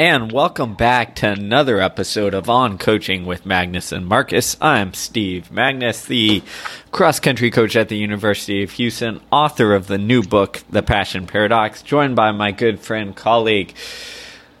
and 0.00 0.32
welcome 0.32 0.72
back 0.72 1.14
to 1.14 1.30
another 1.30 1.78
episode 1.78 2.32
of 2.32 2.48
On 2.48 2.78
Coaching 2.78 3.26
with 3.26 3.44
Magness 3.44 3.92
and 3.92 4.06
Marcus. 4.06 4.56
I'm 4.58 4.94
Steve 4.94 5.50
Magness, 5.52 6.06
the 6.06 6.42
cross 6.90 7.20
country 7.20 7.50
coach 7.50 7.76
at 7.76 7.90
the 7.90 7.98
University 7.98 8.62
of 8.62 8.70
Houston, 8.70 9.20
author 9.30 9.74
of 9.74 9.88
the 9.88 9.98
new 9.98 10.22
book, 10.22 10.62
The 10.70 10.82
Passion 10.82 11.26
Paradox, 11.26 11.82
joined 11.82 12.16
by 12.16 12.32
my 12.32 12.50
good 12.50 12.80
friend, 12.80 13.14
colleague, 13.14 13.74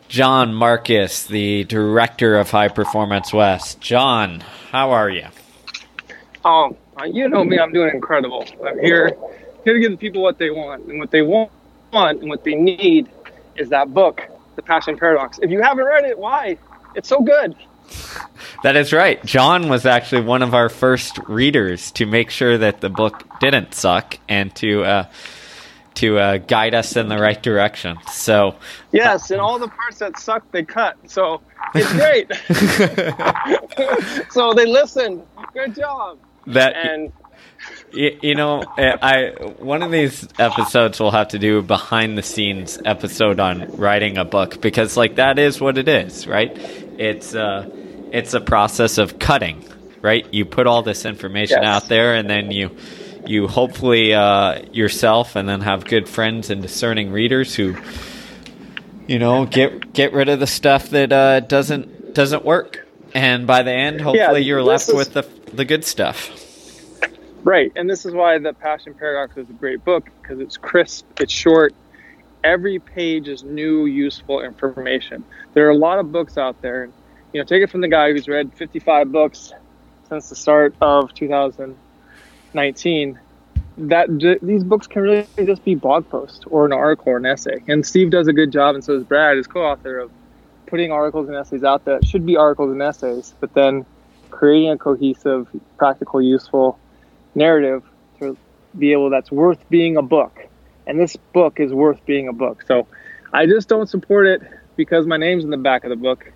Jon 0.08 0.52
Marcus, 0.52 1.24
the 1.24 1.64
director 1.64 2.36
of 2.36 2.50
High 2.50 2.68
Performance 2.68 3.32
West. 3.32 3.80
Jon, 3.80 4.42
how 4.70 4.90
are 4.90 5.08
you? 5.08 5.28
Oh, 6.44 6.76
you 7.10 7.30
know 7.30 7.44
me, 7.44 7.58
I'm 7.58 7.72
doing 7.72 7.94
incredible. 7.94 8.44
I'm 8.62 8.78
here, 8.78 9.16
here 9.64 9.72
to 9.72 9.80
give 9.80 9.92
the 9.92 9.96
people 9.96 10.20
what 10.20 10.36
they 10.36 10.50
want, 10.50 10.84
and 10.84 10.98
what 10.98 11.10
they 11.10 11.22
want 11.22 11.50
and 11.94 12.28
what 12.28 12.44
they 12.44 12.56
need 12.56 13.08
is 13.56 13.70
that 13.70 13.94
book 13.94 14.20
the 14.56 14.62
Passion 14.62 14.96
Paradox. 14.96 15.38
If 15.42 15.50
you 15.50 15.60
haven't 15.62 15.84
read 15.84 16.04
it, 16.04 16.18
why? 16.18 16.58
It's 16.94 17.08
so 17.08 17.20
good. 17.20 17.54
That 18.62 18.76
is 18.76 18.92
right. 18.92 19.24
Jon 19.24 19.70
was 19.70 19.86
actually 19.86 20.22
one 20.22 20.42
of 20.42 20.52
our 20.54 20.68
first 20.68 21.18
readers 21.28 21.90
to 21.92 22.04
make 22.04 22.28
sure 22.28 22.58
that 22.58 22.82
the 22.82 22.90
book 22.90 23.24
didn't 23.40 23.74
suck 23.74 24.18
and 24.28 24.54
to 24.56 24.84
uh, 24.84 25.04
to 25.94 26.18
uh, 26.18 26.36
guide 26.38 26.74
us 26.74 26.96
in 26.96 27.08
the 27.08 27.16
right 27.16 27.42
direction. 27.42 27.96
So 28.12 28.56
yes, 28.92 29.30
and 29.30 29.40
all 29.40 29.58
the 29.58 29.68
parts 29.68 29.98
that 29.98 30.18
suck 30.18 30.50
they 30.52 30.62
cut. 30.62 30.96
So 31.10 31.40
it's 31.74 31.92
great. 31.92 32.30
so 34.30 34.52
they 34.52 34.66
listened. 34.66 35.22
Good 35.54 35.74
job. 35.74 36.18
That 36.46 36.76
and 36.76 37.12
you, 37.92 38.18
you, 38.22 38.34
know, 38.34 38.62
eh, 38.78 38.96
I 39.00 39.30
one 39.58 39.82
of 39.82 39.90
these 39.90 40.26
episodes 40.38 41.00
we'll 41.00 41.10
have 41.10 41.28
to 41.28 41.38
do 41.38 41.62
behind 41.62 42.16
the 42.16 42.22
scenes 42.22 42.78
episode 42.84 43.40
on 43.40 43.76
writing 43.76 44.18
a 44.18 44.24
book 44.24 44.60
because 44.60 44.96
like 44.96 45.16
that 45.16 45.38
is 45.38 45.60
what 45.60 45.78
it 45.78 45.88
is, 45.88 46.26
right? 46.26 46.50
It's 46.98 47.34
uh 47.34 47.68
it's 48.12 48.34
a 48.34 48.40
process 48.40 48.98
of 48.98 49.18
cutting, 49.18 49.64
right? 50.02 50.26
You 50.32 50.44
put 50.44 50.66
all 50.66 50.82
this 50.82 51.04
information 51.04 51.62
yes. 51.62 51.82
out 51.82 51.88
there 51.88 52.14
and 52.14 52.28
then 52.28 52.50
you 52.50 52.76
you 53.26 53.48
hopefully 53.48 54.14
uh, 54.14 54.62
yourself 54.72 55.36
and 55.36 55.48
then 55.48 55.60
have 55.60 55.84
good 55.84 56.08
friends 56.08 56.50
and 56.50 56.62
discerning 56.62 57.12
readers 57.12 57.54
who 57.54 57.76
you 59.06 59.18
know 59.18 59.46
get 59.46 59.92
get 59.92 60.12
rid 60.12 60.28
of 60.28 60.40
the 60.40 60.46
stuff 60.46 60.90
that 60.90 61.12
uh, 61.12 61.40
doesn't 61.40 62.14
doesn't 62.14 62.44
work 62.44 62.86
and 63.14 63.46
by 63.46 63.62
the 63.62 63.72
end 63.72 64.00
hopefully 64.00 64.40
yeah, 64.40 64.46
you're 64.46 64.62
left 64.62 64.88
is- 64.88 64.94
with 64.94 65.12
the 65.12 65.26
the 65.52 65.64
good 65.64 65.84
stuff 65.84 66.39
Right, 67.42 67.72
and 67.74 67.88
this 67.88 68.04
is 68.04 68.12
why 68.12 68.36
the 68.38 68.52
Passion 68.52 68.92
Paradox 68.92 69.36
is 69.38 69.48
a 69.48 69.54
great 69.54 69.82
book 69.84 70.10
because 70.20 70.40
it's 70.40 70.58
crisp, 70.58 71.06
it's 71.20 71.32
short. 71.32 71.74
Every 72.44 72.78
page 72.78 73.28
is 73.28 73.42
new, 73.42 73.86
useful 73.86 74.42
information. 74.42 75.24
There 75.54 75.66
are 75.66 75.70
a 75.70 75.76
lot 75.76 75.98
of 75.98 76.12
books 76.12 76.36
out 76.36 76.60
there. 76.60 76.90
You 77.32 77.40
know, 77.40 77.44
take 77.44 77.62
it 77.62 77.70
from 77.70 77.80
the 77.80 77.88
guy 77.88 78.12
who's 78.12 78.28
read 78.28 78.52
55 78.54 79.10
books 79.10 79.52
since 80.08 80.28
the 80.28 80.36
start 80.36 80.74
of 80.80 81.14
2019. 81.14 83.20
That 83.78 84.38
these 84.42 84.64
books 84.64 84.86
can 84.86 85.02
really 85.02 85.26
just 85.38 85.64
be 85.64 85.74
blog 85.74 86.08
posts 86.10 86.44
or 86.46 86.66
an 86.66 86.72
article 86.72 87.12
or 87.12 87.16
an 87.16 87.26
essay. 87.26 87.62
And 87.68 87.86
Steve 87.86 88.10
does 88.10 88.28
a 88.28 88.34
good 88.34 88.52
job, 88.52 88.74
and 88.74 88.84
so 88.84 88.94
does 88.94 89.04
Brad, 89.04 89.38
his 89.38 89.46
co-author, 89.46 90.00
of 90.00 90.10
putting 90.66 90.92
articles 90.92 91.28
and 91.28 91.36
essays 91.36 91.64
out 91.64 91.86
that 91.86 92.06
should 92.06 92.26
be 92.26 92.36
articles 92.36 92.70
and 92.70 92.82
essays, 92.82 93.34
but 93.40 93.54
then 93.54 93.86
creating 94.30 94.70
a 94.70 94.78
cohesive, 94.78 95.48
practical, 95.78 96.20
useful 96.20 96.78
narrative 97.34 97.82
to 98.18 98.36
be 98.78 98.92
able 98.92 99.10
that's 99.10 99.30
worth 99.30 99.58
being 99.68 99.96
a 99.96 100.02
book. 100.02 100.38
And 100.86 100.98
this 100.98 101.16
book 101.16 101.60
is 101.60 101.72
worth 101.72 102.04
being 102.06 102.28
a 102.28 102.32
book. 102.32 102.62
So 102.66 102.86
I 103.32 103.46
just 103.46 103.68
don't 103.68 103.88
support 103.88 104.26
it 104.26 104.42
because 104.76 105.06
my 105.06 105.16
name's 105.16 105.44
in 105.44 105.50
the 105.50 105.56
back 105.56 105.84
of 105.84 105.90
the 105.90 105.96
book. 105.96 106.32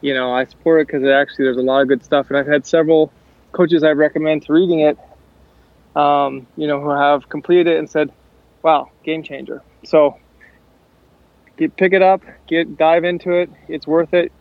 You 0.00 0.14
know, 0.14 0.32
I 0.32 0.44
support 0.44 0.80
it 0.80 0.86
because 0.88 1.04
actually 1.04 1.44
there's 1.44 1.58
a 1.58 1.62
lot 1.62 1.82
of 1.82 1.88
good 1.88 2.04
stuff, 2.04 2.28
and 2.28 2.36
I've 2.36 2.46
had 2.46 2.66
several 2.66 3.12
coaches 3.52 3.84
I 3.84 3.90
recommend 3.90 4.42
to 4.46 4.52
reading 4.52 4.80
it. 4.80 4.98
Um, 5.94 6.46
you 6.56 6.66
know, 6.66 6.80
who 6.80 6.90
have 6.90 7.28
completed 7.28 7.68
it 7.68 7.78
and 7.78 7.88
said, 7.88 8.10
"Wow, 8.62 8.90
game 9.04 9.22
changer." 9.22 9.62
So 9.84 10.16
get 11.56 11.76
pick 11.76 11.92
it 11.92 12.02
up, 12.02 12.22
get 12.48 12.76
dive 12.76 13.04
into 13.04 13.32
it. 13.32 13.50
It's 13.68 13.86
worth 13.86 14.14
it. 14.14 14.32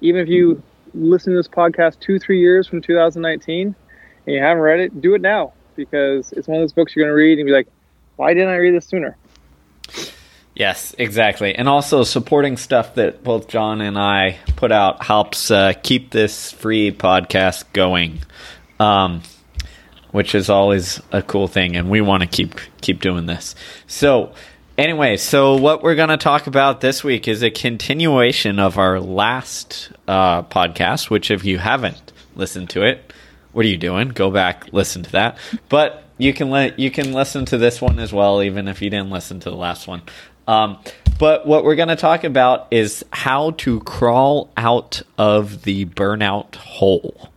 Even 0.00 0.22
if 0.22 0.28
you 0.28 0.62
listen 0.94 1.32
to 1.32 1.38
this 1.38 1.48
podcast 1.48 1.98
two, 2.00 2.18
three 2.18 2.40
years 2.40 2.66
from 2.66 2.80
2019, 2.80 3.74
and 4.26 4.34
you 4.34 4.42
haven't 4.42 4.62
read 4.62 4.80
it, 4.80 5.00
do 5.00 5.14
it 5.14 5.20
now 5.20 5.52
because 5.76 6.32
it's 6.32 6.46
one 6.46 6.58
of 6.58 6.62
those 6.62 6.72
books 6.72 6.94
you're 6.94 7.04
going 7.04 7.12
to 7.12 7.16
read 7.16 7.38
and 7.38 7.46
be 7.46 7.52
like, 7.52 7.68
why 8.16 8.34
didn't 8.34 8.50
I 8.50 8.56
read 8.56 8.74
this 8.74 8.86
sooner? 8.86 9.16
Yes, 10.54 10.94
exactly. 10.98 11.54
And 11.54 11.68
also 11.68 12.02
supporting 12.04 12.56
stuff 12.56 12.96
that 12.96 13.24
both 13.24 13.48
Jon 13.48 13.80
and 13.80 13.98
I 13.98 14.38
put 14.56 14.72
out 14.72 15.02
helps 15.04 15.50
uh, 15.50 15.72
keep 15.82 16.10
this 16.10 16.52
free 16.52 16.92
podcast 16.92 17.64
going. 17.72 18.20
Um, 18.78 19.22
which 20.12 20.34
is 20.34 20.50
always 20.50 21.00
a 21.12 21.22
cool 21.22 21.48
thing 21.48 21.76
and 21.76 21.88
we 21.88 22.00
want 22.00 22.22
to 22.22 22.28
keep 22.28 22.60
keep 22.80 23.00
doing 23.00 23.26
this. 23.26 23.54
So, 23.86 24.32
anyway, 24.76 25.16
so 25.16 25.56
what 25.56 25.82
we're 25.82 25.94
going 25.94 26.08
to 26.08 26.16
talk 26.16 26.46
about 26.46 26.80
this 26.80 27.04
week 27.04 27.28
is 27.28 27.42
a 27.42 27.50
continuation 27.50 28.58
of 28.58 28.78
our 28.78 29.00
last 29.00 29.92
uh, 30.08 30.42
podcast, 30.42 31.10
which 31.10 31.30
if 31.30 31.44
you 31.44 31.58
haven't 31.58 32.12
listened 32.34 32.70
to 32.70 32.82
it, 32.82 33.12
what 33.52 33.64
are 33.64 33.68
you 33.68 33.76
doing? 33.76 34.08
Go 34.08 34.30
back, 34.30 34.72
listen 34.72 35.02
to 35.02 35.12
that. 35.12 35.38
But 35.68 36.04
you 36.18 36.32
can 36.32 36.50
let 36.50 36.78
you 36.78 36.90
can 36.90 37.12
listen 37.12 37.44
to 37.46 37.58
this 37.58 37.80
one 37.80 37.98
as 37.98 38.12
well, 38.12 38.42
even 38.42 38.68
if 38.68 38.82
you 38.82 38.90
didn't 38.90 39.10
listen 39.10 39.40
to 39.40 39.50
the 39.50 39.56
last 39.56 39.88
one. 39.88 40.02
Um, 40.46 40.78
but 41.18 41.46
what 41.46 41.64
we're 41.64 41.76
going 41.76 41.88
to 41.88 41.96
talk 41.96 42.24
about 42.24 42.68
is 42.70 43.04
how 43.12 43.52
to 43.52 43.80
crawl 43.80 44.50
out 44.56 45.02
of 45.18 45.62
the 45.62 45.86
burnout 45.86 46.54
hole. 46.54 47.30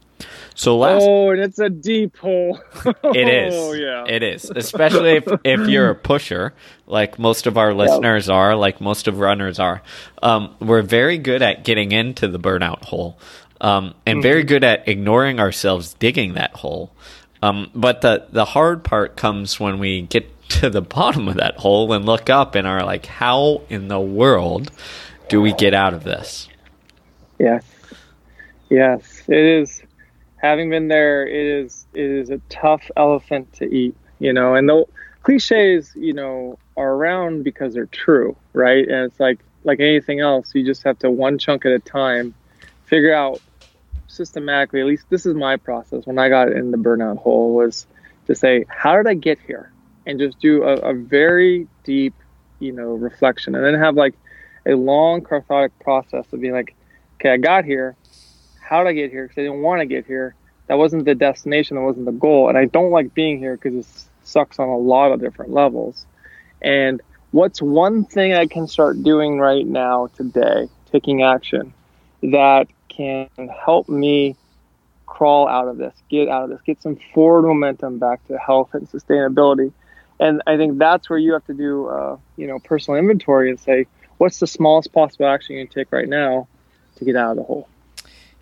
So 0.56 0.78
last, 0.78 1.03
oh, 1.03 1.31
and 1.31 1.41
it's 1.41 1.59
a 1.59 1.69
deep 1.69 2.16
hole. 2.18 2.59
it 2.85 3.28
is. 3.28 3.53
Oh, 3.56 3.74
yeah. 3.74 4.06
It 4.07 4.22
is, 4.22 4.51
especially 4.56 5.18
if, 5.18 5.28
if 5.44 5.68
you're 5.68 5.90
a 5.90 5.95
pusher, 5.95 6.53
like 6.85 7.18
most 7.18 7.47
of 7.47 7.57
our 7.57 7.74
listeners 7.74 8.28
yep. 8.28 8.35
are, 8.35 8.56
like 8.56 8.80
most 8.80 9.07
of 9.07 9.19
runners 9.19 9.59
are. 9.59 9.81
Um, 10.22 10.56
we're 10.59 10.84
very 10.84 11.18
good 11.18 11.41
at 11.41 11.63
getting 11.63 11.91
into 11.91 12.28
the 12.28 12.40
burnout 12.40 12.85
hole 12.85 13.18
um, 13.63 13.96
and 14.06 14.18
mm-hmm. 14.18 14.22
very 14.24 14.44
good 14.44 14.63
at 14.63 14.88
ignoring 14.88 15.40
ourselves 15.40 15.96
digging 15.96 16.34
that 16.34 16.51
hole. 16.51 16.94
Um, 17.41 17.72
but 17.74 18.01
the 18.01 18.28
the 18.29 18.46
hard 18.46 18.84
part 18.84 19.18
comes 19.18 19.59
when 19.59 19.79
we 19.79 20.03
get 20.03 20.29
to 20.50 20.69
the 20.69 20.81
bottom 20.97 21.28
of 21.28 21.35
that 21.35 21.57
hole 21.57 21.91
and 21.94 22.06
look 22.06 22.29
up 22.29 22.56
and 22.56 22.68
are 22.68 22.84
like, 22.85 23.06
how 23.06 23.62
in 23.69 23.88
the 23.88 24.00
world 24.00 24.72
do 25.29 25.41
we 25.41 25.53
get 25.53 25.74
out 25.74 25.94
of 25.94 26.03
this? 26.03 26.50
Yes, 27.40 27.66
yes, 28.69 29.24
it 29.28 29.38
is. 29.38 29.81
Having 30.38 30.69
been 30.69 30.90
there, 30.90 31.25
it 31.25 31.63
is 31.63 31.88
it 31.94 32.06
is 32.06 32.30
a 32.30 32.40
tough 32.50 32.91
elephant 32.97 33.51
to 33.53 33.66
eat, 33.66 33.95
you 34.19 34.34
know. 34.34 34.56
And 34.56 34.68
the 34.68 34.85
cliches, 35.24 35.94
you 35.95 36.13
know, 36.13 36.59
are 36.75 36.94
around 36.94 37.44
because 37.44 37.74
they're 37.74 37.85
true, 37.85 38.35
right? 38.51 38.85
And 38.85 39.06
it's 39.09 39.22
like 39.22 39.40
like 39.63 39.80
anything 39.80 40.19
else, 40.19 40.53
you 40.53 40.66
just 40.66 40.84
have 40.84 41.00
to 41.00 41.09
one 41.09 41.38
chunk 41.38 41.66
at 41.66 41.72
a 41.72 41.80
time 41.80 42.35
figure 42.94 43.13
out 43.13 43.41
systematically, 44.13 44.81
at 44.81 44.85
least 44.85 45.06
this 45.09 45.25
is 45.25 45.35
my 45.35 45.57
process 45.57 46.06
when 46.06 46.19
I 46.19 46.29
got 46.29 46.51
in 46.51 46.72
the 46.72 46.78
burnout 46.78 47.18
hole, 47.18 47.53
was 47.53 47.88
to 48.28 48.35
say, 48.35 48.66
how 48.68 48.96
did 48.96 49.07
I 49.07 49.13
get 49.13 49.40
here? 49.40 49.72
And 50.06 50.19
just 50.19 50.40
do 50.40 50.63
a, 50.63 50.75
a 50.75 50.94
very 50.94 51.68
deep, 51.84 52.13
you 52.59 52.72
know, 52.72 52.94
reflection 52.94 53.56
and 53.56 53.66
then 53.66 53.74
have 53.75 53.96
like 53.96 54.16
a 54.66 54.74
long 54.74 55.22
cathartic 55.22 55.78
process 55.79 56.25
of 56.31 56.41
being 56.41 56.53
like, 56.53 56.75
okay, 57.16 57.31
I 57.31 57.38
got 57.38 57.66
here. 57.66 57.96
How 58.62 58.84
did 58.84 58.90
I 58.90 58.94
get 58.94 59.12
here? 59.12 59.24
Because 59.24 59.38
I 59.38 59.41
didn't 59.44 59.62
want 59.62 59.81
to 59.81 59.85
get 59.85 60.06
here. 60.06 60.36
That 60.68 60.77
wasn't 60.77 61.06
the 61.06 61.15
destination. 61.15 61.75
That 61.75 61.83
wasn't 61.83 62.06
the 62.06 62.12
goal. 62.12 62.50
And 62.50 62.57
I 62.57 62.65
don't 62.65 62.92
like 62.92 63.13
being 63.13 63.39
here 63.39 63.56
because 63.56 63.75
it 63.75 64.07
sucks 64.24 64.60
on 64.60 64.69
a 64.69 64.77
lot 64.77 65.12
of 65.12 65.19
different 65.19 65.51
levels. 65.51 66.06
And 66.62 67.01
what's 67.31 67.62
one 67.62 68.06
thing 68.06 68.33
I 68.33 68.48
can 68.48 68.68
start 68.68 69.04
doing 69.04 69.39
right 69.39 69.65
now 69.65 70.07
today, 70.07 70.69
taking 70.92 71.24
action, 71.24 71.74
that 72.21 72.68
can 72.95 73.28
help 73.66 73.90
me 73.90 74.36
crawl 75.06 75.48
out 75.48 75.68
of 75.68 75.78
this, 75.78 75.94
get 76.10 76.28
out 76.30 76.44
of 76.45 76.50
this, 76.50 76.60
get 76.66 76.81
some 76.81 76.98
forward 77.13 77.44
momentum 77.44 78.00
back 78.00 78.25
to 78.28 78.38
health 78.38 78.74
and 78.74 78.90
sustainability. 78.90 79.72
And 80.19 80.42
I 80.48 80.57
think 80.57 80.78
that's 80.78 81.10
where 81.10 81.19
you 81.19 81.34
have 81.34 81.45
to 81.45 81.54
do, 81.54 81.88
uh, 81.88 82.18
you 82.38 82.48
know, 82.48 82.60
personal 82.60 83.00
inventory 83.00 83.50
and 83.50 83.60
say, 83.60 83.88
what's 84.18 84.40
the 84.40 84.48
smallest 84.48 84.94
possible 84.94 85.28
action 85.28 85.56
you 85.56 85.68
can 85.68 85.74
take 85.74 85.92
right 85.92 86.07
now 86.07 86.48
to 86.98 87.06
get 87.06 87.16
out 87.16 87.31
of 87.31 87.38
the 87.38 87.44
hole? 87.44 87.68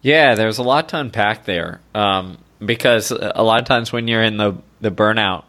Yeah, 0.01 0.35
there's 0.35 0.57
a 0.57 0.63
lot 0.63 0.89
to 0.89 0.99
unpack 0.99 1.45
there 1.45 1.81
um, 1.93 2.37
because 2.63 3.11
a 3.11 3.43
lot 3.43 3.61
of 3.61 3.67
times 3.67 3.91
when 3.91 4.07
you're 4.07 4.23
in 4.23 4.37
the 4.37 4.55
the 4.79 4.89
burnout 4.91 5.43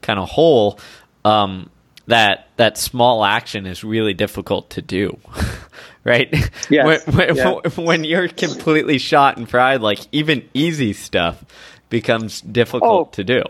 kind 0.00 0.18
of 0.18 0.28
hole, 0.28 0.78
um, 1.24 1.70
that 2.06 2.48
that 2.56 2.78
small 2.78 3.24
action 3.24 3.66
is 3.66 3.82
really 3.82 4.14
difficult 4.14 4.70
to 4.70 4.82
do. 4.82 5.18
right? 6.04 6.32
Yes. 6.68 7.06
when, 7.06 7.16
when, 7.16 7.36
yeah. 7.36 7.60
when, 7.76 8.04
you're 8.04 8.28
completely 8.28 8.98
shot 8.98 9.36
and 9.36 9.48
fried, 9.48 9.82
like 9.82 10.00
even 10.10 10.48
easy 10.52 10.92
stuff 10.92 11.44
becomes 11.90 12.40
difficult 12.40 13.08
oh. 13.08 13.10
to 13.12 13.24
do. 13.24 13.42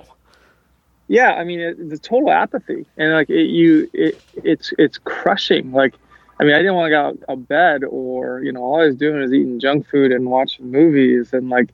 Yeah, 1.08 1.32
I 1.32 1.44
mean 1.44 1.60
it, 1.60 1.88
the 1.88 1.98
total 1.98 2.30
apathy 2.30 2.84
and 2.96 3.12
like 3.12 3.30
it, 3.30 3.44
you, 3.44 3.88
it, 3.92 4.20
it's 4.42 4.72
it's 4.76 4.98
crushing. 4.98 5.72
Like 5.72 5.94
I 6.38 6.44
mean, 6.44 6.54
I 6.54 6.58
didn't 6.58 6.74
want 6.74 6.86
to 6.86 6.90
get 6.90 6.98
out 6.98 7.18
of 7.28 7.48
bed 7.48 7.82
or, 7.84 8.42
you 8.42 8.52
know, 8.52 8.62
all 8.62 8.80
I 8.80 8.86
was 8.86 8.96
doing 8.96 9.20
was 9.20 9.32
eating 9.32 9.58
junk 9.58 9.88
food 9.88 10.12
and 10.12 10.26
watching 10.26 10.70
movies. 10.70 11.32
And 11.32 11.48
like, 11.48 11.70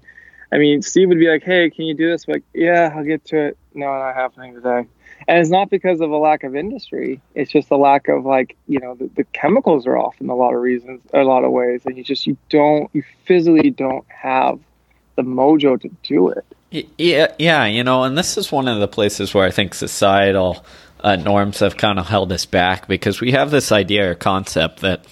I 0.52 0.58
mean, 0.58 0.82
Steve 0.82 1.08
would 1.08 1.19
be 1.19 1.28
like, 1.28 1.43
hey, 1.43 1.69
can 1.70 1.84
you 1.84 1.94
do 1.94 2.08
this? 2.08 2.28
Like, 2.28 2.44
yeah, 2.54 2.93
I'll 2.94 3.04
get 3.04 3.25
to 3.26 3.46
it. 3.46 3.58
No, 3.75 3.87
not 3.87 4.14
happening 4.14 4.54
today. 4.54 4.87
And 5.28 5.38
it's 5.38 5.50
not 5.50 5.70
because 5.70 6.00
of 6.00 6.10
a 6.10 6.16
lack 6.16 6.44
of 6.44 6.56
industry. 6.56 7.20
It's 7.34 7.50
just 7.50 7.70
a 7.70 7.76
lack 7.76 8.08
of 8.08 8.24
like, 8.24 8.56
you 8.66 8.80
know, 8.80 8.94
the, 8.94 9.08
the 9.14 9.24
chemicals 9.24 9.86
are 9.86 9.96
off 9.96 10.20
in 10.20 10.28
a 10.28 10.34
lot 10.34 10.54
of 10.54 10.60
reasons, 10.60 11.02
a 11.12 11.22
lot 11.22 11.44
of 11.44 11.52
ways. 11.52 11.82
And 11.84 11.96
you 11.96 12.04
just, 12.04 12.26
you 12.26 12.36
don't, 12.48 12.90
you 12.92 13.02
physically 13.24 13.70
don't 13.70 14.06
have 14.08 14.58
the 15.16 15.22
mojo 15.22 15.80
to 15.80 15.88
do 16.02 16.28
it. 16.30 16.44
Yeah, 16.96 17.32
yeah, 17.38 17.66
you 17.66 17.84
know, 17.84 18.04
and 18.04 18.16
this 18.16 18.38
is 18.38 18.50
one 18.50 18.66
of 18.66 18.80
the 18.80 18.88
places 18.88 19.34
where 19.34 19.46
I 19.46 19.50
think 19.50 19.74
societal 19.74 20.64
uh, 21.00 21.16
norms 21.16 21.58
have 21.58 21.76
kind 21.76 21.98
of 21.98 22.06
held 22.06 22.32
us 22.32 22.46
back 22.46 22.88
because 22.88 23.20
we 23.20 23.32
have 23.32 23.50
this 23.50 23.72
idea 23.72 24.10
or 24.10 24.14
concept 24.14 24.80
that 24.80 25.04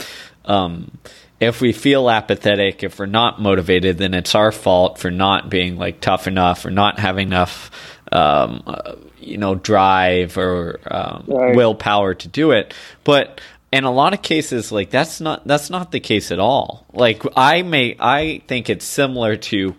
um, 0.46 0.98
if 1.38 1.60
we 1.60 1.72
feel 1.72 2.10
apathetic, 2.10 2.82
if 2.82 2.98
we're 2.98 3.06
not 3.06 3.40
motivated, 3.40 3.98
then 3.98 4.14
it's 4.14 4.34
our 4.34 4.52
fault 4.52 4.98
for 4.98 5.10
not 5.10 5.50
being 5.50 5.76
like 5.76 6.00
tough 6.00 6.26
enough 6.26 6.64
or 6.64 6.70
not 6.70 6.98
having 6.98 7.28
enough, 7.28 7.70
um, 8.12 8.62
uh, 8.66 8.96
you 9.18 9.36
know, 9.36 9.54
drive 9.54 10.36
or 10.36 10.80
um, 10.90 11.24
right. 11.26 11.54
willpower 11.54 12.14
to 12.14 12.28
do 12.28 12.52
it. 12.52 12.74
But 13.04 13.40
in 13.72 13.84
a 13.84 13.90
lot 13.90 14.14
of 14.14 14.22
cases, 14.22 14.72
like 14.72 14.90
that's 14.90 15.20
not 15.20 15.46
that's 15.46 15.70
not 15.70 15.92
the 15.92 16.00
case 16.00 16.32
at 16.32 16.38
all. 16.38 16.86
Like 16.92 17.22
I 17.36 17.62
may 17.62 17.96
I 17.98 18.42
think 18.46 18.68
it's 18.68 18.84
similar 18.84 19.36
to 19.36 19.76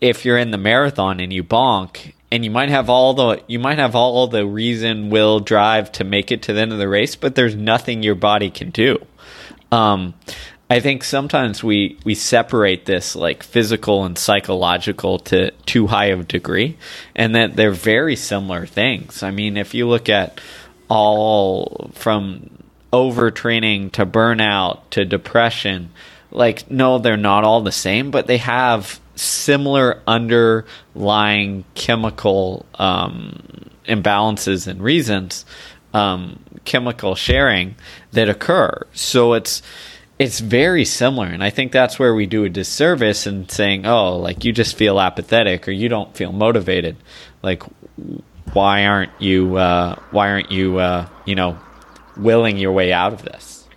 if 0.00 0.24
you're 0.24 0.38
in 0.38 0.50
the 0.50 0.58
marathon 0.58 1.20
and 1.20 1.32
you 1.32 1.42
bonk 1.42 2.12
and 2.30 2.44
you 2.44 2.50
might 2.50 2.68
have 2.68 2.90
all 2.90 3.14
the 3.14 3.42
you 3.46 3.58
might 3.58 3.78
have 3.78 3.94
all 3.94 4.26
the 4.26 4.46
reason 4.46 5.10
will 5.10 5.40
drive 5.40 5.92
to 5.92 6.04
make 6.04 6.30
it 6.32 6.42
to 6.42 6.52
the 6.52 6.60
end 6.60 6.72
of 6.72 6.78
the 6.78 6.88
race 6.88 7.16
but 7.16 7.34
there's 7.34 7.54
nothing 7.54 8.02
your 8.02 8.14
body 8.14 8.50
can 8.50 8.70
do 8.70 8.98
um, 9.72 10.14
i 10.70 10.80
think 10.80 11.04
sometimes 11.04 11.62
we 11.62 11.98
we 12.04 12.14
separate 12.14 12.86
this 12.86 13.16
like 13.16 13.42
physical 13.42 14.04
and 14.04 14.18
psychological 14.18 15.18
to 15.18 15.50
too 15.66 15.86
high 15.86 16.06
of 16.06 16.20
a 16.20 16.24
degree 16.24 16.76
and 17.14 17.34
that 17.34 17.56
they're 17.56 17.70
very 17.70 18.16
similar 18.16 18.66
things 18.66 19.22
i 19.22 19.30
mean 19.30 19.56
if 19.56 19.74
you 19.74 19.88
look 19.88 20.08
at 20.08 20.40
all 20.88 21.90
from 21.94 22.50
overtraining 22.92 23.90
to 23.90 24.06
burnout 24.06 24.80
to 24.90 25.04
depression 25.04 25.90
like 26.30 26.70
no 26.70 26.98
they're 26.98 27.16
not 27.16 27.44
all 27.44 27.60
the 27.60 27.72
same 27.72 28.10
but 28.10 28.26
they 28.26 28.38
have 28.38 29.00
similar 29.16 30.02
underlying 30.06 31.64
chemical 31.74 32.66
um, 32.74 33.70
imbalances 33.88 34.66
and 34.66 34.82
reasons, 34.82 35.44
um, 35.92 36.38
chemical 36.64 37.14
sharing 37.14 37.74
that 38.12 38.28
occur. 38.28 38.86
So 38.92 39.32
it's 39.32 39.62
it's 40.18 40.40
very 40.40 40.84
similar, 40.84 41.26
and 41.26 41.44
I 41.44 41.50
think 41.50 41.72
that's 41.72 41.98
where 41.98 42.14
we 42.14 42.26
do 42.26 42.44
a 42.44 42.48
disservice 42.48 43.26
in 43.26 43.48
saying, 43.48 43.86
"Oh, 43.86 44.16
like 44.16 44.44
you 44.44 44.52
just 44.52 44.76
feel 44.76 44.98
apathetic 44.98 45.68
or 45.68 45.72
you 45.72 45.88
don't 45.88 46.16
feel 46.16 46.32
motivated." 46.32 46.96
Like, 47.42 47.62
why 48.52 48.86
aren't 48.86 49.12
you? 49.20 49.56
Uh, 49.56 49.96
why 50.10 50.30
aren't 50.30 50.50
you? 50.50 50.78
Uh, 50.78 51.06
you 51.26 51.34
know, 51.34 51.58
willing 52.16 52.56
your 52.56 52.72
way 52.72 52.92
out 52.92 53.12
of 53.12 53.22
this? 53.22 53.68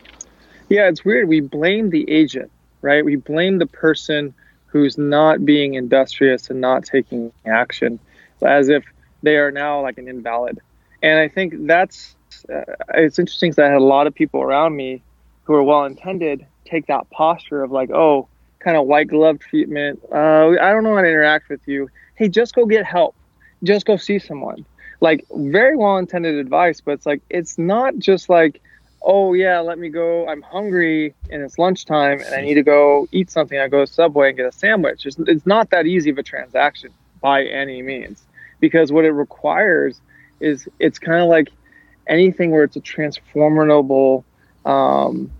Yeah, 0.70 0.88
it's 0.88 1.04
weird. 1.04 1.28
We 1.28 1.42
blame 1.42 1.90
the 1.90 2.10
agent, 2.10 2.52
right? 2.82 3.04
We 3.04 3.18
blame 3.18 3.58
the 3.58 3.66
person 3.66 4.34
who's 4.68 4.98
not 4.98 5.44
being 5.44 5.74
industrious 5.74 6.50
and 6.50 6.62
not 6.62 6.86
taking 6.86 7.34
action 7.46 8.00
as 8.42 8.70
if 8.70 8.86
they 9.24 9.36
are 9.38 9.52
now 9.52 9.82
like 9.82 9.98
an 9.98 10.08
invalid. 10.08 10.60
And 11.02 11.20
I 11.20 11.28
think 11.28 11.68
that's 11.68 12.16
uh, 12.54 12.62
it's 12.94 13.20
interesting 13.20 13.52
because 13.52 13.64
I 13.64 13.66
had 13.66 13.78
a 13.78 13.84
lot 13.84 14.08
of 14.08 14.14
people 14.14 14.42
around 14.42 14.76
me 14.76 15.02
who 15.50 15.56
are 15.56 15.63
well 15.63 15.86
intended 15.86 16.46
take 16.63 16.86
that 16.86 17.10
posture 17.10 17.63
of 17.63 17.72
like, 17.72 17.90
oh, 17.90 18.28
kind 18.60 18.78
of 18.78 18.86
white 18.86 19.07
glove 19.07 19.40
treatment. 19.40 20.00
Uh, 20.13 20.50
I 20.62 20.72
don't 20.72 20.84
know 20.84 20.96
how 20.96 21.01
to 21.01 21.07
interact 21.07 21.50
with 21.50 21.68
you. 21.68 21.90
Hey, 22.13 22.30
just 22.30 22.54
go 22.54 22.68
get 22.68 22.86
help. 22.86 23.16
Just 23.63 23.88
go 23.88 23.98
see 23.98 24.19
someone. 24.19 24.63
Like 25.01 25.25
very 25.31 25.75
well 25.75 25.98
intended 25.98 26.36
advice, 26.36 26.81
but 26.81 26.92
it's 26.92 27.07
like 27.07 27.22
it's 27.31 27.57
not 27.57 27.98
just 27.98 28.30
like 28.30 28.62
oh 29.01 29.34
yeah, 29.34 29.60
let 29.60 29.80
me 29.80 29.90
go. 29.90 30.28
I'm 30.28 30.44
hungry 30.44 31.16
and 31.31 31.42
it's 31.42 31.57
lunchtime 31.57 32.19
and 32.19 32.36
I 32.36 32.42
need 32.42 32.56
to 32.56 32.63
go 32.63 33.07
eat 33.12 33.31
something. 33.31 33.57
I 33.57 33.68
go 33.69 33.86
to 33.86 33.92
Subway 33.92 34.28
and 34.28 34.38
get 34.38 34.45
a 34.45 34.52
sandwich. 34.52 35.07
It's, 35.07 35.18
it's 35.19 35.48
not 35.48 35.72
that 35.72 35.88
easy 35.88 36.12
of 36.12 36.19
a 36.19 36.24
transaction 36.24 36.92
by 37.22 37.45
any 37.45 37.81
means 37.81 38.22
because 38.60 38.92
what 38.92 39.04
it 39.04 39.13
requires 39.13 40.00
is 40.42 40.69
it's 40.78 41.00
kind 41.00 41.24
of 41.24 41.28
like 41.28 41.50
anything 42.06 42.52
where 42.52 42.66
it's 42.66 42.75
a 42.75 42.81
transformable 42.81 44.25
um, 44.66 45.31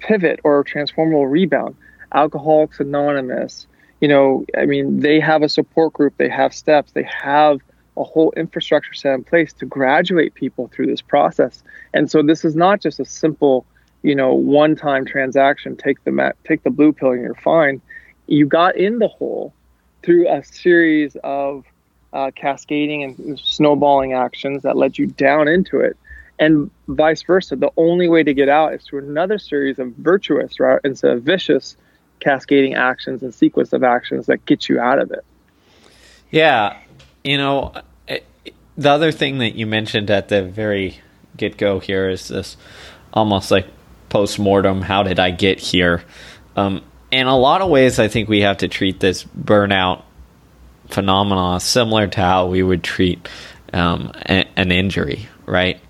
pivot 0.00 0.40
or 0.44 0.64
transformable 0.64 1.26
rebound. 1.26 1.76
Alcoholics 2.12 2.80
Anonymous, 2.80 3.66
you 4.00 4.08
know, 4.08 4.44
I 4.56 4.66
mean, 4.66 5.00
they 5.00 5.20
have 5.20 5.42
a 5.42 5.48
support 5.48 5.92
group, 5.92 6.14
they 6.16 6.28
have 6.28 6.54
steps, 6.54 6.92
they 6.92 7.02
have 7.02 7.60
a 7.96 8.04
whole 8.04 8.32
infrastructure 8.36 8.94
set 8.94 9.14
in 9.14 9.24
place 9.24 9.52
to 9.54 9.66
graduate 9.66 10.34
people 10.34 10.68
through 10.68 10.86
this 10.86 11.00
process. 11.00 11.62
And 11.92 12.10
so 12.10 12.22
this 12.22 12.44
is 12.44 12.54
not 12.54 12.80
just 12.80 13.00
a 13.00 13.04
simple, 13.04 13.66
you 14.02 14.14
know, 14.14 14.32
one-time 14.32 15.04
transaction. 15.04 15.76
Take 15.76 16.02
the 16.04 16.12
mat, 16.12 16.36
take 16.46 16.62
the 16.62 16.70
blue 16.70 16.92
pill, 16.92 17.10
and 17.10 17.22
you're 17.22 17.34
fine. 17.34 17.80
You 18.26 18.46
got 18.46 18.76
in 18.76 19.00
the 19.00 19.08
hole 19.08 19.52
through 20.04 20.28
a 20.28 20.44
series 20.44 21.16
of 21.24 21.64
uh, 22.12 22.30
cascading 22.34 23.02
and 23.02 23.38
snowballing 23.38 24.12
actions 24.12 24.62
that 24.62 24.76
led 24.76 24.96
you 24.96 25.06
down 25.06 25.48
into 25.48 25.80
it, 25.80 25.96
and 26.38 26.70
vice 26.86 27.22
versa. 27.22 27.56
The 27.56 27.72
only 27.76 28.08
way 28.08 28.22
to 28.22 28.34
get 28.34 28.48
out 28.48 28.74
is 28.74 28.84
through 28.84 29.08
another 29.08 29.38
series 29.38 29.78
of 29.78 29.92
virtuous, 29.94 30.60
right, 30.60 30.80
instead 30.84 31.12
of 31.12 31.22
vicious, 31.22 31.76
cascading 32.20 32.74
actions 32.74 33.22
and 33.22 33.34
sequence 33.34 33.72
of 33.72 33.82
actions 33.82 34.26
that 34.26 34.44
get 34.44 34.68
you 34.68 34.80
out 34.80 34.98
of 34.98 35.10
it. 35.10 35.24
Yeah, 36.30 36.78
you 37.24 37.38
know, 37.38 37.72
the 38.78 38.90
other 38.90 39.10
thing 39.12 39.38
that 39.38 39.54
you 39.56 39.66
mentioned 39.66 40.10
at 40.10 40.28
the 40.28 40.42
very 40.42 41.00
get 41.36 41.56
go 41.56 41.80
here 41.80 42.08
is 42.08 42.28
this 42.28 42.56
almost 43.12 43.50
like 43.50 43.66
post 44.08 44.38
mortem. 44.38 44.82
How 44.82 45.02
did 45.02 45.18
I 45.18 45.30
get 45.30 45.58
here? 45.58 46.02
Um, 46.56 46.82
in 47.10 47.26
a 47.26 47.36
lot 47.36 47.60
of 47.60 47.70
ways, 47.70 47.98
I 47.98 48.08
think 48.08 48.28
we 48.28 48.42
have 48.42 48.58
to 48.58 48.68
treat 48.68 49.00
this 49.00 49.24
burnout 49.24 50.02
phenomena 50.88 51.60
similar 51.60 52.06
to 52.06 52.20
how 52.20 52.46
we 52.46 52.62
would 52.62 52.82
treat 52.82 53.28
um, 53.72 54.12
a, 54.14 54.46
an 54.56 54.72
injury, 54.72 55.28
right? 55.46 55.80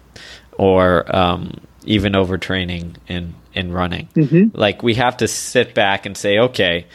Or 0.59 1.15
um, 1.15 1.61
even 1.85 2.13
overtraining 2.13 2.97
in 3.09 3.35
in 3.55 3.73
running. 3.73 4.09
Mm-hmm. 4.15 4.57
Like 4.57 4.83
we 4.83 4.95
have 4.95 5.17
to 5.19 5.29
sit 5.29 5.75
back 5.75 6.07
and 6.07 6.17
say, 6.17 6.39
okay, 6.39 6.87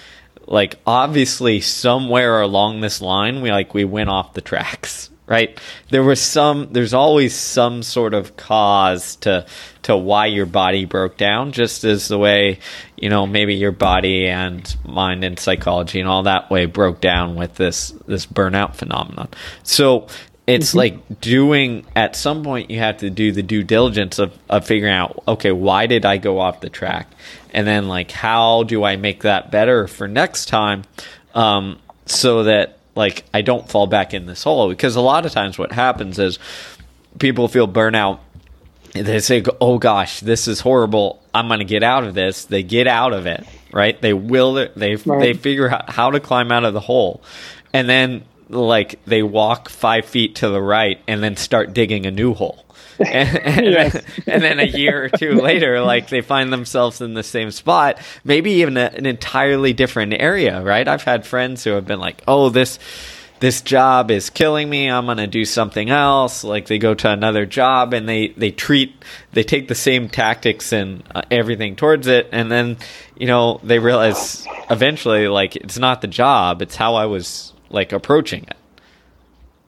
like 0.47 0.75
obviously 0.85 1.61
somewhere 1.61 2.41
along 2.41 2.81
this 2.81 3.01
line, 3.01 3.41
we 3.41 3.51
like 3.51 3.73
we 3.73 3.83
went 3.83 4.09
off 4.09 4.33
the 4.33 4.41
tracks, 4.41 5.09
right? 5.27 5.59
There 5.89 6.03
was 6.03 6.21
some 6.21 6.69
there's 6.71 6.93
always 6.93 7.35
some 7.35 7.83
sort 7.83 8.13
of 8.13 8.37
cause 8.37 9.15
to 9.17 9.45
to 9.83 9.97
why 9.97 10.27
your 10.27 10.45
body 10.45 10.85
broke 10.85 11.17
down, 11.17 11.51
just 11.51 11.83
as 11.83 12.07
the 12.07 12.17
way, 12.17 12.59
you 12.95 13.09
know, 13.09 13.25
maybe 13.25 13.55
your 13.55 13.71
body 13.71 14.27
and 14.27 14.75
mind 14.85 15.23
and 15.23 15.39
psychology 15.39 15.99
and 15.99 16.07
all 16.07 16.23
that 16.23 16.49
way 16.51 16.65
broke 16.65 17.01
down 17.01 17.35
with 17.35 17.55
this 17.55 17.91
this 18.07 18.25
burnout 18.25 18.75
phenomenon. 18.75 19.29
So 19.63 20.07
it's 20.45 20.69
mm-hmm. 20.69 20.77
like 20.77 21.21
doing 21.21 21.85
at 21.95 22.15
some 22.15 22.43
point 22.43 22.69
you 22.69 22.79
have 22.79 22.97
to 22.97 23.09
do 23.09 23.31
the 23.31 23.43
due 23.43 23.63
diligence 23.63 24.19
of, 24.19 24.37
of 24.49 24.65
figuring 24.65 24.93
out 24.93 25.23
okay 25.27 25.51
why 25.51 25.87
did 25.87 26.05
i 26.05 26.17
go 26.17 26.39
off 26.39 26.61
the 26.61 26.69
track? 26.69 27.07
And 27.51 27.67
then 27.67 27.87
like 27.87 28.11
how 28.11 28.63
do 28.63 28.83
i 28.83 28.95
make 28.95 29.23
that 29.23 29.51
better 29.51 29.87
for 29.87 30.07
next 30.07 30.47
time? 30.47 30.83
Um, 31.33 31.79
so 32.05 32.43
that 32.43 32.77
like 32.95 33.23
I 33.33 33.41
don't 33.41 33.67
fall 33.67 33.87
back 33.87 34.13
in 34.13 34.25
this 34.25 34.43
hole. 34.43 34.69
Because 34.69 34.95
a 34.95 35.01
lot 35.01 35.25
of 35.25 35.31
times 35.31 35.57
what 35.57 35.71
happens 35.71 36.19
is 36.19 36.39
people 37.19 37.47
feel 37.47 37.67
burnout. 37.67 38.19
They 38.93 39.19
say 39.19 39.43
oh 39.61 39.77
gosh 39.77 40.19
this 40.19 40.47
is 40.47 40.59
horrible. 40.59 41.21
I'm 41.33 41.47
going 41.47 41.59
to 41.59 41.65
get 41.65 41.83
out 41.83 42.03
of 42.03 42.13
this. 42.13 42.45
They 42.45 42.63
get 42.63 42.87
out 42.87 43.13
of 43.13 43.25
it 43.25 43.45
right? 43.73 43.99
They 43.99 44.13
will 44.13 44.53
they 44.53 44.95
right. 44.95 45.19
they 45.19 45.33
figure 45.33 45.69
out 45.69 45.89
how 45.89 46.11
to 46.11 46.19
climb 46.19 46.51
out 46.51 46.63
of 46.63 46.73
the 46.73 46.79
hole. 46.79 47.21
And 47.73 47.89
then 47.89 48.23
like 48.49 49.03
they 49.05 49.23
walk 49.23 49.69
five 49.69 50.05
feet 50.05 50.35
to 50.35 50.49
the 50.49 50.61
right 50.61 50.99
and 51.07 51.23
then 51.23 51.35
start 51.35 51.73
digging 51.73 52.05
a 52.05 52.11
new 52.11 52.33
hole 52.33 52.63
and, 52.99 53.37
and, 53.39 53.65
yes. 53.65 53.93
then, 53.93 54.03
and, 54.27 54.43
then, 54.43 54.59
a 54.59 54.65
year 54.65 55.05
or 55.05 55.09
two 55.09 55.33
later, 55.41 55.81
like 55.81 56.09
they 56.09 56.21
find 56.21 56.53
themselves 56.53 57.01
in 57.01 57.15
the 57.15 57.23
same 57.23 57.49
spot, 57.49 57.99
maybe 58.23 58.51
even 58.51 58.77
a, 58.77 58.91
an 58.93 59.07
entirely 59.07 59.73
different 59.73 60.13
area, 60.13 60.61
right? 60.61 60.87
I've 60.87 61.03
had 61.03 61.25
friends 61.25 61.63
who 61.63 61.71
have 61.71 61.85
been 61.85 61.99
like, 61.99 62.21
"Oh, 62.27 62.49
this." 62.49 62.79
This 63.39 63.61
job 63.61 64.09
is 64.09 64.29
killing 64.29 64.69
me. 64.69 64.89
I'm 64.89 65.05
gonna 65.05 65.27
do 65.27 65.43
something 65.43 65.89
else. 65.89 66.45
Like 66.45 66.67
they 66.67 66.77
go 66.77 66.93
to 66.93 67.09
another 67.09 67.45
job 67.45 67.93
and 67.93 68.07
they 68.07 68.29
they 68.29 68.51
treat 68.51 68.95
they 69.33 69.43
take 69.43 69.67
the 69.67 69.75
same 69.75 70.07
tactics 70.07 70.71
and 70.71 71.03
uh, 71.13 71.23
everything 71.29 71.75
towards 71.75 72.07
it, 72.07 72.29
and 72.31 72.49
then 72.49 72.77
you 73.17 73.27
know 73.27 73.59
they 73.61 73.79
realize 73.79 74.47
eventually 74.69 75.27
like 75.27 75.57
it's 75.57 75.77
not 75.77 75.99
the 75.99 76.07
job, 76.07 76.61
it's 76.61 76.77
how 76.77 76.95
I 76.95 77.07
was 77.07 77.51
like 77.73 77.91
approaching 77.91 78.43
it. 78.43 78.55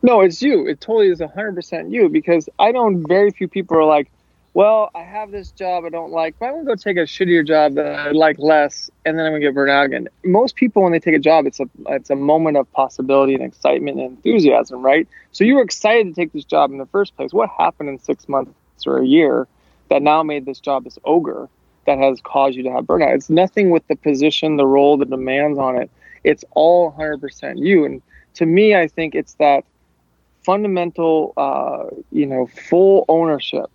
No, 0.02 0.22
it's 0.22 0.42
you. 0.42 0.68
It 0.68 0.80
totally 0.80 1.10
is 1.10 1.20
100% 1.20 1.92
you 1.92 2.10
because 2.10 2.48
I 2.60 2.72
know 2.72 3.04
very 3.08 3.32
few 3.32 3.48
people 3.48 3.78
are 3.78 3.86
like, 3.86 4.12
well, 4.54 4.90
I 4.96 5.02
have 5.02 5.32
this 5.32 5.52
job 5.52 5.84
I 5.84 5.90
don't 5.90 6.12
like, 6.12 6.36
but 6.40 6.46
I'm 6.46 6.54
gonna 6.54 6.66
go 6.66 6.76
take 6.76 6.96
a 6.96 7.02
shittier 7.02 7.46
job 7.46 7.74
that 7.74 7.88
I 7.88 8.12
like 8.12 8.40
less, 8.40 8.90
and 9.04 9.20
then 9.20 9.26
I'm 9.26 9.34
gonna 9.34 9.42
get 9.42 9.54
burned 9.54 9.70
out 9.70 9.86
again. 9.88 10.08
Most 10.24 10.56
people, 10.56 10.82
when 10.82 10.94
they 10.94 11.00
take 11.00 11.14
a 11.14 11.20
job, 11.20 11.46
it's 11.46 11.60
a 11.60 11.66
it's 11.90 12.10
a 12.10 12.16
moment 12.16 12.56
of 12.56 12.72
possibility 12.72 13.34
and 13.34 13.44
excitement 13.44 14.00
and 14.00 14.12
enthusiasm, 14.12 14.82
right? 14.82 15.10
So 15.34 15.44
you 15.44 15.56
were 15.56 15.62
excited 15.62 16.08
to 16.08 16.14
take 16.14 16.32
this 16.32 16.46
job 16.46 16.72
in 16.72 16.78
the 16.78 16.86
first 16.86 17.18
place. 17.18 17.34
What 17.34 17.50
happened 17.50 17.90
in 17.90 18.00
six 18.00 18.30
months 18.30 18.54
or 18.88 19.00
a 19.00 19.06
year 19.06 19.46
that 19.90 20.02
now 20.02 20.24
made 20.24 20.46
this 20.46 20.62
job 20.62 20.86
this 20.86 20.98
ogre 21.04 21.50
that 21.86 21.98
has 21.98 22.22
caused 22.22 22.56
you 22.56 22.64
to 22.64 22.72
have 22.72 22.86
burnout? 22.86 23.14
It's 23.14 23.30
nothing 23.30 23.72
with 23.72 23.86
the 23.88 23.98
position, 23.98 24.56
the 24.56 24.66
role, 24.66 24.96
the 24.96 25.06
demands 25.06 25.60
on 25.60 25.76
it. 25.76 25.92
It's 26.25 26.44
all 26.51 26.91
100% 26.91 27.58
you. 27.58 27.86
And 27.86 28.01
to 28.36 28.46
me, 28.46 28.75
I 28.75 28.88
think 28.88 29.15
it's 29.15 29.36
that 29.36 29.63
fundamental, 30.44 31.34
uh, 31.38 31.86
you 32.12 32.25
know, 32.25 32.48
full 32.48 33.05
ownership 33.08 33.70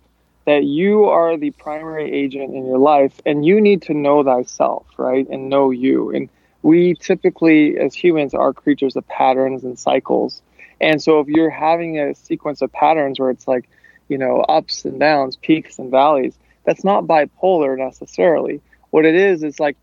that 0.45 0.63
you 0.63 1.05
are 1.05 1.37
the 1.37 1.51
primary 1.51 2.11
agent 2.11 2.53
in 2.55 2.65
your 2.65 2.77
life 2.77 3.19
and 3.25 3.45
you 3.45 3.61
need 3.61 3.81
to 3.83 3.93
know 3.93 4.23
thyself, 4.23 4.85
right? 4.97 5.27
And 5.29 5.49
know 5.49 5.71
you. 5.71 6.11
And 6.13 6.29
we 6.61 6.95
typically, 6.95 7.77
as 7.77 7.93
humans, 7.93 8.33
are 8.33 8.53
creatures 8.53 8.95
of 8.95 9.07
patterns 9.07 9.63
and 9.63 9.77
cycles. 9.77 10.41
And 10.79 11.01
so 11.01 11.19
if 11.19 11.27
you're 11.27 11.49
having 11.49 11.99
a 11.99 12.15
sequence 12.15 12.61
of 12.61 12.71
patterns 12.71 13.19
where 13.19 13.29
it's 13.29 13.47
like, 13.47 13.69
you 14.09 14.17
know, 14.17 14.41
ups 14.41 14.83
and 14.83 14.99
downs, 14.99 15.37
peaks 15.37 15.79
and 15.79 15.89
valleys, 15.91 16.37
that's 16.65 16.83
not 16.83 17.05
bipolar 17.05 17.77
necessarily. 17.77 18.61
What 18.89 19.05
it 19.05 19.15
is, 19.15 19.43
is 19.43 19.59
like 19.59 19.77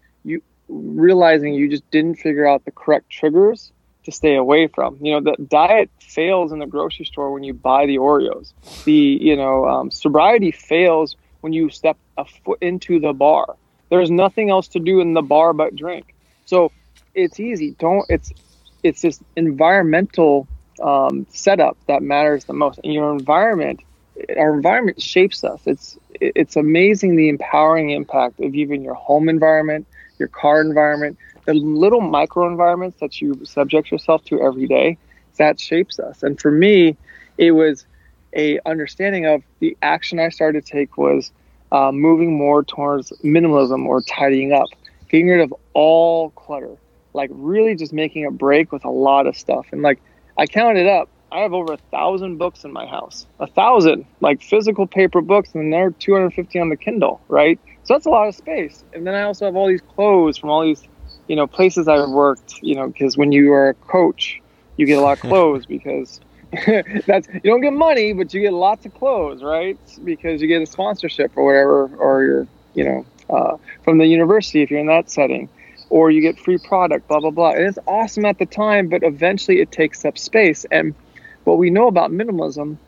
realizing 0.69 1.55
you 1.55 1.69
just 1.69 1.89
didn't 1.91 2.17
figure 2.17 2.47
out 2.47 2.65
the 2.65 2.71
correct 2.71 3.11
triggers 3.11 3.73
to 4.05 4.13
stay 4.13 4.37
away 4.37 4.67
from. 4.67 4.99
You 5.01 5.13
know, 5.13 5.21
the 5.21 5.43
diet 5.43 5.91
fails 6.01 6.53
in 6.53 6.59
the 6.59 6.67
grocery 6.67 7.05
store 7.05 7.33
when 7.33 7.43
you 7.43 7.55
buy 7.55 7.87
the 7.87 7.97
Oreos. 7.97 8.53
The 8.85 8.93
you 8.93 9.37
know 9.37 9.67
um, 9.67 9.91
sobriety 9.91 10.51
fails 10.51 11.17
when 11.41 11.53
you 11.53 11.71
step 11.71 11.97
a 12.17 12.25
foot 12.25 12.59
into 12.61 13.01
the 13.01 13.13
bar. 13.13 13.57
There's 13.91 14.11
nothing 14.11 14.51
else 14.51 14.69
to 14.69 14.81
do 14.81 15.01
in 15.01 15.15
the 15.15 15.23
bar 15.23 15.53
but 15.53 15.75
drink. 15.75 16.15
So 16.47 16.73
it's 17.15 17.41
easy. 17.41 17.75
Don't 17.79 18.05
it's 18.09 18.33
it's 18.83 19.03
this 19.03 19.21
environmental 19.37 20.47
um, 20.83 21.27
setup 21.31 21.77
that 21.87 22.03
matters 22.03 22.45
the 22.45 22.53
most. 22.53 22.81
And 22.85 22.93
your 22.93 23.13
environment, 23.13 23.81
our 24.37 24.55
environment 24.55 25.01
shapes 25.03 25.45
us. 25.45 25.61
It's 25.67 25.99
it's 26.21 26.57
amazing 26.57 27.17
the 27.17 27.29
empowering 27.29 27.91
impact 27.91 28.41
of 28.41 28.55
even 28.55 28.83
your 28.83 28.95
home 28.95 29.29
environment, 29.29 29.87
your 30.19 30.29
car 30.29 30.61
environment, 30.61 31.19
the 31.45 31.55
little 31.55 32.01
micro 32.01 32.47
environments 32.47 33.01
that 33.01 33.21
you 33.21 33.41
subject 33.45 33.91
yourself 33.91 34.25
to 34.27 34.41
every 34.41 34.67
day 34.67 34.99
that 35.37 35.61
shapes 35.61 35.99
us. 35.99 36.23
And 36.23 36.41
for 36.41 36.51
me 36.51 36.97
it 37.37 37.53
was 37.53 37.87
a 38.35 38.59
understanding 38.67 39.25
of 39.25 39.43
the 39.61 39.75
action 39.81 40.19
i 40.19 40.29
started 40.29 40.67
to 40.67 40.71
take 40.71 40.99
was 40.99 41.33
uh, 41.73 41.91
moving 41.91 42.37
more 42.37 42.63
towards 42.63 43.11
minimalism 43.25 43.87
or 43.87 44.03
tidying 44.03 44.53
up 44.53 44.67
getting 45.09 45.29
rid 45.29 45.41
of 45.41 45.55
all 45.73 46.29
clutter 46.31 46.77
like 47.15 47.31
really 47.33 47.75
just 47.75 47.93
making 47.93 48.25
a 48.27 48.31
break 48.31 48.73
with 48.73 48.85
a 48.85 48.91
lot 48.91 49.27
of 49.27 49.37
stuff. 49.37 49.67
And 49.73 49.83
like 49.83 50.01
i 50.37 50.47
counted 50.47 50.87
up. 50.87 51.09
I 51.31 51.41
have 51.41 51.53
over 51.53 51.75
a 51.75 51.79
thousand 51.91 52.39
books 52.39 52.65
in 52.65 52.73
my 52.73 52.87
house. 52.87 53.27
A 53.39 53.47
thousand 53.47 54.07
like 54.21 54.41
physical 54.43 54.87
paper 54.87 55.21
books 55.21 55.55
and 55.55 55.73
they're 55.73 55.91
250 55.91 56.59
on 56.59 56.69
the 56.71 56.77
kindle 56.77 57.21
right 57.29 57.59
so 57.89 57.95
that's 57.95 58.07
a 58.07 58.11
lot 58.11 58.29
of 58.29 58.35
space 58.35 58.85
and 58.93 59.07
then 59.07 59.15
i 59.15 59.23
also 59.23 59.47
have 59.47 59.57
all 59.57 59.67
these 59.67 59.81
clothes 59.81 60.37
from 60.37 60.51
all 60.51 60.63
these 60.63 60.87
you 61.29 61.37
know, 61.37 61.47
places 61.47 61.87
I've 61.87 62.09
worked, 62.09 62.55
you 62.63 62.75
know, 62.75 62.89
because 62.89 63.17
when 63.17 63.31
you 63.33 63.53
are 63.53 63.69
a 63.69 63.75
coach, 63.75 64.41
you 64.77 64.87
get 64.87 64.99
a 64.99 65.03
lot 65.03 65.13
of 65.13 65.21
clothes 65.31 65.67
because 65.67 66.21
that's 67.07 67.29
you 67.29 67.41
don't 67.45 67.61
get 67.61 67.75
money, 67.75 68.15
but 68.15 68.33
you 68.33 68.41
get 68.41 68.55
lots 68.55 68.87
of 68.87 68.95
clothes, 68.95 69.43
right? 69.43 69.79
Because 70.03 70.41
you 70.41 70.49
get 70.49 70.63
a 70.63 70.67
sponsorship 70.67 71.31
or 71.37 71.45
whatever, 71.45 71.95
or 71.97 72.23
you're, 72.23 72.47
you 72.75 72.85
know, 72.85 73.07
uh, 73.31 73.57
from 73.83 73.99
the 73.99 74.07
university 74.07 74.63
if 74.63 74.71
you're 74.71 74.81
in 74.81 74.87
that 74.87 75.11
setting, 75.11 75.49
or 75.91 76.11
you 76.11 76.23
get 76.23 76.39
free 76.39 76.59
product, 76.59 77.07
blah 77.07 77.21
blah 77.21 77.31
blah. 77.31 77.51
And 77.51 77.67
it's 77.67 77.79
awesome 77.87 78.25
at 78.25 78.39
the 78.39 78.47
time, 78.47 78.89
but 78.89 79.03
eventually 79.03 79.61
it 79.61 79.71
takes 79.71 80.07
up 80.07 80.17
space. 80.17 80.65
And 80.71 80.95
what 81.45 81.59
we 81.59 81.69
know 81.69 81.87
about 81.87 82.11
minimalism, 82.11 82.79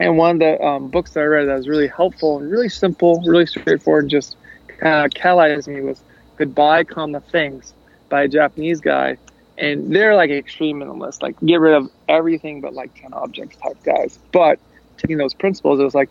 and 0.00 0.16
one 0.16 0.36
of 0.36 0.38
the 0.38 0.64
um, 0.64 0.88
books 0.88 1.12
that 1.12 1.20
I 1.20 1.24
read 1.24 1.48
that 1.48 1.56
was 1.56 1.68
really 1.68 1.88
helpful 1.88 2.38
and 2.38 2.50
really 2.50 2.68
simple, 2.68 3.20
really 3.26 3.46
straightforward, 3.46 4.08
just 4.08 4.36
kind 4.78 5.04
of 5.04 5.10
catalyzed 5.12 5.68
me 5.68 5.80
was 5.80 6.02
Goodbye, 6.36 6.84
Comma 6.84 7.20
Things 7.20 7.74
by 8.08 8.22
a 8.22 8.28
Japanese 8.28 8.80
guy. 8.80 9.18
And 9.56 9.94
they're 9.94 10.14
like 10.14 10.30
extreme 10.30 10.80
minimalist, 10.80 11.20
like 11.20 11.38
get 11.40 11.58
rid 11.58 11.74
of 11.74 11.90
everything 12.08 12.60
but 12.60 12.74
like 12.74 12.94
10 13.00 13.12
objects 13.12 13.56
type 13.56 13.82
guys. 13.82 14.18
But 14.30 14.60
taking 14.98 15.18
those 15.18 15.34
principles, 15.34 15.80
it 15.80 15.84
was 15.84 15.94
like, 15.94 16.10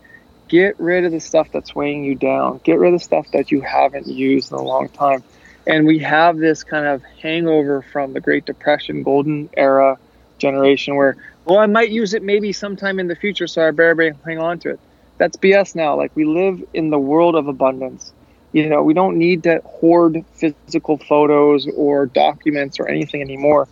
get 0.50 0.80
rid 0.80 1.06
of 1.06 1.12
the 1.12 1.20
stuff 1.20 1.50
that's 1.52 1.74
weighing 1.76 2.04
you 2.04 2.16
down, 2.16 2.60
get 2.64 2.80
rid 2.80 2.94
of 2.94 3.00
the 3.00 3.04
stuff 3.04 3.32
that 3.32 3.52
you 3.52 3.62
haven't 3.62 4.08
used 4.08 4.52
in 4.52 4.58
a 4.58 4.62
long 4.62 4.90
time. 4.90 5.24
And 5.66 5.86
we 5.86 6.00
have 6.00 6.38
this 6.38 6.64
kind 6.64 6.86
of 6.86 7.04
hangover 7.22 7.82
from 7.82 8.14
the 8.14 8.22
Great 8.22 8.46
Depression, 8.46 9.04
golden 9.04 9.50
era 9.56 9.98
generation 10.38 10.96
where, 10.96 11.18
well, 11.48 11.60
I 11.60 11.66
might 11.66 11.90
use 11.90 12.14
it 12.14 12.24
maybe 12.24 12.52
sometime 12.52 13.00
in 13.00 13.08
the 13.08 13.16
future, 13.16 13.48
so 13.48 13.66
I 13.66 13.72
better 13.72 14.14
hang 14.26 14.38
on 14.38 14.60
to 14.60 14.72
it. 14.72 14.80
That's 15.18 15.38
BS 15.38 15.76
now. 15.76 15.96
Like 15.96 16.12
we 16.16 16.26
live 16.26 16.62
in 16.74 16.90
the 16.90 17.00
world 17.00 17.36
of 17.36 17.48
abundance. 17.48 18.14
You 18.52 18.70
know, 18.70 18.84
we 18.84 18.94
don't 18.94 19.18
need 19.18 19.44
to 19.44 19.62
hoard 19.66 20.24
physical 20.34 20.98
photos 20.98 21.68
or 21.76 22.06
documents 22.08 22.80
or 22.80 22.88
anything 22.88 23.22
anymore. 23.22 23.68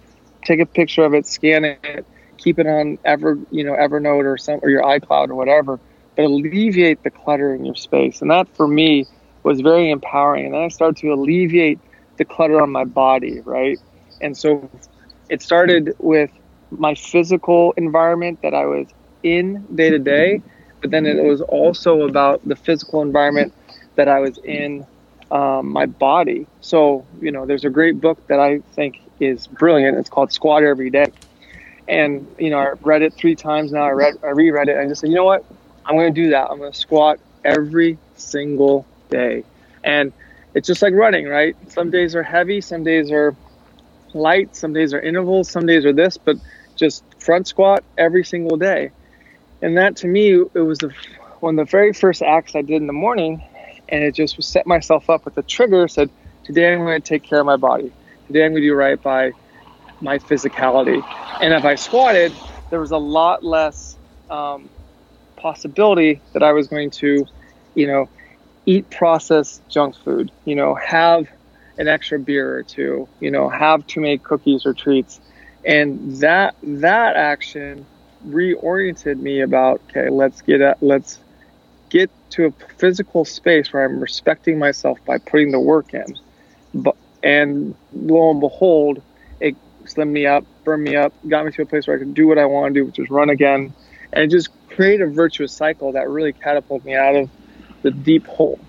Take 0.45 0.59
a 0.59 0.65
picture 0.65 1.03
of 1.03 1.13
it, 1.13 1.25
scan 1.27 1.65
it, 1.65 2.05
keep 2.37 2.59
it 2.59 2.67
on 2.67 2.97
Ever, 3.03 3.37
you 3.51 3.63
know, 3.63 3.73
Evernote 3.73 4.25
or 4.25 4.37
some 4.37 4.59
or 4.63 4.69
your 4.69 4.83
iCloud 4.83 5.29
or 5.29 5.35
whatever. 5.35 5.79
But 6.15 6.25
alleviate 6.25 7.03
the 7.03 7.09
clutter 7.09 7.53
in 7.53 7.65
your 7.65 7.75
space, 7.75 8.21
and 8.21 8.31
that 8.31 8.47
for 8.55 8.67
me 8.67 9.05
was 9.43 9.59
very 9.59 9.91
empowering. 9.91 10.45
And 10.45 10.53
then 10.53 10.61
I 10.61 10.67
started 10.69 10.97
to 11.01 11.11
alleviate 11.11 11.79
the 12.17 12.25
clutter 12.25 12.61
on 12.61 12.71
my 12.71 12.85
body, 12.85 13.41
right? 13.41 13.77
And 14.21 14.37
so 14.37 14.69
it 15.29 15.41
started 15.41 15.93
with 15.99 16.31
my 16.71 16.95
physical 16.95 17.73
environment 17.77 18.41
that 18.41 18.53
I 18.53 18.65
was 18.65 18.87
in 19.23 19.65
day 19.75 19.89
to 19.89 19.99
day, 19.99 20.41
but 20.81 20.91
then 20.91 21.05
it 21.05 21.23
was 21.23 21.41
also 21.41 22.01
about 22.01 22.47
the 22.47 22.55
physical 22.55 23.01
environment 23.01 23.53
that 23.95 24.07
I 24.07 24.19
was 24.19 24.37
in 24.37 24.85
um, 25.31 25.71
my 25.71 25.85
body. 25.85 26.47
So, 26.61 27.05
you 27.21 27.31
know, 27.31 27.45
there's 27.45 27.65
a 27.65 27.69
great 27.69 27.99
book 27.99 28.25
that 28.27 28.39
I 28.39 28.59
think 28.75 28.99
is 29.19 29.47
brilliant. 29.47 29.97
It's 29.97 30.09
called 30.09 30.31
Squat 30.31 30.63
Every 30.63 30.89
Day. 30.89 31.11
And, 31.87 32.27
you 32.39 32.49
know, 32.49 32.59
I 32.59 32.71
read 32.81 33.01
it 33.01 33.13
three 33.13 33.35
times 33.35 33.71
now. 33.71 33.83
I 33.83 33.91
read, 33.91 34.15
I 34.23 34.29
reread 34.29 34.69
it 34.69 34.73
and 34.77 34.81
I 34.81 34.87
just 34.87 35.01
said, 35.01 35.09
you 35.09 35.15
know 35.15 35.25
what? 35.25 35.45
I'm 35.85 35.95
going 35.95 36.13
to 36.13 36.21
do 36.21 36.29
that. 36.31 36.49
I'm 36.49 36.57
going 36.57 36.71
to 36.71 36.77
squat 36.77 37.19
every 37.43 37.97
single 38.15 38.85
day. 39.09 39.43
And 39.83 40.11
it's 40.55 40.67
just 40.67 40.81
like 40.81 40.93
running, 40.93 41.27
right? 41.27 41.55
Some 41.69 41.91
days 41.91 42.15
are 42.15 42.23
heavy, 42.23 42.61
some 42.61 42.83
days 42.83 43.11
are 43.11 43.35
light, 44.15 44.55
some 44.55 44.73
days 44.73 44.93
are 44.93 44.99
intervals, 44.99 45.49
some 45.49 45.65
days 45.65 45.85
are 45.85 45.93
this, 45.93 46.17
but 46.17 46.37
just 46.75 47.03
front 47.19 47.47
squat 47.47 47.83
every 47.97 48.23
single 48.23 48.57
day. 48.57 48.91
And 49.61 49.77
that 49.77 49.97
to 49.97 50.07
me, 50.07 50.31
it 50.33 50.59
was 50.59 50.79
the, 50.79 50.91
one 51.39 51.59
of 51.59 51.65
the 51.65 51.71
very 51.71 51.93
first 51.93 52.21
acts 52.21 52.55
I 52.55 52.61
did 52.61 52.81
in 52.81 52.87
the 52.87 52.93
morning 52.93 53.41
and 53.89 54.03
it 54.03 54.15
just 54.15 54.41
set 54.41 54.65
myself 54.65 55.09
up 55.09 55.25
with 55.25 55.37
a 55.37 55.43
trigger 55.43 55.87
said 55.87 56.09
today 56.43 56.73
i'm 56.73 56.79
going 56.79 57.01
to 57.01 57.07
take 57.07 57.23
care 57.23 57.39
of 57.39 57.45
my 57.45 57.57
body. 57.57 57.91
Today 58.27 58.45
i'm 58.45 58.51
going 58.51 58.61
to 58.61 58.67
do 58.67 58.73
right 58.73 59.01
by 59.01 59.31
my 60.01 60.19
physicality. 60.19 61.03
And 61.41 61.53
if 61.53 61.65
i 61.65 61.75
squatted 61.75 62.33
there 62.69 62.79
was 62.79 62.91
a 62.91 62.97
lot 62.97 63.43
less 63.43 63.97
um, 64.29 64.69
possibility 65.37 66.21
that 66.33 66.43
i 66.43 66.51
was 66.53 66.67
going 66.67 66.89
to 66.91 67.25
you 67.75 67.87
know 67.87 68.09
eat 68.65 68.89
processed 68.89 69.61
junk 69.69 69.95
food 70.03 70.31
you 70.45 70.55
know 70.55 70.75
have 70.75 71.27
an 71.77 71.87
extra 71.87 72.19
beer 72.19 72.57
or 72.57 72.63
two 72.63 73.07
you 73.19 73.31
know 73.31 73.49
have 73.49 73.85
too 73.87 73.99
many 73.99 74.17
cookies 74.17 74.65
or 74.65 74.73
treats 74.73 75.19
and 75.65 76.17
that 76.19 76.55
that 76.63 77.15
action 77.15 77.85
reoriented 78.27 79.19
me 79.19 79.41
about 79.41 79.81
okay 79.89 80.09
let's 80.09 80.41
get 80.41 80.61
at 80.61 80.81
let's 80.81 81.19
get 81.89 82.09
to 82.31 82.45
a 82.45 82.51
physical 82.77 83.23
space 83.23 83.71
where 83.71 83.85
I'm 83.85 83.99
respecting 83.99 84.59
myself 84.59 84.99
by 85.05 85.17
putting 85.17 85.51
the 85.51 85.59
work 85.59 85.93
in. 85.93 86.17
But 86.73 86.95
and 87.23 87.75
lo 87.93 88.31
and 88.31 88.39
behold, 88.39 89.01
it 89.39 89.55
slimmed 89.85 90.11
me 90.11 90.25
up, 90.25 90.45
burned 90.63 90.83
me 90.83 90.95
up, 90.95 91.13
got 91.27 91.45
me 91.45 91.51
to 91.53 91.61
a 91.61 91.65
place 91.65 91.87
where 91.87 91.95
I 91.95 91.99
could 91.99 92.13
do 92.13 92.27
what 92.27 92.37
I 92.37 92.45
want 92.45 92.73
to 92.73 92.81
do, 92.81 92.85
which 92.85 92.99
is 92.99 93.09
run 93.09 93.29
again, 93.29 93.73
and 94.11 94.29
just 94.29 94.49
create 94.69 95.01
a 95.01 95.07
virtuous 95.07 95.53
cycle 95.53 95.93
that 95.93 96.09
really 96.09 96.33
catapulted 96.33 96.85
me 96.85 96.95
out 96.95 97.15
of 97.15 97.29
the 97.81 97.91
deep 97.91 98.27
hole. 98.27 98.59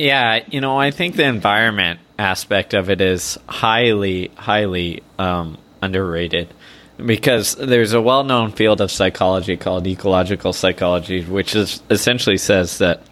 Yeah, 0.00 0.44
you 0.48 0.62
know, 0.62 0.78
I 0.78 0.92
think 0.92 1.16
the 1.16 1.26
environment 1.26 2.00
aspect 2.18 2.72
of 2.72 2.88
it 2.88 3.02
is 3.02 3.38
highly, 3.46 4.28
highly 4.34 5.02
um, 5.18 5.58
underrated 5.82 6.48
because 6.96 7.54
there's 7.56 7.92
a 7.92 8.00
well-known 8.00 8.52
field 8.52 8.80
of 8.80 8.90
psychology 8.90 9.58
called 9.58 9.86
ecological 9.86 10.54
psychology, 10.54 11.22
which 11.22 11.54
is 11.54 11.82
essentially 11.90 12.38
says 12.38 12.78
that 12.78 13.02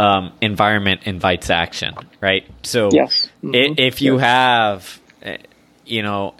um, 0.00 0.32
environment 0.40 1.02
invites 1.04 1.48
action, 1.48 1.94
right? 2.20 2.44
So 2.64 2.90
yes. 2.92 3.28
mm-hmm. 3.44 3.78
if 3.78 4.02
you 4.02 4.14
yes. 4.14 4.22
have, 4.22 5.00
eh, 5.22 5.36
you 5.84 6.02
know, 6.02 6.34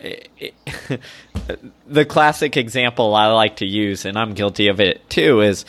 the 1.87 2.05
classic 2.05 2.57
example 2.57 3.15
I 3.15 3.29
like 3.29 3.59
to 3.59 3.67
use, 3.67 4.05
and 4.05 4.19
I'm 4.19 4.35
guilty 4.35 4.67
of 4.67 4.81
it 4.81 5.09
too, 5.09 5.43
is 5.43 5.65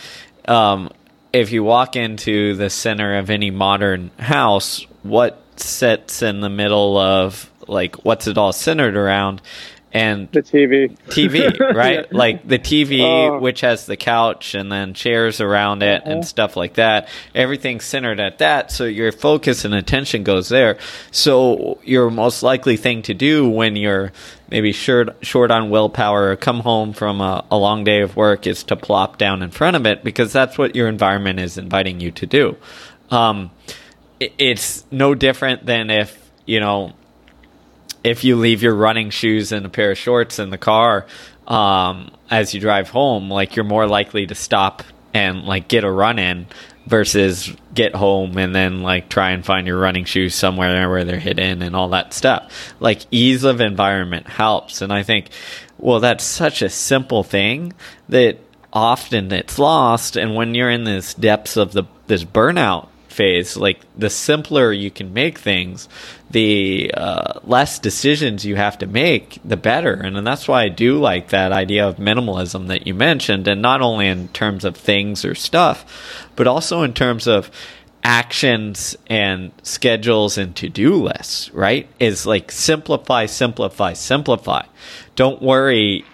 um, 0.47 0.89
if 1.33 1.51
you 1.51 1.63
walk 1.63 1.95
into 1.95 2.55
the 2.55 2.69
center 2.69 3.17
of 3.17 3.29
any 3.29 3.51
modern 3.51 4.11
house, 4.19 4.85
what 5.03 5.41
sits 5.57 6.21
in 6.21 6.41
the 6.41 6.49
middle 6.49 6.97
of 6.97 7.51
like 7.67 8.05
what's 8.05 8.27
it 8.27 8.37
all 8.37 8.53
centered 8.53 8.95
around? 8.95 9.41
And 9.93 10.29
the 10.31 10.43
TV. 10.43 10.95
TV, 11.07 11.59
right? 11.75 11.99
yeah. 11.99 12.17
Like 12.17 12.47
the 12.47 12.59
TV, 12.59 13.01
oh. 13.01 13.39
which 13.39 13.61
has 13.61 13.85
the 13.85 13.95
couch 13.97 14.53
and 14.53 14.71
then 14.71 14.93
chairs 14.93 15.39
around 15.39 15.81
it 15.81 16.01
uh-huh. 16.01 16.11
and 16.11 16.25
stuff 16.25 16.55
like 16.57 16.73
that. 16.75 17.07
Everything's 17.33 17.85
centered 17.85 18.19
at 18.19 18.39
that. 18.39 18.69
So 18.71 18.83
your 18.83 19.11
focus 19.11 19.65
and 19.65 19.73
attention 19.73 20.23
goes 20.23 20.49
there. 20.49 20.77
So 21.11 21.79
your 21.83 22.11
most 22.11 22.43
likely 22.43 22.77
thing 22.77 23.01
to 23.03 23.13
do 23.13 23.49
when 23.49 23.75
you're 23.75 24.11
maybe 24.49 24.71
short, 24.71 25.15
short 25.25 25.51
on 25.51 25.69
willpower 25.69 26.31
or 26.31 26.35
come 26.35 26.59
home 26.59 26.93
from 26.93 27.21
a, 27.21 27.45
a 27.51 27.57
long 27.57 27.83
day 27.83 28.01
of 28.01 28.15
work 28.15 28.47
is 28.47 28.63
to 28.65 28.75
plop 28.75 29.17
down 29.17 29.41
in 29.41 29.51
front 29.51 29.75
of 29.75 29.85
it 29.85 30.03
because 30.03 30.31
that's 30.33 30.57
what 30.57 30.75
your 30.75 30.87
environment 30.87 31.39
is 31.39 31.57
inviting 31.57 31.99
you 31.99 32.11
to 32.11 32.25
do. 32.25 32.55
Um, 33.09 33.51
it, 34.19 34.33
it's 34.37 34.85
no 34.91 35.15
different 35.15 35.65
than 35.65 35.89
if, 35.89 36.17
you 36.45 36.59
know, 36.59 36.93
if 38.03 38.23
you 38.23 38.35
leave 38.35 38.63
your 38.63 38.75
running 38.75 39.09
shoes 39.09 39.51
and 39.51 39.65
a 39.65 39.69
pair 39.69 39.91
of 39.91 39.97
shorts 39.97 40.39
in 40.39 40.49
the 40.49 40.57
car 40.57 41.05
um, 41.47 42.11
as 42.29 42.53
you 42.53 42.61
drive 42.61 42.89
home, 42.89 43.29
like 43.29 43.55
you're 43.55 43.65
more 43.65 43.87
likely 43.87 44.27
to 44.27 44.35
stop 44.35 44.83
and 45.13 45.43
like 45.43 45.67
get 45.67 45.83
a 45.83 45.91
run 45.91 46.19
in 46.19 46.47
versus 46.87 47.53
get 47.73 47.93
home 47.93 48.37
and 48.37 48.55
then 48.55 48.81
like 48.81 49.09
try 49.09 49.31
and 49.31 49.45
find 49.45 49.67
your 49.67 49.77
running 49.77 50.05
shoes 50.05 50.33
somewhere 50.33 50.89
where 50.89 51.03
they're 51.03 51.19
hidden 51.19 51.61
and 51.61 51.75
all 51.75 51.89
that 51.89 52.13
stuff. 52.13 52.73
Like 52.79 53.01
ease 53.11 53.43
of 53.43 53.59
environment 53.59 54.27
helps. 54.27 54.81
And 54.81 54.91
I 54.91 55.03
think, 55.03 55.29
well, 55.77 55.99
that's 55.99 56.23
such 56.23 56.61
a 56.61 56.69
simple 56.69 57.23
thing 57.23 57.73
that 58.07 58.39
often 58.71 59.31
it's 59.31 59.59
lost. 59.59 60.15
And 60.15 60.33
when 60.33 60.55
you're 60.55 60.71
in 60.71 60.85
this 60.85 61.13
depths 61.13 61.57
of 61.57 61.73
the 61.73 61.83
this 62.07 62.23
burnout 62.23 62.87
phase, 63.17 63.57
like 63.57 63.79
the 63.97 64.09
simpler 64.09 64.71
you 64.71 64.91
can 64.91 65.13
make 65.13 65.39
things, 65.39 65.89
the 66.29 66.91
uh, 66.93 67.39
less 67.43 67.79
decisions 67.79 68.45
you 68.45 68.55
have 68.55 68.77
to 68.77 68.85
make, 68.85 69.39
the 69.43 69.57
better. 69.57 69.93
And, 69.93 70.15
and 70.15 70.25
that's 70.25 70.47
why 70.47 70.63
I 70.63 70.69
do 70.69 70.99
like 70.99 71.29
that 71.29 71.51
idea 71.51 71.87
of 71.87 71.97
minimalism 71.97 72.67
that 72.67 72.85
you 72.85 72.93
mentioned, 72.93 73.47
and 73.47 73.61
not 73.61 73.81
only 73.81 74.07
in 74.07 74.27
terms 74.29 74.63
of 74.63 74.77
things 74.77 75.25
or 75.25 75.35
stuff, 75.35 75.83
but 76.35 76.47
also 76.47 76.83
in 76.83 76.93
terms 76.93 77.27
of 77.27 77.49
actions 78.03 78.95
and 79.07 79.51
schedules 79.63 80.37
and 80.37 80.55
to 80.55 80.69
do 80.69 80.93
lists, 80.93 81.51
right? 81.53 81.89
Is 81.99 82.25
like 82.25 82.51
simplify, 82.51 83.25
simplify, 83.25 83.93
simplify. 83.93 84.65
Don't 85.15 85.41
worry, 85.41 86.05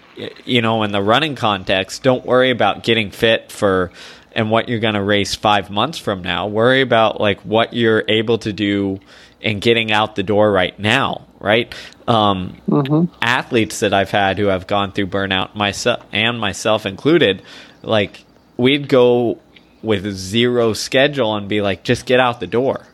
you 0.44 0.62
know, 0.62 0.82
in 0.82 0.92
the 0.92 1.02
running 1.02 1.36
context, 1.36 2.02
don't 2.02 2.24
worry 2.24 2.50
about 2.50 2.82
getting 2.82 3.10
fit 3.10 3.52
for 3.52 3.92
and 4.34 4.50
what 4.50 4.68
you're 4.68 4.80
going 4.80 4.94
to 4.94 5.02
race 5.02 5.34
five 5.34 5.70
months 5.70 5.98
from 5.98 6.22
now. 6.22 6.46
Worry 6.46 6.80
about 6.80 7.20
like 7.20 7.40
what 7.40 7.72
you're 7.72 8.04
able 8.08 8.38
to 8.38 8.52
do 8.52 9.00
and 9.42 9.60
getting 9.60 9.92
out 9.92 10.16
the 10.16 10.22
door 10.22 10.50
right 10.50 10.78
now, 10.78 11.26
right? 11.38 11.72
Um, 12.08 12.56
mm-hmm. 12.68 13.12
Athletes 13.22 13.80
that 13.80 13.92
I've 13.92 14.10
had 14.10 14.38
who 14.38 14.46
have 14.46 14.66
gone 14.66 14.92
through 14.92 15.08
burnout, 15.08 15.54
myself 15.54 16.04
and 16.12 16.38
myself 16.40 16.86
included, 16.86 17.42
like 17.82 18.24
we'd 18.56 18.88
go 18.88 19.38
with 19.82 20.10
zero 20.14 20.72
schedule 20.72 21.36
and 21.36 21.48
be 21.48 21.60
like, 21.60 21.84
just 21.84 22.06
get 22.06 22.20
out 22.20 22.40
the 22.40 22.46
door. 22.46 22.86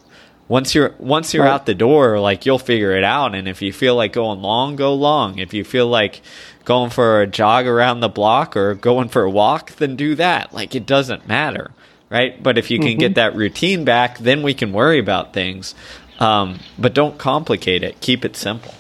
Once 0.48 0.74
you're 0.74 0.92
once 0.98 1.32
you're 1.32 1.44
right. 1.44 1.52
out 1.52 1.66
the 1.66 1.74
door, 1.74 2.18
like 2.18 2.44
you'll 2.44 2.58
figure 2.58 2.90
it 2.96 3.04
out. 3.04 3.36
And 3.36 3.46
if 3.46 3.62
you 3.62 3.72
feel 3.72 3.94
like 3.94 4.12
going 4.12 4.42
long, 4.42 4.74
go 4.74 4.94
long. 4.94 5.38
If 5.38 5.54
you 5.54 5.62
feel 5.62 5.86
like 5.86 6.22
going 6.64 6.90
for 6.90 7.22
a 7.22 7.26
jog 7.26 7.66
around 7.66 8.00
the 8.00 8.08
block 8.08 8.56
or 8.56 8.74
going 8.74 9.08
for 9.08 9.22
a 9.22 9.30
walk, 9.30 9.72
then 9.76 9.96
do 9.96 10.14
that. 10.16 10.52
Like 10.52 10.74
it 10.74 10.86
doesn't 10.86 11.26
matter, 11.26 11.72
right? 12.10 12.40
But 12.42 12.58
if 12.58 12.70
you 12.70 12.78
can 12.78 12.88
mm-hmm. 12.88 12.98
get 12.98 13.14
that 13.16 13.34
routine 13.34 13.84
back, 13.84 14.18
then 14.18 14.42
we 14.42 14.54
can 14.54 14.72
worry 14.72 14.98
about 14.98 15.32
things. 15.32 15.74
Um, 16.18 16.60
but 16.78 16.94
don't 16.94 17.18
complicate 17.18 17.82
it. 17.82 18.00
Keep 18.00 18.24
it 18.24 18.36
simple. 18.36 18.74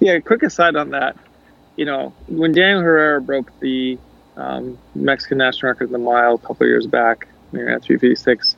Yeah. 0.00 0.18
Quick 0.20 0.42
aside 0.42 0.76
on 0.76 0.90
that. 0.90 1.16
You 1.76 1.84
know, 1.84 2.14
when 2.26 2.52
Daniel 2.52 2.80
Herrera 2.80 3.20
broke 3.20 3.58
the 3.60 3.98
um, 4.36 4.78
Mexican 4.94 5.38
national 5.38 5.70
record 5.70 5.86
in 5.86 5.92
the 5.92 5.98
mile 5.98 6.34
a 6.34 6.38
couple 6.38 6.66
years 6.66 6.86
back, 6.86 7.28
maybe 7.52 7.70
at 7.70 7.82
356, 7.82 8.56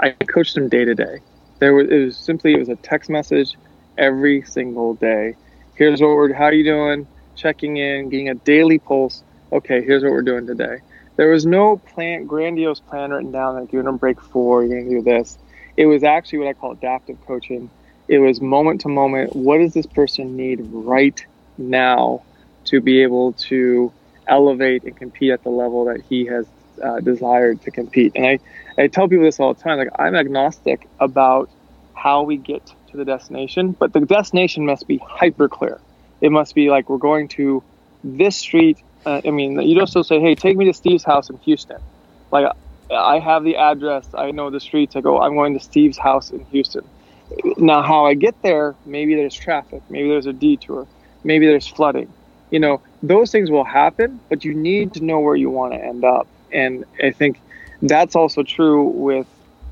I 0.00 0.10
coached 0.10 0.56
him 0.56 0.68
day 0.68 0.84
to 0.84 0.94
day. 0.94 1.20
There 1.60 1.74
was 1.74 1.88
it 1.88 2.04
was 2.04 2.16
simply 2.16 2.54
it 2.54 2.58
was 2.58 2.68
a 2.68 2.76
text 2.76 3.08
message 3.08 3.56
every 3.96 4.42
single 4.42 4.94
day. 4.94 5.36
Here's 5.74 6.00
what 6.00 6.10
we're 6.10 6.32
how 6.32 6.48
you 6.48 6.64
doing? 6.64 7.06
Checking 7.36 7.76
in, 7.76 8.08
getting 8.08 8.28
a 8.28 8.34
daily 8.34 8.78
pulse. 8.78 9.22
Okay, 9.52 9.82
here's 9.82 10.02
what 10.02 10.12
we're 10.12 10.22
doing 10.22 10.46
today. 10.46 10.78
There 11.16 11.30
was 11.30 11.44
no 11.44 11.76
plan, 11.76 12.26
grandiose 12.26 12.80
plan 12.80 13.10
written 13.10 13.32
down 13.32 13.60
like 13.60 13.72
you're 13.72 13.82
to 13.82 13.92
break 13.92 14.20
four, 14.20 14.64
you're 14.64 14.82
to 14.82 14.88
do 14.88 15.02
this. 15.02 15.38
It 15.76 15.86
was 15.86 16.04
actually 16.04 16.40
what 16.40 16.48
I 16.48 16.52
call 16.54 16.72
adaptive 16.72 17.18
coaching. 17.26 17.70
It 18.08 18.18
was 18.18 18.40
moment 18.40 18.80
to 18.82 18.88
moment. 18.88 19.36
What 19.36 19.58
does 19.58 19.74
this 19.74 19.86
person 19.86 20.36
need 20.36 20.60
right 20.62 21.24
now 21.58 22.22
to 22.64 22.80
be 22.80 23.02
able 23.02 23.32
to 23.34 23.92
elevate 24.26 24.84
and 24.84 24.96
compete 24.96 25.32
at 25.32 25.42
the 25.42 25.50
level 25.50 25.84
that 25.86 26.02
he 26.08 26.26
has 26.26 26.46
uh, 26.82 27.00
desired 27.00 27.60
to 27.62 27.70
compete? 27.70 28.12
And 28.14 28.26
I, 28.26 28.38
I 28.82 28.86
tell 28.88 29.08
people 29.08 29.24
this 29.24 29.38
all 29.38 29.54
the 29.54 29.62
time. 29.62 29.78
Like 29.78 29.90
I'm 29.98 30.14
agnostic 30.14 30.88
about 30.98 31.50
how 31.94 32.22
we 32.22 32.36
get 32.36 32.66
to 32.90 32.96
the 32.96 33.04
destination, 33.04 33.72
but 33.72 33.92
the 33.92 34.00
destination 34.00 34.66
must 34.66 34.86
be 34.86 34.98
hyper 34.98 35.48
clear. 35.48 35.80
It 36.22 36.32
must 36.32 36.54
be 36.54 36.70
like 36.70 36.88
we're 36.88 36.96
going 36.96 37.28
to 37.28 37.62
this 38.02 38.36
street. 38.36 38.78
Uh, 39.04 39.20
I 39.24 39.30
mean, 39.30 39.60
you 39.60 39.74
don't 39.74 39.88
still 39.88 40.04
say, 40.04 40.20
"Hey, 40.20 40.34
take 40.34 40.56
me 40.56 40.64
to 40.64 40.72
Steve's 40.72 41.04
house 41.04 41.28
in 41.28 41.36
Houston." 41.38 41.78
Like 42.30 42.46
I 42.92 43.18
have 43.18 43.44
the 43.44 43.56
address, 43.56 44.08
I 44.14 44.30
know 44.30 44.50
the 44.50 44.60
streets. 44.60 44.96
I 44.96 45.00
go, 45.00 45.20
I'm 45.20 45.34
going 45.34 45.54
to 45.54 45.60
Steve's 45.60 45.98
house 45.98 46.30
in 46.30 46.44
Houston. 46.46 46.84
Now, 47.56 47.82
how 47.82 48.04
I 48.04 48.14
get 48.14 48.40
there, 48.42 48.74
maybe 48.84 49.14
there's 49.14 49.34
traffic, 49.34 49.82
maybe 49.88 50.08
there's 50.08 50.26
a 50.26 50.32
detour, 50.32 50.86
maybe 51.24 51.46
there's 51.46 51.66
flooding. 51.66 52.12
You 52.50 52.60
know, 52.60 52.82
those 53.02 53.30
things 53.32 53.50
will 53.50 53.64
happen, 53.64 54.20
but 54.28 54.44
you 54.44 54.54
need 54.54 54.94
to 54.94 55.04
know 55.04 55.20
where 55.20 55.36
you 55.36 55.48
want 55.48 55.72
to 55.72 55.82
end 55.82 56.04
up. 56.04 56.26
And 56.52 56.84
I 57.02 57.10
think 57.10 57.40
that's 57.80 58.14
also 58.14 58.42
true 58.42 58.84
with 58.84 59.26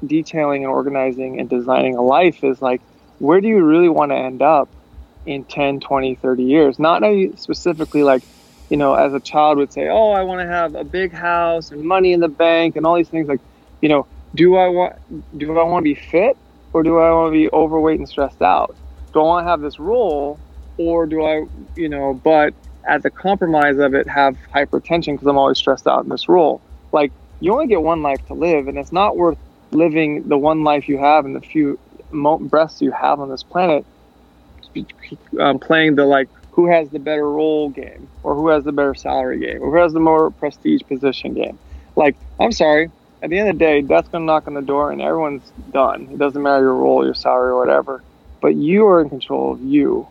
detailing 0.07 0.65
and 0.65 0.73
organizing 0.73 1.39
and 1.39 1.49
designing 1.51 1.97
a 1.97 2.03
life 2.03 2.43
is 2.43 2.63
like, 2.63 2.81
where 3.19 3.43
do 3.43 3.49
you 3.49 3.63
really 3.63 3.91
want 3.91 4.13
to 4.13 4.17
end 4.17 4.41
up? 4.41 4.71
In 5.27 5.45
10, 5.45 5.81
20, 5.81 6.15
30 6.17 6.43
years. 6.43 6.79
Not 6.79 7.03
specifically 7.37 8.03
like, 8.03 8.23
you 8.69 8.77
know, 8.77 8.95
as 8.95 9.13
a 9.13 9.21
child 9.21 9.59
would 9.59 9.73
say, 9.73 9.89
oh, 9.89 10.11
I 10.13 10.23
want 10.23 10.41
to 10.41 10.47
have 10.47 10.75
a 10.75 10.85
big 10.85 11.13
house 11.13 11.71
and 11.71 11.83
money 11.83 12.13
in 12.13 12.21
the 12.21 12.29
bank 12.29 12.77
and 12.77 12.87
all 12.87 12.97
these 12.97 13.09
things. 13.09 13.29
Like, 13.29 13.41
you 13.81 13.89
know, 13.89 14.07
do 14.35 14.57
I 14.57 14.69
want 14.69 14.95
do 15.39 15.59
I 15.59 15.65
want 15.65 15.85
to 15.85 15.95
be 15.95 15.95
fit 15.95 16.37
or 16.73 16.83
do 16.83 16.99
I 16.99 17.11
want 17.13 17.33
to 17.33 17.39
be 17.39 17.51
overweight 17.53 17.99
and 17.99 18.09
stressed 18.09 18.43
out? 18.43 18.75
Do 19.13 19.21
I 19.21 19.25
want 19.25 19.45
to 19.45 19.51
have 19.51 19.61
this 19.61 19.79
role 19.79 20.39
or 20.77 21.07
do 21.07 21.25
I, 21.25 21.45
you 21.77 21.89
know, 21.89 22.15
but 22.15 22.55
at 22.87 23.03
the 23.03 23.11
compromise 23.11 23.79
of 23.79 23.95
it 23.95 24.09
have 24.09 24.37
hypertension 24.55 25.15
because 25.15 25.27
I'm 25.27 25.37
always 25.37 25.59
stressed 25.59 25.87
out 25.87 26.05
in 26.05 26.09
this 26.09 26.29
role. 26.29 26.61
Like 26.93 27.13
you 27.41 27.53
only 27.53 27.67
get 27.67 27.83
one 27.83 28.03
life 28.03 28.25
to 28.27 28.35
live, 28.35 28.69
and 28.69 28.79
it's 28.79 28.93
not 28.93 29.17
worth 29.17 29.39
living 29.73 30.29
the 30.29 30.39
one 30.39 30.65
life 30.65 30.89
you 30.89 30.99
have 30.99 31.25
and 31.25 31.35
the 31.35 31.41
few 31.41 31.79
breaths 32.41 32.81
you 32.83 32.91
have 32.91 33.21
on 33.21 33.31
this 33.31 33.43
planet 33.43 33.85
um, 35.39 35.59
playing 35.59 35.95
the 35.97 36.05
like 36.05 36.29
who 36.51 36.67
has 36.71 36.91
the 36.91 36.99
better 36.99 37.29
role 37.29 37.71
game 37.71 38.09
or 38.23 38.35
who 38.35 38.49
has 38.49 38.65
the 38.65 38.73
better 38.73 38.95
salary 38.95 39.39
game 39.39 39.63
or 39.63 39.71
who 39.71 39.77
has 39.77 39.93
the 39.93 40.01
more 40.01 40.31
prestige 40.31 40.83
position 40.89 41.35
game. 41.35 41.59
Like, 41.97 42.17
I'm 42.39 42.53
sorry, 42.53 42.91
at 43.23 43.31
the 43.31 43.39
end 43.39 43.49
of 43.49 43.55
the 43.55 43.59
day, 43.59 43.83
that's 43.83 44.09
going 44.09 44.23
to 44.23 44.27
knock 44.27 44.47
on 44.47 44.55
the 44.55 44.63
door 44.63 44.91
and 44.91 45.01
everyone's 45.01 45.51
done. 45.73 46.09
It 46.13 46.19
doesn't 46.19 46.43
matter 46.43 46.65
your 46.65 46.75
role, 46.75 47.05
your 47.05 47.15
salary, 47.15 47.51
or 47.53 47.59
whatever. 47.59 48.03
But 48.41 48.57
you 48.57 48.87
are 48.87 49.01
in 49.01 49.09
control 49.09 49.53
of 49.53 49.63
you. 49.63 50.09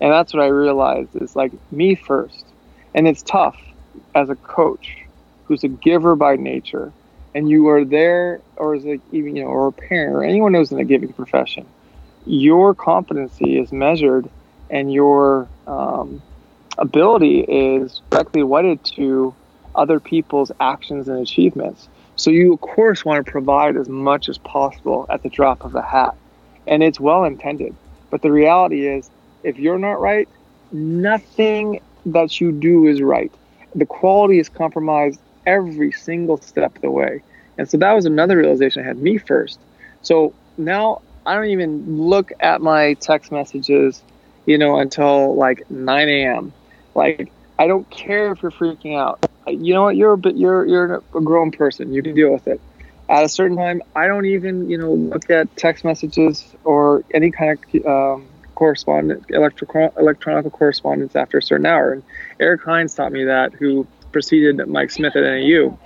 And 0.00 0.12
that's 0.12 0.34
what 0.34 0.42
I 0.42 0.48
realized 0.48 1.10
is 1.14 1.36
like 1.36 1.52
me 1.70 1.94
first. 1.94 2.44
And 2.94 3.06
it's 3.06 3.22
tough 3.22 3.56
as 4.14 4.28
a 4.30 4.36
coach 4.36 4.96
who's 5.44 5.64
a 5.64 5.68
giver 5.68 6.16
by 6.16 6.36
nature 6.36 6.92
and 7.34 7.50
you 7.50 7.68
are 7.68 7.84
there 7.84 8.40
or 8.56 8.74
as 8.74 8.84
a 8.86 8.98
even 9.12 9.36
you 9.36 9.44
know 9.44 9.50
or 9.50 9.68
a 9.68 9.72
parent 9.72 10.16
or 10.16 10.24
anyone 10.24 10.54
who's 10.54 10.72
in 10.72 10.78
a 10.78 10.84
giving 10.84 11.12
profession 11.12 11.66
your 12.26 12.74
competency 12.74 13.58
is 13.58 13.72
measured 13.72 14.28
and 14.68 14.92
your 14.92 15.48
um, 15.66 16.20
ability 16.76 17.40
is 17.40 18.02
directly 18.10 18.42
wedded 18.42 18.84
to 18.84 19.34
other 19.74 20.00
people's 20.00 20.50
actions 20.60 21.08
and 21.08 21.20
achievements. 21.20 21.88
So 22.16 22.30
you 22.30 22.54
of 22.54 22.60
course 22.60 23.04
want 23.04 23.24
to 23.24 23.30
provide 23.30 23.76
as 23.76 23.88
much 23.88 24.28
as 24.28 24.38
possible 24.38 25.06
at 25.08 25.22
the 25.22 25.28
drop 25.28 25.64
of 25.64 25.74
a 25.74 25.82
hat. 25.82 26.14
And 26.66 26.82
it's 26.82 26.98
well 26.98 27.24
intended. 27.24 27.74
But 28.10 28.22
the 28.22 28.32
reality 28.32 28.86
is 28.86 29.08
if 29.44 29.58
you're 29.58 29.78
not 29.78 30.00
right, 30.00 30.28
nothing 30.72 31.80
that 32.06 32.40
you 32.40 32.52
do 32.52 32.86
is 32.86 33.00
right. 33.00 33.32
The 33.74 33.86
quality 33.86 34.38
is 34.38 34.48
compromised 34.48 35.20
every 35.44 35.92
single 35.92 36.38
step 36.38 36.74
of 36.74 36.82
the 36.82 36.90
way. 36.90 37.22
And 37.58 37.68
so 37.68 37.76
that 37.78 37.92
was 37.92 38.04
another 38.04 38.36
realization 38.36 38.82
I 38.82 38.86
had 38.86 38.98
me 38.98 39.18
first. 39.18 39.60
So 40.02 40.34
now 40.56 41.02
I 41.26 41.34
don't 41.34 41.46
even 41.48 41.84
look 41.98 42.32
at 42.40 42.62
my 42.62 42.94
text 42.94 43.32
messages, 43.32 44.04
you 44.46 44.58
know, 44.58 44.78
until 44.78 45.36
like 45.36 45.62
9 45.70 46.08
a.m. 46.08 46.54
Like 46.94 47.32
I 47.58 47.68
don't 47.68 47.88
care 47.90 48.32
if 48.32 48.42
you're 48.42 48.52
freaking 48.52 48.96
out. 48.98 49.20
You 49.46 49.74
know 49.74 49.84
what? 49.84 49.96
You're 49.96 50.12
a 50.14 50.18
bit, 50.18 50.36
you're 50.36 50.66
you're 50.66 50.96
a 51.14 51.20
grown 51.22 51.52
person. 51.52 51.92
You 51.92 52.02
can 52.02 52.14
deal 52.14 52.32
with 52.32 52.48
it. 52.48 52.62
at 53.08 53.24
a 53.24 53.28
certain 53.28 53.56
time, 53.56 53.82
I 53.94 54.06
don't 54.08 54.26
even, 54.26 54.68
you 54.68 54.78
know, 54.78 54.92
look 54.94 55.30
at 55.30 55.54
text 55.56 55.84
messages 55.84 56.54
or 56.64 57.04
any 57.14 57.30
kind 57.32 57.58
of 57.84 57.86
um, 57.86 58.30
correspondence, 58.54 59.24
electro- 59.30 59.92
electronic 59.98 60.50
correspondence 60.52 61.16
after 61.16 61.38
a 61.38 61.42
certain 61.42 61.66
hour. 61.66 61.92
And 61.92 62.04
Eric 62.40 62.62
Heins 62.64 62.96
taught 62.96 63.12
me 63.12 63.24
that, 63.24 63.54
who 63.54 63.88
preceded 64.12 64.66
Mike 64.68 64.90
Smith 64.90 65.16
at 65.16 65.22
NAU. 65.24 65.78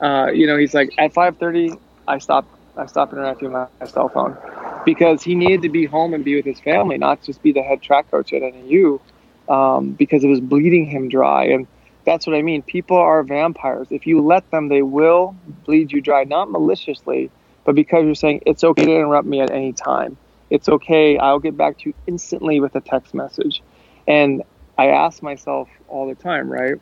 Uh, 0.00 0.30
you 0.32 0.46
know, 0.46 0.56
he's 0.58 0.74
like, 0.74 0.90
at 0.98 1.14
5:30, 1.14 1.78
I 2.08 2.18
stopped. 2.18 2.55
I 2.76 2.86
stopped 2.86 3.12
interacting 3.12 3.52
with 3.52 3.68
my 3.80 3.86
cell 3.86 4.08
phone 4.08 4.36
because 4.84 5.22
he 5.22 5.34
needed 5.34 5.62
to 5.62 5.68
be 5.68 5.86
home 5.86 6.14
and 6.14 6.24
be 6.24 6.36
with 6.36 6.44
his 6.44 6.60
family, 6.60 6.98
not 6.98 7.22
just 7.22 7.42
be 7.42 7.52
the 7.52 7.62
head 7.62 7.82
track 7.82 8.10
coach 8.10 8.32
at 8.32 8.42
NAU, 8.42 9.00
um, 9.48 9.90
because 9.92 10.24
it 10.24 10.28
was 10.28 10.40
bleeding 10.40 10.86
him 10.86 11.08
dry. 11.08 11.44
And 11.44 11.66
that's 12.04 12.26
what 12.26 12.36
I 12.36 12.42
mean. 12.42 12.62
People 12.62 12.96
are 12.98 13.22
vampires. 13.22 13.88
If 13.90 14.06
you 14.06 14.20
let 14.20 14.50
them, 14.50 14.68
they 14.68 14.82
will 14.82 15.34
bleed 15.64 15.90
you 15.90 16.00
dry, 16.00 16.24
not 16.24 16.50
maliciously, 16.50 17.30
but 17.64 17.74
because 17.74 18.04
you're 18.04 18.14
saying 18.14 18.42
it's 18.46 18.62
okay 18.62 18.84
to 18.84 18.94
interrupt 18.94 19.26
me 19.26 19.40
at 19.40 19.50
any 19.50 19.72
time. 19.72 20.16
It's 20.50 20.68
okay. 20.68 21.18
I'll 21.18 21.40
get 21.40 21.56
back 21.56 21.78
to 21.78 21.88
you 21.88 21.94
instantly 22.06 22.60
with 22.60 22.74
a 22.76 22.80
text 22.80 23.14
message. 23.14 23.62
And 24.06 24.42
I 24.78 24.88
ask 24.88 25.22
myself 25.22 25.68
all 25.88 26.06
the 26.06 26.14
time, 26.14 26.50
right? 26.50 26.76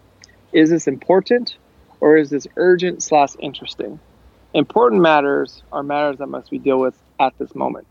Is 0.52 0.70
this 0.70 0.86
important 0.86 1.56
or 2.00 2.16
is 2.16 2.30
this 2.30 2.46
urgent 2.56 3.02
slash 3.02 3.30
interesting? 3.38 3.98
Important 4.54 5.02
matters 5.02 5.64
are 5.72 5.82
matters 5.82 6.18
that 6.18 6.28
must 6.28 6.48
be 6.48 6.58
dealt 6.58 6.80
with 6.80 6.94
at 7.18 7.36
this 7.38 7.54
moment. 7.56 7.86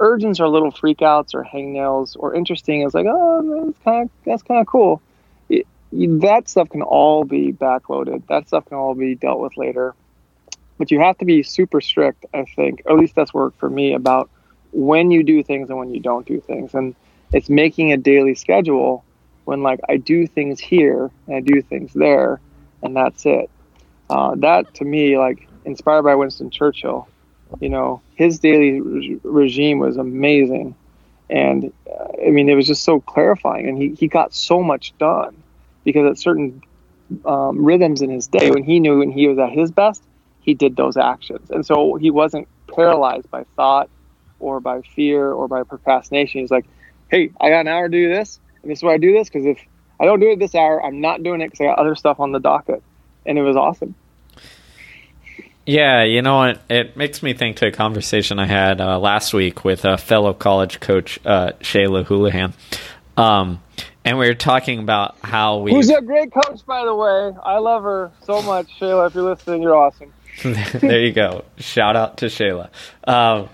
Urgents 0.00 0.40
are 0.40 0.48
little 0.48 0.72
freakouts 0.72 1.34
or 1.34 1.44
hangnails, 1.44 2.16
or 2.18 2.34
interesting 2.34 2.82
is 2.82 2.94
like, 2.94 3.06
oh, 3.08 3.66
that's 3.66 3.78
kind 3.84 4.02
of 4.04 4.10
that's 4.24 4.42
kind 4.42 4.60
of 4.60 4.66
cool. 4.66 5.02
It, 5.50 5.66
that 5.92 6.48
stuff 6.48 6.70
can 6.70 6.82
all 6.82 7.24
be 7.24 7.52
backloaded. 7.52 8.26
That 8.28 8.48
stuff 8.48 8.64
can 8.64 8.78
all 8.78 8.94
be 8.94 9.14
dealt 9.14 9.40
with 9.40 9.56
later. 9.58 9.94
But 10.78 10.90
you 10.90 11.00
have 11.00 11.16
to 11.18 11.24
be 11.24 11.42
super 11.42 11.80
strict, 11.80 12.26
I 12.34 12.44
think, 12.44 12.82
or 12.86 12.92
at 12.92 12.98
least 12.98 13.14
that's 13.14 13.32
worked 13.32 13.58
for 13.58 13.70
me 13.70 13.94
about 13.94 14.28
when 14.72 15.10
you 15.10 15.22
do 15.22 15.42
things 15.42 15.70
and 15.70 15.78
when 15.78 15.90
you 15.90 16.00
don't 16.00 16.26
do 16.26 16.40
things. 16.40 16.74
And 16.74 16.94
it's 17.32 17.48
making 17.48 17.92
a 17.92 17.96
daily 17.96 18.34
schedule 18.34 19.04
when 19.44 19.62
like 19.62 19.80
I 19.88 19.96
do 19.96 20.26
things 20.26 20.60
here 20.60 21.10
and 21.26 21.36
I 21.36 21.40
do 21.40 21.60
things 21.60 21.92
there, 21.92 22.40
and 22.82 22.96
that's 22.96 23.24
it. 23.26 23.50
Uh, 24.08 24.34
that 24.36 24.74
to 24.74 24.84
me, 24.84 25.18
like 25.18 25.48
inspired 25.66 26.02
by 26.02 26.14
Winston 26.14 26.50
Churchill, 26.50 27.06
you 27.60 27.68
know, 27.68 28.00
his 28.14 28.38
daily 28.38 28.80
re- 28.80 29.20
regime 29.22 29.78
was 29.78 29.96
amazing, 29.96 30.74
and 31.28 31.72
uh, 31.90 32.26
I 32.26 32.30
mean 32.30 32.48
it 32.48 32.54
was 32.54 32.66
just 32.66 32.84
so 32.84 33.00
clarifying, 33.00 33.68
and 33.68 33.76
he 33.76 33.94
he 33.94 34.08
got 34.08 34.32
so 34.32 34.62
much 34.62 34.96
done 34.98 35.42
because 35.84 36.10
at 36.10 36.18
certain 36.18 36.62
um, 37.24 37.64
rhythms 37.64 38.02
in 38.02 38.10
his 38.10 38.26
day 38.26 38.50
when 38.50 38.64
he 38.64 38.80
knew 38.80 38.98
when 38.98 39.10
he 39.10 39.28
was 39.28 39.38
at 39.38 39.50
his 39.50 39.70
best, 39.70 40.02
he 40.40 40.54
did 40.54 40.76
those 40.76 40.96
actions, 40.96 41.50
and 41.50 41.66
so 41.66 41.96
he 41.96 42.10
wasn't 42.10 42.48
paralyzed 42.74 43.30
by 43.30 43.44
thought 43.56 43.90
or 44.38 44.60
by 44.60 44.82
fear 44.82 45.30
or 45.30 45.48
by 45.48 45.62
procrastination. 45.62 46.40
He's 46.40 46.50
like, 46.50 46.66
hey, 47.10 47.30
I 47.40 47.50
got 47.50 47.60
an 47.60 47.68
hour 47.68 47.88
to 47.88 47.96
do 47.96 48.08
this, 48.08 48.40
and 48.62 48.70
this 48.70 48.78
is 48.78 48.82
why 48.82 48.94
I 48.94 48.98
do 48.98 49.12
this 49.12 49.28
because 49.28 49.46
if 49.46 49.58
I 49.98 50.04
don't 50.04 50.20
do 50.20 50.30
it 50.30 50.38
this 50.38 50.54
hour, 50.54 50.84
I'm 50.84 51.00
not 51.00 51.22
doing 51.22 51.40
it 51.40 51.46
because 51.50 51.60
I 51.60 51.64
got 51.64 51.78
other 51.78 51.94
stuff 51.94 52.20
on 52.20 52.32
the 52.32 52.40
docket, 52.40 52.82
and 53.24 53.38
it 53.38 53.42
was 53.42 53.56
awesome. 53.56 53.94
Yeah, 55.66 56.04
you 56.04 56.22
know 56.22 56.36
what? 56.36 56.60
It 56.70 56.96
makes 56.96 57.24
me 57.24 57.34
think 57.34 57.56
to 57.56 57.66
a 57.66 57.72
conversation 57.72 58.38
I 58.38 58.46
had 58.46 58.80
uh, 58.80 59.00
last 59.00 59.34
week 59.34 59.64
with 59.64 59.84
a 59.84 59.98
fellow 59.98 60.32
college 60.32 60.78
coach, 60.78 61.18
uh, 61.26 61.52
Shayla 61.60 62.04
Houlihan. 62.04 62.54
Um, 63.16 63.60
and 64.04 64.16
we 64.18 64.28
were 64.28 64.34
talking 64.34 64.78
about 64.78 65.16
how 65.22 65.58
we. 65.58 65.72
Who's 65.72 65.90
a 65.90 66.00
great 66.00 66.32
coach, 66.32 66.64
by 66.64 66.84
the 66.84 66.94
way. 66.94 67.32
I 67.42 67.58
love 67.58 67.82
her 67.82 68.12
so 68.22 68.40
much, 68.42 68.68
Shayla. 68.78 69.08
If 69.08 69.16
you're 69.16 69.24
listening, 69.24 69.62
you're 69.62 69.76
awesome. 69.76 70.12
there 70.44 71.00
you 71.00 71.12
go. 71.12 71.44
Shout 71.56 71.96
out 71.96 72.18
to 72.18 72.26
Shayla. 72.26 72.68
Um, 73.04 73.48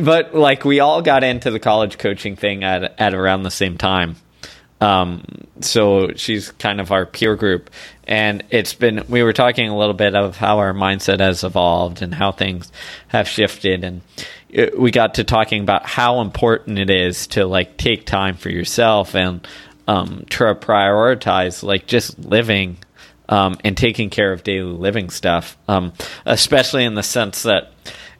but 0.00 0.34
like 0.34 0.64
we 0.64 0.80
all 0.80 1.02
got 1.02 1.22
into 1.22 1.50
the 1.50 1.60
college 1.60 1.98
coaching 1.98 2.36
thing 2.36 2.64
at 2.64 2.98
at 2.98 3.12
around 3.12 3.42
the 3.42 3.50
same 3.50 3.76
time. 3.76 4.16
Um, 4.80 5.24
so 5.60 6.12
she's 6.14 6.52
kind 6.52 6.80
of 6.80 6.92
our 6.92 7.06
peer 7.06 7.34
group, 7.34 7.70
and 8.06 8.44
it's 8.50 8.74
been 8.74 9.04
we 9.08 9.22
were 9.22 9.32
talking 9.32 9.68
a 9.68 9.76
little 9.76 9.94
bit 9.94 10.14
of 10.14 10.36
how 10.36 10.58
our 10.58 10.72
mindset 10.72 11.20
has 11.20 11.44
evolved 11.44 12.02
and 12.02 12.14
how 12.14 12.32
things 12.32 12.70
have 13.08 13.28
shifted, 13.28 13.84
and 13.84 14.02
it, 14.48 14.78
we 14.78 14.90
got 14.90 15.14
to 15.14 15.24
talking 15.24 15.62
about 15.62 15.86
how 15.86 16.20
important 16.20 16.78
it 16.78 16.90
is 16.90 17.26
to 17.28 17.46
like 17.46 17.76
take 17.76 18.06
time 18.06 18.36
for 18.36 18.50
yourself 18.50 19.14
and 19.14 19.46
um, 19.88 20.24
to 20.30 20.44
prioritize 20.54 21.62
like 21.62 21.86
just 21.86 22.18
living 22.18 22.78
um, 23.28 23.56
and 23.64 23.76
taking 23.76 24.10
care 24.10 24.32
of 24.32 24.42
daily 24.42 24.72
living 24.72 25.10
stuff, 25.10 25.56
um, 25.68 25.92
especially 26.24 26.84
in 26.84 26.94
the 26.94 27.02
sense 27.02 27.42
that 27.42 27.72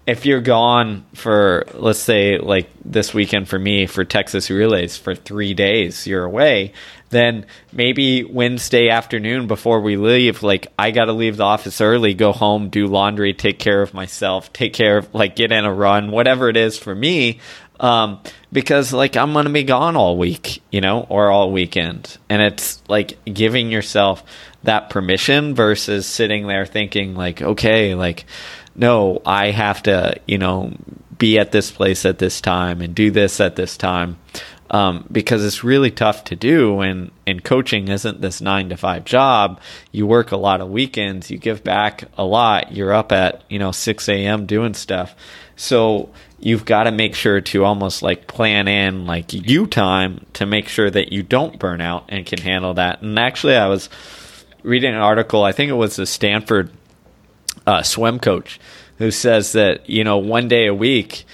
if 0.06 0.24
you're 0.24 0.40
gone 0.40 1.04
for 1.14 1.66
let's 1.74 1.98
say 1.98 2.38
like 2.38 2.68
this 2.84 3.12
weekend 3.12 3.48
for 3.48 3.58
me 3.58 3.86
for 3.86 4.04
Texas 4.04 4.50
relays 4.50 4.96
for 4.96 5.14
3 5.14 5.54
days 5.54 6.06
you're 6.06 6.24
away 6.24 6.72
then 7.10 7.46
maybe 7.72 8.24
Wednesday 8.24 8.88
afternoon 8.88 9.46
before 9.46 9.80
we 9.80 9.96
leave 9.96 10.42
like 10.42 10.68
I 10.78 10.90
got 10.90 11.06
to 11.06 11.12
leave 11.12 11.36
the 11.36 11.44
office 11.44 11.80
early 11.80 12.14
go 12.14 12.32
home 12.32 12.68
do 12.68 12.86
laundry 12.86 13.34
take 13.34 13.58
care 13.58 13.82
of 13.82 13.94
myself 13.94 14.52
take 14.52 14.72
care 14.72 14.98
of 14.98 15.14
like 15.14 15.36
get 15.36 15.52
in 15.52 15.64
a 15.64 15.72
run 15.72 16.10
whatever 16.10 16.48
it 16.48 16.56
is 16.56 16.78
for 16.78 16.94
me 16.94 17.40
um, 17.78 18.20
because 18.52 18.92
like 18.92 19.16
I'm 19.16 19.32
gonna 19.32 19.50
be 19.50 19.62
gone 19.62 19.96
all 19.96 20.16
week, 20.16 20.62
you 20.70 20.80
know, 20.80 21.06
or 21.08 21.30
all 21.30 21.52
weekend, 21.52 22.16
and 22.28 22.40
it's 22.40 22.82
like 22.88 23.18
giving 23.24 23.70
yourself 23.70 24.24
that 24.62 24.90
permission 24.90 25.54
versus 25.54 26.06
sitting 26.06 26.46
there 26.46 26.66
thinking 26.66 27.14
like, 27.14 27.42
okay, 27.42 27.94
like 27.94 28.24
no, 28.76 29.22
I 29.24 29.50
have 29.50 29.82
to, 29.84 30.20
you 30.26 30.38
know, 30.38 30.72
be 31.18 31.38
at 31.38 31.52
this 31.52 31.70
place 31.70 32.04
at 32.04 32.18
this 32.18 32.40
time 32.40 32.82
and 32.82 32.94
do 32.94 33.10
this 33.10 33.40
at 33.40 33.56
this 33.56 33.76
time. 33.76 34.18
Um, 34.68 35.06
because 35.12 35.44
it's 35.44 35.62
really 35.62 35.92
tough 35.92 36.24
to 36.24 36.34
do 36.34 36.80
and, 36.80 37.12
and 37.24 37.44
coaching 37.44 37.86
isn't 37.86 38.20
this 38.20 38.40
nine 38.40 38.68
to 38.70 38.76
five 38.76 39.04
job. 39.04 39.60
You 39.92 40.08
work 40.08 40.32
a 40.32 40.36
lot 40.36 40.60
of 40.60 40.68
weekends, 40.68 41.30
you 41.30 41.38
give 41.38 41.62
back 41.62 42.02
a 42.18 42.24
lot, 42.24 42.72
you're 42.72 42.92
up 42.92 43.12
at, 43.12 43.44
you 43.48 43.60
know, 43.60 43.70
6 43.70 44.08
a.m. 44.08 44.44
doing 44.44 44.74
stuff. 44.74 45.14
So 45.54 46.10
you've 46.40 46.64
got 46.64 46.84
to 46.84 46.90
make 46.90 47.14
sure 47.14 47.40
to 47.40 47.64
almost 47.64 48.02
like 48.02 48.26
plan 48.26 48.66
in 48.66 49.06
like 49.06 49.32
you 49.32 49.68
time 49.68 50.26
to 50.32 50.46
make 50.46 50.66
sure 50.66 50.90
that 50.90 51.12
you 51.12 51.22
don't 51.22 51.60
burn 51.60 51.80
out 51.80 52.06
and 52.08 52.26
can 52.26 52.40
handle 52.40 52.74
that. 52.74 53.02
And 53.02 53.16
actually, 53.20 53.54
I 53.54 53.68
was 53.68 53.88
reading 54.64 54.94
an 54.94 55.00
article, 55.00 55.44
I 55.44 55.52
think 55.52 55.70
it 55.70 55.74
was 55.74 55.94
the 55.94 56.06
Stanford 56.06 56.70
uh, 57.66 57.82
swim 57.82 58.18
coach 58.18 58.60
who 58.98 59.10
says 59.10 59.52
that 59.52 59.88
you 59.88 60.04
know 60.04 60.18
one 60.18 60.48
day 60.48 60.66
a 60.66 60.74
week 60.74 61.24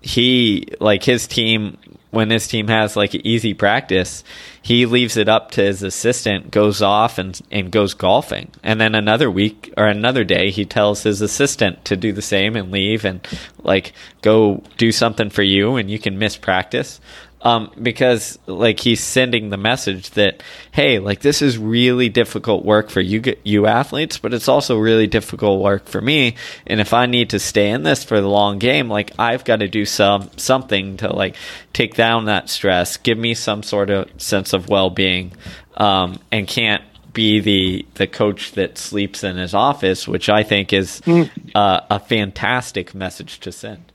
he 0.00 0.66
like 0.80 1.02
his 1.02 1.26
team 1.26 1.76
when 2.10 2.30
his 2.30 2.48
team 2.48 2.68
has 2.68 2.96
like 2.96 3.14
easy 3.14 3.52
practice 3.52 4.24
he 4.68 4.84
leaves 4.84 5.16
it 5.16 5.30
up 5.30 5.50
to 5.50 5.62
his 5.62 5.82
assistant 5.82 6.50
goes 6.50 6.82
off 6.82 7.16
and 7.16 7.40
and 7.50 7.70
goes 7.70 7.94
golfing. 7.94 8.50
And 8.62 8.78
then 8.78 8.94
another 8.94 9.30
week 9.30 9.72
or 9.78 9.86
another 9.86 10.24
day 10.24 10.50
he 10.50 10.66
tells 10.66 11.04
his 11.04 11.22
assistant 11.22 11.86
to 11.86 11.96
do 11.96 12.12
the 12.12 12.20
same 12.20 12.54
and 12.54 12.70
leave 12.70 13.06
and 13.06 13.26
like 13.62 13.94
go 14.20 14.62
do 14.76 14.92
something 14.92 15.30
for 15.30 15.42
you 15.42 15.76
and 15.76 15.90
you 15.90 15.98
can 15.98 16.18
miss 16.18 16.36
practice 16.36 17.00
um, 17.42 17.70
because 17.80 18.38
like 18.46 18.80
he's 18.80 19.02
sending 19.02 19.50
the 19.50 19.56
message 19.56 20.10
that 20.10 20.42
hey, 20.72 20.98
like 20.98 21.20
this 21.20 21.40
is 21.40 21.56
really 21.56 22.08
difficult 22.08 22.64
work 22.64 22.90
for 22.90 23.00
you 23.00 23.22
you 23.44 23.66
athletes, 23.66 24.18
but 24.18 24.34
it's 24.34 24.48
also 24.48 24.76
really 24.76 25.06
difficult 25.06 25.62
work 25.62 25.86
for 25.86 26.00
me. 26.00 26.34
And 26.66 26.80
if 26.80 26.92
I 26.92 27.06
need 27.06 27.30
to 27.30 27.38
stay 27.38 27.70
in 27.70 27.84
this 27.84 28.02
for 28.02 28.20
the 28.20 28.28
long 28.28 28.58
game, 28.58 28.88
like 28.88 29.12
I've 29.18 29.44
got 29.44 29.56
to 29.56 29.68
do 29.68 29.84
some 29.84 30.30
something 30.36 30.96
to 30.98 31.14
like 31.14 31.36
take 31.72 31.94
down 31.94 32.24
that 32.24 32.48
stress, 32.48 32.96
give 32.96 33.18
me 33.18 33.34
some 33.34 33.62
sort 33.62 33.90
of 33.90 34.10
sense 34.20 34.52
of 34.52 34.68
well 34.68 34.90
being, 34.90 35.32
um, 35.76 36.18
and 36.32 36.46
can't 36.48 36.82
be 37.12 37.40
the 37.40 37.86
the 37.94 38.06
coach 38.06 38.52
that 38.52 38.78
sleeps 38.78 39.22
in 39.22 39.36
his 39.36 39.54
office, 39.54 40.08
which 40.08 40.28
I 40.28 40.42
think 40.42 40.72
is 40.72 41.00
mm. 41.02 41.30
uh, 41.54 41.82
a 41.88 42.00
fantastic 42.00 42.94
message 42.94 43.38
to 43.40 43.52
send. 43.52 43.92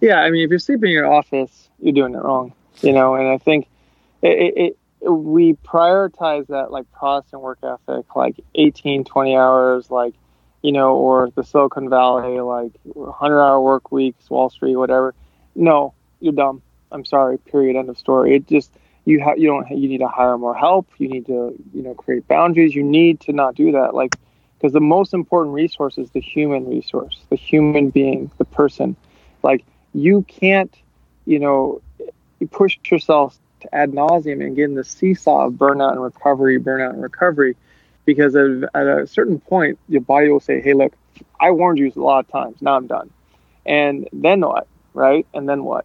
Yeah, 0.00 0.20
I 0.20 0.30
mean, 0.30 0.44
if 0.44 0.50
you're 0.50 0.58
sleeping 0.58 0.90
in 0.90 0.94
your 0.94 1.12
office 1.12 1.67
you're 1.80 1.92
doing 1.92 2.14
it 2.14 2.22
wrong, 2.22 2.52
you 2.80 2.92
know. 2.92 3.14
And 3.14 3.28
I 3.28 3.38
think 3.38 3.68
it, 4.22 4.28
it, 4.28 4.76
it, 5.00 5.10
we 5.10 5.54
prioritize 5.54 6.46
that 6.48 6.70
like 6.70 6.90
Protestant 6.92 7.42
work 7.42 7.58
ethic, 7.62 8.16
like 8.16 8.36
18, 8.54 9.04
20 9.04 9.36
hours, 9.36 9.90
like 9.90 10.14
you 10.62 10.72
know, 10.72 10.96
or 10.96 11.30
the 11.30 11.44
Silicon 11.44 11.88
Valley, 11.88 12.40
like 12.40 12.72
100 12.84 13.40
hour 13.40 13.60
work 13.60 13.92
weeks, 13.92 14.28
Wall 14.28 14.50
Street, 14.50 14.76
whatever. 14.76 15.14
No, 15.54 15.94
you're 16.20 16.32
dumb. 16.32 16.62
I'm 16.90 17.04
sorry. 17.04 17.38
Period. 17.38 17.76
End 17.76 17.88
of 17.88 17.98
story. 17.98 18.34
It 18.34 18.48
just 18.48 18.72
you 19.04 19.20
have 19.20 19.38
you 19.38 19.48
don't 19.48 19.70
you 19.70 19.88
need 19.88 19.98
to 19.98 20.08
hire 20.08 20.36
more 20.36 20.54
help. 20.54 20.88
You 20.98 21.08
need 21.08 21.26
to 21.26 21.54
you 21.72 21.82
know 21.82 21.94
create 21.94 22.26
boundaries. 22.28 22.74
You 22.74 22.82
need 22.82 23.20
to 23.20 23.32
not 23.32 23.54
do 23.54 23.72
that. 23.72 23.94
Like 23.94 24.16
because 24.58 24.72
the 24.72 24.80
most 24.80 25.14
important 25.14 25.54
resource 25.54 25.98
is 25.98 26.10
the 26.10 26.20
human 26.20 26.68
resource, 26.68 27.20
the 27.30 27.36
human 27.36 27.90
being, 27.90 28.30
the 28.38 28.44
person. 28.44 28.96
Like 29.42 29.64
you 29.94 30.22
can't 30.28 30.74
you 31.28 31.38
know, 31.38 31.82
you 32.40 32.46
push 32.46 32.78
yourself 32.90 33.38
to 33.60 33.74
ad 33.74 33.92
nauseum 33.92 34.42
and 34.44 34.56
get 34.56 34.64
in 34.64 34.74
the 34.74 34.84
seesaw 34.84 35.46
of 35.46 35.54
burnout 35.54 35.92
and 35.92 36.02
recovery, 36.02 36.58
burnout 36.58 36.94
and 36.94 37.02
recovery. 37.02 37.54
because 38.06 38.34
at, 38.34 38.46
at 38.74 38.86
a 38.86 39.06
certain 39.06 39.38
point, 39.38 39.78
your 39.88 40.00
body 40.00 40.30
will 40.30 40.40
say, 40.40 40.62
"Hey, 40.62 40.72
look, 40.72 40.94
I 41.38 41.50
warned 41.50 41.78
you 41.78 41.92
a 41.94 42.00
lot 42.00 42.24
of 42.24 42.28
times. 42.28 42.62
Now 42.62 42.76
I'm 42.76 42.86
done." 42.86 43.10
And 43.66 44.08
then 44.14 44.40
what, 44.40 44.66
right? 44.94 45.26
And 45.34 45.46
then 45.46 45.64
what? 45.64 45.84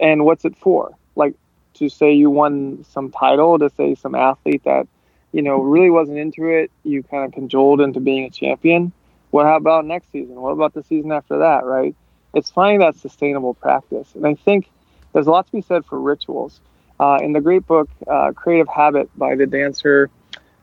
And 0.00 0.24
what's 0.24 0.44
it 0.44 0.56
for? 0.56 0.96
Like 1.14 1.34
to 1.74 1.88
say 1.88 2.12
you 2.12 2.28
won 2.28 2.84
some 2.90 3.12
title, 3.12 3.60
to 3.60 3.70
say 3.70 3.94
some 3.94 4.16
athlete 4.16 4.64
that 4.64 4.88
you 5.30 5.42
know 5.42 5.58
really 5.58 5.90
wasn't 5.90 6.18
into 6.18 6.48
it, 6.48 6.72
you 6.82 7.04
kind 7.04 7.24
of 7.26 7.32
cajoled 7.32 7.80
into 7.80 8.00
being 8.00 8.24
a 8.24 8.30
champion. 8.30 8.92
What 9.30 9.46
about 9.46 9.84
next 9.84 10.10
season? 10.10 10.34
What 10.40 10.50
about 10.50 10.74
the 10.74 10.82
season 10.82 11.12
after 11.12 11.38
that? 11.38 11.64
Right? 11.64 11.94
It's 12.34 12.50
finding 12.50 12.80
that 12.80 12.96
sustainable 12.96 13.54
practice, 13.54 14.08
and 14.16 14.26
I 14.26 14.34
think 14.34 14.68
there's 15.12 15.26
a 15.26 15.30
lot 15.30 15.46
to 15.46 15.52
be 15.52 15.62
said 15.62 15.84
for 15.86 16.00
rituals. 16.00 16.60
Uh, 16.98 17.18
in 17.22 17.32
the 17.32 17.40
great 17.40 17.66
book 17.66 17.88
uh, 18.06 18.32
Creative 18.32 18.68
Habit 18.68 19.08
by 19.16 19.34
the 19.34 19.46
dancer 19.46 20.10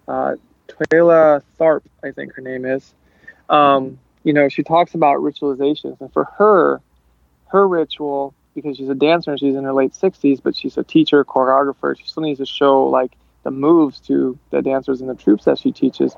uh, 0.08 0.36
Twyla 0.68 1.42
Tharp, 1.60 1.82
I 2.04 2.12
think 2.12 2.34
her 2.34 2.42
name 2.42 2.66
is. 2.66 2.94
Um, 3.50 4.00
you 4.24 4.34
know, 4.34 4.50
she 4.50 4.62
talks 4.62 4.94
about 4.94 5.18
ritualizations, 5.18 6.00
and 6.02 6.12
for 6.12 6.26
her, 6.38 6.82
her 7.48 7.68
ritual 7.68 8.34
because 8.54 8.76
she's 8.76 8.90
a 8.90 8.96
dancer 8.96 9.32
and 9.32 9.40
she's 9.40 9.56
in 9.56 9.64
her 9.64 9.74
late 9.74 9.94
60s, 9.94 10.42
but 10.42 10.56
she's 10.56 10.78
a 10.78 10.84
teacher, 10.84 11.24
choreographer. 11.24 11.98
She 11.98 12.08
still 12.08 12.24
needs 12.24 12.40
to 12.40 12.46
show 12.46 12.86
like 12.86 13.12
the 13.44 13.52
moves 13.52 14.00
to 14.02 14.38
the 14.50 14.64
dancers 14.64 15.00
and 15.00 15.10
the 15.10 15.16
troops 15.16 15.46
that 15.46 15.60
she 15.60 15.72
teaches. 15.72 16.16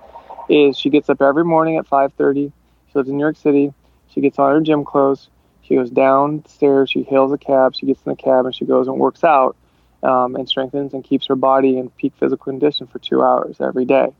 Is 0.50 0.78
she 0.78 0.90
gets 0.90 1.10
up 1.10 1.22
every 1.22 1.44
morning 1.44 1.78
at 1.78 1.86
5:30. 1.86 2.52
She 2.88 2.98
lives 2.98 3.10
in 3.10 3.18
New 3.18 3.24
York 3.24 3.36
City. 3.36 3.74
She 4.08 4.22
gets 4.22 4.40
on 4.40 4.52
her 4.52 4.62
gym 4.62 4.86
clothes. 4.86 5.30
She 5.70 5.76
goes 5.76 5.90
downstairs. 5.90 6.90
She 6.90 7.04
hails 7.04 7.32
a 7.32 7.38
cab. 7.38 7.76
She 7.76 7.86
gets 7.86 8.02
in 8.06 8.12
the 8.12 8.18
cab 8.18 8.46
and 8.46 8.54
she 8.54 8.66
goes 8.66 8.90
and 8.90 9.00
works 9.00 9.24
out 9.24 9.56
um, 10.04 10.36
and 10.36 10.50
strengthens 10.50 10.94
and 10.94 11.04
keeps 11.04 11.28
her 11.28 11.38
body 11.38 11.78
in 11.78 11.90
peak 11.92 12.14
physical 12.20 12.52
condition 12.52 12.88
for 12.88 13.00
two 13.00 13.24
hours 13.24 13.62
every 13.62 13.86
day. 13.86 14.12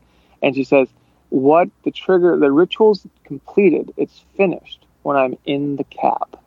And 0.42 0.54
she 0.54 0.64
says, 0.64 0.88
"What 1.28 1.68
the 1.84 1.90
trigger? 1.90 2.38
The 2.38 2.50
ritual's 2.50 3.06
completed. 3.24 3.92
It's 3.98 4.24
finished 4.38 4.86
when 5.02 5.18
I'm 5.18 5.36
in 5.44 5.76
the 5.76 5.84
cab." 5.84 6.38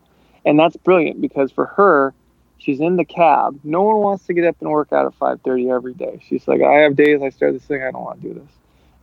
and 0.45 0.59
that's 0.59 0.75
brilliant 0.77 1.21
because 1.21 1.51
for 1.51 1.65
her 1.65 2.13
she's 2.57 2.79
in 2.79 2.95
the 2.95 3.05
cab 3.05 3.59
no 3.63 3.81
one 3.81 3.97
wants 3.97 4.25
to 4.25 4.33
get 4.33 4.45
up 4.45 4.55
and 4.61 4.69
work 4.69 4.91
out 4.91 5.05
at 5.05 5.17
5.30 5.19 5.75
every 5.75 5.93
day 5.93 6.19
she's 6.27 6.47
like 6.47 6.61
i 6.61 6.79
have 6.79 6.95
days 6.95 7.21
i 7.21 7.29
start 7.29 7.53
this 7.53 7.63
thing 7.63 7.81
i 7.83 7.91
don't 7.91 8.03
want 8.03 8.21
to 8.21 8.27
do 8.27 8.33
this 8.33 8.51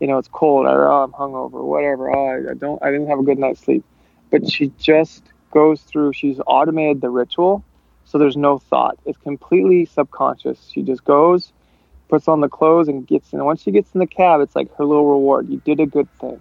you 0.01 0.07
know 0.07 0.19
it's 0.19 0.29
cold 0.29 0.67
or 0.67 0.91
oh, 0.91 1.03
i'm 1.03 1.13
hungover 1.13 1.63
whatever 1.65 2.15
oh, 2.15 2.51
i 2.51 2.55
don't 2.55 2.83
i 2.83 2.91
didn't 2.91 3.09
have 3.09 3.19
a 3.19 3.23
good 3.23 3.39
night's 3.39 3.61
sleep 3.61 3.85
but 4.31 4.51
she 4.51 4.73
just 4.79 5.25
goes 5.51 5.83
through 5.83 6.13
she's 6.13 6.41
automated 6.47 7.01
the 7.01 7.11
ritual 7.11 7.65
so 8.05 8.19
there's 8.19 8.37
no 8.37 8.59
thought 8.59 8.99
it's 9.05 9.19
completely 9.19 9.85
subconscious 9.85 10.69
she 10.73 10.83
just 10.83 11.05
goes 11.05 11.53
puts 12.09 12.27
on 12.27 12.41
the 12.41 12.49
clothes 12.49 12.89
and 12.89 13.07
gets 13.07 13.33
in 13.33 13.45
once 13.45 13.63
she 13.63 13.71
gets 13.71 13.93
in 13.95 14.01
the 14.01 14.07
cab 14.07 14.41
it's 14.41 14.57
like 14.57 14.75
her 14.77 14.85
little 14.85 15.09
reward 15.09 15.49
you 15.49 15.61
did 15.65 15.81
a 15.81 15.87
good 15.87 16.09
thing 16.21 16.41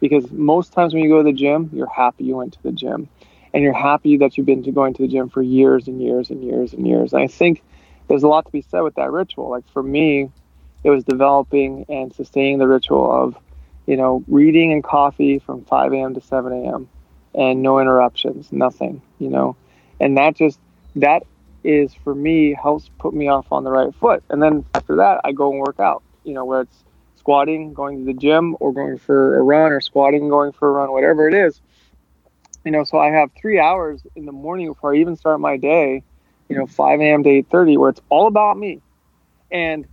because 0.00 0.30
most 0.30 0.72
times 0.72 0.94
when 0.94 1.02
you 1.02 1.08
go 1.08 1.18
to 1.18 1.24
the 1.24 1.32
gym 1.32 1.70
you're 1.72 1.90
happy 1.90 2.24
you 2.24 2.36
went 2.36 2.52
to 2.52 2.62
the 2.62 2.72
gym 2.72 3.08
and 3.52 3.62
you're 3.62 3.72
happy 3.72 4.16
that 4.18 4.36
you've 4.36 4.46
been 4.46 4.62
to 4.62 4.72
going 4.72 4.94
to 4.94 5.02
the 5.02 5.08
gym 5.08 5.28
for 5.28 5.42
years 5.42 5.88
and 5.88 6.02
years 6.02 6.30
and 6.30 6.42
years 6.42 6.72
and 6.72 6.86
years. 6.86 7.12
And 7.12 7.22
I 7.22 7.26
think 7.26 7.62
there's 8.08 8.22
a 8.22 8.28
lot 8.28 8.46
to 8.46 8.52
be 8.52 8.62
said 8.62 8.80
with 8.80 8.94
that 8.96 9.10
ritual. 9.10 9.50
Like 9.50 9.68
for 9.72 9.82
me, 9.82 10.30
it 10.84 10.90
was 10.90 11.04
developing 11.04 11.84
and 11.88 12.12
sustaining 12.14 12.58
the 12.58 12.68
ritual 12.68 13.10
of, 13.10 13.36
you 13.86 13.96
know, 13.96 14.22
reading 14.28 14.72
and 14.72 14.84
coffee 14.84 15.38
from 15.38 15.64
5 15.64 15.92
a.m. 15.92 16.14
to 16.14 16.20
7 16.20 16.52
a.m. 16.52 16.88
and 17.34 17.62
no 17.62 17.78
interruptions, 17.78 18.50
nothing, 18.52 19.02
you 19.18 19.28
know, 19.28 19.56
and 20.00 20.16
that 20.16 20.36
just 20.36 20.58
that 20.96 21.24
is 21.64 21.92
for 22.04 22.14
me 22.14 22.54
helps 22.54 22.88
put 22.98 23.12
me 23.12 23.28
off 23.28 23.50
on 23.52 23.64
the 23.64 23.70
right 23.70 23.94
foot. 23.96 24.22
And 24.30 24.42
then 24.42 24.64
after 24.74 24.96
that, 24.96 25.20
I 25.24 25.32
go 25.32 25.50
and 25.50 25.60
work 25.60 25.80
out, 25.80 26.02
you 26.24 26.34
know, 26.34 26.44
where 26.44 26.62
it's 26.62 26.84
squatting, 27.16 27.74
going 27.74 27.98
to 27.98 28.04
the 28.04 28.18
gym, 28.18 28.56
or 28.60 28.72
going 28.72 28.98
for 28.98 29.38
a 29.38 29.42
run, 29.42 29.72
or 29.72 29.80
squatting, 29.80 30.28
going 30.28 30.52
for 30.52 30.68
a 30.68 30.72
run, 30.72 30.92
whatever 30.92 31.28
it 31.28 31.34
is 31.34 31.60
you 32.64 32.72
know, 32.72 32.84
so 32.84 32.98
I 32.98 33.10
have 33.10 33.30
three 33.32 33.58
hours 33.58 34.02
in 34.14 34.26
the 34.26 34.32
morning 34.32 34.68
before 34.68 34.94
I 34.94 34.98
even 34.98 35.16
start 35.16 35.40
my 35.40 35.56
day, 35.56 36.02
you 36.50 36.56
know, 36.58 36.66
5 36.66 37.00
a.m. 37.00 37.22
to 37.24 37.30
8:30, 37.30 37.78
where 37.78 37.90
it's 37.90 38.02
all 38.10 38.26
about 38.26 38.58
me. 38.58 38.82
And 39.50 39.86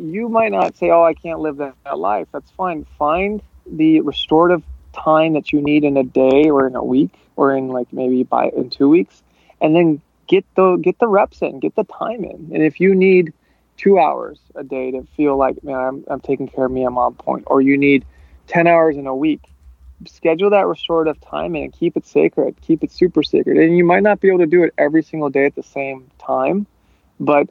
you 0.00 0.30
might 0.30 0.52
not 0.52 0.76
say, 0.76 0.90
"Oh, 0.90 1.02
I 1.02 1.14
can't 1.14 1.40
live 1.40 1.58
that, 1.58 1.74
that 1.84 1.98
life." 1.98 2.28
That's 2.32 2.50
fine. 2.52 2.86
Find 2.98 3.42
the 3.66 4.00
restorative 4.00 4.62
time 4.92 5.34
that 5.34 5.52
you 5.52 5.60
need 5.60 5.84
in 5.84 5.96
a 5.96 6.04
day 6.04 6.48
or 6.50 6.66
in 6.66 6.74
a 6.74 6.84
week 6.84 7.12
or 7.36 7.54
in 7.54 7.68
like 7.68 7.92
maybe 7.92 8.22
by 8.22 8.48
in 8.48 8.70
two 8.70 8.88
weeks, 8.88 9.22
and 9.60 9.74
then 9.74 10.00
get 10.26 10.44
the 10.54 10.76
get 10.76 10.98
the 10.98 11.08
reps 11.08 11.42
in, 11.42 11.60
get 11.60 11.74
the 11.74 11.84
time 11.84 12.24
in. 12.24 12.50
And 12.52 12.62
if 12.62 12.80
you 12.80 12.94
need 12.94 13.32
two 13.76 13.98
hours 13.98 14.38
a 14.54 14.64
day 14.64 14.90
to 14.90 15.06
feel 15.16 15.36
like, 15.36 15.62
man, 15.62 15.76
I'm 15.76 16.04
I'm 16.08 16.20
taking 16.20 16.48
care 16.48 16.66
of 16.66 16.72
me, 16.72 16.84
I'm 16.84 16.98
on 16.98 17.14
point, 17.14 17.44
or 17.46 17.60
you 17.60 17.76
need 17.76 18.04
10 18.48 18.66
hours 18.66 18.96
in 18.96 19.06
a 19.06 19.14
week 19.14 19.42
schedule 20.06 20.50
that 20.50 20.66
restorative 20.66 21.20
time 21.20 21.56
in 21.56 21.64
and 21.64 21.72
keep 21.72 21.96
it 21.96 22.06
sacred, 22.06 22.60
keep 22.60 22.84
it 22.84 22.92
super 22.92 23.22
sacred. 23.22 23.58
And 23.58 23.76
you 23.76 23.84
might 23.84 24.02
not 24.02 24.20
be 24.20 24.28
able 24.28 24.38
to 24.38 24.46
do 24.46 24.62
it 24.62 24.72
every 24.78 25.02
single 25.02 25.30
day 25.30 25.44
at 25.46 25.54
the 25.54 25.62
same 25.62 26.08
time, 26.18 26.66
but 27.18 27.48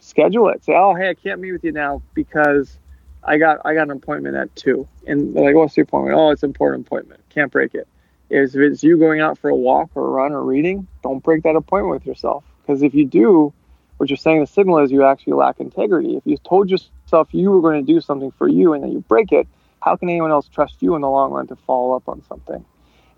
schedule 0.00 0.48
it. 0.48 0.64
Say, 0.64 0.74
oh, 0.74 0.94
hey, 0.94 1.10
I 1.10 1.14
can't 1.14 1.40
meet 1.40 1.52
with 1.52 1.64
you 1.64 1.72
now 1.72 2.02
because 2.14 2.78
I 3.24 3.38
got 3.38 3.60
I 3.64 3.74
got 3.74 3.84
an 3.84 3.92
appointment 3.92 4.36
at 4.36 4.54
two. 4.56 4.88
And 5.06 5.34
like, 5.34 5.54
what's 5.54 5.74
the 5.74 5.82
appointment? 5.82 6.18
Oh, 6.18 6.30
it's 6.30 6.42
an 6.42 6.50
important 6.50 6.86
appointment. 6.86 7.20
Can't 7.30 7.52
break 7.52 7.74
it. 7.74 7.86
If 8.30 8.54
it's 8.56 8.82
you 8.82 8.96
going 8.98 9.20
out 9.20 9.38
for 9.38 9.50
a 9.50 9.54
walk 9.54 9.90
or 9.94 10.06
a 10.06 10.08
run 10.08 10.32
or 10.32 10.42
reading, 10.42 10.86
don't 11.02 11.22
break 11.22 11.42
that 11.42 11.54
appointment 11.54 11.94
with 11.94 12.06
yourself. 12.06 12.44
Because 12.62 12.82
if 12.82 12.94
you 12.94 13.04
do, 13.04 13.52
what 13.98 14.08
you're 14.08 14.16
saying 14.16 14.40
the 14.40 14.46
signal 14.46 14.78
is 14.78 14.90
you 14.90 15.04
actually 15.04 15.34
lack 15.34 15.60
integrity. 15.60 16.16
If 16.16 16.22
you 16.24 16.38
told 16.38 16.70
yourself 16.70 17.28
you 17.32 17.50
were 17.50 17.60
going 17.60 17.84
to 17.84 17.92
do 17.92 18.00
something 18.00 18.30
for 18.32 18.48
you 18.48 18.72
and 18.72 18.82
then 18.82 18.90
you 18.90 19.00
break 19.00 19.32
it, 19.32 19.46
how 19.80 19.96
can 19.96 20.08
anyone 20.08 20.30
else 20.30 20.48
trust 20.48 20.76
you 20.80 20.94
in 20.94 21.02
the 21.02 21.10
long 21.10 21.32
run 21.32 21.46
to 21.48 21.56
follow 21.56 21.94
up 21.94 22.08
on 22.08 22.22
something? 22.28 22.64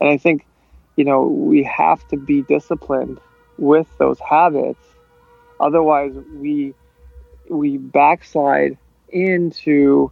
And 0.01 0.11
I 0.11 0.17
think, 0.17 0.47
you 0.97 1.05
know, 1.05 1.27
we 1.27 1.63
have 1.63 2.07
to 2.09 2.17
be 2.17 2.43
disciplined 2.43 3.21
with 3.57 3.87
those 3.99 4.19
habits. 4.19 4.81
Otherwise, 5.61 6.15
we 6.35 6.75
we 7.49 7.77
backslide 7.77 8.77
into 9.15 10.11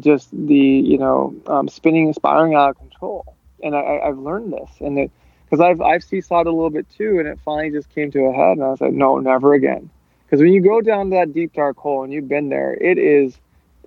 just 0.00 0.30
the 0.32 0.54
you 0.54 0.98
know 0.98 1.34
um, 1.46 1.68
spinning, 1.68 2.12
spiraling 2.12 2.54
out 2.54 2.70
of 2.70 2.78
control. 2.78 3.36
And 3.62 3.76
I, 3.76 4.00
I've 4.04 4.18
learned 4.18 4.52
this, 4.52 4.70
and 4.80 4.98
it 4.98 5.10
because 5.44 5.60
I've 5.60 5.80
I've 5.80 6.02
seesawed 6.02 6.46
a 6.46 6.50
little 6.50 6.70
bit 6.70 6.86
too, 6.96 7.18
and 7.18 7.28
it 7.28 7.38
finally 7.44 7.70
just 7.70 7.92
came 7.94 8.10
to 8.12 8.20
a 8.24 8.32
head, 8.32 8.56
and 8.56 8.64
I 8.64 8.70
like, 8.80 8.92
no, 8.92 9.18
never 9.18 9.54
again. 9.54 9.90
Because 10.24 10.40
when 10.40 10.52
you 10.52 10.62
go 10.62 10.80
down 10.80 11.10
that 11.10 11.34
deep 11.34 11.52
dark 11.52 11.76
hole 11.76 12.04
and 12.04 12.12
you've 12.12 12.28
been 12.28 12.50
there, 12.50 12.74
it 12.74 12.98
is 12.98 13.36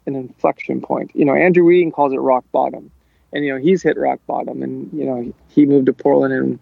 an 0.06 0.16
inflection 0.16 0.82
point. 0.82 1.12
You 1.14 1.24
know, 1.26 1.34
Andrew 1.34 1.64
Wheating 1.64 1.92
calls 1.92 2.12
it 2.14 2.18
rock 2.18 2.44
bottom, 2.52 2.92
and 3.32 3.46
you 3.46 3.54
know 3.54 3.60
he's 3.60 3.82
hit 3.82 3.98
rock 3.98 4.20
bottom, 4.28 4.62
and 4.62 4.92
you 4.94 5.06
know 5.06 5.34
he 5.50 5.66
moved 5.66 5.86
to 5.88 5.94
Portland, 5.94 6.34
and 6.34 6.60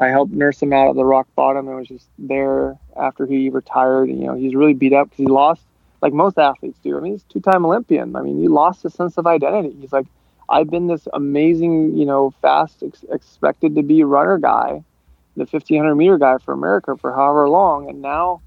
I 0.00 0.08
helped 0.08 0.32
nurse 0.32 0.60
him 0.60 0.72
out 0.72 0.88
of 0.88 0.96
the 0.96 1.04
rock 1.04 1.28
bottom, 1.36 1.68
and 1.68 1.76
was 1.76 1.88
just 1.88 2.08
there 2.18 2.78
after 2.96 3.26
he 3.26 3.50
retired. 3.50 4.08
And, 4.08 4.18
you 4.18 4.26
know, 4.26 4.34
he's 4.34 4.54
really 4.54 4.74
beat 4.74 4.94
up 4.94 5.10
because 5.10 5.18
he 5.18 5.26
lost, 5.26 5.62
like 6.02 6.12
most 6.12 6.38
athletes 6.38 6.78
do. 6.82 6.96
I 6.96 7.00
mean, 7.00 7.12
he's 7.12 7.24
two-time 7.24 7.64
Olympian. 7.64 8.16
I 8.16 8.22
mean, 8.22 8.40
he 8.40 8.48
lost 8.48 8.84
a 8.84 8.90
sense 8.90 9.18
of 9.18 9.26
identity. 9.26 9.76
He's 9.80 9.92
like, 9.92 10.06
I've 10.48 10.70
been 10.70 10.86
this 10.86 11.06
amazing, 11.12 11.96
you 11.96 12.06
know, 12.06 12.32
fast, 12.42 12.82
ex- 12.82 13.04
expected 13.10 13.76
to 13.76 13.82
be 13.82 14.02
runner 14.02 14.38
guy, 14.38 14.82
the 15.36 15.44
1500 15.44 15.94
meter 15.94 16.18
guy 16.18 16.38
for 16.38 16.52
America 16.52 16.96
for 16.96 17.12
however 17.12 17.48
long, 17.48 17.88
and 17.88 18.02
now 18.02 18.42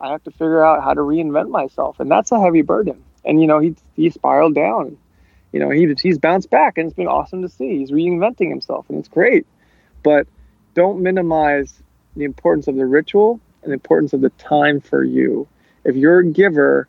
I 0.00 0.12
have 0.12 0.22
to 0.24 0.30
figure 0.30 0.64
out 0.64 0.84
how 0.84 0.94
to 0.94 1.00
reinvent 1.00 1.50
myself, 1.50 1.98
and 1.98 2.10
that's 2.10 2.30
a 2.30 2.40
heavy 2.40 2.62
burden 2.62 3.02
and 3.28 3.40
you 3.40 3.46
know 3.46 3.60
he 3.60 3.76
he 3.94 4.10
spiraled 4.10 4.54
down. 4.54 4.96
You 5.52 5.60
know 5.60 5.70
he 5.70 5.94
he's 6.00 6.18
bounced 6.18 6.50
back, 6.50 6.78
and 6.78 6.86
it's 6.86 6.96
been 6.96 7.06
awesome 7.06 7.42
to 7.42 7.48
see. 7.48 7.78
He's 7.78 7.90
reinventing 7.90 8.48
himself, 8.48 8.86
and 8.88 8.98
it's 8.98 9.08
great. 9.08 9.46
But 10.02 10.26
don't 10.74 11.02
minimize 11.02 11.82
the 12.16 12.24
importance 12.24 12.66
of 12.66 12.76
the 12.76 12.86
ritual 12.86 13.40
and 13.62 13.70
the 13.70 13.74
importance 13.74 14.12
of 14.12 14.20
the 14.20 14.30
time 14.30 14.80
for 14.80 15.04
you. 15.04 15.46
If 15.84 15.96
you're 15.96 16.20
a 16.20 16.26
giver, 16.26 16.88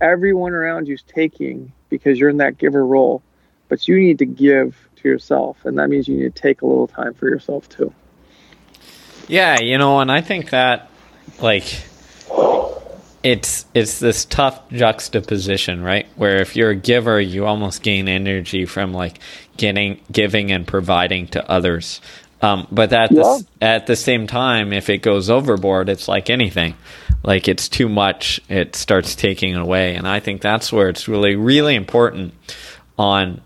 everyone 0.00 0.52
around 0.52 0.88
you 0.88 0.94
is 0.94 1.02
taking 1.02 1.72
because 1.88 2.18
you're 2.18 2.30
in 2.30 2.38
that 2.38 2.58
giver 2.58 2.84
role, 2.84 3.22
but 3.68 3.86
you 3.88 3.98
need 3.98 4.18
to 4.18 4.26
give 4.26 4.76
to 4.96 5.08
yourself, 5.08 5.64
and 5.64 5.78
that 5.78 5.88
means 5.88 6.08
you 6.08 6.16
need 6.16 6.34
to 6.34 6.42
take 6.42 6.62
a 6.62 6.66
little 6.66 6.88
time 6.88 7.14
for 7.14 7.28
yourself 7.28 7.68
too. 7.68 7.92
Yeah, 9.28 9.60
you 9.60 9.78
know, 9.78 10.00
and 10.00 10.10
I 10.10 10.20
think 10.20 10.50
that 10.50 10.90
like 11.40 11.64
it's 13.22 13.66
it's 13.74 13.98
this 13.98 14.24
tough 14.24 14.68
juxtaposition, 14.70 15.82
right? 15.82 16.06
Where 16.14 16.40
if 16.40 16.54
you're 16.54 16.70
a 16.70 16.76
giver, 16.76 17.20
you 17.20 17.44
almost 17.44 17.82
gain 17.82 18.08
energy 18.08 18.66
from 18.66 18.92
like 18.92 19.18
getting 19.56 20.00
giving 20.12 20.52
and 20.52 20.66
providing 20.66 21.26
to 21.28 21.50
others. 21.50 22.00
Um, 22.42 22.66
but 22.70 22.92
at 22.92 23.10
yeah. 23.12 23.22
the, 23.22 23.46
at 23.62 23.86
the 23.86 23.96
same 23.96 24.26
time, 24.26 24.72
if 24.72 24.90
it 24.90 24.98
goes 24.98 25.30
overboard, 25.30 25.88
it's 25.88 26.06
like 26.08 26.28
anything. 26.30 26.74
Like 27.22 27.48
it's 27.48 27.68
too 27.68 27.88
much, 27.88 28.40
it 28.48 28.76
starts 28.76 29.14
taking 29.16 29.56
away, 29.56 29.94
and 29.96 30.06
I 30.06 30.20
think 30.20 30.42
that's 30.42 30.72
where 30.72 30.88
it's 30.88 31.08
really 31.08 31.34
really 31.34 31.74
important 31.74 32.34
on 32.98 33.40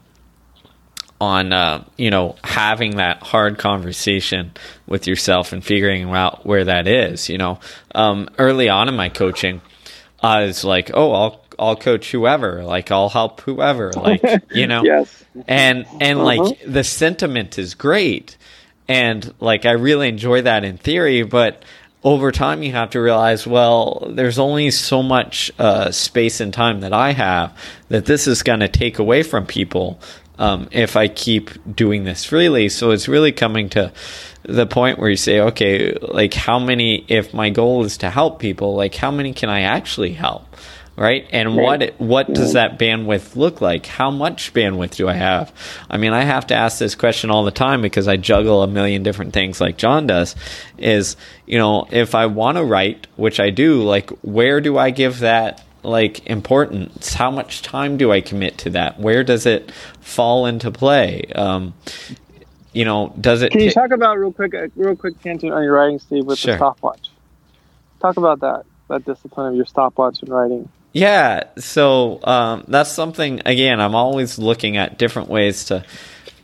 on 1.21 1.53
uh, 1.53 1.85
you 1.97 2.11
know 2.11 2.37
having 2.45 2.97
that 2.97 3.23
hard 3.23 3.59
conversation 3.59 4.53
with 4.87 5.07
yourself 5.07 5.53
and 5.53 5.65
figuring 5.65 6.11
out 6.11 6.45
where 6.45 6.65
that 6.65 6.87
is. 6.87 7.29
You 7.29 7.39
know, 7.39 7.61
um, 7.95 8.29
early 8.39 8.69
on 8.69 8.89
in 8.89 8.97
my 8.97 9.09
coaching, 9.09 9.61
I 10.23 10.45
was 10.45 10.65
like, 10.65 10.91
oh, 10.95 11.13
I'll 11.13 11.45
I'll 11.59 11.77
coach 11.77 12.11
whoever, 12.11 12.65
like 12.65 12.91
I'll 12.91 13.11
help 13.11 13.41
whoever, 13.43 13.93
like 13.93 14.27
you 14.51 14.67
know. 14.67 14.85
yes. 14.85 15.25
And 15.47 15.87
and 16.01 16.21
Uh-huh. 16.21 16.25
like 16.25 16.61
the 16.67 16.83
sentiment 16.85 17.59
is 17.59 17.75
great, 17.75 18.37
and 18.91 19.33
like 19.39 19.67
I 19.67 19.71
really 19.71 20.09
enjoy 20.09 20.43
that 20.43 20.65
in 20.65 20.77
theory, 20.77 21.23
but 21.23 21.65
over 22.03 22.33
time 22.33 22.65
you 22.65 22.73
have 22.73 22.91
to 22.91 23.01
realize, 23.01 23.47
well, 23.47 24.05
there's 24.11 24.41
only 24.41 24.73
so 24.73 25.01
much 25.01 25.53
uh, 25.61 25.93
space 25.93 26.41
and 26.41 26.53
time 26.53 26.81
that 26.81 26.93
I 26.93 27.13
have 27.13 27.57
that 27.89 28.07
this 28.07 28.27
is 28.27 28.43
going 28.43 28.59
to 28.61 28.69
take 28.69 28.99
away 28.99 29.23
from 29.23 29.47
people 29.47 30.01
um, 30.41 30.69
if 30.73 30.97
I 30.97 31.07
keep 31.07 31.51
doing 31.77 32.03
this 32.03 32.25
freely. 32.25 32.69
So 32.69 32.91
it's 32.91 33.07
really 33.07 33.31
coming 33.31 33.69
to 33.71 33.93
the 34.43 34.67
point 34.67 34.99
where 34.99 35.11
you 35.11 35.17
say, 35.17 35.39
okay, 35.39 35.93
like 35.93 36.35
how 36.35 36.59
many, 36.59 37.05
if 37.07 37.33
my 37.33 37.51
goal 37.51 37.85
is 37.85 37.97
to 37.99 38.11
help 38.11 38.41
people, 38.41 38.75
like 38.75 38.97
how 38.97 39.13
many 39.13 39.33
can 39.33 39.51
I 39.51 39.61
actually 39.61 40.15
help? 40.15 40.57
Right. 41.01 41.27
And 41.33 41.57
what, 41.57 41.95
what 41.99 42.31
does 42.31 42.53
that 42.53 42.79
bandwidth 42.79 43.35
look 43.35 43.63
like? 43.63 43.87
How 43.87 44.11
much 44.11 44.53
bandwidth 44.53 44.97
do 44.97 45.09
I 45.09 45.15
have? 45.15 45.51
I 45.89 45.97
mean, 45.97 46.13
I 46.13 46.25
have 46.25 46.47
to 46.49 46.55
ask 46.55 46.79
this 46.79 46.95
question 46.95 47.31
all 47.31 47.43
the 47.43 47.51
time 47.51 47.81
because 47.81 48.07
I 48.07 48.19
juggle 48.19 48.63
a 48.63 48.67
million 48.67 49.03
different 49.03 49.33
things 49.33 49.63
like 49.63 49.79
Jon 49.79 50.07
does 50.07 50.37
is, 50.77 51.17
you 51.47 51.57
know, 51.57 51.87
if 51.91 52.15
I 52.15 52.27
want 52.27 52.59
to 52.59 52.65
write, 52.65 53.07
which 53.17 53.41
I 53.41 53.49
do, 53.49 53.83
like, 53.83 54.11
where 54.21 54.61
do 54.61 54.77
I 54.77 54.91
give 54.91 55.21
that 55.21 55.65
like 55.83 56.27
importance 56.27 57.15
how 57.15 57.31
much 57.31 57.63
time 57.63 57.97
do 57.97 58.13
i 58.13 58.21
commit 58.21 58.59
to 58.59 58.69
that 58.69 59.01
where 59.01 59.25
does 59.25 59.47
it 59.47 59.71
fall 60.03 60.45
into 60.45 60.71
play 60.71 61.23
um 61.35 61.73
you 62.75 62.85
know 62.85 63.15
does 63.19 63.41
it 63.41 63.51
Can 63.51 63.63
you 63.63 63.71
ta- 63.71 63.81
talk 63.81 63.91
about 63.93 64.19
real 64.19 64.31
quick, 64.31 64.53
a 64.53 64.71
real 64.77 64.95
quick 64.95 65.19
tangent 65.23 65.55
on 65.55 65.63
your 65.63 65.73
writing, 65.73 65.99
Steve, 65.99 66.27
with 66.27 66.39
Sure. 66.39 66.53
the 66.53 66.59
stopwatch? 66.59 67.09
Talk 68.01 68.19
about 68.19 68.41
that, 68.41 68.65
that 68.89 69.07
discipline 69.07 69.47
of 69.49 69.55
your 69.55 69.65
stopwatch 69.65 70.21
and 70.21 70.29
writing. 70.29 70.69
Yeah 70.93 71.45
so 71.57 72.21
um 72.25 72.65
that's 72.69 72.91
something 72.91 73.41
again 73.47 73.81
i'm 73.81 73.95
always 73.95 74.39
looking 74.39 74.77
at 74.77 74.99
different 74.99 75.29
ways 75.29 75.65
to 75.67 75.85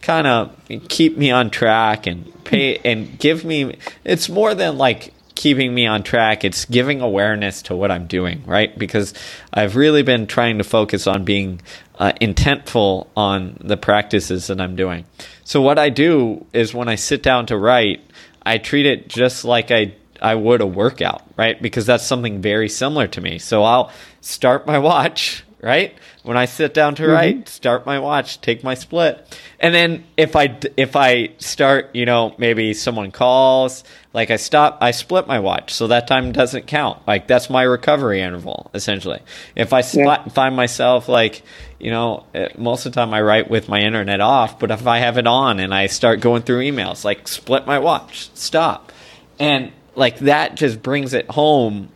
kind 0.06 0.26
of 0.28 0.54
keep 0.88 1.18
me 1.18 1.32
on 1.32 1.50
track 1.50 2.06
and 2.06 2.32
pay 2.44 2.78
and 2.84 3.18
give 3.18 3.44
me 3.44 3.76
it's 4.04 4.28
more 4.28 4.54
than 4.54 4.78
like 4.78 5.12
keeping 5.34 5.74
me 5.74 5.84
on 5.84 6.02
track 6.04 6.44
it's 6.44 6.64
giving 6.64 7.00
awareness 7.00 7.60
to 7.62 7.74
what 7.74 7.90
i'm 7.90 8.06
doing 8.06 8.42
right? 8.46 8.78
Because 8.78 9.12
i've 9.52 9.74
really 9.74 10.02
been 10.02 10.28
trying 10.28 10.58
to 10.58 10.64
focus 10.64 11.08
on 11.08 11.24
being 11.24 11.60
uh, 11.98 12.12
intentful 12.20 13.08
on 13.16 13.56
the 13.60 13.76
practices 13.76 14.46
that 14.46 14.60
i'm 14.60 14.76
doing. 14.76 15.04
So 15.42 15.60
what 15.60 15.78
i 15.78 15.90
do 15.90 16.46
is 16.52 16.72
when 16.72 16.88
i 16.88 16.94
sit 16.94 17.22
down 17.22 17.46
to 17.46 17.58
write 17.58 18.00
i 18.44 18.58
treat 18.58 18.86
it 18.86 19.08
just 19.08 19.44
like 19.44 19.72
i 19.72 19.92
I 20.22 20.34
would 20.34 20.60
a 20.60 20.66
workout, 20.66 21.22
right? 21.36 21.60
Because 21.60 21.86
that's 21.86 22.04
something 22.06 22.40
very 22.40 22.68
similar 22.68 23.06
to 23.08 23.20
me. 23.20 23.38
So 23.38 23.62
I'll 23.62 23.90
start 24.20 24.66
my 24.66 24.78
watch, 24.78 25.44
right? 25.62 25.94
When 26.22 26.36
I 26.36 26.46
sit 26.46 26.74
down 26.74 26.96
to 26.96 27.06
write, 27.06 27.48
start 27.48 27.86
my 27.86 27.98
watch, 28.00 28.40
take 28.40 28.64
my 28.64 28.74
split. 28.74 29.38
And 29.60 29.72
then 29.74 30.04
if 30.16 30.34
I 30.34 30.58
if 30.76 30.96
I 30.96 31.30
start, 31.38 31.90
you 31.94 32.04
know, 32.04 32.34
maybe 32.36 32.74
someone 32.74 33.12
calls, 33.12 33.84
like 34.12 34.30
I 34.32 34.36
stop, 34.36 34.78
I 34.80 34.90
split 34.90 35.28
my 35.28 35.38
watch. 35.38 35.72
So 35.72 35.86
that 35.86 36.08
time 36.08 36.32
doesn't 36.32 36.66
count. 36.66 37.06
Like 37.06 37.28
that's 37.28 37.48
my 37.48 37.62
recovery 37.62 38.20
interval 38.22 38.70
essentially. 38.74 39.20
If 39.54 39.72
I 39.72 39.82
split, 39.82 40.04
Yeah. 40.04 40.28
find 40.28 40.56
myself 40.56 41.08
like, 41.08 41.42
you 41.78 41.90
know, 41.92 42.24
eh, 42.34 42.48
most 42.58 42.86
of 42.86 42.92
the 42.92 42.96
time 43.00 43.14
I 43.14 43.20
write 43.22 43.48
with 43.48 43.68
my 43.68 43.80
internet 43.80 44.20
off, 44.20 44.58
but 44.58 44.72
if 44.72 44.84
I 44.86 44.98
have 44.98 45.18
it 45.18 45.28
on 45.28 45.60
and 45.60 45.72
I 45.72 45.86
start 45.86 46.20
going 46.20 46.42
through 46.42 46.62
emails, 46.62 47.04
like 47.04 47.28
split 47.28 47.66
my 47.68 47.78
watch, 47.78 48.30
stop. 48.34 48.90
And 49.38 49.70
like 49.96 50.18
that 50.20 50.54
just 50.54 50.82
brings 50.82 51.14
it 51.14 51.28
home 51.30 51.88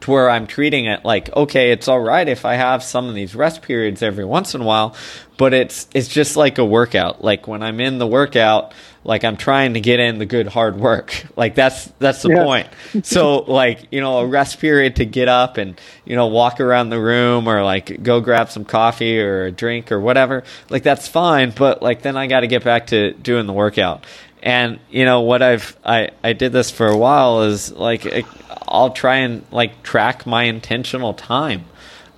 to 0.00 0.10
where 0.10 0.30
I'm 0.30 0.46
treating 0.46 0.86
it 0.86 1.04
like, 1.04 1.34
okay, 1.36 1.72
it's 1.72 1.86
all 1.86 2.00
right 2.00 2.26
if 2.26 2.46
I 2.46 2.54
have 2.54 2.82
some 2.82 3.06
of 3.08 3.14
these 3.14 3.34
rest 3.34 3.60
periods 3.62 4.02
every 4.02 4.24
once 4.24 4.54
in 4.54 4.62
a 4.62 4.64
while, 4.64 4.96
but 5.36 5.52
it's 5.52 5.86
it's 5.94 6.08
just 6.08 6.36
like 6.36 6.56
a 6.58 6.64
workout. 6.64 7.22
Like 7.22 7.46
when 7.46 7.62
I'm 7.62 7.80
in 7.80 7.98
the 7.98 8.06
workout, 8.06 8.72
like 9.04 9.24
I'm 9.24 9.36
trying 9.36 9.74
to 9.74 9.80
get 9.80 10.00
in 10.00 10.18
the 10.18 10.24
good 10.24 10.46
hard 10.48 10.76
work. 10.78 11.24
Like 11.36 11.54
that's 11.54 11.86
that's 11.98 12.22
the 12.22 12.30
Yes. 12.30 12.44
point. 12.44 12.68
So 13.04 13.38
like, 13.40 13.88
you 13.90 14.00
know, 14.00 14.20
a 14.20 14.26
rest 14.26 14.58
period 14.58 14.96
to 14.96 15.04
get 15.04 15.28
up 15.28 15.58
and, 15.58 15.78
you 16.06 16.16
know, 16.16 16.28
walk 16.28 16.60
around 16.60 16.88
the 16.90 17.00
room 17.00 17.46
or 17.46 17.62
like 17.62 18.02
go 18.02 18.20
grab 18.22 18.50
some 18.50 18.64
coffee 18.64 19.20
or 19.20 19.44
a 19.46 19.52
drink 19.52 19.92
or 19.92 20.00
whatever. 20.00 20.44
Like 20.70 20.82
that's 20.82 21.08
fine, 21.08 21.50
but 21.50 21.82
like 21.82 22.00
then 22.02 22.16
I 22.16 22.26
got 22.26 22.40
to 22.40 22.46
get 22.46 22.64
back 22.64 22.86
to 22.88 23.12
doing 23.12 23.46
the 23.46 23.52
workout. 23.54 24.04
And 24.42 24.78
you 24.90 25.04
know 25.04 25.20
what 25.20 25.42
I've 25.42 25.76
I 25.84 26.10
I 26.24 26.32
did 26.32 26.52
this 26.52 26.70
for 26.70 26.86
a 26.86 26.96
while 26.96 27.42
is 27.42 27.72
like 27.72 28.26
I'll 28.66 28.90
try 28.90 29.16
and 29.16 29.44
like 29.50 29.82
track 29.82 30.26
my 30.26 30.44
intentional 30.44 31.14
time 31.14 31.64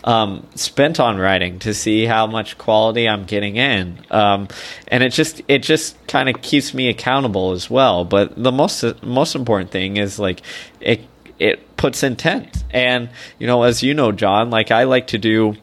um, 0.04 0.46
spent 0.54 0.98
on 0.98 1.18
writing 1.18 1.58
to 1.60 1.74
see 1.74 2.06
how 2.06 2.26
much 2.26 2.58
quality 2.58 3.08
I'm 3.08 3.24
getting 3.24 3.56
in, 3.56 3.98
um, 4.10 4.48
and 4.88 5.02
it 5.02 5.10
just 5.10 5.42
it 5.48 5.62
just 5.62 5.96
kind 6.06 6.28
of 6.28 6.42
keeps 6.42 6.74
me 6.74 6.88
accountable 6.88 7.52
as 7.52 7.70
well. 7.70 8.04
But 8.04 8.42
the 8.42 8.52
most 8.52 8.84
most 9.02 9.34
important 9.34 9.70
thing 9.70 9.96
is 9.96 10.18
like 10.18 10.42
it 10.80 11.02
it 11.38 11.76
puts 11.76 12.02
intent, 12.02 12.64
and 12.70 13.10
you 13.38 13.46
know 13.46 13.62
as 13.62 13.82
you 13.82 13.94
know, 13.94 14.12
Jon, 14.12 14.50
like 14.50 14.70
I 14.70 14.84
like 14.84 15.08
to 15.08 15.18
do 15.18 15.56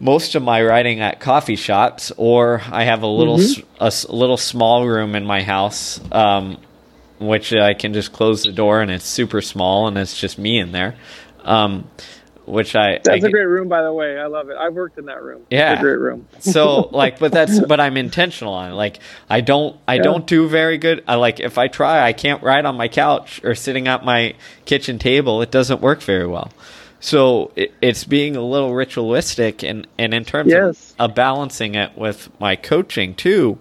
most 0.00 0.34
of 0.34 0.42
my 0.42 0.62
writing 0.62 1.00
at 1.00 1.20
coffee 1.20 1.56
shops, 1.56 2.10
or 2.16 2.62
I 2.72 2.84
have 2.84 3.02
a 3.02 3.06
little 3.06 3.38
s 3.40 3.60
a 3.80 3.84
s- 3.84 4.08
little 4.08 4.36
small 4.38 4.86
room 4.86 5.14
in 5.14 5.24
my 5.24 5.42
house, 5.42 6.00
um, 6.10 6.56
which 7.18 7.52
I 7.52 7.74
can 7.74 7.92
just 7.92 8.12
close 8.12 8.42
the 8.44 8.52
door 8.52 8.80
and 8.80 8.90
it's 8.90 9.04
super 9.06 9.42
small 9.42 9.86
and 9.88 9.98
it's 9.98 10.18
just 10.18 10.38
me 10.38 10.58
in 10.58 10.72
there. 10.72 10.96
Um, 11.44 11.84
which 12.46 12.74
I 12.74 12.94
That's 12.94 13.08
I 13.10 13.14
a 13.14 13.20
get- 13.20 13.30
great 13.30 13.44
room, 13.44 13.68
by 13.68 13.82
the 13.82 13.92
way. 13.92 14.18
I 14.18 14.26
love 14.26 14.48
it. 14.50 14.56
I've 14.58 14.72
worked 14.72 14.98
in 14.98 15.04
that 15.04 15.22
room. 15.22 15.42
Yeah. 15.50 15.72
It's 15.74 15.80
a 15.80 15.82
great 15.82 15.98
room. 16.00 16.26
so 16.40 16.88
like 16.92 17.18
but 17.20 17.30
that's 17.30 17.60
but 17.60 17.78
i'm 17.78 17.96
intentional 17.96 18.54
on 18.54 18.72
it 18.72 18.74
like 18.74 18.98
i 19.28 19.40
don't 19.40 19.76
i 19.86 19.94
Yeah. 19.96 20.02
don't 20.02 20.26
do 20.26 20.48
very 20.48 20.78
good 20.78 21.04
i 21.06 21.14
like 21.14 21.38
if 21.38 21.58
i 21.58 21.68
try 21.68 22.02
i 22.04 22.12
can't 22.12 22.42
write 22.42 22.64
on 22.64 22.76
my 22.76 22.88
couch 22.88 23.40
or 23.44 23.54
sitting 23.54 23.86
at 23.86 24.04
my 24.04 24.34
kitchen 24.64 24.98
table 24.98 25.42
it 25.42 25.50
doesn't 25.52 25.80
work 25.80 26.00
very 26.02 26.26
well 26.26 26.50
so 27.00 27.50
it, 27.56 27.72
it's 27.80 28.04
being 28.04 28.36
a 28.36 28.42
little 28.42 28.74
ritualistic 28.74 29.62
and 29.62 29.86
and 29.98 30.12
in 30.14 30.24
terms 30.24 30.50
Yes. 30.52 30.94
of, 30.98 31.10
of 31.10 31.14
balancing 31.16 31.74
it 31.74 31.96
with 31.96 32.28
my 32.40 32.56
coaching 32.56 33.14
too 33.14 33.58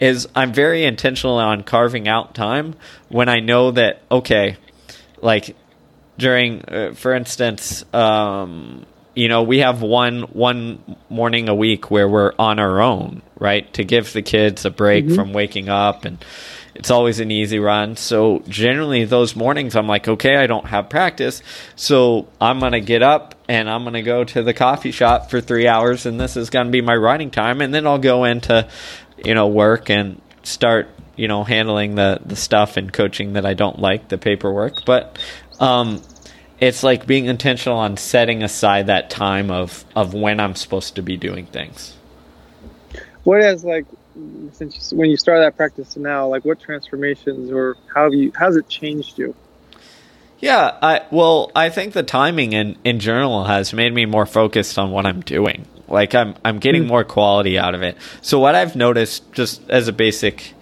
is 0.00 0.26
i'm 0.34 0.52
very 0.52 0.84
intentional 0.84 1.36
on 1.36 1.62
carving 1.62 2.08
out 2.08 2.34
time 2.34 2.74
when 3.08 3.28
i 3.28 3.40
know 3.40 3.70
that 3.70 4.00
okay 4.10 4.56
like 5.20 5.54
during 6.16 6.62
uh, 6.64 6.92
for 6.94 7.12
instance 7.14 7.84
um 7.94 8.84
you 9.14 9.28
know 9.28 9.42
we 9.42 9.58
have 9.58 9.82
one 9.82 10.22
one 10.22 10.96
morning 11.10 11.48
a 11.48 11.54
week 11.54 11.90
where 11.90 12.08
we're 12.08 12.32
on 12.38 12.58
our 12.58 12.80
own 12.80 13.20
right 13.38 13.72
to 13.74 13.84
give 13.84 14.12
the 14.12 14.22
kids 14.22 14.64
a 14.64 14.70
break 14.70 15.10
from 15.10 15.32
waking 15.32 15.68
up 15.68 16.04
and 16.04 16.24
it's 16.78 16.92
always 16.92 17.18
an 17.18 17.32
easy 17.32 17.58
run. 17.58 17.96
So 17.96 18.42
generally 18.48 19.04
those 19.04 19.34
mornings 19.34 19.74
i'm 19.74 19.88
like 19.88 20.06
okay 20.06 20.36
i 20.36 20.46
don't 20.46 20.66
have 20.66 20.88
practice. 20.88 21.42
So 21.74 22.28
i'm 22.40 22.60
gonna 22.60 22.80
get 22.80 23.02
up 23.02 23.34
and 23.48 23.68
i'm 23.68 23.84
gonna 23.84 24.02
go 24.02 24.24
to 24.24 24.42
the 24.42 24.54
coffee 24.54 24.92
shop 24.92 25.28
for 25.28 25.40
three 25.40 25.66
hours 25.66 26.06
and 26.06 26.20
this 26.20 26.36
is 26.36 26.50
gonna 26.50 26.70
be 26.70 26.80
my 26.80 26.94
writing 26.94 27.30
time. 27.30 27.60
And 27.60 27.74
then 27.74 27.86
i'll 27.86 27.98
go 27.98 28.24
into 28.24 28.68
you 29.24 29.34
know 29.34 29.48
work 29.48 29.90
and 29.90 30.22
start 30.44 30.88
you 31.16 31.26
know 31.26 31.42
handling 31.42 31.96
the 31.96 32.20
the 32.24 32.36
stuff 32.36 32.76
and 32.76 32.92
coaching 32.92 33.32
that 33.32 33.44
I 33.44 33.54
don't 33.54 33.80
like 33.80 34.08
the 34.08 34.18
paperwork. 34.18 34.84
But 34.86 35.18
um 35.58 36.00
it's 36.60 36.82
like 36.82 37.06
being 37.06 37.26
intentional 37.26 37.78
on 37.78 37.96
setting 37.96 38.44
aside 38.44 38.86
that 38.86 39.10
time 39.10 39.50
of 39.50 39.84
of 39.96 40.14
when 40.14 40.38
I'm 40.38 40.54
supposed 40.54 40.94
to 40.94 41.02
be 41.02 41.16
doing 41.16 41.46
things. 41.46 41.96
What 43.24 43.42
has 43.42 43.64
like 43.64 43.86
since 44.52 44.92
you, 44.92 44.98
when 44.98 45.10
you 45.10 45.16
started 45.16 45.42
that 45.42 45.56
practice 45.56 45.94
to 45.94 46.00
now, 46.00 46.26
like 46.26 46.44
what 46.44 46.60
transformations 46.60 47.50
or 47.50 47.76
how 47.94 48.04
have 48.04 48.14
you 48.14 48.32
how's 48.34 48.56
it 48.56 48.68
changed 48.68 49.18
you? 49.18 49.34
Yeah, 50.40 50.78
I 50.80 51.02
well, 51.10 51.50
I 51.54 51.68
think 51.68 51.94
the 51.94 52.02
timing 52.02 52.52
in 52.52 52.76
in 52.84 53.00
journal 53.00 53.44
has 53.44 53.72
made 53.72 53.92
me 53.92 54.06
more 54.06 54.26
focused 54.26 54.78
on 54.78 54.90
what 54.90 55.06
I'm 55.06 55.20
doing. 55.20 55.66
Like 55.88 56.14
I'm 56.14 56.34
I'm 56.44 56.58
getting 56.58 56.86
more 56.86 57.04
quality 57.04 57.58
out 57.58 57.74
of 57.74 57.82
it. 57.82 57.96
So 58.22 58.38
what 58.38 58.54
I've 58.54 58.76
noticed 58.76 59.32
just 59.32 59.68
as 59.68 59.88
a 59.88 59.92
basic 59.92 60.54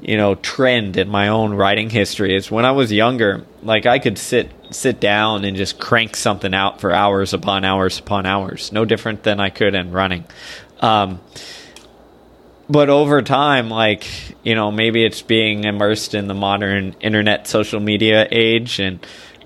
you 0.00 0.16
know 0.16 0.34
trend 0.36 0.96
in 0.96 1.08
my 1.08 1.28
own 1.28 1.54
writing 1.54 1.90
history 1.90 2.34
is 2.34 2.50
when 2.50 2.64
I 2.64 2.72
was 2.72 2.90
younger, 2.90 3.44
like 3.62 3.86
I 3.86 3.98
could 3.98 4.18
sit 4.18 4.50
sit 4.70 5.00
down 5.00 5.44
and 5.44 5.56
just 5.56 5.78
crank 5.78 6.16
something 6.16 6.52
out 6.52 6.80
for 6.80 6.92
hours 6.92 7.32
upon 7.32 7.64
hours 7.64 7.98
upon 7.98 8.26
hours. 8.26 8.72
No 8.72 8.84
different 8.84 9.22
than 9.22 9.38
I 9.38 9.50
could 9.50 9.74
in 9.74 9.92
running. 9.92 10.24
Um 10.80 11.20
but 12.68 12.88
over 12.88 13.22
time 13.22 13.68
like 13.68 14.06
you 14.42 14.54
know 14.54 14.70
maybe 14.70 15.04
it's 15.04 15.22
being 15.22 15.64
immersed 15.64 16.14
in 16.14 16.28
the 16.28 16.34
modern 16.34 16.94
internet 17.00 17.46
social 17.46 17.80
media 17.80 18.26
age 18.30 18.80
and 18.80 19.04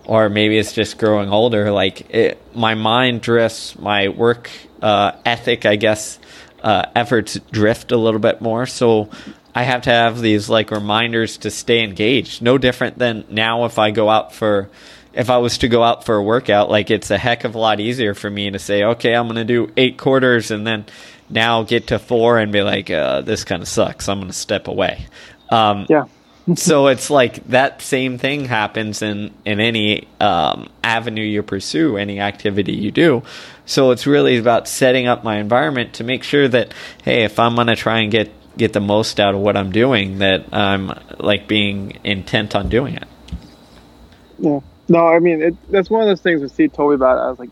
or 0.08 0.30
maybe 0.30 0.56
it's 0.56 0.72
just 0.72 0.96
growing 0.96 1.28
older. 1.28 1.70
Like 1.70 2.12
it, 2.12 2.40
my 2.54 2.74
mind 2.74 3.20
drifts 3.20 3.78
my 3.78 4.08
work 4.08 4.50
uh, 4.80 5.12
ethic 5.24 5.66
i 5.66 5.76
guess 5.76 6.18
uh, 6.62 6.86
efforts 6.96 7.38
drift 7.52 7.92
a 7.92 7.96
little 7.96 8.18
bit 8.18 8.40
more. 8.40 8.66
So 8.66 9.10
i 9.54 9.62
have 9.62 9.82
to 9.82 9.90
have 9.90 10.20
these 10.20 10.48
like 10.48 10.70
reminders 10.70 11.36
to 11.38 11.50
stay 11.50 11.84
engaged. 11.84 12.42
No 12.42 12.58
different 12.58 12.98
than 12.98 13.24
now 13.28 13.66
if 13.66 13.78
i 13.78 13.90
go 13.90 14.08
out 14.08 14.34
for 14.34 14.70
if 15.12 15.30
I 15.30 15.38
was 15.38 15.58
to 15.58 15.68
go 15.68 15.82
out 15.82 16.04
for 16.04 16.16
a 16.16 16.22
workout, 16.22 16.70
like 16.70 16.90
it's 16.90 17.10
a 17.10 17.18
heck 17.18 17.44
of 17.44 17.54
a 17.54 17.58
lot 17.58 17.80
easier 17.80 18.14
for 18.14 18.30
me 18.30 18.50
to 18.50 18.58
say, 18.58 18.84
okay, 18.84 19.14
I'm 19.14 19.26
going 19.26 19.36
to 19.36 19.44
do 19.44 19.72
eight 19.76 19.98
quarters 19.98 20.50
and 20.50 20.66
then 20.66 20.86
now 21.30 21.62
get 21.62 21.88
to 21.88 21.98
four 21.98 22.38
and 22.38 22.52
be 22.52 22.62
like, 22.62 22.90
uh, 22.90 23.22
this 23.22 23.44
kind 23.44 23.62
of 23.62 23.68
sucks. 23.68 24.08
I'm 24.08 24.18
going 24.18 24.28
to 24.28 24.36
step 24.36 24.68
away. 24.68 25.06
Um, 25.50 25.86
yeah. 25.88 26.04
so 26.54 26.86
it's 26.86 27.10
like 27.10 27.46
that 27.48 27.82
same 27.82 28.16
thing 28.18 28.46
happens 28.46 29.02
in 29.02 29.32
in 29.44 29.60
any 29.60 30.08
um, 30.20 30.68
avenue 30.82 31.22
you 31.22 31.42
pursue, 31.42 31.96
any 31.96 32.20
activity 32.20 32.72
you 32.72 32.90
do. 32.90 33.22
So 33.66 33.90
it's 33.90 34.06
really 34.06 34.38
about 34.38 34.66
setting 34.66 35.06
up 35.06 35.24
my 35.24 35.38
environment 35.38 35.94
to 35.94 36.04
make 36.04 36.22
sure 36.22 36.48
that 36.48 36.72
hey, 37.02 37.24
if 37.24 37.38
I'm 37.38 37.54
going 37.54 37.66
to 37.66 37.76
try 37.76 38.00
and 38.00 38.10
get 38.10 38.30
get 38.56 38.72
the 38.72 38.80
most 38.80 39.20
out 39.20 39.34
of 39.34 39.40
what 39.40 39.56
I'm 39.56 39.72
doing, 39.72 40.18
that 40.18 40.52
I'm 40.52 40.98
like 41.18 41.48
being 41.48 41.98
intent 42.02 42.54
on 42.54 42.68
doing 42.68 42.94
it. 42.94 43.04
Yeah. 44.38 44.60
No, 44.88 45.06
I 45.06 45.18
mean 45.18 45.42
it, 45.42 45.54
that's 45.70 45.90
one 45.90 46.02
of 46.02 46.08
those 46.08 46.20
things 46.20 46.40
when 46.40 46.48
Steve 46.48 46.72
told 46.72 46.90
me 46.90 46.94
about 46.96 47.18
it. 47.18 47.22
I 47.22 47.30
was 47.30 47.38
like, 47.38 47.50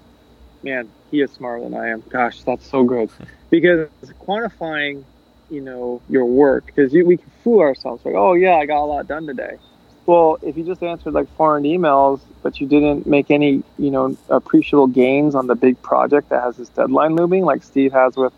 man, 0.62 0.89
he 1.11 1.20
is 1.20 1.30
smarter 1.32 1.64
than 1.64 1.74
I 1.74 1.89
am. 1.89 2.03
Gosh, 2.09 2.43
that's 2.43 2.66
so 2.66 2.84
good 2.84 3.11
because 3.51 3.89
quantifying, 4.26 5.05
you 5.51 5.61
know, 5.61 6.03
your 6.09 6.24
work 6.26 6.66
because 6.66 6.93
we 6.93 7.16
can 7.16 7.30
fool 7.43 7.61
ourselves 7.61 8.05
like, 8.05 8.14
oh 8.14 8.34
yeah, 8.34 8.57
I 8.57 8.66
got 8.66 8.82
a 8.82 8.87
lot 8.87 9.07
done 9.07 9.26
today. 9.26 9.59
Well, 10.07 10.39
if 10.43 10.57
you 10.57 10.64
just 10.64 10.82
answered 10.82 11.14
like 11.14 11.28
400 11.37 11.68
emails, 11.68 12.20
but 12.43 12.61
you 12.61 12.66
didn't 12.66 13.07
make 13.07 13.30
any, 13.30 13.64
you 13.76 13.91
know, 13.91 14.16
appreciable 14.28 14.87
gains 14.87 15.34
on 15.34 15.49
the 15.49 15.57
big 15.57 15.82
project 15.82 16.28
that 16.28 16.43
has 16.43 16.57
this 16.57 16.68
deadline 16.68 17.16
looming, 17.16 17.45
like 17.45 17.64
Steve 17.64 17.93
has 17.93 18.16
with 18.16 18.32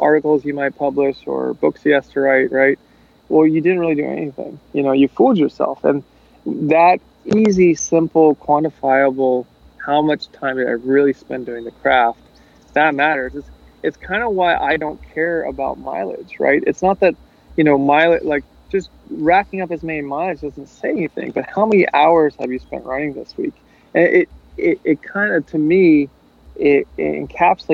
articles 0.00 0.44
you 0.44 0.54
might 0.54 0.76
publish 0.76 1.16
or 1.26 1.54
books 1.54 1.82
he 1.82 1.90
has 1.90 2.08
to 2.10 2.20
write, 2.20 2.50
right? 2.50 2.78
Well, 3.28 3.46
you 3.46 3.60
didn't 3.60 3.78
really 3.78 3.94
do 3.94 4.04
anything. 4.04 4.58
You 4.72 4.82
know, 4.82 4.92
you 4.92 5.06
fooled 5.08 5.38
yourself. 5.38 5.84
And 5.84 6.02
that 6.44 7.00
easy, 7.26 7.74
simple, 7.74 8.34
quantifiable, 8.36 9.46
how 9.84 10.02
much 10.02 10.30
time 10.32 10.56
did 10.56 10.66
I 10.66 10.72
really 10.72 11.12
spend 11.12 11.46
doing 11.46 11.64
the 11.64 11.70
craft, 11.70 12.18
that 12.72 12.94
matters. 12.94 13.34
It's, 13.34 13.48
it's 13.82 13.96
kind 13.96 14.22
of 14.22 14.32
why 14.32 14.56
I 14.56 14.76
don't 14.76 15.00
care 15.14 15.42
about 15.42 15.78
mileage, 15.78 16.40
right? 16.40 16.62
It's 16.66 16.82
not 16.82 17.00
that, 17.00 17.14
you 17.56 17.64
know, 17.64 17.78
mileage, 17.78 18.22
like 18.22 18.44
just 18.70 18.90
racking 19.10 19.60
up 19.60 19.70
as 19.70 19.82
many 19.82 20.00
miles 20.00 20.40
doesn't 20.40 20.68
say 20.68 20.90
anything, 20.90 21.30
but 21.30 21.44
how 21.48 21.66
many 21.66 21.86
hours 21.92 22.34
have 22.40 22.50
you 22.50 22.58
spent 22.58 22.84
running 22.84 23.12
this 23.12 23.36
week? 23.36 23.54
And 23.94 24.04
it, 24.04 24.28
it, 24.56 24.80
it 24.84 25.02
kind 25.02 25.32
of, 25.32 25.46
to 25.48 25.58
me, 25.58 26.08
it, 26.56 26.86
it 26.96 27.30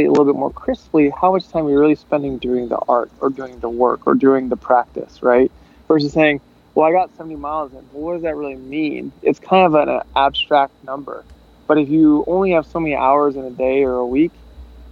a 0.06 0.08
little 0.08 0.24
bit 0.24 0.34
more 0.34 0.50
crisply 0.50 1.10
how 1.20 1.32
much 1.32 1.46
time 1.48 1.68
you're 1.68 1.80
really 1.80 1.94
spending 1.94 2.38
doing 2.38 2.68
the 2.68 2.78
art 2.88 3.10
or 3.20 3.30
doing 3.30 3.58
the 3.60 3.68
work 3.68 4.06
or 4.06 4.14
doing 4.14 4.48
the 4.48 4.56
practice, 4.56 5.22
right? 5.22 5.50
Versus 5.86 6.12
saying, 6.12 6.40
well, 6.74 6.86
I 6.88 6.92
got 6.92 7.14
70 7.16 7.36
miles 7.36 7.72
in. 7.72 7.78
Well, 7.92 8.02
what 8.02 8.14
does 8.14 8.22
that 8.22 8.36
really 8.36 8.56
mean? 8.56 9.12
It's 9.22 9.38
kind 9.40 9.66
of 9.66 9.88
an 9.88 10.02
abstract 10.16 10.72
number. 10.84 11.24
But 11.66 11.78
if 11.78 11.88
you 11.88 12.24
only 12.26 12.52
have 12.52 12.66
so 12.66 12.80
many 12.80 12.94
hours 12.94 13.36
in 13.36 13.44
a 13.44 13.50
day 13.50 13.84
or 13.84 13.94
a 13.96 14.06
week, 14.06 14.32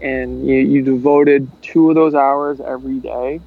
and 0.01 0.47
you, 0.47 0.57
you 0.57 0.83
devoted 0.83 1.51
two 1.63 1.89
of 1.89 1.95
those 1.97 2.15
hours 2.15 2.61
every 2.61 3.01
day, 3.01 3.41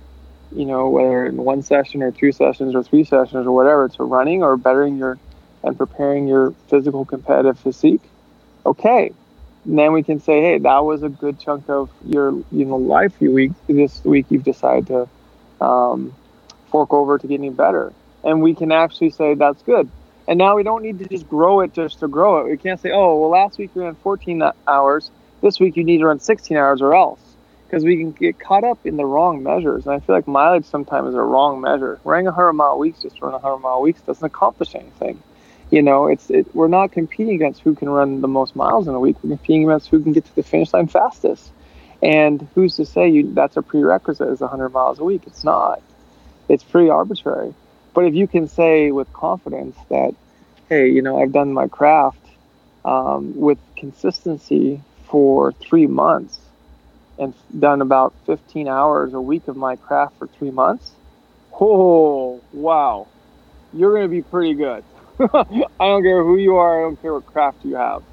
you 0.51 0.65
know, 0.65 0.89
whether 0.89 1.25
in 1.25 1.37
one 1.37 1.61
session 1.61 2.03
or 2.03 2.11
two 2.11 2.31
sessions 2.31 2.75
or 2.75 2.83
three 2.83 3.03
sessions 3.03 3.45
or 3.47 3.51
whatever, 3.51 3.87
to 3.89 4.03
running 4.03 4.43
or 4.43 4.57
bettering 4.57 4.97
your 4.97 5.19
and 5.63 5.77
preparing 5.77 6.27
your 6.27 6.53
physical 6.69 7.05
competitive 7.05 7.59
physique, 7.59 8.01
okay, 8.65 9.11
and 9.65 9.77
then 9.77 9.93
we 9.93 10.03
can 10.03 10.19
say, 10.19 10.41
hey, 10.41 10.57
that 10.59 10.83
was 10.83 11.03
a 11.03 11.09
good 11.09 11.39
chunk 11.39 11.69
of 11.69 11.89
your 12.05 12.31
you 12.51 12.65
know 12.65 12.77
life 12.77 13.13
you 13.21 13.31
week 13.31 13.51
this 13.67 14.03
week 14.03 14.25
you've 14.29 14.43
decided 14.43 14.87
to 14.87 15.09
um, 15.65 16.17
fork 16.71 16.93
over 16.93 17.17
to 17.17 17.27
getting 17.27 17.53
better, 17.53 17.93
and 18.23 18.41
we 18.41 18.55
can 18.55 18.71
actually 18.71 19.11
say 19.11 19.33
that's 19.33 19.61
good. 19.63 19.89
And 20.27 20.37
now 20.37 20.55
we 20.55 20.63
don't 20.63 20.83
need 20.83 20.99
to 20.99 21.07
just 21.07 21.27
grow 21.27 21.61
it 21.61 21.73
just 21.73 21.99
to 21.99 22.07
grow 22.07 22.39
it. 22.39 22.49
We 22.49 22.57
can't 22.57 22.79
say, 22.79 22.91
oh, 22.91 23.19
well, 23.19 23.29
last 23.29 23.57
week 23.57 23.71
you 23.75 23.81
ran 23.81 23.95
14 23.95 24.43
hours. 24.67 25.11
This 25.41 25.59
week 25.59 25.75
you 25.75 25.83
need 25.83 25.97
to 25.99 26.05
run 26.05 26.19
16 26.19 26.55
hours 26.55 26.81
or 26.81 26.93
else, 26.93 27.19
because 27.67 27.83
we 27.83 27.97
can 27.97 28.11
get 28.11 28.39
caught 28.39 28.63
up 28.63 28.85
in 28.85 28.97
the 28.97 29.05
wrong 29.05 29.41
measures. 29.43 29.85
And 29.85 29.95
I 29.95 29.99
feel 29.99 30.15
like 30.15 30.27
mileage 30.27 30.65
sometimes 30.65 31.09
is 31.09 31.15
a 31.15 31.21
wrong 31.21 31.61
measure. 31.61 31.99
Running 32.03 32.25
100 32.25 32.53
mile 32.53 32.77
weeks 32.77 33.01
just 33.01 33.17
to 33.17 33.25
run 33.25 33.33
100 33.33 33.57
mile 33.57 33.81
weeks 33.81 34.01
doesn't 34.01 34.25
accomplish 34.25 34.75
anything 34.75 35.21
you 35.71 35.81
know, 35.81 36.07
it's 36.07 36.29
it, 36.29 36.53
we're 36.53 36.67
not 36.67 36.91
competing 36.91 37.33
against 37.33 37.61
who 37.61 37.73
can 37.73 37.89
run 37.89 38.21
the 38.21 38.27
most 38.27 38.55
miles 38.55 38.87
in 38.87 38.93
a 38.93 38.99
week. 38.99 39.15
We're 39.23 39.29
competing 39.37 39.63
against 39.63 39.89
who 39.89 40.03
can 40.03 40.11
get 40.11 40.25
to 40.25 40.35
the 40.35 40.43
finish 40.43 40.73
line 40.73 40.87
fastest. 40.87 41.51
And 42.03 42.47
who's 42.53 42.75
to 42.75 42.85
say 42.85 43.09
you 43.09 43.33
that's 43.33 43.57
a 43.57 43.61
prerequisite 43.61 44.27
is 44.27 44.41
100 44.41 44.69
miles 44.69 44.99
a 44.99 45.03
week? 45.03 45.23
It's 45.25 45.43
not. 45.43 45.81
It's 46.49 46.63
pretty 46.63 46.89
arbitrary. 46.89 47.53
But 47.93 48.05
if 48.05 48.15
you 48.15 48.27
can 48.27 48.47
say 48.47 48.91
with 48.91 49.11
confidence 49.13 49.77
that, 49.89 50.13
hey, 50.69 50.89
you 50.89 51.01
know, 51.01 51.21
I've 51.21 51.33
done 51.33 51.53
my 51.53 51.67
craft 51.67 52.25
um, 52.85 53.35
with 53.35 53.59
consistency 53.77 54.81
for 55.09 55.53
three 55.53 55.87
months 55.87 56.39
and 57.17 57.33
done 57.59 57.81
about 57.81 58.13
15 58.25 58.67
hours 58.67 59.13
a 59.13 59.21
week 59.21 59.47
of 59.47 59.57
my 59.57 59.75
craft 59.75 60.17
for 60.17 60.27
three 60.27 60.51
months, 60.51 60.91
oh, 61.59 62.41
wow, 62.51 63.07
you're 63.73 63.91
going 63.93 64.03
to 64.03 64.09
be 64.09 64.23
pretty 64.23 64.55
good. 64.55 64.83
I 65.19 65.65
don't 65.79 66.03
care 66.03 66.23
who 66.23 66.37
you 66.37 66.57
are. 66.57 66.79
I 66.79 66.83
don't 66.87 67.01
care 67.01 67.13
what 67.13 67.25
craft 67.25 67.59
you 67.63 67.75
have, 67.75 68.03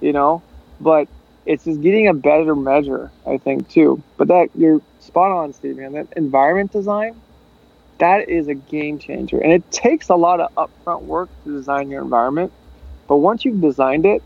you 0.00 0.12
know. 0.12 0.42
But 0.80 1.08
it's 1.46 1.64
just 1.64 1.80
getting 1.80 2.08
a 2.08 2.14
better 2.14 2.54
measure, 2.54 3.12
I 3.26 3.38
think, 3.38 3.68
too. 3.70 4.02
But 4.18 4.28
that 4.28 4.50
you're 4.54 4.80
spot 5.00 5.30
on, 5.32 5.52
Steve. 5.52 5.76
Man, 5.76 5.92
that 5.92 6.08
environment 6.16 6.72
design, 6.72 7.22
that 7.98 8.28
is 8.28 8.48
a 8.48 8.54
game 8.54 8.98
changer, 8.98 9.38
and 9.38 9.52
it 9.52 9.70
takes 9.70 10.08
a 10.08 10.14
lot 10.14 10.40
of 10.40 10.54
upfront 10.54 11.02
work 11.02 11.28
to 11.44 11.52
design 11.52 11.90
your 11.90 12.02
environment. 12.02 12.52
But 13.08 13.16
once 13.16 13.44
you've 13.44 13.60
designed 13.60 14.06
it, 14.06 14.22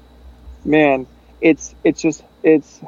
man, 0.65 1.07
it's 1.41 1.75
it's 1.85 2.01
just 2.01 2.23
it's 2.43 2.81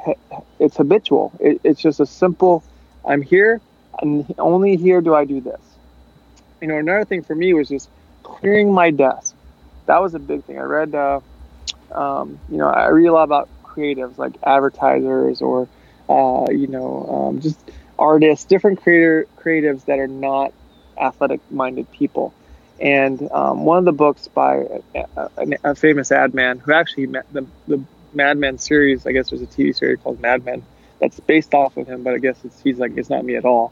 it's 0.59 0.77
habitual. 0.77 1.31
It, 1.39 1.61
it's 1.63 1.81
just 1.81 1.99
a 1.99 2.05
simple. 2.05 2.63
I'm 3.05 3.21
here, 3.21 3.61
and 4.01 4.33
only 4.39 4.75
here 4.75 5.01
do 5.01 5.13
I 5.13 5.25
do 5.25 5.41
this. 5.41 5.61
You 6.61 6.67
know, 6.67 6.77
another 6.77 7.05
thing 7.05 7.23
for 7.23 7.35
me 7.35 7.53
was 7.53 7.69
just 7.69 7.89
clearing 8.23 8.73
my 8.73 8.89
desk 8.91 9.35
that 9.85 10.01
was 10.01 10.13
a 10.15 10.19
big 10.19 10.43
thing. 10.43 10.57
I 10.57 10.63
read, 10.63 10.95
uh, 10.95 11.19
um, 11.91 12.39
you 12.49 12.57
know, 12.57 12.67
I 12.67 12.87
read 12.87 13.07
a 13.07 13.13
lot 13.13 13.23
about 13.23 13.49
creatives 13.63 14.17
like 14.17 14.33
advertisers 14.43 15.41
or, 15.41 15.67
uh, 16.09 16.45
you 16.51 16.67
know, 16.67 17.27
um, 17.29 17.41
just 17.41 17.59
artists, 17.97 18.45
different 18.45 18.81
creator 18.81 19.27
creatives 19.37 19.85
that 19.85 19.99
are 19.99 20.07
not 20.07 20.53
athletic-minded 20.97 21.91
people. 21.91 22.33
And 22.79 23.31
um, 23.31 23.63
one 23.63 23.77
of 23.77 23.85
the 23.85 23.93
books 23.93 24.27
by 24.27 24.81
a, 24.93 25.05
a, 25.15 25.29
a, 25.63 25.75
famous 25.75 26.11
ad 26.11 26.33
man 26.33 26.59
who 26.59 26.73
actually 26.73 27.07
met 27.07 27.25
the, 27.31 27.45
the 27.67 27.81
Mad 28.13 28.37
Men 28.37 28.57
series, 28.57 29.05
I 29.05 29.13
guess 29.13 29.29
there's 29.29 29.41
a 29.41 29.47
TV 29.47 29.75
series 29.75 29.99
called 30.01 30.19
Mad 30.19 30.43
Men 30.43 30.63
that's 30.99 31.19
based 31.21 31.53
off 31.53 31.77
of 31.77 31.87
him, 31.87 32.03
but 32.03 32.13
I 32.13 32.17
guess 32.17 32.37
it's, 32.43 32.59
he's 32.61 32.77
like, 32.77 32.97
it's 32.97 33.09
not 33.09 33.23
me 33.23 33.35
at 33.35 33.45
all. 33.45 33.71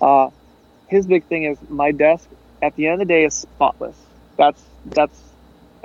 Uh, 0.00 0.30
his 0.86 1.06
big 1.06 1.24
thing 1.24 1.44
is 1.44 1.58
my 1.68 1.90
desk 1.90 2.28
at 2.62 2.76
the 2.76 2.86
end 2.86 2.94
of 2.94 2.98
the 3.00 3.12
day 3.12 3.24
is 3.24 3.34
spotless. 3.34 3.96
That's, 4.36 4.62
that's 4.86 5.20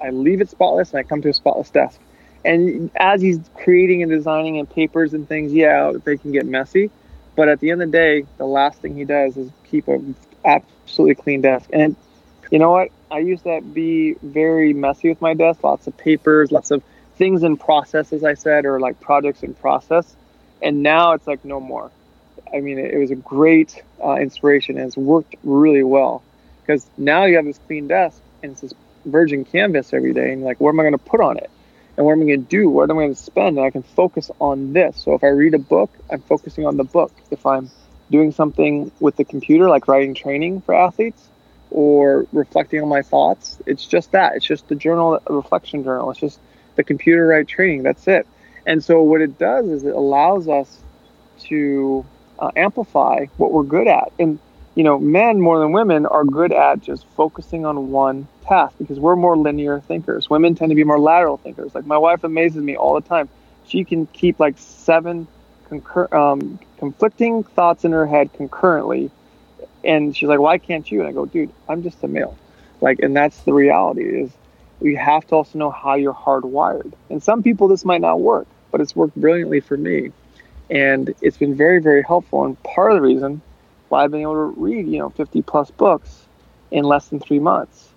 I 0.02 0.12
leave 0.12 0.42
it 0.42 0.50
spotless 0.50 0.92
and 0.92 1.00
I 1.00 1.04
come 1.04 1.22
to 1.24 1.30
a 1.30 1.34
spotless 1.34 1.70
desk. 1.70 2.00
And 2.46 2.90
as 2.96 3.22
he's 3.22 3.40
creating 3.56 4.02
and 4.02 4.12
designing 4.12 4.60
and 4.60 4.70
papers 4.70 5.14
and 5.14 5.28
things, 5.28 5.52
yeah, 5.52 5.92
they 6.04 6.18
can 6.18 6.32
get 6.32 6.46
messy. 6.46 6.90
But 7.36 7.50
at 7.50 7.60
the 7.60 7.72
end 7.72 7.82
of 7.82 7.92
the 7.92 7.98
day, 7.98 8.26
the 8.38 8.46
last 8.46 8.80
thing 8.80 8.96
he 8.96 9.06
does 9.06 9.38
is 9.38 9.50
keep 9.70 9.88
a 9.88 10.02
absolutely 10.46 11.16
clean 11.16 11.42
desk. 11.42 11.70
And 11.74 11.96
you 12.52 12.60
know 12.60 12.72
what? 12.72 12.90
I 13.12 13.20
used 13.20 13.44
to 13.44 13.62
be 13.62 14.16
very 14.22 14.74
messy 14.74 15.10
with 15.10 15.22
my 15.22 15.34
desk. 15.34 15.64
Lots 15.64 15.88
of 15.88 15.98
papers, 15.98 16.52
lots 16.52 16.72
of 16.72 16.84
things 17.16 17.44
in 17.44 17.58
process, 17.58 18.14
as 18.14 18.24
I 18.24 18.34
said, 18.36 18.66
or 18.66 18.80
like 18.80 19.00
projects 19.00 19.44
in 19.44 19.54
process. 19.54 20.16
And 20.62 20.84
now 20.84 21.14
it's 21.14 21.28
like 21.28 21.44
no 21.46 21.60
more. 21.60 21.92
I 22.54 22.62
mean, 22.62 22.80
it, 22.80 22.98
was 22.98 23.12
a 23.12 23.16
great 23.16 23.84
uh, 24.04 24.16
inspiration 24.16 24.78
and 24.78 24.88
it's 24.88 24.98
worked 24.98 25.36
really 25.44 25.84
well 25.84 26.24
because 26.62 26.90
now 26.98 27.26
you 27.26 27.36
have 27.36 27.46
this 27.46 27.60
clean 27.68 27.88
desk 27.88 28.22
and 28.42 28.52
it's 28.52 28.62
this 28.62 28.74
virgin 29.06 29.46
canvas 29.46 29.94
every 29.94 30.14
day 30.14 30.34
and 30.34 30.44
like 30.44 30.60
what 30.60 30.70
am 30.70 30.80
i 30.80 30.84
going 30.84 30.94
to 30.94 30.98
put 30.98 31.22
on 31.22 31.38
it 31.38 31.50
and 31.98 32.06
what 32.06 32.14
am 32.14 32.22
i 32.22 32.26
going 32.26 32.46
to 32.46 32.50
do 32.50 32.70
what 32.70 32.90
am 32.90 32.98
i 32.98 33.04
going 33.04 33.16
to 33.16 33.22
spend 33.22 33.58
and 33.58 33.66
i 33.66 33.70
can 33.70 33.84
focus 33.84 34.30
on 34.40 34.74
this 34.74 34.98
so 34.98 35.14
if 35.14 35.24
i 35.24 35.28
read 35.28 35.54
a 35.54 35.60
book 35.60 35.90
i'm 36.10 36.22
focusing 36.22 36.66
on 36.66 36.78
the 36.78 36.84
book 36.84 37.12
if 37.32 37.46
i'm 37.46 37.70
doing 38.12 38.32
something 38.32 38.92
with 39.00 39.16
the 39.16 39.24
computer 39.24 39.70
like 39.70 39.88
writing 39.88 40.14
training 40.14 40.62
for 40.62 40.74
athletes 40.76 41.28
or 41.72 42.26
reflecting 42.32 42.82
on 42.82 42.88
my 42.88 43.02
thoughts 43.02 43.60
it's 43.66 43.86
just 43.86 44.12
that 44.12 44.36
it's 44.36 44.46
just 44.46 44.68
the 44.68 44.76
journal 44.76 45.20
a 45.28 45.34
reflection 45.34 45.84
journal 45.84 46.10
it's 46.10 46.20
just 46.20 46.40
the 46.76 46.84
computer 46.84 47.28
write 47.28 47.48
training 47.48 47.84
that's 47.84 48.08
it 48.08 48.26
and 48.66 48.84
so 48.84 49.02
what 49.02 49.22
it 49.22 49.38
does 49.38 49.68
is 49.68 49.84
it 49.84 49.96
allows 49.96 50.48
us 50.48 50.80
to 51.40 52.06
uh, 52.40 52.52
amplify 52.56 53.26
what 53.38 53.52
we're 53.52 53.64
good 53.64 53.88
at 53.88 54.12
and 54.18 54.40
you 54.76 54.84
know 54.84 54.98
men 54.98 55.40
more 55.40 55.60
than 55.60 55.72
women 55.72 56.06
are 56.06 56.24
good 56.24 56.52
at 56.52 56.82
just 56.82 57.06
focusing 57.16 57.66
on 57.66 57.92
one 57.92 58.28
task 58.50 58.76
because 58.80 59.00
we're 59.00 59.16
more 59.16 59.38
linear 59.38 59.80
thinkers. 59.80 60.30
Women 60.30 60.56
tend 60.56 60.72
to 60.72 60.76
be 60.76 60.84
more 60.84 61.00
lateral 61.00 61.38
thinkers. 61.38 61.74
Like 61.74 61.86
my 61.86 61.98
wife 61.98 62.24
amazes 62.24 62.62
me 62.62 62.76
all 62.76 62.96
the 62.96 63.08
time. 63.08 63.30
She 63.68 63.86
can 63.86 64.08
keep 64.08 64.40
like 64.40 64.58
seven 64.58 65.28
concur- 65.70 66.14
um, 66.16 66.60
conflicting 66.78 67.44
thoughts 67.44 67.86
in 67.86 67.92
her 67.92 68.06
head 68.06 68.34
concurrently, 68.34 69.12
and 69.84 70.16
she's 70.16 70.28
like, 70.28 70.40
"Why 70.40 70.58
can't 70.58 70.90
you?" 70.92 71.00
And 71.00 71.10
I 71.10 71.12
go, 71.14 71.26
"Dude, 71.26 71.52
I'm 71.70 71.84
just 71.84 72.04
a 72.04 72.08
male." 72.08 72.38
Like, 72.82 73.00
and 73.00 73.16
that's 73.16 73.42
the 73.44 73.54
reality 73.54 74.04
is 74.04 74.32
you 74.82 74.98
have 74.98 75.26
to 75.28 75.36
also 75.36 75.58
know 75.60 75.72
how 75.72 75.96
you're 75.96 76.14
hardwired. 76.14 76.94
And 77.10 77.22
some 77.22 77.44
people 77.44 77.68
this 77.68 77.84
might 77.86 78.02
not 78.02 78.22
work, 78.22 78.48
but 78.72 78.82
it's 78.82 78.96
worked 78.96 79.16
brilliantly 79.16 79.60
for 79.60 79.78
me. 79.78 80.12
And 80.70 81.14
it's 81.22 81.38
been 81.38 81.56
very, 81.56 81.80
very 81.80 82.04
helpful. 82.04 82.46
And 82.46 82.62
part 82.64 82.92
of 82.92 82.98
the 82.98 83.02
reason 83.02 83.42
why 83.90 84.04
I've 84.04 84.12
been 84.12 84.22
able 84.22 84.36
to 84.36 84.62
read, 84.62 84.88
you 84.88 85.00
know, 85.00 85.10
50 85.10 85.42
plus 85.42 85.72
books 85.72 86.28
in 86.72 86.84
less 86.84 87.08
than 87.08 87.20
three 87.20 87.40
months. 87.40 87.90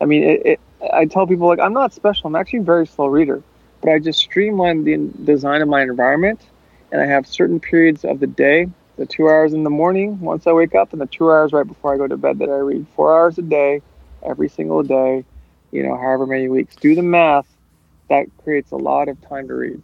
I 0.00 0.06
mean, 0.06 0.24
it, 0.24 0.46
it, 0.46 0.60
I 0.92 1.04
tell 1.04 1.26
people 1.26 1.46
like 1.46 1.60
I'm 1.60 1.72
not 1.72 1.92
special. 1.92 2.26
I'm 2.26 2.36
actually 2.36 2.60
a 2.60 2.62
very 2.62 2.86
slow 2.86 3.06
reader, 3.06 3.42
but 3.80 3.90
I 3.90 3.98
just 3.98 4.18
streamlined 4.18 4.84
the 4.86 4.96
design 5.24 5.62
of 5.62 5.68
my 5.68 5.82
environment, 5.82 6.40
and 6.94 7.02
I 7.02 7.06
have 7.06 7.26
certain 7.26 7.58
periods 7.58 8.04
of 8.04 8.20
the 8.20 8.28
day, 8.28 8.68
the 8.98 9.04
two 9.04 9.28
hours 9.28 9.52
in 9.52 9.64
the 9.64 9.70
morning 9.70 10.20
once 10.20 10.46
I 10.46 10.52
wake 10.52 10.76
up, 10.76 10.92
and 10.92 11.02
the 11.02 11.06
two 11.06 11.28
hours 11.28 11.52
right 11.52 11.66
before 11.66 11.92
I 11.92 11.96
go 11.96 12.06
to 12.06 12.16
bed 12.16 12.38
that 12.38 12.48
I 12.48 12.58
read. 12.58 12.86
Four 12.94 13.12
hours 13.12 13.36
a 13.36 13.42
day, 13.42 13.82
every 14.22 14.48
single 14.48 14.84
day, 14.84 15.24
you 15.72 15.82
know, 15.82 15.96
however 15.96 16.24
many 16.24 16.46
weeks. 16.46 16.76
Do 16.76 16.94
the 16.94 17.02
math. 17.02 17.48
That 18.10 18.26
creates 18.44 18.70
a 18.70 18.76
lot 18.76 19.08
of 19.08 19.20
time 19.28 19.48
to 19.48 19.54
read. 19.54 19.82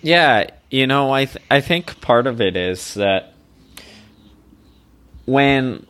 Yeah, 0.00 0.46
you 0.70 0.86
know, 0.86 1.10
I 1.10 1.24
th- 1.24 1.44
I 1.50 1.60
think 1.60 2.00
part 2.00 2.28
of 2.28 2.40
it 2.40 2.56
is 2.56 2.94
that 2.94 3.34
when 5.26 5.88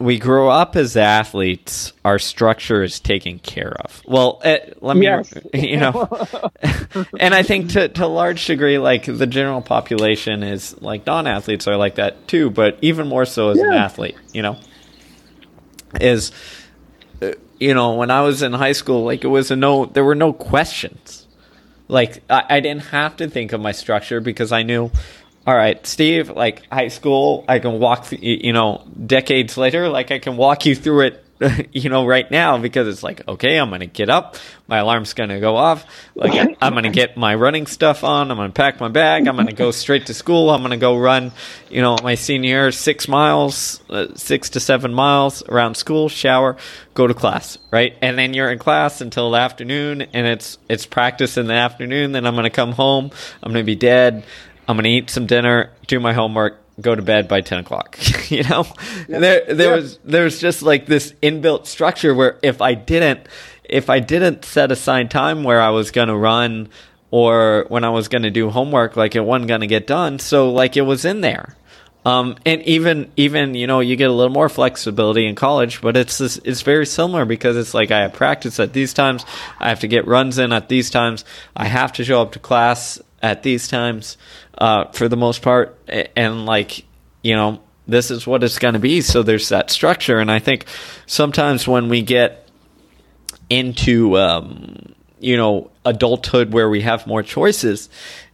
we 0.00 0.18
grow 0.18 0.48
up 0.48 0.76
as 0.76 0.96
athletes, 0.96 1.92
our 2.06 2.18
structure 2.18 2.82
is 2.82 2.98
taken 2.98 3.38
care 3.38 3.76
of. 3.80 4.02
Well, 4.06 4.40
eh, 4.42 4.70
let 4.80 4.96
me, 4.96 5.04
yes. 5.04 5.32
you 5.54 5.76
know, 5.76 6.08
and 7.20 7.34
I 7.34 7.42
think 7.42 7.70
to 7.72 7.88
to 7.88 8.06
a 8.06 8.08
large 8.08 8.46
degree, 8.46 8.78
like 8.78 9.04
the 9.04 9.26
general 9.26 9.60
population 9.60 10.42
is 10.42 10.80
like 10.80 11.04
non-athletes 11.04 11.68
are 11.68 11.76
like 11.76 11.96
that 11.96 12.26
too, 12.26 12.48
but 12.48 12.78
even 12.80 13.08
more 13.08 13.26
so 13.26 13.50
as 13.50 13.58
yeah. 13.58 13.66
an 13.66 13.72
athlete, 13.74 14.16
you 14.32 14.40
know, 14.40 14.58
is, 16.00 16.32
uh, 17.20 17.32
you 17.58 17.74
know, 17.74 17.94
when 17.94 18.10
I 18.10 18.22
was 18.22 18.42
in 18.42 18.54
high 18.54 18.72
school, 18.72 19.04
like 19.04 19.22
it 19.22 19.28
was 19.28 19.50
a 19.50 19.56
no, 19.56 19.84
there 19.84 20.04
were 20.04 20.14
no 20.14 20.32
questions. 20.32 21.26
Like 21.88 22.22
I, 22.30 22.44
I 22.48 22.60
didn't 22.60 22.84
have 22.84 23.18
to 23.18 23.28
think 23.28 23.52
of 23.52 23.60
my 23.60 23.72
structure 23.72 24.22
because 24.22 24.50
I 24.50 24.62
knew 24.62 24.92
all 25.50 25.56
right, 25.56 25.84
Steve, 25.84 26.30
like 26.30 26.62
high 26.70 26.86
school, 26.86 27.44
I 27.48 27.58
can 27.58 27.80
walk, 27.80 28.06
th- 28.06 28.22
you 28.22 28.52
know, 28.52 28.86
decades 29.04 29.56
later, 29.56 29.88
like 29.88 30.12
I 30.12 30.20
can 30.20 30.36
walk 30.36 30.64
you 30.64 30.76
through 30.76 31.06
it, 31.06 31.24
you 31.72 31.90
know, 31.90 32.06
right 32.06 32.30
now 32.30 32.56
because 32.58 32.86
it's 32.86 33.02
like, 33.02 33.26
okay, 33.26 33.58
I'm 33.58 33.70
going 33.70 33.80
to 33.80 33.86
get 33.86 34.08
up. 34.08 34.36
My 34.68 34.78
alarm's 34.78 35.12
going 35.12 35.30
to 35.30 35.40
go 35.40 35.56
off. 35.56 35.84
Like 36.14 36.54
I'm 36.62 36.74
going 36.74 36.84
to 36.84 36.90
get 36.90 37.16
my 37.16 37.34
running 37.34 37.66
stuff 37.66 38.04
on. 38.04 38.30
I'm 38.30 38.36
going 38.36 38.50
to 38.50 38.54
pack 38.54 38.78
my 38.78 38.86
bag. 38.86 39.26
I'm 39.26 39.34
going 39.34 39.48
to 39.48 39.52
go 39.52 39.72
straight 39.72 40.06
to 40.06 40.14
school. 40.14 40.50
I'm 40.50 40.60
going 40.60 40.70
to 40.70 40.76
go 40.76 40.96
run, 40.96 41.32
you 41.68 41.82
know, 41.82 41.96
my 42.00 42.14
senior 42.14 42.48
year, 42.48 42.70
six 42.70 43.08
miles, 43.08 43.80
uh, 43.90 44.14
six 44.14 44.50
to 44.50 44.60
seven 44.60 44.94
miles 44.94 45.42
around 45.48 45.76
school, 45.76 46.08
shower, 46.08 46.58
go 46.94 47.08
to 47.08 47.14
class, 47.14 47.58
right? 47.72 47.96
And 48.00 48.16
then 48.16 48.34
you're 48.34 48.52
in 48.52 48.60
class 48.60 49.00
until 49.00 49.32
the 49.32 49.38
afternoon 49.38 50.02
and 50.02 50.28
it's, 50.28 50.58
it's 50.68 50.86
practice 50.86 51.36
in 51.36 51.48
the 51.48 51.54
afternoon. 51.54 52.12
Then 52.12 52.24
I'm 52.24 52.34
going 52.34 52.44
to 52.44 52.50
come 52.50 52.70
home. 52.70 53.10
I'm 53.42 53.52
going 53.52 53.64
to 53.64 53.66
be 53.66 53.74
dead. 53.74 54.22
I'm 54.70 54.76
gonna 54.76 54.88
eat 54.88 55.10
some 55.10 55.26
dinner, 55.26 55.70
do 55.88 55.98
my 55.98 56.12
homework, 56.12 56.60
go 56.80 56.94
to 56.94 57.02
bed 57.02 57.26
by 57.26 57.40
ten 57.40 57.58
o'clock. 57.58 57.98
you 58.30 58.44
know, 58.44 58.66
there 59.08 59.44
there 59.52 59.74
was 59.74 59.98
there 60.04 60.24
was 60.24 60.40
just 60.40 60.62
like 60.62 60.86
this 60.86 61.12
inbuilt 61.22 61.66
structure 61.66 62.14
where 62.14 62.38
if 62.40 62.62
I 62.62 62.74
didn't 62.74 63.26
if 63.64 63.90
I 63.90 63.98
didn't 63.98 64.44
set 64.44 64.70
aside 64.70 65.10
time 65.10 65.42
where 65.42 65.60
I 65.60 65.70
was 65.70 65.90
gonna 65.90 66.16
run 66.16 66.68
or 67.10 67.66
when 67.68 67.82
I 67.82 67.90
was 67.90 68.06
gonna 68.06 68.30
do 68.30 68.48
homework, 68.50 68.96
like 68.96 69.16
it 69.16 69.20
wasn't 69.20 69.48
gonna 69.48 69.66
get 69.66 69.88
done. 69.88 70.20
So 70.20 70.52
like 70.52 70.76
it 70.76 70.82
was 70.82 71.04
in 71.04 71.20
there. 71.20 71.56
Um, 72.06 72.36
and 72.46 72.62
even 72.62 73.12
even 73.16 73.54
you 73.54 73.66
know 73.66 73.80
you 73.80 73.96
get 73.96 74.08
a 74.08 74.12
little 74.12 74.32
more 74.32 74.48
flexibility 74.48 75.26
in 75.26 75.34
college, 75.34 75.82
but 75.82 75.96
it's 75.96 76.16
this, 76.16 76.40
it's 76.44 76.62
very 76.62 76.86
similar 76.86 77.26
because 77.26 77.56
it's 77.56 77.74
like 77.74 77.90
I 77.90 78.02
have 78.02 78.14
practice 78.14 78.58
at 78.58 78.72
these 78.72 78.94
times, 78.94 79.26
I 79.58 79.68
have 79.68 79.80
to 79.80 79.88
get 79.88 80.06
runs 80.06 80.38
in 80.38 80.52
at 80.52 80.68
these 80.68 80.88
times, 80.88 81.26
I 81.54 81.66
have 81.66 81.92
to 81.94 82.04
show 82.04 82.22
up 82.22 82.32
to 82.32 82.38
class 82.38 83.00
at 83.22 83.42
these 83.42 83.68
times 83.68 84.16
uh, 84.58 84.86
for 84.92 85.08
the 85.08 85.16
most 85.16 85.42
part. 85.42 85.78
And 86.16 86.46
like, 86.46 86.84
you 87.22 87.34
know, 87.34 87.60
this 87.86 88.10
is 88.10 88.26
what 88.26 88.42
it's 88.42 88.58
going 88.58 88.74
to 88.74 88.80
be. 88.80 89.00
So 89.00 89.22
there's 89.22 89.48
that 89.48 89.70
structure. 89.70 90.18
And 90.18 90.30
I 90.30 90.38
think 90.38 90.66
sometimes 91.06 91.66
when 91.66 91.88
we 91.88 92.02
get 92.02 92.48
into, 93.48 94.16
um, 94.16 94.94
you 95.18 95.36
know, 95.36 95.70
adulthood 95.84 96.52
where 96.52 96.70
we 96.70 96.82
have 96.82 97.06
more 97.06 97.22
choices, 97.22 97.88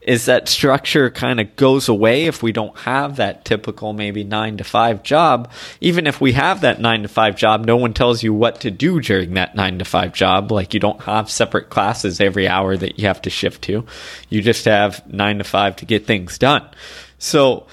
is 0.06 0.26
that 0.26 0.48
structure 0.48 1.10
kind 1.10 1.40
of 1.40 1.56
goes 1.56 1.88
away 1.88 2.26
if 2.26 2.40
we 2.42 2.52
don't 2.52 2.78
have 2.78 3.16
that 3.16 3.44
typical 3.44 3.92
maybe 3.92 4.22
nine 4.22 4.56
to 4.56 4.64
five 4.64 5.02
job. 5.02 5.50
Even 5.80 6.06
if 6.06 6.20
we 6.20 6.32
have 6.32 6.60
that 6.60 6.80
nine 6.80 7.02
to 7.02 7.08
five 7.08 7.36
job, 7.36 7.66
no 7.66 7.76
one 7.76 7.92
tells 7.92 8.22
you 8.22 8.32
what 8.32 8.60
to 8.60 8.70
do 8.70 9.00
during 9.00 9.34
that 9.34 9.56
nine 9.56 9.80
to 9.80 9.84
five 9.84 10.14
job. 10.14 10.52
Like 10.52 10.72
you 10.72 10.80
don't 10.80 11.02
have 11.02 11.28
separate 11.28 11.70
classes 11.70 12.20
every 12.20 12.46
hour 12.46 12.76
that 12.76 13.00
you 13.00 13.08
have 13.08 13.20
to 13.22 13.30
shift 13.30 13.62
to. 13.62 13.84
You 14.28 14.42
just 14.42 14.64
have 14.64 15.04
nine 15.12 15.38
to 15.38 15.44
five 15.44 15.74
to 15.76 15.84
get 15.84 16.06
things 16.06 16.38
done. 16.38 16.66
So, 17.18 17.66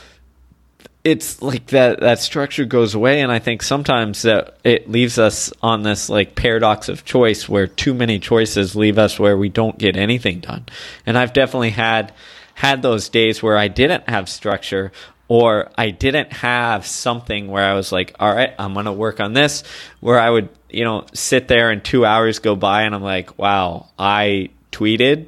it's 1.04 1.41
like 1.41 1.68
that 1.68 1.99
that 1.99 2.20
structure 2.20 2.66
goes 2.66 2.95
away 2.95 3.22
and 3.22 3.32
i 3.32 3.39
think 3.39 3.62
sometimes 3.62 4.22
that 4.22 4.58
it 4.64 4.89
leaves 4.89 5.20
us 5.20 5.51
on 5.62 5.84
this 5.84 6.10
like 6.10 6.36
paradox 6.36 6.88
of 6.88 7.04
choice 7.04 7.49
where 7.49 7.68
too 7.68 7.93
many 7.93 8.20
choices 8.20 8.76
leave 8.76 8.97
us 8.97 9.20
where 9.20 9.38
we 9.38 9.49
don't 9.49 9.78
get 9.78 9.97
anything 9.97 10.39
done. 10.39 10.66
And 11.06 11.18
i've 11.18 11.34
definitely 11.34 11.72
had 11.72 12.14
had 12.56 12.82
those 12.82 13.10
days 13.10 13.43
where 13.43 13.58
i 13.58 13.68
didn't 13.68 14.08
have 14.08 14.30
structure 14.30 14.91
or 15.28 15.70
i 15.78 15.89
didn't 15.89 16.32
have 16.32 16.86
something 16.86 17.47
where 17.47 17.64
i 17.64 17.74
was 17.74 17.91
like 17.91 18.16
all 18.20 18.34
right 18.34 18.54
i'm 18.58 18.74
going 18.74 18.86
to 18.86 18.93
work 18.93 19.20
on 19.20 19.34
this 19.34 19.64
where 19.99 20.20
i 20.20 20.30
would 20.30 20.49
you 20.70 20.86
know 20.86 21.06
sit 21.14 21.47
there 21.47 21.70
and 21.70 21.84
2 21.84 22.06
hours 22.06 22.39
go 22.39 22.56
by 22.56 22.84
and 22.84 22.95
i'm 22.95 23.04
like 23.04 23.38
wow 23.38 23.89
i 23.99 24.49
tweeted 24.72 25.28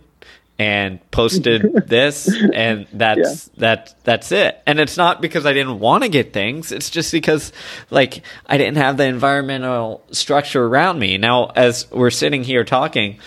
and 0.57 0.99
posted 1.11 1.87
this 1.87 2.33
and 2.53 2.87
that's 2.93 3.47
yeah. 3.47 3.53
that 3.57 3.95
that's 4.03 4.31
it. 4.31 4.61
And 4.65 4.79
it's 4.79 4.97
not 4.97 5.21
because 5.21 5.45
i 5.45 5.53
didn't 5.53 5.79
want 5.79 6.03
to 6.03 6.09
get 6.09 6.33
things. 6.33 6.71
It's 6.71 6.89
just 6.89 7.11
because 7.11 7.51
like 7.89 8.21
i 8.45 8.57
didn't 8.57 8.77
have 8.77 8.97
the 8.97 9.05
environmental 9.05 10.03
structure 10.11 10.65
around 10.65 10.99
me. 10.99 11.17
Now 11.17 11.47
as 11.55 11.89
we're 11.91 12.09
sitting 12.09 12.43
here 12.43 12.63
talking 12.63 13.19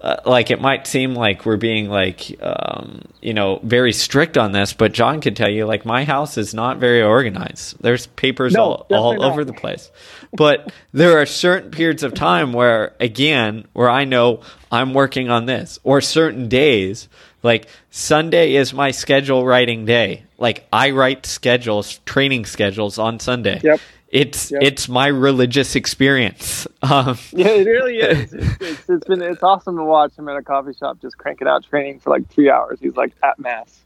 uh, 0.00 0.16
like 0.24 0.50
it 0.50 0.60
might 0.60 0.86
seem 0.86 1.14
like 1.14 1.44
we're 1.44 1.56
being 1.56 1.88
like 1.88 2.36
um, 2.42 3.02
you 3.20 3.34
know 3.34 3.60
very 3.62 3.92
strict 3.92 4.38
on 4.38 4.52
this 4.52 4.72
but 4.72 4.92
Jon 4.92 5.20
could 5.20 5.36
tell 5.36 5.50
you 5.50 5.66
like 5.66 5.84
my 5.84 6.04
house 6.04 6.38
is 6.38 6.54
not 6.54 6.78
very 6.78 7.02
organized. 7.02 7.76
There's 7.80 8.06
papers 8.06 8.54
no, 8.54 8.62
all, 8.62 8.86
all 8.90 9.22
over 9.22 9.44
the 9.44 9.52
place. 9.52 9.90
But 10.32 10.72
there 10.92 11.18
are 11.18 11.26
certain 11.26 11.70
periods 11.70 12.02
of 12.02 12.14
time 12.14 12.52
where 12.52 12.94
again 13.00 13.66
where 13.72 13.90
i 13.90 14.04
know 14.04 14.40
i'm 14.70 14.94
working 14.94 15.30
on 15.30 15.46
this 15.46 15.78
or 15.82 16.00
certain 16.00 16.48
days 16.48 17.08
like 17.42 17.68
sunday 17.90 18.54
is 18.54 18.72
my 18.72 18.90
schedule 18.90 19.44
writing 19.44 19.84
day. 19.84 20.24
Like 20.38 20.66
i 20.72 20.90
write 20.90 21.26
schedules 21.26 21.98
training 22.04 22.46
schedules 22.46 22.98
on 22.98 23.18
sunday. 23.18 23.60
Yep 23.64 23.80
it's 24.10 24.50
yep. 24.50 24.62
it's 24.62 24.88
my 24.88 25.06
religious 25.08 25.76
experience. 25.76 26.66
Um, 26.82 27.18
yeah, 27.32 27.48
it 27.48 27.66
really 27.66 27.98
is. 27.98 28.32
It's, 28.38 28.60
it's, 28.60 28.88
it's 28.88 29.06
been 29.06 29.22
it's 29.22 29.42
awesome 29.42 29.76
to 29.76 29.84
watch 29.84 30.16
him 30.16 30.28
at 30.28 30.36
a 30.36 30.42
coffee 30.42 30.72
shop 30.72 31.00
just 31.00 31.18
cranking 31.18 31.46
out 31.46 31.64
training 31.64 32.00
for 32.00 32.10
like 32.10 32.28
three 32.28 32.50
hours. 32.50 32.78
He's 32.80 32.96
like 32.96 33.12
at 33.22 33.38
mass. 33.38 33.80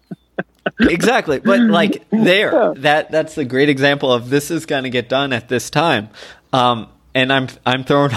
exactly, 0.81 1.41
but 1.41 1.61
like 1.61 2.09
there, 2.11 2.53
yeah. 2.53 2.73
that 2.77 3.11
that's 3.11 3.35
the 3.35 3.45
great 3.45 3.69
example 3.69 4.13
of 4.13 4.31
this 4.31 4.51
is 4.51 4.67
going 4.67 4.85
to 4.85 4.91
get 4.91 5.09
done 5.09 5.33
at 5.33 5.49
this 5.49 5.71
time. 5.71 6.09
Um, 6.53 6.89
and 7.15 7.33
I'm 7.33 7.49
I'm 7.67 7.85
thrown 7.85 8.11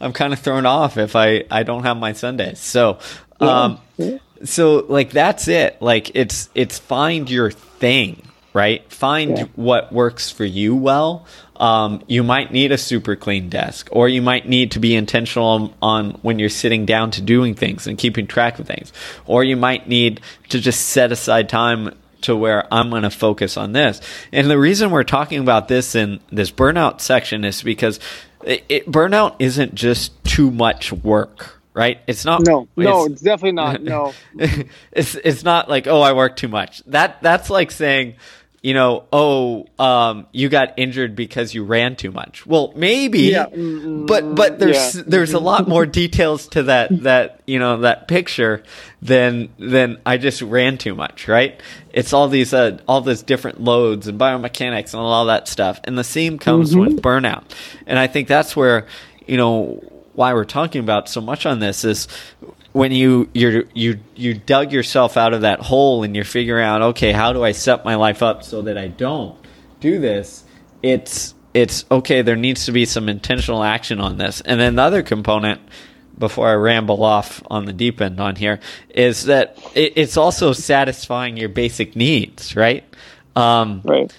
I'm 0.00 0.12
kind 0.12 0.32
of 0.32 0.38
thrown 0.38 0.66
off 0.66 0.96
if 0.96 1.14
I 1.14 1.44
I 1.50 1.62
don't 1.62 1.82
have 1.84 1.96
my 1.96 2.12
Sundays. 2.14 2.58
So 2.58 2.98
um, 3.40 3.80
yeah. 3.98 4.18
so 4.44 4.86
like 4.88 5.10
that's 5.10 5.46
it. 5.48 5.80
Like 5.82 6.14
it's 6.14 6.48
it's 6.54 6.78
find 6.78 7.30
your 7.30 7.50
thing 7.50 8.22
right? 8.54 8.90
Find 8.90 9.36
yeah. 9.36 9.44
what 9.56 9.92
works 9.92 10.30
for 10.30 10.44
you 10.44 10.74
well. 10.74 11.26
Um, 11.56 12.02
you 12.06 12.22
might 12.22 12.52
need 12.52 12.72
a 12.72 12.78
super 12.78 13.16
clean 13.16 13.48
desk, 13.48 13.88
or 13.92 14.08
you 14.08 14.22
might 14.22 14.48
need 14.48 14.72
to 14.72 14.80
be 14.80 14.94
intentional 14.94 15.46
on, 15.46 15.74
on, 15.82 16.10
when 16.22 16.38
you're 16.38 16.48
sitting 16.48 16.86
down 16.86 17.10
to 17.12 17.20
doing 17.20 17.54
things 17.54 17.86
and 17.86 17.98
keeping 17.98 18.26
track 18.26 18.58
of 18.58 18.66
things, 18.66 18.92
or 19.26 19.44
you 19.44 19.56
might 19.56 19.88
need 19.88 20.20
to 20.48 20.58
just 20.58 20.88
set 20.88 21.12
aside 21.12 21.48
time 21.48 21.94
to 22.22 22.34
where 22.34 22.66
I'm 22.72 22.90
going 22.90 23.02
to 23.02 23.10
focus 23.10 23.56
on 23.56 23.72
this. 23.72 24.00
And 24.32 24.48
the 24.50 24.58
reason 24.58 24.90
we're 24.90 25.04
talking 25.04 25.40
about 25.40 25.68
this 25.68 25.94
in 25.94 26.20
this 26.32 26.50
burnout 26.50 27.00
section 27.00 27.44
is 27.44 27.62
because 27.62 28.00
it, 28.42 28.64
it, 28.68 28.86
burnout 28.86 29.36
isn't 29.38 29.74
just 29.74 30.24
too 30.24 30.50
much 30.50 30.92
work, 30.92 31.60
right? 31.72 32.00
It's 32.06 32.24
not. 32.24 32.42
No, 32.46 32.66
no, 32.76 33.04
it's 33.04 33.20
definitely 33.20 33.52
not. 33.52 33.82
No, 33.82 34.12
it's 34.92 35.14
it's 35.16 35.44
not 35.44 35.68
like 35.68 35.86
oh, 35.86 36.00
I 36.00 36.14
work 36.14 36.36
too 36.36 36.48
much. 36.48 36.82
That 36.86 37.22
that's 37.22 37.50
like 37.50 37.70
saying 37.70 38.14
you 38.64 38.72
know, 38.72 39.04
oh, 39.12 39.66
um, 39.78 40.26
you 40.32 40.48
got 40.48 40.72
injured 40.78 41.14
because 41.14 41.52
you 41.52 41.64
ran 41.64 41.96
too 41.96 42.10
much. 42.10 42.46
Well, 42.46 42.72
maybe, 42.74 43.24
yeah. 43.24 43.44
but 43.44 44.34
but 44.34 44.58
there's 44.58 44.96
yeah. 44.96 45.02
there's 45.06 45.34
a 45.34 45.38
lot 45.38 45.68
more 45.68 45.84
details 45.84 46.48
to 46.48 46.62
that 46.62 47.02
that 47.02 47.42
you 47.44 47.58
know 47.58 47.82
that 47.82 48.08
picture 48.08 48.62
than 49.02 49.50
than 49.58 50.00
I 50.06 50.16
just 50.16 50.40
ran 50.40 50.78
too 50.78 50.94
much, 50.94 51.28
right? 51.28 51.60
It's 51.92 52.14
all 52.14 52.26
these 52.28 52.54
uh, 52.54 52.78
all 52.88 53.02
these 53.02 53.20
different 53.20 53.60
loads 53.60 54.08
and 54.08 54.18
biomechanics 54.18 54.94
and 54.94 55.02
all 55.02 55.26
that 55.26 55.46
stuff, 55.46 55.78
and 55.84 55.98
the 55.98 56.02
same 56.02 56.38
comes 56.38 56.70
mm-hmm. 56.70 56.94
with 56.94 57.02
burnout, 57.02 57.44
and 57.86 57.98
I 57.98 58.06
think 58.06 58.28
that's 58.28 58.56
where 58.56 58.86
you 59.26 59.36
know 59.36 59.84
why 60.14 60.32
we're 60.32 60.44
talking 60.44 60.80
about 60.80 61.10
so 61.10 61.20
much 61.20 61.44
on 61.44 61.58
this 61.58 61.84
is 61.84 62.08
when 62.74 62.90
you 62.90 63.30
you 63.32 63.68
you 63.72 64.00
you 64.16 64.34
dug 64.34 64.72
yourself 64.72 65.16
out 65.16 65.32
of 65.32 65.42
that 65.42 65.60
hole 65.60 66.02
and 66.02 66.16
you're 66.16 66.24
figuring 66.24 66.64
out 66.64 66.82
okay 66.82 67.12
how 67.12 67.32
do 67.32 67.44
I 67.44 67.52
set 67.52 67.84
my 67.84 67.94
life 67.94 68.20
up 68.20 68.42
so 68.42 68.62
that 68.62 68.76
I 68.76 68.88
don't 68.88 69.38
do 69.78 70.00
this? 70.00 70.42
It's 70.82 71.34
it's 71.54 71.84
okay 71.88 72.20
there 72.22 72.34
needs 72.34 72.66
to 72.66 72.72
be 72.72 72.84
some 72.84 73.08
intentional 73.08 73.62
action 73.62 74.00
on 74.00 74.18
this. 74.18 74.40
And 74.40 74.58
then 74.60 74.74
the 74.74 74.82
other 74.82 75.04
component 75.04 75.60
before 76.18 76.48
I 76.48 76.54
ramble 76.54 77.04
off 77.04 77.44
on 77.46 77.64
the 77.64 77.72
deep 77.72 78.00
end 78.00 78.18
on 78.20 78.34
here 78.34 78.58
is 78.90 79.26
that 79.26 79.56
it, 79.76 79.92
it's 79.94 80.16
also 80.16 80.52
satisfying 80.52 81.36
your 81.36 81.48
basic 81.48 81.94
needs 81.94 82.56
right? 82.56 82.84
Um, 83.36 83.82
right. 83.84 84.12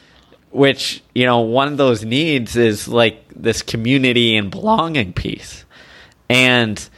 which 0.51 1.03
you 1.13 1.25
know 1.25 1.41
one 1.41 1.67
of 1.67 1.75
those 1.75 2.05
needs 2.05 2.55
is 2.55 2.87
like 2.87 3.21
this 3.35 3.61
community 3.61 4.37
and 4.37 4.49
belonging 4.49 5.11
piece. 5.11 5.65
And 6.29 6.89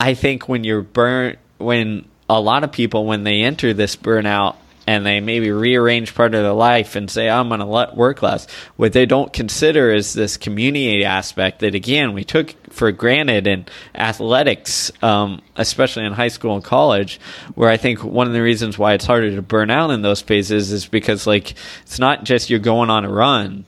i 0.00 0.14
think 0.14 0.48
when 0.48 0.64
you're 0.64 0.82
burnt 0.82 1.38
when 1.58 2.04
a 2.28 2.40
lot 2.40 2.64
of 2.64 2.72
people 2.72 3.06
when 3.06 3.24
they 3.24 3.42
enter 3.42 3.72
this 3.74 3.96
burnout 3.96 4.56
and 4.90 5.06
they 5.06 5.20
maybe 5.20 5.52
rearrange 5.52 6.16
part 6.16 6.34
of 6.34 6.42
their 6.42 6.52
life 6.52 6.96
and 6.96 7.08
say, 7.08 7.30
I'm 7.30 7.46
going 7.48 7.60
to 7.60 7.94
work 7.94 8.22
less. 8.22 8.50
What 8.74 8.92
they 8.92 9.06
don't 9.06 9.32
consider 9.32 9.92
is 9.92 10.14
this 10.14 10.36
community 10.36 11.04
aspect 11.04 11.60
that, 11.60 11.76
again, 11.76 12.12
we 12.12 12.24
took 12.24 12.54
for 12.72 12.90
granted 12.90 13.46
in 13.46 13.66
athletics, 13.94 14.90
um, 15.00 15.42
especially 15.54 16.06
in 16.06 16.12
high 16.12 16.26
school 16.26 16.56
and 16.56 16.64
college, 16.64 17.20
where 17.54 17.70
I 17.70 17.76
think 17.76 18.02
one 18.02 18.26
of 18.26 18.32
the 18.32 18.42
reasons 18.42 18.78
why 18.78 18.94
it's 18.94 19.06
harder 19.06 19.34
to 19.36 19.42
burn 19.42 19.70
out 19.70 19.92
in 19.92 20.02
those 20.02 20.22
phases 20.22 20.72
is 20.72 20.86
because, 20.86 21.24
like, 21.24 21.54
it's 21.82 22.00
not 22.00 22.24
just 22.24 22.50
you're 22.50 22.58
going 22.58 22.90
on 22.90 23.04
a 23.04 23.10
run. 23.10 23.66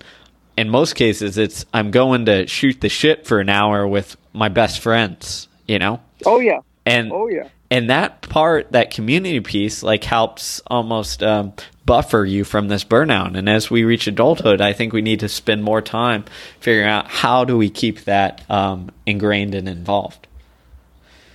In 0.56 0.70
most 0.70 0.94
cases, 0.94 1.38
it's 1.38 1.64
I'm 1.72 1.92
going 1.92 2.26
to 2.26 2.48
shoot 2.48 2.80
the 2.80 2.88
shit 2.88 3.28
for 3.28 3.38
an 3.38 3.48
hour 3.48 3.86
with 3.86 4.16
my 4.32 4.48
best 4.48 4.80
friends, 4.80 5.46
you 5.68 5.78
know? 5.78 6.00
Oh, 6.26 6.40
yeah. 6.40 6.60
And, 6.84 7.12
oh, 7.12 7.28
yeah. 7.28 7.48
and 7.70 7.90
that 7.90 8.22
part 8.22 8.72
that 8.72 8.90
community 8.90 9.40
piece 9.40 9.82
like 9.82 10.04
helps 10.04 10.60
almost 10.66 11.22
um, 11.22 11.52
buffer 11.84 12.24
you 12.24 12.44
from 12.44 12.68
this 12.68 12.84
burnout. 12.84 13.36
And 13.36 13.48
as 13.48 13.70
we 13.70 13.84
reach 13.84 14.06
adulthood 14.06 14.60
i 14.60 14.72
think 14.72 14.92
we 14.92 15.02
need 15.02 15.20
to 15.20 15.28
spend 15.28 15.62
more 15.62 15.80
time 15.80 16.24
figuring 16.60 16.88
out 16.88 17.08
how 17.08 17.44
do 17.44 17.56
we 17.56 17.70
keep 17.70 18.04
that 18.04 18.48
um, 18.50 18.90
ingrained 19.06 19.54
and 19.54 19.68
involved. 19.68 20.26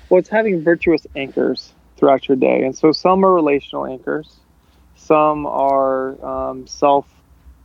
Well 0.09 0.19
it's 0.19 0.29
having 0.29 0.63
virtuous 0.63 1.05
anchors 1.15 1.73
throughout 1.97 2.27
your 2.27 2.37
day. 2.37 2.63
And 2.63 2.77
so 2.77 2.91
some 2.91 3.25
are 3.25 3.33
relational 3.33 3.85
anchors. 3.85 4.29
Some 4.95 5.45
are 5.45 6.23
um, 6.25 6.67
self 6.67 7.07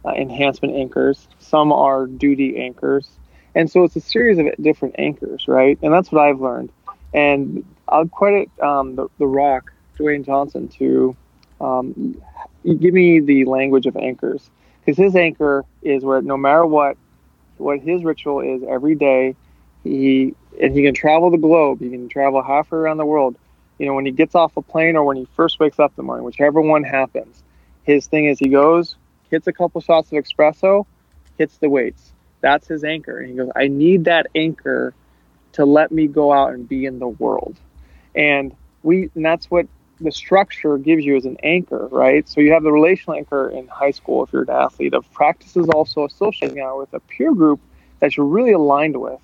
uh, 0.05 0.11
enhancement 0.11 0.75
anchors. 0.75 1.27
Some 1.39 1.73
are 1.73 2.07
duty 2.07 2.59
anchors. 2.59 3.09
And 3.55 3.71
so 3.71 3.85
it's 3.85 3.97
a 3.97 4.01
series 4.01 4.39
of 4.39 4.47
different 4.63 4.97
anchors 4.99 5.47
right? 5.49 5.79
And 5.83 5.93
that's 5.93 6.11
what 6.13 6.23
i've 6.23 6.41
learned 6.41 6.71
and 7.13 7.65
I'll 7.89 8.09
credit 8.09 8.51
um, 8.61 8.97
the, 8.97 9.09
the 9.19 9.27
Rock, 9.27 9.73
Dwayne 9.99 10.25
Johnson, 10.25 10.69
to 10.69 11.17
um, 11.61 12.21
give 12.65 12.95
me 12.95 13.21
the 13.21 13.45
language 13.45 13.87
of 13.87 13.97
anchors. 13.97 14.51
Because 14.81 14.97
his 14.97 15.15
anchor 15.15 15.65
is 15.83 16.03
where 16.03 16.23
no 16.23 16.37
matter 16.37 16.67
what, 16.67 16.97
what 17.59 17.81
his 17.81 18.03
ritual 18.03 18.41
is 18.41 18.63
every 18.69 18.95
day, 18.95 19.37
he 19.85 20.35
and 20.61 20.75
he 20.75 20.83
can 20.83 20.95
travel 20.95 21.31
the 21.31 21.39
globe. 21.39 21.81
He 21.81 21.91
can 21.91 22.09
travel 22.09 22.43
halfway 22.43 22.79
around 22.79 22.99
the 22.99 23.07
world. 23.07 23.37
You 23.79 23.87
know, 23.87 23.95
when 23.95 24.07
he 24.07 24.13
gets 24.13 24.35
off 24.35 24.57
a 24.57 24.63
plane 24.63 24.97
or 24.97 25.05
when 25.05 25.17
he 25.17 25.27
first 25.35 25.59
wakes 25.59 25.79
up 25.79 25.91
in 25.93 25.97
the 25.97 26.03
morning, 26.03 26.25
whichever 26.25 26.61
one 26.61 26.85
happens, 26.85 27.43
his 27.85 28.07
thing 28.07 28.27
is 28.27 28.39
he 28.39 28.49
goes, 28.49 28.97
hits 29.31 29.47
a 29.47 29.53
couple 29.53 29.81
shots 29.81 30.13
of 30.13 30.23
espresso, 30.23 30.87
hits 31.39 31.57
the 31.59 31.69
weights. 31.69 32.13
That's 32.41 32.69
his 32.69 32.85
anchor. 32.85 33.19
And 33.19 33.31
he 33.31 33.37
goes, 33.37 33.51
I 33.57 33.69
need 33.69 34.05
that 34.05 34.27
anchor 34.35 34.95
to 35.53 35.65
let 35.65 35.93
me 35.93 36.07
go 36.07 36.33
out 36.33 36.53
and 36.53 36.69
be 36.69 36.87
in 36.87 36.99
the 36.99 37.09
world. 37.09 37.57
And 38.15 38.55
we 38.83 39.11
and 39.15 39.25
that's 39.25 39.51
what 39.51 39.67
the 40.01 40.13
structure 40.13 40.79
gives 40.79 41.05
you 41.05 41.17
as 41.17 41.25
an 41.25 41.37
anchor, 41.43 41.87
right? 41.89 42.29
So 42.29 42.41
you 42.41 42.53
have 42.53 42.63
the 42.63 42.73
relational 42.73 43.17
anchor 43.17 43.51
in 43.51 43.69
high 43.69 43.93
school 43.93 44.25
if 44.25 44.33
you're 44.33 44.43
an 44.43 44.51
athlete 44.51 44.95
of 44.95 45.11
practices 45.13 45.69
also 45.69 46.05
associating 46.05 46.61
out 46.61 46.79
with 46.79 46.93
a 46.93 47.01
peer 47.01 47.33
group 47.33 47.61
that 48.01 48.17
you're 48.17 48.27
really 48.27 48.53
aligned 48.53 49.01
with. 49.01 49.21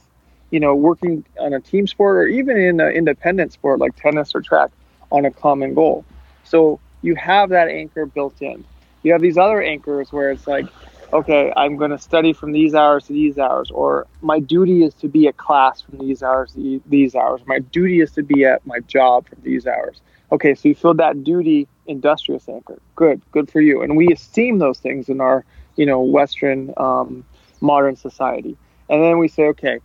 You 0.50 0.60
know, 0.60 0.74
working 0.74 1.24
on 1.38 1.52
a 1.52 1.60
team 1.60 1.86
sport 1.86 2.16
or 2.16 2.26
even 2.26 2.56
in 2.56 2.80
an 2.80 2.92
independent 2.92 3.52
sport 3.52 3.80
like 3.80 3.96
tennis 3.96 4.34
or 4.34 4.40
track 4.40 4.70
on 5.12 5.24
a 5.26 5.30
common 5.30 5.74
goal. 5.74 6.04
So 6.44 6.80
you 7.02 7.14
have 7.16 7.50
that 7.50 7.68
anchor 7.68 8.06
built 8.06 8.40
in. 8.40 8.64
You 9.02 9.12
have 9.12 9.20
these 9.20 9.36
other 9.36 9.62
anchors 9.62 10.10
where 10.12 10.30
it's 10.30 10.46
like, 10.46 10.66
okay, 11.12 11.52
I'm 11.56 11.76
going 11.76 11.90
to 11.90 11.98
study 11.98 12.32
from 12.32 12.52
these 12.52 12.74
hours 12.74 13.06
to 13.06 13.12
these 13.12 13.38
hours, 13.38 13.70
or 13.70 14.06
my 14.20 14.40
duty 14.40 14.84
is 14.84 14.94
to 14.94 15.08
be 15.08 15.26
at 15.28 15.36
class 15.36 15.80
from 15.80 15.98
these 15.98 16.22
hours 16.22 16.52
to 16.52 16.82
these 16.86 17.14
hours. 17.14 17.40
My 17.46 17.58
duty 17.58 18.00
is 18.00 18.12
to 18.12 18.22
be 18.22 18.44
at 18.44 18.66
my 18.66 18.80
job 18.80 19.28
from 19.28 19.38
these 19.42 19.66
hours. 19.66 20.00
Okay, 20.30 20.54
so 20.54 20.68
you 20.68 20.74
feel 20.74 20.94
that 20.94 21.24
duty 21.24 21.66
industrious 21.86 22.48
anchor. 22.48 22.78
Good, 22.96 23.22
good 23.32 23.50
for 23.50 23.60
you. 23.60 23.82
And 23.82 23.96
we 23.96 24.08
esteem 24.12 24.58
those 24.58 24.78
things 24.78 25.08
in 25.08 25.20
our, 25.20 25.44
you 25.76 25.86
know, 25.86 26.00
Western 26.00 26.74
um, 26.76 27.24
modern 27.60 27.96
society. 27.96 28.56
And 28.90 29.02
then 29.02 29.18
we 29.18 29.28
say, 29.28 29.44
okay, 29.44 29.78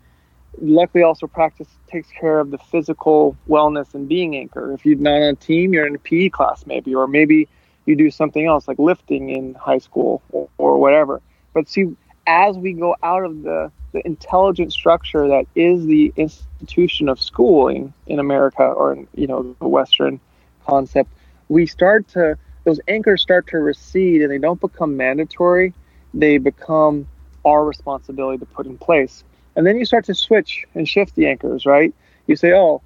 luckily 0.61 1.03
also 1.03 1.27
practice 1.27 1.67
takes 1.87 2.09
care 2.11 2.39
of 2.39 2.51
the 2.51 2.57
physical 2.57 3.37
wellness 3.47 3.93
and 3.93 4.07
being 4.07 4.35
anchor. 4.35 4.73
If 4.73 4.85
you're 4.85 4.97
not 4.97 5.15
on 5.15 5.21
a 5.23 5.35
team, 5.35 5.73
you're 5.73 5.87
in 5.87 5.95
a 5.95 5.99
PE 5.99 6.29
class 6.29 6.65
maybe, 6.65 6.93
or 6.93 7.07
maybe 7.07 7.47
you 7.85 7.95
do 7.95 8.09
something 8.09 8.45
else 8.45 8.67
like 8.67 8.79
lifting 8.79 9.29
in 9.29 9.53
high 9.55 9.77
school 9.77 10.21
or, 10.31 10.49
or 10.57 10.77
whatever. 10.77 11.21
But 11.53 11.69
see, 11.69 11.95
as 12.27 12.57
we 12.57 12.73
go 12.73 12.95
out 13.03 13.25
of 13.25 13.43
the, 13.43 13.71
the 13.91 14.05
intelligent 14.05 14.71
structure 14.73 15.27
that 15.27 15.45
is 15.55 15.85
the 15.85 16.13
institution 16.15 17.09
of 17.09 17.21
schooling 17.21 17.93
in 18.07 18.19
America 18.19 18.63
or 18.63 18.93
in, 18.93 19.07
you 19.13 19.27
know 19.27 19.55
the 19.59 19.67
Western 19.67 20.19
concept, 20.65 21.09
we 21.49 21.65
start 21.65 22.07
to 22.09 22.37
those 22.63 22.79
anchors 22.87 23.21
start 23.21 23.47
to 23.47 23.57
recede 23.57 24.21
and 24.21 24.31
they 24.31 24.37
don't 24.37 24.61
become 24.61 24.95
mandatory. 24.95 25.73
They 26.13 26.37
become 26.37 27.07
our 27.43 27.65
responsibility 27.65 28.37
to 28.37 28.45
put 28.45 28.65
in 28.65 28.77
place. 28.77 29.23
And 29.55 29.67
then 29.67 29.77
you 29.77 29.85
start 29.85 30.05
to 30.05 30.15
switch 30.15 30.65
and 30.73 30.87
shift 30.87 31.15
the 31.15 31.27
anchors, 31.27 31.65
right? 31.65 31.93
You 32.25 32.37
say, 32.37 32.53
oh, 32.53 32.81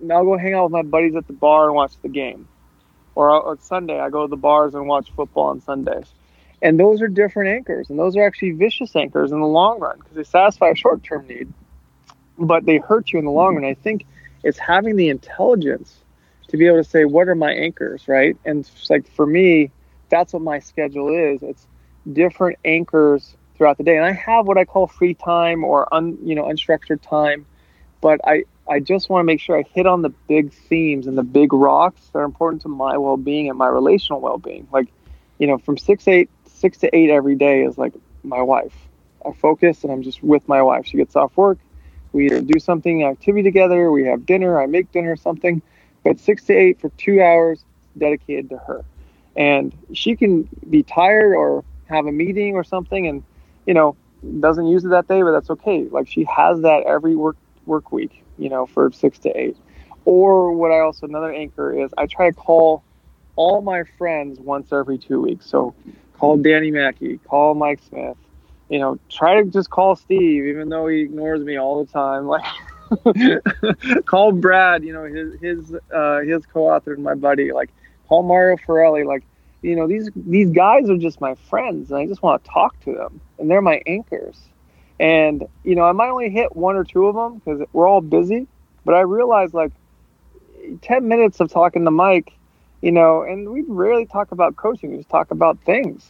now 0.00 0.16
I'll 0.16 0.24
go 0.24 0.38
hang 0.38 0.54
out 0.54 0.64
with 0.64 0.72
my 0.72 0.82
buddies 0.82 1.14
at 1.14 1.26
the 1.26 1.34
bar 1.34 1.66
and 1.66 1.74
watch 1.74 1.92
the 2.00 2.08
game 2.08 2.48
or 3.14 3.48
on 3.48 3.60
Sunday 3.60 4.00
I 4.00 4.10
go 4.10 4.22
to 4.22 4.30
the 4.30 4.36
bars 4.36 4.74
and 4.74 4.86
watch 4.86 5.10
football 5.14 5.48
on 5.48 5.60
Sundays. 5.60 6.06
And 6.60 6.78
those 6.78 7.02
are 7.02 7.08
different 7.08 7.50
anchors, 7.50 7.90
and 7.90 7.98
those 7.98 8.16
are 8.16 8.22
actually 8.22 8.52
vicious 8.52 8.94
anchors 8.94 9.32
in 9.32 9.40
the 9.40 9.46
long 9.46 9.80
run 9.80 9.98
because 9.98 10.14
they 10.14 10.22
satisfy 10.22 10.68
a 10.68 10.76
short-term 10.76 11.26
need, 11.26 11.52
but 12.38 12.64
they 12.64 12.76
hurt 12.76 13.12
you 13.12 13.18
in 13.18 13.24
the 13.24 13.32
long 13.32 13.56
run. 13.56 13.64
I 13.64 13.74
think 13.74 14.06
it's 14.44 14.58
having 14.58 14.94
the 14.94 15.08
intelligence 15.08 15.98
to 16.48 16.56
be 16.56 16.66
able 16.66 16.76
to 16.76 16.84
say, 16.84 17.04
"What 17.04 17.28
are 17.28 17.34
my 17.34 17.52
anchors?" 17.52 18.06
Right? 18.06 18.36
And 18.44 18.68
like 18.88 19.08
for 19.08 19.26
me, 19.26 19.72
that's 20.08 20.32
what 20.32 20.42
my 20.42 20.60
schedule 20.60 21.08
is. 21.08 21.42
It's 21.42 21.66
different 22.12 22.58
anchors 22.64 23.36
throughout 23.56 23.78
the 23.78 23.84
day, 23.84 23.96
and 23.96 24.04
I 24.04 24.12
have 24.12 24.46
what 24.46 24.56
I 24.56 24.64
call 24.64 24.86
free 24.86 25.14
time 25.14 25.64
or 25.64 25.92
un, 25.92 26.16
you 26.22 26.36
know 26.36 26.44
unstructured 26.44 27.00
time, 27.02 27.44
but 28.00 28.20
I 28.24 28.44
I 28.68 28.80
just 28.80 29.08
want 29.08 29.22
to 29.22 29.24
make 29.24 29.40
sure 29.40 29.58
I 29.58 29.64
hit 29.74 29.86
on 29.86 30.02
the 30.02 30.10
big 30.28 30.52
themes 30.52 31.06
and 31.06 31.18
the 31.18 31.22
big 31.22 31.52
rocks 31.52 32.00
that 32.12 32.20
are 32.20 32.24
important 32.24 32.62
to 32.62 32.68
my 32.68 32.96
well-being 32.96 33.48
and 33.48 33.58
my 33.58 33.66
relational 33.66 34.20
well-being. 34.20 34.68
Like, 34.72 34.88
you 35.38 35.46
know, 35.46 35.58
from 35.58 35.76
six 35.76 36.06
eight 36.08 36.30
six 36.46 36.78
to 36.78 36.96
eight 36.96 37.10
every 37.10 37.34
day 37.34 37.64
is 37.64 37.76
like 37.76 37.92
my 38.22 38.40
wife. 38.40 38.74
I 39.26 39.32
focus 39.32 39.82
and 39.82 39.92
I'm 39.92 40.02
just 40.02 40.22
with 40.22 40.46
my 40.48 40.62
wife. 40.62 40.86
She 40.86 40.96
gets 40.96 41.16
off 41.16 41.36
work, 41.36 41.58
we 42.12 42.28
do 42.28 42.60
something 42.60 43.04
activity 43.04 43.42
together. 43.42 43.90
We 43.90 44.04
have 44.04 44.26
dinner. 44.26 44.60
I 44.60 44.66
make 44.66 44.92
dinner 44.92 45.12
or 45.12 45.16
something, 45.16 45.62
but 46.04 46.20
six 46.20 46.44
to 46.44 46.54
eight 46.54 46.80
for 46.80 46.90
two 46.90 47.22
hours 47.22 47.64
dedicated 47.98 48.50
to 48.50 48.58
her, 48.58 48.84
and 49.36 49.74
she 49.92 50.16
can 50.16 50.48
be 50.68 50.82
tired 50.82 51.34
or 51.34 51.64
have 51.86 52.06
a 52.06 52.12
meeting 52.12 52.54
or 52.54 52.64
something, 52.64 53.06
and 53.06 53.22
you 53.66 53.74
know 53.74 53.96
doesn't 54.40 54.66
use 54.66 54.84
it 54.84 54.88
that 54.88 55.08
day, 55.08 55.22
but 55.22 55.32
that's 55.32 55.50
okay. 55.50 55.84
Like 55.84 56.06
she 56.06 56.24
has 56.24 56.60
that 56.60 56.84
every 56.84 57.16
work 57.16 57.36
work 57.66 57.92
week, 57.92 58.24
you 58.38 58.48
know, 58.48 58.66
for 58.66 58.90
six 58.92 59.18
to 59.20 59.30
eight. 59.30 59.56
Or 60.04 60.52
what 60.52 60.70
I 60.70 60.80
also 60.80 61.06
another 61.06 61.32
anchor 61.32 61.72
is 61.72 61.92
I 61.96 62.06
try 62.06 62.30
to 62.30 62.34
call 62.34 62.82
all 63.36 63.60
my 63.62 63.84
friends 63.98 64.40
once 64.40 64.72
every 64.72 64.98
two 64.98 65.20
weeks. 65.20 65.46
So 65.46 65.74
call 66.18 66.36
Danny 66.36 66.70
Mackey, 66.70 67.18
call 67.18 67.54
Mike 67.54 67.80
Smith, 67.88 68.16
you 68.68 68.78
know, 68.78 68.98
try 69.10 69.42
to 69.42 69.48
just 69.48 69.70
call 69.70 69.96
Steve, 69.96 70.46
even 70.46 70.68
though 70.68 70.86
he 70.86 71.00
ignores 71.00 71.42
me 71.44 71.58
all 71.58 71.84
the 71.84 71.92
time. 71.92 72.26
Like 73.04 74.04
call 74.04 74.32
Brad, 74.32 74.84
you 74.84 74.92
know, 74.92 75.04
his 75.04 75.40
his 75.40 75.74
uh, 75.94 76.20
his 76.20 76.44
co-author 76.46 76.92
and 76.92 77.02
my 77.02 77.14
buddy. 77.14 77.52
Like 77.52 77.70
call 78.06 78.22
Mario 78.22 78.56
Fraioli. 78.56 79.06
Like 79.06 79.24
you 79.62 79.76
know, 79.76 79.86
these 79.86 80.10
these 80.14 80.50
guys 80.50 80.90
are 80.90 80.98
just 80.98 81.20
my 81.20 81.34
friends, 81.48 81.90
and 81.90 81.98
I 81.98 82.06
just 82.06 82.22
want 82.22 82.44
to 82.44 82.50
talk 82.50 82.78
to 82.80 82.92
them, 82.92 83.20
and 83.38 83.50
they're 83.50 83.62
my 83.62 83.80
anchors. 83.86 84.38
And, 85.02 85.48
you 85.64 85.74
know, 85.74 85.82
I 85.82 85.90
might 85.90 86.10
only 86.10 86.30
hit 86.30 86.54
one 86.54 86.76
or 86.76 86.84
two 86.84 87.08
of 87.08 87.16
them 87.16 87.38
because 87.38 87.66
we're 87.72 87.88
all 87.88 88.00
busy, 88.00 88.46
but 88.84 88.94
I 88.94 89.00
realized 89.00 89.52
like 89.52 89.72
10 90.82 91.08
minutes 91.08 91.40
of 91.40 91.50
talking 91.50 91.84
to 91.84 91.90
Mike, 91.90 92.32
you 92.82 92.92
know, 92.92 93.22
and 93.22 93.50
we 93.50 93.62
rarely 93.62 94.06
talk 94.06 94.30
about 94.30 94.54
coaching, 94.54 94.92
we 94.92 94.98
just 94.98 95.08
talk 95.08 95.32
about 95.32 95.58
things. 95.62 96.08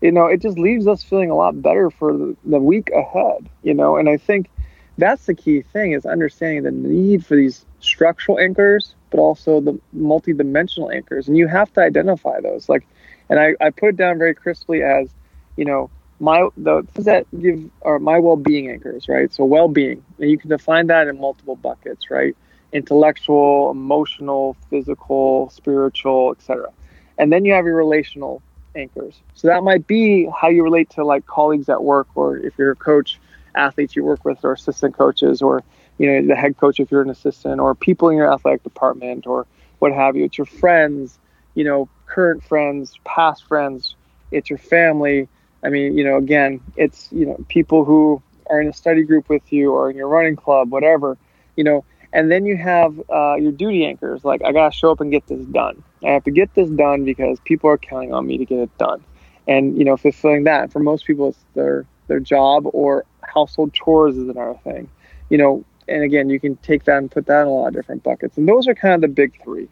You 0.00 0.10
know, 0.10 0.26
it 0.26 0.42
just 0.42 0.58
leaves 0.58 0.88
us 0.88 1.04
feeling 1.04 1.30
a 1.30 1.36
lot 1.36 1.62
better 1.62 1.88
for 1.88 2.16
the, 2.16 2.58
week 2.58 2.90
ahead, 2.90 3.48
you 3.62 3.74
know, 3.74 3.96
and 3.96 4.08
I 4.08 4.16
think 4.16 4.50
that's 4.98 5.26
the 5.26 5.34
key 5.34 5.62
thing 5.62 5.92
is 5.92 6.04
understanding 6.04 6.64
the 6.64 6.72
need 6.72 7.24
for 7.24 7.36
these 7.36 7.64
structural 7.78 8.40
anchors, 8.40 8.96
but 9.10 9.20
also 9.20 9.60
the 9.60 9.78
multi-dimensional 9.92 10.90
anchors, 10.90 11.28
and 11.28 11.36
you 11.36 11.46
have 11.46 11.72
to 11.74 11.80
identify 11.80 12.40
those. 12.40 12.68
Like, 12.68 12.88
and 13.28 13.38
I, 13.38 13.54
I 13.60 13.70
put 13.70 13.90
it 13.90 13.96
down 13.96 14.18
very 14.18 14.34
crisply 14.34 14.82
as, 14.82 15.08
you 15.56 15.64
know, 15.64 15.90
my 16.22 16.48
the 16.56 16.86
things 16.92 17.06
that 17.06 17.26
give 17.40 17.68
are 17.82 17.98
my 17.98 18.20
well-being 18.20 18.70
anchors, 18.70 19.08
right? 19.08 19.32
So 19.34 19.44
well-being, 19.44 20.04
and 20.20 20.30
you 20.30 20.38
can 20.38 20.50
define 20.50 20.86
that 20.86 21.08
in 21.08 21.20
multiple 21.20 21.56
buckets, 21.56 22.10
right? 22.10 22.36
Intellectual, 22.72 23.72
emotional, 23.72 24.56
physical, 24.70 25.50
spiritual, 25.50 26.30
etc. 26.30 26.70
And 27.18 27.32
then 27.32 27.44
you 27.44 27.52
have 27.54 27.66
your 27.66 27.74
relational 27.74 28.40
anchors. 28.76 29.20
So 29.34 29.48
that 29.48 29.64
might 29.64 29.88
be 29.88 30.28
how 30.40 30.48
you 30.48 30.62
relate 30.62 30.90
to 30.90 31.04
like 31.04 31.26
colleagues 31.26 31.68
at 31.68 31.82
work, 31.82 32.06
or 32.14 32.36
if 32.36 32.56
you're 32.56 32.70
a 32.70 32.76
coach, 32.76 33.18
athletes 33.56 33.96
you 33.96 34.04
work 34.04 34.24
with, 34.24 34.44
or 34.44 34.52
assistant 34.52 34.96
coaches, 34.96 35.42
or 35.42 35.64
you 35.98 36.06
know 36.06 36.26
the 36.28 36.36
head 36.36 36.56
coach 36.56 36.78
if 36.78 36.92
you're 36.92 37.02
an 37.02 37.10
assistant, 37.10 37.60
or 37.60 37.74
people 37.74 38.10
in 38.10 38.16
your 38.16 38.32
athletic 38.32 38.62
department, 38.62 39.26
or 39.26 39.44
what 39.80 39.92
have 39.92 40.14
you. 40.14 40.24
It's 40.26 40.38
your 40.38 40.46
friends, 40.46 41.18
you 41.56 41.64
know, 41.64 41.88
current 42.06 42.44
friends, 42.44 42.96
past 43.04 43.44
friends. 43.48 43.96
It's 44.30 44.48
your 44.48 44.60
family. 44.60 45.28
I 45.62 45.68
mean, 45.68 45.96
you 45.96 46.04
know, 46.04 46.16
again, 46.16 46.60
it's 46.76 47.08
you 47.12 47.26
know 47.26 47.44
people 47.48 47.84
who 47.84 48.22
are 48.50 48.60
in 48.60 48.68
a 48.68 48.72
study 48.72 49.02
group 49.02 49.28
with 49.28 49.52
you 49.52 49.72
or 49.72 49.90
in 49.90 49.96
your 49.96 50.08
running 50.08 50.36
club, 50.36 50.72
whatever. 50.72 51.16
You 51.56 51.64
know, 51.64 51.84
and 52.12 52.30
then 52.30 52.44
you 52.44 52.56
have 52.56 53.00
uh, 53.10 53.36
your 53.36 53.52
duty 53.52 53.84
anchors, 53.84 54.24
like 54.24 54.42
I 54.44 54.52
gotta 54.52 54.74
show 54.74 54.90
up 54.90 55.00
and 55.00 55.10
get 55.10 55.26
this 55.26 55.44
done. 55.46 55.82
I 56.04 56.10
have 56.10 56.24
to 56.24 56.30
get 56.30 56.54
this 56.54 56.68
done 56.70 57.04
because 57.04 57.38
people 57.40 57.70
are 57.70 57.78
counting 57.78 58.12
on 58.12 58.26
me 58.26 58.38
to 58.38 58.44
get 58.44 58.58
it 58.58 58.78
done, 58.78 59.02
and 59.46 59.76
you 59.78 59.84
know, 59.84 59.96
fulfilling 59.96 60.44
that. 60.44 60.72
For 60.72 60.80
most 60.80 61.06
people, 61.06 61.28
it's 61.28 61.44
their 61.54 61.86
their 62.08 62.20
job 62.20 62.66
or 62.72 63.04
household 63.22 63.72
chores 63.72 64.16
is 64.16 64.28
another 64.28 64.58
thing. 64.64 64.88
You 65.30 65.38
know, 65.38 65.64
and 65.88 66.02
again, 66.02 66.28
you 66.28 66.40
can 66.40 66.56
take 66.56 66.84
that 66.84 66.98
and 66.98 67.10
put 67.10 67.26
that 67.26 67.42
in 67.42 67.46
a 67.48 67.50
lot 67.50 67.68
of 67.68 67.74
different 67.74 68.02
buckets. 68.02 68.36
And 68.36 68.48
those 68.48 68.68
are 68.68 68.74
kind 68.74 68.94
of 68.94 69.00
the 69.00 69.08
big 69.08 69.42
three 69.42 69.68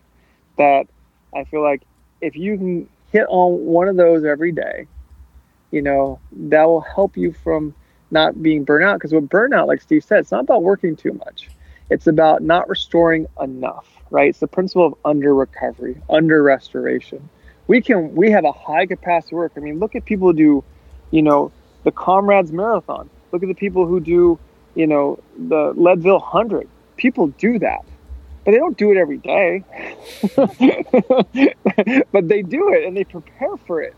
that 0.57 0.87
I 1.35 1.45
feel 1.45 1.63
like 1.63 1.83
if 2.21 2.37
you 2.37 2.57
can 2.57 2.89
hit 3.13 3.27
on 3.29 3.65
one 3.65 3.89
of 3.89 3.97
those 3.97 4.25
every 4.25 4.53
day, 4.53 4.87
you 5.71 5.83
know, 5.83 6.21
that 6.33 6.65
will 6.65 6.81
help 6.81 7.17
you 7.17 7.33
from 7.33 7.75
not 8.11 8.43
being 8.43 8.67
burnout. 8.67 8.95
Because 8.95 9.13
with 9.13 9.29
burnout, 9.29 9.67
like 9.67 9.81
Steve 9.81 10.05
said, 10.05 10.21
it's 10.21 10.33
not 10.33 10.41
about 10.41 10.63
working 10.63 10.97
too 10.97 11.13
much 11.13 11.49
it's 11.91 12.07
about 12.07 12.43
not 12.43 12.69
restoring 12.69 13.27
enough, 13.41 13.87
right? 14.11 14.29
It's 14.31 14.39
the 14.39 14.47
principle 14.47 14.87
of 14.87 14.95
under 15.05 15.35
recovery, 15.35 16.01
under 16.09 16.43
restoration. 16.43 17.29
We 17.67 17.83
can 17.83 18.15
we 18.15 18.31
have 18.31 18.45
a 18.45 18.53
high 18.53 18.87
capacity 18.87 19.35
work. 19.35 19.53
I 19.57 19.61
mean, 19.61 19.79
look 19.79 19.95
at 19.97 20.05
people 20.05 20.29
who 20.29 20.35
do, 20.35 20.65
you 21.11 21.23
know, 21.23 21.53
the 21.85 21.91
Comrades 21.91 22.53
Marathon. 22.53 23.11
Look 23.33 23.43
at 23.43 23.49
the 23.49 23.55
people 23.55 23.87
who 23.87 24.01
do, 24.01 24.39
you 24.75 24.87
know, 24.87 25.19
the 25.37 25.73
Leadville 25.77 26.21
Hundred. 26.21 26.69
People 26.97 27.29
do 27.29 27.59
that, 27.59 27.85
but 28.45 28.53
they 28.53 28.59
don't 28.59 28.77
do 28.77 28.93
it 28.93 28.97
every 28.97 29.19
day. 29.19 29.65
but 32.13 32.29
they 32.29 32.43
do 32.43 32.73
it 32.73 32.85
and 32.85 32.97
they 32.97 33.05
prepare 33.05 33.57
for 33.67 33.83
it. 33.83 33.95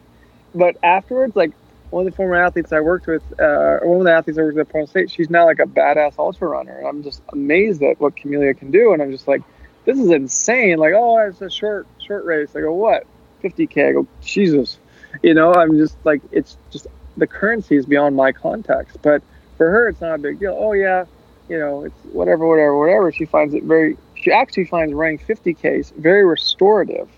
But 0.55 0.77
afterwards, 0.83 1.35
like 1.37 1.53
one 1.93 2.07
of 2.07 2.13
the 2.13 2.17
former 2.17 2.37
athletes 2.37 2.73
I 2.73 2.81
worked 2.81 3.07
with, 3.07 3.23
uh, 3.39 3.81
one 3.83 3.99
of 3.99 4.05
the 4.05 4.13
athletes 4.13 4.39
I 4.39 4.43
worked 4.43 4.57
with 4.57 4.67
at 4.67 4.73
Pro 4.73 4.87
State, 4.87 5.11
she's 5.11 5.29
now 5.29 5.45
like 5.45 5.59
a 5.59 5.67
badass 5.67 6.15
ultra 6.19 6.49
runner. 6.49 6.79
And 6.79 6.87
I'm 6.87 7.03
just 7.03 7.21
amazed 7.29 7.83
at 7.83 8.01
what 8.01 8.17
Camelia 8.17 8.55
can 8.55 8.71
do. 8.71 8.95
And 8.95 9.03
I'm 9.03 9.13
just 9.13 9.29
like, 9.29 9.43
this 9.85 9.99
is 9.99 10.11
insane. 10.11 10.79
Like, 10.79 10.95
oh, 10.97 11.19
it's 11.19 11.43
a 11.43 11.51
short, 11.51 11.87
short 11.99 12.25
race. 12.25 12.57
I 12.57 12.61
go, 12.61 12.73
what? 12.73 13.07
50K. 13.45 13.91
I 13.91 13.93
go, 13.93 14.07
Jesus. 14.23 14.79
You 15.23 15.35
know, 15.35 15.53
I'm 15.53 15.77
just 15.77 15.97
like, 16.05 16.23
it's 16.33 16.57
just 16.71 16.87
the 17.19 17.27
currency 17.27 17.77
is 17.77 17.85
beyond 17.85 18.17
my 18.17 18.33
context. 18.33 18.97
But 19.03 19.23
for 19.59 19.71
her, 19.71 19.89
it's 19.89 20.01
not 20.01 20.15
a 20.15 20.19
big 20.19 20.41
deal. 20.41 20.57
Oh, 20.59 20.73
yeah, 20.73 21.05
you 21.51 21.59
know, 21.59 21.85
it's 21.85 22.05
whatever, 22.07 22.47
whatever, 22.47 22.79
whatever. 22.79 23.13
She 23.13 23.27
finds 23.27 23.53
it 23.53 23.65
very, 23.65 23.99
she 24.15 24.33
actually 24.33 24.65
finds 24.65 24.95
running 24.95 25.19
50Ks 25.19 25.93
very 25.97 26.25
restorative 26.25 27.11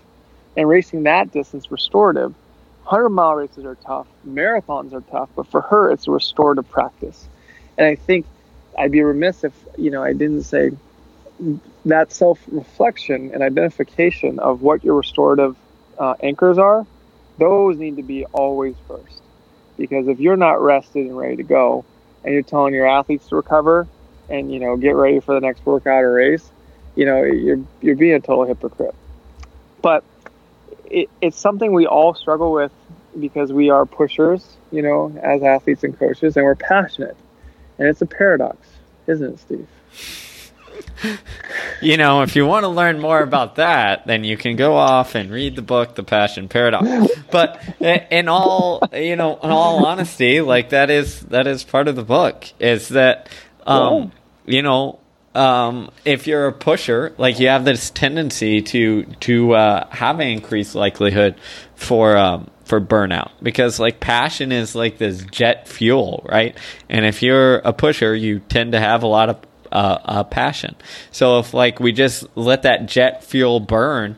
and 0.57 0.67
racing 0.67 1.03
that 1.03 1.31
distance 1.31 1.71
restorative 1.71 2.35
100 2.85 3.09
mile 3.09 3.33
races 3.33 3.65
are 3.65 3.75
tough, 3.75 4.05
marathons 4.27 4.93
are 4.93 5.01
tough, 5.11 5.29
but 5.35 5.47
for 5.47 5.61
her, 5.61 5.89
it's 5.89 6.07
a 6.07 6.11
restorative 6.11 6.69
practice. 6.69 7.27
And 7.79 7.87
I 7.87 7.95
think 7.95 8.27
I'd 8.77 8.91
be 8.91 9.01
remiss 9.01 9.43
if, 9.43 9.53
you 9.75 9.89
know, 9.89 10.03
I 10.03 10.13
didn't 10.13 10.43
say 10.43 10.71
that 11.85 12.11
self 12.11 12.39
reflection 12.47 13.31
and 13.33 13.41
identification 13.41 14.37
of 14.37 14.61
what 14.61 14.83
your 14.83 14.95
restorative 14.95 15.55
uh, 15.97 16.13
anchors 16.21 16.59
are, 16.59 16.85
those 17.39 17.77
need 17.77 17.95
to 17.95 18.03
be 18.03 18.25
always 18.25 18.75
first. 18.87 19.21
Because 19.77 20.07
if 20.07 20.19
you're 20.19 20.37
not 20.37 20.61
rested 20.61 21.07
and 21.07 21.17
ready 21.17 21.37
to 21.37 21.43
go, 21.43 21.83
and 22.23 22.33
you're 22.33 22.43
telling 22.43 22.73
your 22.73 22.87
athletes 22.87 23.27
to 23.29 23.35
recover 23.35 23.87
and, 24.29 24.51
you 24.51 24.59
know, 24.59 24.77
get 24.77 24.91
ready 24.95 25.19
for 25.19 25.33
the 25.33 25.41
next 25.41 25.65
workout 25.65 26.03
or 26.03 26.13
race, 26.13 26.51
you 26.95 27.05
know, 27.05 27.23
you're, 27.23 27.59
you're 27.81 27.95
being 27.95 28.13
a 28.13 28.19
total 28.19 28.45
hypocrite. 28.45 28.95
But 29.81 30.03
it, 30.89 31.09
it's 31.21 31.39
something 31.39 31.73
we 31.73 31.85
all 31.87 32.13
struggle 32.13 32.51
with 32.51 32.71
because 33.19 33.51
we 33.53 33.69
are 33.69 33.85
pushers, 33.85 34.57
you 34.71 34.81
know, 34.81 35.17
as 35.21 35.41
athletes 35.43 35.83
and 35.83 35.97
coaches, 35.97 36.35
and 36.35 36.45
we're 36.45 36.55
passionate. 36.55 37.15
And 37.77 37.87
it's 37.87 38.01
a 38.01 38.05
paradox, 38.05 38.57
isn't 39.07 39.33
it, 39.33 39.39
Steve? 39.39 39.67
you 41.81 41.97
know, 41.97 42.21
if 42.21 42.35
you 42.35 42.45
want 42.45 42.63
to 42.63 42.67
learn 42.69 42.99
more 42.99 43.21
about 43.21 43.55
that, 43.55 44.05
then 44.07 44.23
you 44.23 44.37
can 44.37 44.55
go 44.55 44.75
off 44.75 45.15
and 45.15 45.31
read 45.31 45.55
the 45.55 45.61
book, 45.61 45.95
The 45.95 46.03
Passion 46.03 46.47
Paradox. 46.47 47.11
But 47.31 47.61
in 47.79 48.27
all, 48.27 48.81
you 48.93 49.15
know, 49.15 49.37
in 49.37 49.49
all 49.49 49.85
honesty, 49.85 50.41
like 50.41 50.69
that 50.69 50.89
is 50.89 51.21
that 51.21 51.47
is 51.47 51.63
part 51.63 51.87
of 51.87 51.95
the 51.95 52.03
book. 52.03 52.45
Is 52.59 52.89
that, 52.89 53.29
um, 53.65 54.11
you 54.45 54.61
know, 54.61 54.99
um, 55.35 55.91
if 56.05 56.27
you're 56.27 56.47
a 56.47 56.53
pusher, 56.53 57.13
like 57.17 57.39
you 57.39 57.49
have 57.49 57.65
this 57.65 57.89
tendency 57.89 58.61
to 58.61 59.03
to 59.21 59.53
uh, 59.53 59.87
have 59.89 60.19
an 60.19 60.27
increased 60.27 60.75
likelihood 60.75 61.35
for 61.75 62.17
um, 62.17 62.49
for 62.63 62.81
burnout 62.81 63.31
because 63.43 63.79
like 63.79 63.99
passion 63.99 64.51
is 64.51 64.75
like 64.75 64.97
this 64.97 65.23
jet 65.25 65.67
fuel, 65.67 66.25
right? 66.29 66.57
And 66.89 67.05
if 67.05 67.21
you're 67.21 67.57
a 67.57 67.73
pusher, 67.73 68.15
you 68.15 68.39
tend 68.39 68.71
to 68.71 68.79
have 68.79 69.03
a 69.03 69.07
lot 69.07 69.29
of 69.29 69.39
uh, 69.71 69.99
uh, 70.05 70.23
passion. 70.23 70.75
So 71.11 71.39
if 71.39 71.53
like 71.53 71.79
we 71.79 71.91
just 71.91 72.25
let 72.35 72.63
that 72.63 72.85
jet 72.85 73.23
fuel 73.23 73.59
burn, 73.59 74.15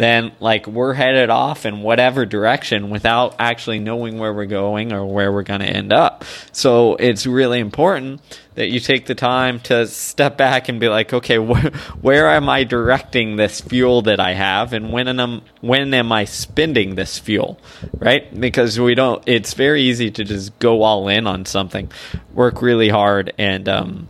then 0.00 0.32
like 0.40 0.66
we're 0.66 0.94
headed 0.94 1.30
off 1.30 1.66
in 1.66 1.82
whatever 1.82 2.24
direction 2.24 2.90
without 2.90 3.34
actually 3.38 3.78
knowing 3.78 4.18
where 4.18 4.32
we're 4.32 4.46
going 4.46 4.92
or 4.92 5.04
where 5.04 5.32
we're 5.32 5.42
going 5.42 5.60
to 5.60 5.66
end 5.66 5.92
up. 5.92 6.24
So 6.52 6.96
it's 6.96 7.26
really 7.26 7.60
important 7.60 8.20
that 8.54 8.68
you 8.68 8.80
take 8.80 9.06
the 9.06 9.14
time 9.14 9.60
to 9.60 9.86
step 9.86 10.36
back 10.36 10.68
and 10.68 10.80
be 10.80 10.88
like, 10.88 11.12
okay, 11.12 11.36
wh- 11.44 11.74
where 12.02 12.30
am 12.30 12.48
I 12.48 12.64
directing 12.64 13.36
this 13.36 13.60
fuel 13.60 14.02
that 14.02 14.20
I 14.20 14.34
have, 14.34 14.72
and 14.72 14.92
when 14.92 15.08
am 15.08 15.42
when 15.60 15.92
am 15.94 16.12
I 16.12 16.24
spending 16.24 16.94
this 16.94 17.18
fuel, 17.18 17.58
right? 17.98 18.38
Because 18.38 18.78
we 18.78 18.94
don't. 18.94 19.22
It's 19.26 19.54
very 19.54 19.82
easy 19.82 20.10
to 20.10 20.24
just 20.24 20.58
go 20.58 20.82
all 20.82 21.08
in 21.08 21.26
on 21.26 21.44
something, 21.46 21.90
work 22.32 22.62
really 22.62 22.88
hard, 22.88 23.32
and 23.38 23.68
um, 23.68 24.08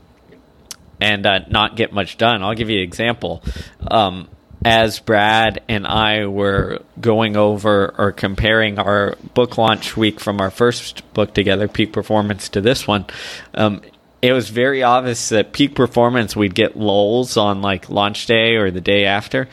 and 1.00 1.26
uh, 1.26 1.40
not 1.48 1.76
get 1.76 1.92
much 1.92 2.16
done. 2.18 2.42
I'll 2.42 2.54
give 2.54 2.70
you 2.70 2.78
an 2.78 2.84
example. 2.84 3.42
Um, 3.90 4.28
as 4.64 4.98
Brad 5.00 5.62
and 5.68 5.86
I 5.86 6.26
were 6.26 6.82
going 7.00 7.36
over 7.36 7.94
or 7.96 8.12
comparing 8.12 8.78
our 8.78 9.16
book 9.34 9.56
launch 9.56 9.96
week 9.96 10.20
from 10.20 10.40
our 10.40 10.50
first 10.50 11.02
book 11.14 11.32
together, 11.32 11.66
Peak 11.66 11.92
Performance, 11.92 12.48
to 12.50 12.60
this 12.60 12.86
one, 12.86 13.06
um, 13.54 13.80
it 14.20 14.32
was 14.32 14.50
very 14.50 14.82
obvious 14.82 15.30
that 15.30 15.52
Peak 15.52 15.74
Performance 15.74 16.36
we'd 16.36 16.54
get 16.54 16.76
lulls 16.76 17.36
on 17.36 17.62
like 17.62 17.88
launch 17.88 18.26
day 18.26 18.56
or 18.56 18.70
the 18.70 18.80
day 18.80 19.06
after. 19.06 19.48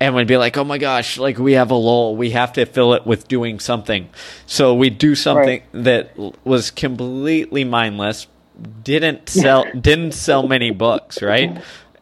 And 0.00 0.14
we'd 0.14 0.28
be 0.28 0.36
like, 0.36 0.56
oh 0.56 0.64
my 0.64 0.78
gosh, 0.78 1.18
like 1.18 1.38
we 1.38 1.54
have 1.54 1.70
a 1.70 1.74
lull. 1.74 2.16
We 2.16 2.30
have 2.30 2.52
to 2.54 2.64
fill 2.64 2.94
it 2.94 3.04
with 3.04 3.26
doing 3.26 3.58
something. 3.58 4.08
So 4.46 4.74
we'd 4.74 4.96
do 4.96 5.14
something 5.14 5.62
right. 5.72 5.84
that 5.84 6.16
was 6.44 6.70
completely 6.70 7.64
mindless, 7.64 8.28
didn't 8.82 9.28
sell 9.28 9.66
didn't 9.80 10.12
sell 10.12 10.46
many 10.46 10.70
books, 10.70 11.20
right? 11.20 11.60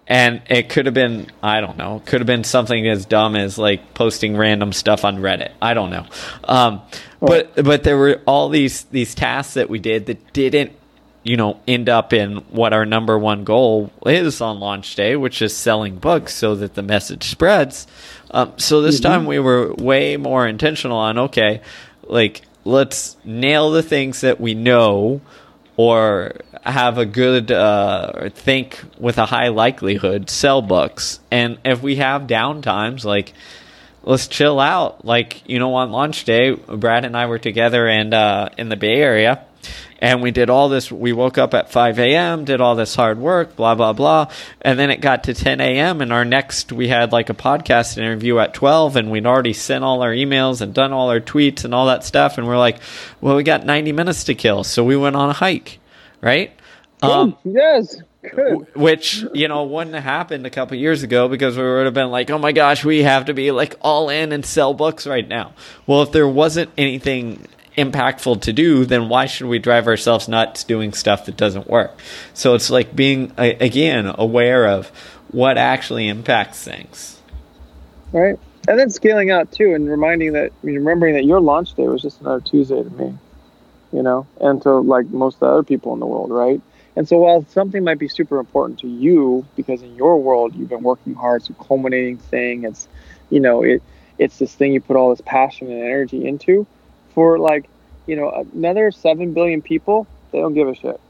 And 0.09 0.43
it 0.49 0.69
could 0.69 0.87
have 0.87 0.95
been 0.95 1.27
I 1.43 1.61
don't 1.61 1.77
know, 1.77 2.01
could 2.05 2.21
have 2.21 2.27
been 2.27 2.45
something 2.45 2.87
as 2.89 3.07
dumb 3.07 3.35
as 3.35 3.59
like 3.59 3.95
posting 3.95 4.37
random 4.37 4.73
stuff 4.73 5.05
on 5.05 5.19
Reddit. 5.19 5.53
I 5.61 5.75
don't 5.75 5.91
know, 5.91 6.07
um, 6.45 6.83
but 7.21 7.55
but 7.57 7.83
there 7.83 7.97
were 7.97 8.23
all 8.27 8.49
these 8.49 8.85
these 8.85 9.15
tasks 9.15 9.55
that 9.55 9.69
we 9.69 9.79
did 9.81 10.07
that 10.07 10.33
didn't 10.33 10.73
you 11.25 11.37
know 11.37 11.59
end 11.67 11.89
up 11.89 12.13
in 12.13 12.37
what 12.51 12.73
our 12.73 12.87
number 12.87 13.19
one 13.19 13.43
goal 13.43 13.91
is 14.07 14.41
on 14.41 14.61
launch 14.61 14.95
day, 14.95 15.17
which 15.17 15.43
is 15.43 15.57
selling 15.57 15.97
books 15.97 16.35
so 16.35 16.55
that 16.55 16.75
the 16.75 16.83
message 16.83 17.25
spreads. 17.25 17.89
Um, 18.31 18.53
so 18.59 18.83
this 18.83 19.01
mm-hmm. 19.01 19.13
time 19.13 19.27
we 19.27 19.41
were 19.41 19.75
way 19.75 20.17
more 20.17 20.47
intentional 20.47 20.99
on 20.99 21.19
okay, 21.19 21.63
like 22.05 22.43
let's 22.65 23.17
nail 23.25 23.73
the 23.73 23.83
things 23.83 24.21
that 24.21 24.41
we 24.41 24.55
know 24.55 25.21
or 25.77 26.37
have 26.71 26.99
a 26.99 27.07
good 27.07 27.51
uh, 27.51 28.31
think 28.31 28.83
with 28.99 29.19
a 29.19 29.27
high 29.27 29.49
likelihood 29.49 30.31
sell 30.31 30.63
books. 30.63 31.21
And 31.31 31.59
if 31.65 31.83
we 31.83 31.97
have 31.97 32.23
downtimes, 32.23 33.05
like 33.05 33.33
let's 34.03 34.29
chill 34.29 34.61
out. 34.61 35.05
Like 35.05 35.49
you 35.49 35.59
know, 35.59 35.75
on 35.75 35.91
launch 35.93 36.25
day, 36.25 36.53
Brad 36.53 37.05
and 37.05 37.17
I 37.17 37.27
were 37.27 37.39
together 37.39 37.87
and 37.87 38.15
uh, 38.15 38.49
in 38.57 38.69
the 38.69 38.77
Bay 38.77 38.95
Area, 38.95 39.45
and 40.01 40.23
we 40.23 40.31
did 40.31 40.51
all 40.51 40.69
this. 40.69 40.91
We 40.91 41.13
woke 41.13 41.39
up 41.39 41.55
at 41.55 41.71
5 41.71 41.99
a.m., 41.99 42.45
did 42.45 42.61
all 42.61 42.75
this 42.75 42.95
hard 42.95 43.19
work, 43.19 43.57
blah, 43.57 43.75
blah, 43.75 43.93
blah. 43.93 44.31
And 44.61 44.79
then 44.79 44.91
it 44.91 45.01
got 45.01 45.25
to 45.25 45.35
10 45.35 45.61
a.m., 45.61 46.01
and 46.01 46.13
our 46.13 46.25
next, 46.25 46.73
we 46.73 46.89
had 46.89 47.13
like 47.13 47.31
a 47.31 47.35
podcast 47.35 47.99
interview 47.99 48.39
at 48.39 48.55
12, 48.55 48.97
and 48.97 49.11
we'd 49.11 49.27
already 49.27 49.53
sent 49.53 49.85
all 49.85 50.03
our 50.03 50.13
emails 50.13 50.61
and 50.61 50.75
done 50.75 50.93
all 50.93 51.11
our 51.11 51.21
tweets 51.21 51.65
and 51.65 51.75
all 51.75 51.87
that 51.87 52.05
stuff. 52.05 52.39
And 52.39 52.47
we're 52.47 52.59
like, 52.59 52.79
well, 53.21 53.37
we 53.37 53.43
got 53.43 53.65
90 53.65 53.93
minutes 53.93 54.25
to 54.25 54.35
kill. 54.35 54.65
So 54.65 54.85
we 54.85 54.97
went 54.97 55.17
on 55.17 55.31
a 55.31 55.35
hike, 55.35 55.79
right? 56.27 56.53
Um, 57.03 57.37
yes. 57.45 57.97
Good. 58.23 58.67
Which 58.75 59.25
you 59.33 59.47
know 59.47 59.65
wouldn't 59.65 59.95
have 59.95 60.03
happened 60.03 60.45
a 60.45 60.51
couple 60.51 60.77
years 60.77 61.05
ago 61.05 61.29
because 61.29 61.57
we 61.57 61.63
would 61.63 61.85
have 61.85 61.95
been 61.95 62.11
like, 62.11 62.29
oh 62.31 62.39
my 62.39 62.51
gosh, 62.51 62.85
we 62.85 63.05
have 63.05 63.27
to 63.27 63.35
be 63.35 63.53
like 63.53 63.77
all 63.81 64.09
in 64.09 64.33
and 64.33 64.45
sell 64.45 64.75
books 64.75 65.07
right 65.07 65.27
now. 65.27 65.53
Well, 65.87 66.03
if 66.03 66.11
there 66.11 66.27
wasn't 66.27 66.71
anything 66.77 67.47
impactful 67.79 68.41
to 68.43 68.53
do, 68.53 68.85
then 68.85 69.09
why 69.09 69.27
should 69.27 69.47
we 69.47 69.61
drive 69.61 69.87
ourselves 69.87 70.27
nuts 70.27 70.65
doing 70.65 70.93
stuff 70.93 71.27
that 71.27 71.37
doesn't 71.37 71.69
work? 71.69 72.01
So 72.35 72.55
it's 72.55 72.71
like 72.71 72.97
being 72.97 73.33
again 73.39 74.13
aware 74.19 74.67
of 74.67 74.89
what 75.31 75.59
actually 75.59 76.09
impacts 76.09 76.65
things. 76.65 77.21
Right. 78.11 78.39
And 78.67 78.81
then 78.81 78.91
scaling 78.91 79.31
out 79.31 79.53
too 79.53 79.75
and 79.75 79.89
reminding 79.89 80.33
that 80.33 80.51
remembering 80.63 81.15
that 81.15 81.25
your 81.25 81.41
launch 81.41 81.75
day 81.75 81.87
was 81.87 82.03
just 82.03 82.21
another 82.21 82.41
Tuesday 82.41 82.83
to 82.83 82.91
me. 82.91 83.17
You 83.93 84.03
know, 84.03 84.27
and 84.41 84.61
to 84.63 84.79
like 84.79 85.07
most 85.07 85.43
other 85.43 85.63
people 85.63 85.95
in 85.95 86.01
the 86.01 86.07
world, 86.07 86.31
right? 86.31 86.61
And 86.97 87.07
so 87.07 87.19
while 87.19 87.45
something 87.51 87.85
might 87.85 87.99
be 87.99 88.09
super 88.09 88.39
important 88.39 88.81
to 88.81 88.89
you 88.89 89.45
because 89.55 89.83
in 89.83 89.95
your 89.97 90.19
world 90.21 90.55
you've 90.55 90.71
been 90.71 90.83
working 90.83 91.15
hard, 91.15 91.43
it's 91.43 91.51
a 91.51 91.55
culminating 91.55 92.17
thing, 92.17 92.65
it's 92.65 92.89
you 93.31 93.41
know, 93.41 93.63
it 93.63 93.83
it's 94.19 94.39
this 94.39 94.55
thing 94.55 94.73
you 94.73 94.81
put 94.81 94.97
all 94.97 95.11
this 95.11 95.21
passion 95.21 95.71
and 95.71 95.83
energy 95.83 96.27
into. 96.27 96.67
For 97.11 97.39
like 97.39 97.69
you 98.07 98.17
know 98.17 98.47
another 98.55 98.91
7 98.91 99.33
billion 99.35 99.63
people 99.63 100.07
they 100.33 100.41
don't 100.41 100.55
give 100.55 100.69
a 100.69 100.75
shit. 100.75 101.01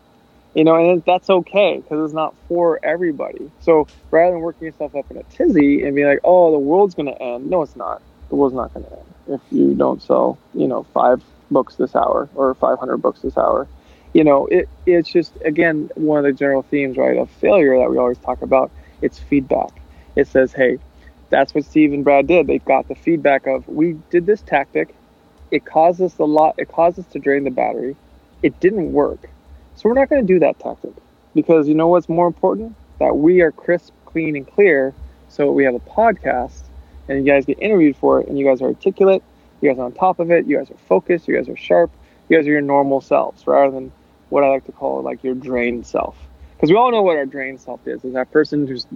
You 0.54 0.64
know 0.64 0.74
and 0.74 1.02
that's 1.04 1.30
okay 1.30 1.78
because 1.78 2.04
it's 2.04 2.14
not 2.14 2.34
for 2.48 2.80
everybody. 2.84 3.50
So 3.60 3.86
rather 4.10 4.32
than 4.32 4.40
working 4.40 4.66
yourself 4.66 4.94
up 4.94 5.10
in 5.10 5.16
a 5.18 5.22
tizzy 5.24 5.82
and 5.84 5.94
be 5.94 6.04
like 6.04 6.20
oh 6.24 6.52
the 6.52 6.58
world's 6.58 6.94
going 6.94 7.12
to 7.12 7.22
end 7.22 7.48
no 7.48 7.62
it's 7.62 7.76
not. 7.76 8.02
The 8.28 8.34
world's 8.36 8.56
not 8.56 8.74
going 8.74 8.86
to 8.86 8.92
end 8.92 9.06
if 9.28 9.40
you 9.50 9.74
don't 9.74 10.02
sell 10.02 10.38
you 10.54 10.68
know 10.68 10.84
five 10.94 11.22
books 11.50 11.76
this 11.76 11.94
hour 11.94 12.28
or 12.34 12.54
500 12.54 12.98
books 12.98 13.20
this 13.20 13.36
hour 13.36 13.66
you 14.12 14.24
know 14.24 14.46
it, 14.46 14.68
it's 14.86 15.10
just 15.10 15.36
again 15.44 15.90
one 15.94 16.18
of 16.18 16.24
the 16.24 16.32
general 16.32 16.62
themes 16.62 16.96
right 16.96 17.16
of 17.16 17.30
failure 17.30 17.78
that 17.78 17.90
we 17.90 17.98
always 17.98 18.18
talk 18.18 18.42
about 18.42 18.70
it's 19.02 19.18
feedback 19.18 19.70
it 20.16 20.26
says 20.26 20.52
hey 20.52 20.78
that's 21.30 21.54
what 21.54 21.64
steve 21.64 21.92
and 21.92 22.04
brad 22.04 22.26
did 22.26 22.46
they 22.46 22.58
got 22.58 22.88
the 22.88 22.94
feedback 22.94 23.46
of 23.46 23.66
we 23.68 23.92
did 24.10 24.26
this 24.26 24.42
tactic 24.42 24.94
it 25.50 25.64
caused 25.64 26.00
us 26.00 26.18
a 26.18 26.24
lot. 26.24 26.54
It 26.58 26.68
caused 26.68 26.98
us 26.98 27.06
to 27.06 27.18
drain 27.18 27.44
the 27.44 27.50
battery. 27.50 27.96
It 28.42 28.58
didn't 28.60 28.92
work, 28.92 29.30
so 29.74 29.88
we're 29.88 29.94
not 29.94 30.08
going 30.08 30.26
to 30.26 30.32
do 30.32 30.40
that 30.40 30.58
tactic 30.58 30.92
because 31.34 31.68
you 31.68 31.74
know 31.74 31.88
what's 31.88 32.08
more 32.08 32.26
important? 32.26 32.74
That 32.98 33.16
we 33.16 33.40
are 33.40 33.52
crisp, 33.52 33.92
clean, 34.06 34.36
and 34.36 34.46
clear. 34.46 34.94
So 35.28 35.50
we 35.52 35.64
have 35.64 35.74
a 35.74 35.80
podcast, 35.80 36.62
and 37.08 37.24
you 37.24 37.32
guys 37.32 37.44
get 37.46 37.58
interviewed 37.60 37.96
for 37.96 38.20
it, 38.20 38.28
and 38.28 38.38
you 38.38 38.44
guys 38.44 38.60
are 38.60 38.66
articulate. 38.66 39.22
You 39.60 39.70
guys 39.70 39.78
are 39.78 39.84
on 39.84 39.92
top 39.92 40.20
of 40.20 40.30
it. 40.30 40.46
You 40.46 40.58
guys 40.58 40.70
are 40.70 40.78
focused. 40.88 41.28
You 41.28 41.36
guys 41.36 41.48
are 41.48 41.56
sharp. 41.56 41.90
You 42.28 42.36
guys 42.36 42.46
are 42.46 42.50
your 42.50 42.60
normal 42.60 43.00
selves 43.00 43.46
rather 43.46 43.70
than 43.70 43.92
what 44.28 44.44
I 44.44 44.48
like 44.48 44.64
to 44.66 44.72
call 44.72 45.02
like 45.02 45.22
your 45.22 45.34
drained 45.34 45.86
self. 45.86 46.16
Because 46.56 46.70
we 46.70 46.76
all 46.76 46.90
know 46.90 47.02
what 47.02 47.16
our 47.16 47.26
drained 47.26 47.60
self 47.60 47.86
is. 47.86 48.04
Is 48.04 48.14
that 48.14 48.30
person 48.32 48.66
who's 48.66 48.86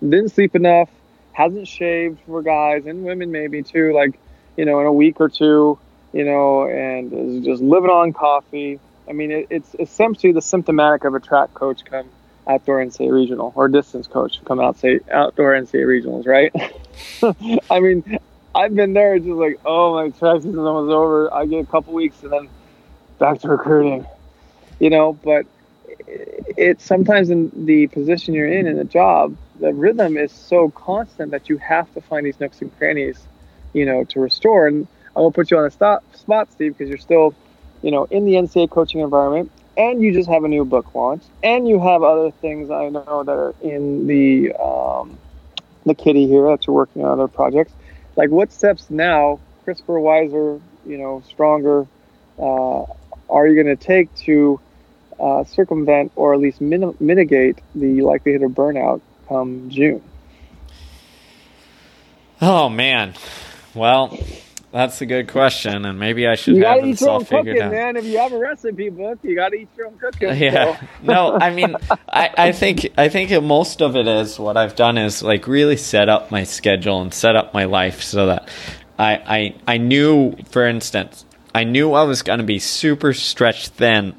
didn't 0.00 0.30
sleep 0.30 0.54
enough, 0.54 0.88
hasn't 1.32 1.68
shaved 1.68 2.20
for 2.26 2.42
guys 2.42 2.86
and 2.86 3.04
women 3.04 3.30
maybe 3.30 3.62
too, 3.62 3.92
like 3.92 4.18
you 4.56 4.64
know, 4.64 4.80
in 4.80 4.86
a 4.86 4.92
week 4.92 5.20
or 5.20 5.28
two, 5.28 5.78
you 6.12 6.24
know, 6.24 6.66
and 6.66 7.12
is 7.12 7.44
just 7.44 7.62
living 7.62 7.90
on 7.90 8.12
coffee. 8.12 8.80
I 9.08 9.12
mean, 9.12 9.30
it, 9.30 9.46
it's 9.50 9.74
essentially 9.78 10.32
the 10.32 10.42
symptomatic 10.42 11.04
of 11.04 11.14
a 11.14 11.20
track 11.20 11.54
coach 11.54 11.84
come 11.84 12.08
outdoor 12.46 12.84
NCAA 12.84 13.12
regional 13.12 13.52
or 13.54 13.68
distance 13.68 14.06
coach 14.06 14.42
come 14.44 14.60
out 14.60 14.78
say 14.78 15.00
outdoor 15.10 15.52
NCAA 15.52 15.84
regionals, 15.86 16.26
right? 16.26 16.52
I 17.70 17.80
mean, 17.80 18.18
I've 18.54 18.74
been 18.74 18.92
there. 18.92 19.18
Just 19.18 19.30
like, 19.30 19.60
oh, 19.64 19.94
my 19.94 20.10
track 20.10 20.38
season's 20.38 20.58
almost 20.58 20.92
over. 20.92 21.32
I 21.32 21.46
get 21.46 21.62
a 21.62 21.66
couple 21.66 21.92
weeks 21.92 22.22
and 22.22 22.32
then 22.32 22.48
back 23.18 23.40
to 23.40 23.48
recruiting, 23.48 24.06
you 24.78 24.90
know. 24.90 25.12
But 25.12 25.46
it's 26.56 26.84
sometimes 26.84 27.30
in 27.30 27.66
the 27.66 27.86
position 27.88 28.34
you're 28.34 28.52
in 28.52 28.66
in 28.66 28.76
the 28.76 28.84
job, 28.84 29.36
the 29.60 29.72
rhythm 29.72 30.16
is 30.16 30.32
so 30.32 30.70
constant 30.70 31.30
that 31.30 31.48
you 31.48 31.58
have 31.58 31.92
to 31.94 32.00
find 32.00 32.26
these 32.26 32.40
nooks 32.40 32.60
and 32.60 32.76
crannies, 32.78 33.20
you 33.72 33.84
know, 33.84 34.04
to 34.04 34.20
restore. 34.20 34.66
And 34.66 34.86
I 35.14 35.20
won't 35.20 35.34
put 35.34 35.50
you 35.50 35.58
on 35.58 35.64
the 35.64 35.70
stop, 35.70 36.02
spot, 36.16 36.50
Steve, 36.52 36.76
because 36.76 36.88
you're 36.88 36.98
still, 36.98 37.34
you 37.82 37.90
know, 37.90 38.04
in 38.10 38.24
the 38.24 38.34
NCAA 38.34 38.70
coaching 38.70 39.00
environment, 39.00 39.50
and 39.76 40.02
you 40.02 40.12
just 40.12 40.28
have 40.28 40.44
a 40.44 40.48
new 40.48 40.64
book 40.64 40.94
launch, 40.94 41.22
and 41.42 41.68
you 41.68 41.78
have 41.80 42.02
other 42.02 42.30
things 42.30 42.70
I 42.70 42.88
know 42.88 43.22
that 43.24 43.32
are 43.32 43.54
in 43.62 44.06
the 44.06 44.52
um, 44.54 45.18
the 45.86 45.94
kitty 45.94 46.26
here 46.26 46.44
that 46.48 46.66
you're 46.66 46.74
working 46.74 47.04
on 47.04 47.12
other 47.12 47.28
projects. 47.28 47.72
Like, 48.20 48.28
what 48.28 48.52
steps 48.52 48.90
now, 48.90 49.40
crisper, 49.64 49.98
wiser, 49.98 50.60
you 50.84 50.98
know, 50.98 51.22
stronger, 51.26 51.86
uh, 52.38 52.82
are 53.30 53.46
you 53.46 53.54
going 53.54 53.74
to 53.74 53.82
take 53.82 54.14
to 54.26 54.60
uh, 55.18 55.44
circumvent 55.44 56.12
or 56.16 56.34
at 56.34 56.40
least 56.40 56.60
min- 56.60 56.94
mitigate 57.00 57.60
the 57.74 58.02
likelihood 58.02 58.42
of 58.42 58.50
burnout 58.50 59.00
come 59.26 59.70
June? 59.70 60.02
Oh 62.42 62.68
man, 62.68 63.14
well, 63.72 64.14
that's 64.72 65.00
a 65.00 65.06
good 65.06 65.28
question, 65.28 65.84
and 65.84 65.98
maybe 65.98 66.28
I 66.28 66.36
should 66.36 66.56
you 66.56 66.64
have 66.64 66.82
this 66.82 67.02
all 67.02 67.20
figured 67.20 67.56
cooking, 67.56 67.62
out. 67.62 67.72
man. 67.72 67.96
If 67.96 68.04
you 68.04 68.18
have 68.18 68.32
a 68.32 68.38
recipe 68.38 68.88
book, 68.88 69.18
you 69.22 69.34
gotta 69.34 69.56
eat 69.56 69.68
your 69.76 69.88
own 69.88 69.98
cooking. 69.98 70.36
Yeah. 70.36 70.78
So. 70.78 70.86
no, 71.02 71.38
I 71.40 71.50
mean, 71.54 71.74
I, 72.08 72.30
I 72.36 72.52
think 72.52 72.88
I 72.96 73.08
think 73.08 73.30
most 73.42 73.82
of 73.82 73.96
it 73.96 74.06
is 74.06 74.38
what 74.38 74.56
I've 74.56 74.76
done 74.76 74.96
is 74.96 75.22
like 75.22 75.46
really 75.46 75.76
set 75.76 76.08
up 76.08 76.30
my 76.30 76.44
schedule 76.44 77.02
and 77.02 77.12
set 77.12 77.34
up 77.34 77.52
my 77.52 77.64
life 77.64 78.02
so 78.02 78.26
that 78.26 78.48
I 78.98 79.14
I, 79.66 79.74
I 79.74 79.78
knew, 79.78 80.36
for 80.50 80.66
instance, 80.66 81.24
I 81.54 81.64
knew 81.64 81.92
I 81.92 82.04
was 82.04 82.22
going 82.22 82.38
to 82.38 82.44
be 82.44 82.58
super 82.58 83.12
stretched 83.12 83.68
thin 83.70 84.14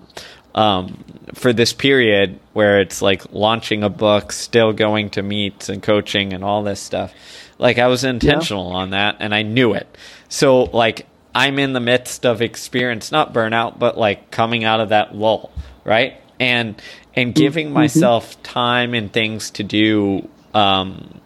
um, 0.54 1.04
for 1.34 1.54
this 1.54 1.72
period 1.74 2.40
where 2.54 2.82
it's 2.82 3.02
like 3.02 3.32
launching 3.32 3.84
a 3.84 3.90
book, 3.90 4.32
still 4.32 4.74
going 4.74 5.12
to 5.12 5.22
meets 5.22 5.70
and 5.70 5.82
coaching 5.82 6.34
and 6.34 6.44
all 6.44 6.64
this 6.64 6.82
stuff. 6.82 7.14
Like 7.58 7.78
I 7.78 7.88
was 7.88 8.04
intentional 8.04 8.68
on 8.68 8.90
that, 8.90 9.18
and 9.20 9.36
I 9.36 9.44
knew 9.44 9.74
it. 9.74 9.88
So 10.32 10.64
like 10.64 11.08
I'm 11.36 11.60
in 11.60 11.74
the 11.74 11.82
midst 11.82 12.26
of 12.26 12.42
experience, 12.42 13.12
not 13.12 13.34
burnout, 13.34 13.78
but 13.80 13.98
like 13.98 14.32
coming 14.32 14.64
out 14.64 14.80
of 14.80 14.90
that 14.90 15.14
lull, 15.14 15.52
right? 15.84 16.20
And 16.40 16.82
and 17.16 17.36
giving 17.36 17.68
Mm-hmm. 17.68 17.74
myself 17.74 18.42
time 18.42 18.94
and 18.94 19.12
things 19.12 19.52
to 19.52 19.64
do 19.64 20.30
um, 20.54 21.20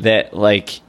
that 0.00 0.34
like 0.34 0.80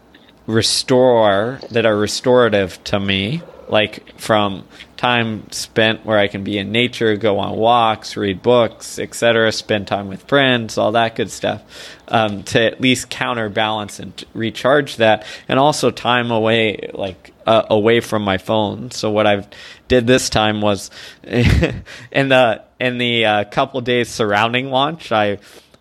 restore 0.47 1.59
that 1.72 1.86
are 1.86 1.95
restorative 1.95 2.84
to 2.86 2.99
me 2.99 3.41
like 3.70 4.20
from 4.20 4.65
time 4.97 5.49
spent 5.51 6.05
where 6.05 6.17
I 6.17 6.28
can 6.28 6.43
be 6.43 6.57
in 6.57 6.72
nature, 6.72 7.15
go 7.15 7.39
on 7.39 7.55
walks, 7.55 8.17
read 8.17 8.41
books, 8.41 8.99
etc., 8.99 9.51
spend 9.51 9.88
time 9.88 10.09
with 10.09 10.24
friends, 10.24 10.78
all 10.78 10.91
that 10.93 11.15
good 11.15 11.32
stuff, 11.32 11.63
um, 12.07 12.43
to 12.43 12.61
at 12.61 12.82
least 12.82 13.09
counterbalance 13.09 13.99
and 13.99 14.24
recharge 14.34 14.97
that, 14.97 15.26
and 15.47 15.59
also 15.59 15.91
time 15.91 16.32
away, 16.32 16.89
like 16.93 17.34
uh, 17.45 17.63
away 17.70 17.99
from 17.99 18.24
my 18.24 18.38
phone. 18.38 18.91
So 18.91 19.09
what 19.11 19.26
I've 19.26 19.47
did 19.88 20.05
this 20.05 20.30
time 20.30 20.61
was 20.61 20.91
in 21.24 22.30
the 22.30 22.63
in 22.80 22.97
the 22.97 23.26
uh, 23.26 23.43
couple 23.45 23.82
days 23.82 24.09
surrounding 24.09 24.70
launch, 24.70 25.11
I. 25.11 25.39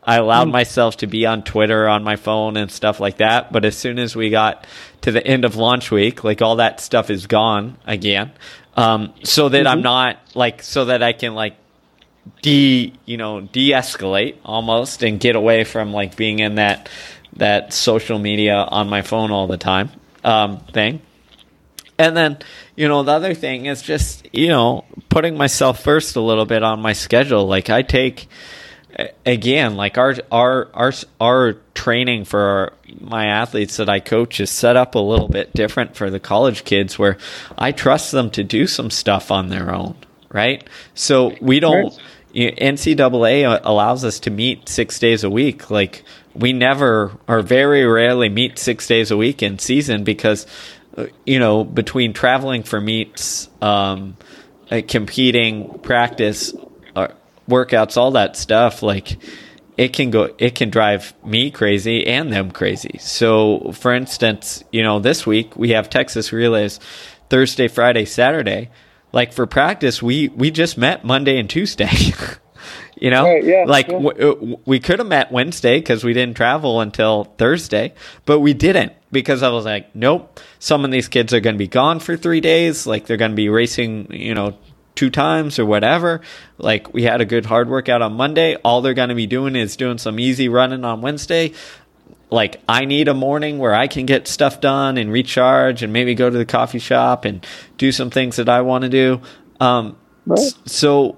I 0.09 0.17
allowed 0.17 0.49
myself 0.49 0.97
to 0.99 1.07
be 1.07 1.27
on 1.27 1.43
Twitter 1.43 1.87
on 1.87 2.03
my 2.03 2.17
phone 2.17 2.57
and 2.57 2.71
stuff 2.71 2.99
like 2.99 3.19
that. 3.19 3.53
But 3.53 3.67
as 3.67 3.77
soon 3.77 3.99
as 3.99 4.17
we 4.17 4.31
got 4.31 4.67
to 5.03 5.13
the 5.13 5.25
end 5.25 5.45
of 5.45 5.55
launch 5.55 5.91
week, 5.91 6.25
like 6.25 6.41
all 6.41 6.57
that 6.57 6.81
stuff 6.81 7.11
is 7.11 7.27
gone 7.27 7.77
again. 7.87 8.33
Um, 8.75 9.13
so 9.23 9.51
that 9.51 9.67
I'm 9.67 9.83
not 9.83 10.17
like, 10.35 10.63
so 10.63 10.87
that 10.87 11.03
I 11.03 11.13
can 11.13 11.35
like 11.35 11.57
de, 12.41 12.95
you 13.05 13.19
know, 13.19 13.43
de-escalate 13.43 14.37
almost 14.47 15.03
and 15.03 15.21
get 15.21 15.37
away 15.37 15.65
from 15.65 15.93
like 15.93 16.17
being 16.17 16.39
in 16.39 16.55
that, 16.55 16.89
that 17.37 17.75
social 17.75 18.19
media 18.19 18.55
on 18.55 18.89
my 18.89 19.03
phone 19.03 19.31
all 19.31 19.47
the 19.47 19.59
time, 19.59 19.91
um, 20.25 20.61
thing. 20.73 21.03
And 21.99 22.17
then, 22.17 22.39
you 22.77 22.89
know, 22.89 23.03
the 23.03 23.13
other 23.13 23.35
thing 23.35 23.67
is 23.67 23.83
just, 23.83 24.27
you 24.33 24.49
know, 24.49 24.87
putting 25.11 25.37
myself 25.37 25.83
first 25.83 26.17
a 26.17 26.23
little 26.23 26.47
bit 26.47 26.63
on 26.63 26.81
my 26.81 26.95
schedule. 26.95 27.47
Like 27.47 27.69
I 27.69 27.83
take, 27.83 28.27
again 29.27 29.77
like 29.77 29.99
our 29.99 30.15
our 30.33 30.69
our 30.73 30.93
our 31.21 31.53
training 31.75 32.25
for 32.25 32.73
my 33.01 33.27
athletes 33.27 33.77
that 33.77 33.89
I 33.89 34.01
coach 34.01 34.41
is 34.41 34.51
set 34.51 34.77
up 34.77 34.95
a 34.95 34.99
little 34.99 35.29
bit 35.29 35.53
different 35.53 35.95
for 35.95 36.11
the 36.11 36.19
college 36.19 36.65
kids 36.65 36.99
where 36.99 37.19
I 37.57 37.73
trust 37.73 38.13
them 38.13 38.31
to 38.31 38.43
do 38.43 38.67
some 38.67 38.91
stuff 38.91 39.31
on 39.31 39.49
their 39.49 39.75
own 39.75 39.95
right? 40.31 40.67
So 40.95 41.35
we 41.41 41.61
don't 41.61 41.99
NCAA 42.35 43.61
allows 43.65 44.05
us 44.05 44.21
to 44.21 44.31
meet 44.31 44.69
6 44.69 44.99
days 44.99 45.25
a 45.25 45.31
week. 45.31 45.71
Like 45.71 46.05
we 46.35 46.53
never 46.53 47.13
or 47.27 47.43
very 47.43 47.85
rarely 47.85 48.29
meet 48.29 48.59
6 48.59 48.87
days 48.87 49.11
a 49.11 49.17
week 49.17 49.43
in 49.43 49.59
season 49.59 50.05
because 50.05 50.47
uh, 50.97 51.07
you 51.25 51.39
know 51.39 51.65
between 51.65 52.13
traveling 52.13 52.63
for 52.63 52.81
meets 52.81 53.49
um 53.63 54.17
uh, 54.71 54.83
competing, 54.87 55.79
practice, 55.79 56.53
workouts, 57.49 57.97
all 57.97 58.13
that 58.13 58.37
stuff, 58.37 58.83
like 58.83 59.19
it 59.77 59.93
can 59.93 60.11
go, 60.11 60.35
it 60.39 60.55
can 60.55 60.71
drive 60.71 61.15
me 61.25 61.51
crazy 61.51 62.07
and 62.07 62.33
them 62.33 62.51
crazy. 62.51 62.99
So, 62.99 63.73
for 63.73 63.95
instance, 63.95 64.65
you 64.73 64.83
know, 64.83 64.99
this 64.99 65.27
week 65.27 65.57
we 65.57 65.71
have 65.71 65.89
Texas 65.89 66.33
relays 66.33 66.81
Thursday, 67.31 67.69
Friday, 67.69 68.05
Saturday. 68.05 68.71
Like 69.13 69.33
for 69.33 69.47
practice, 69.47 70.03
we 70.03 70.29
we 70.29 70.51
just 70.51 70.77
met 70.77 71.05
Monday 71.05 71.39
and 71.39 71.49
Tuesday. 71.49 71.91
you 73.01 73.11
know, 73.11 73.25
right, 73.25 73.43
yeah, 73.43 73.65
like 73.67 73.89
yeah. 73.89 74.01
W- 74.01 74.55
uh, 74.55 74.57
we 74.67 74.81
could 74.81 74.99
have 74.99 75.09
met 75.09 75.33
Wednesday 75.33 75.79
because 75.79 76.05
we 76.05 76.13
didn't 76.13 76.37
travel 76.37 76.81
until 76.81 77.25
Thursday, 77.39 77.95
but 78.27 78.41
we 78.41 78.53
didn't 78.53 78.93
because 79.11 79.43
I 79.43 79.49
was 79.49 79.65
like, 79.65 79.95
nope. 79.95 80.41
Some 80.59 80.85
of 80.85 80.91
these 80.91 81.09
kids 81.09 81.33
are 81.33 81.41
going 81.41 81.55
to 81.55 81.59
be 81.59 81.69
gone 81.69 82.01
for 82.01 82.17
three 82.17 82.41
days. 82.41 82.87
Like 82.87 83.07
they're 83.07 83.17
going 83.17 83.31
to 83.31 83.37
be 83.37 83.49
racing, 83.49 84.13
you 84.13 84.35
know, 84.35 84.59
two 84.99 85.11
times 85.11 85.61
or 85.61 85.65
whatever. 85.65 86.21
Like 86.59 86.93
we 86.93 87.05
had 87.05 87.21
a 87.21 87.25
good 87.25 87.47
hard 87.47 87.69
workout 87.71 88.03
on 88.03 88.15
Monday. 88.15 88.57
All 88.57 88.83
they're 88.83 88.95
going 88.95 89.11
to 89.11 89.15
be 89.15 89.27
doing 89.29 89.55
is 89.55 89.77
doing 89.77 89.99
some 89.99 90.19
easy 90.19 90.49
running 90.49 90.85
on 90.85 91.01
Wednesday. 91.03 91.53
Like 92.31 92.61
I 92.69 92.85
need 92.85 93.07
a 93.07 93.15
morning 93.15 93.59
where 93.59 93.75
I 93.75 93.87
can 93.87 94.05
get 94.07 94.27
stuff 94.27 94.61
done 94.61 94.99
and 94.99 95.13
recharge 95.13 95.85
and 95.85 95.93
maybe 95.93 96.15
go 96.17 96.29
to 96.29 96.37
the 96.37 96.45
coffee 96.45 96.81
shop 96.81 97.25
and 97.25 97.47
do 97.77 97.93
some 97.93 98.11
things 98.11 98.37
that 98.37 98.49
I 98.49 98.61
want 98.63 98.83
to 98.83 98.91
do. 98.91 99.21
Um, 99.61 99.97
Right. 100.27 100.53
so 100.67 101.17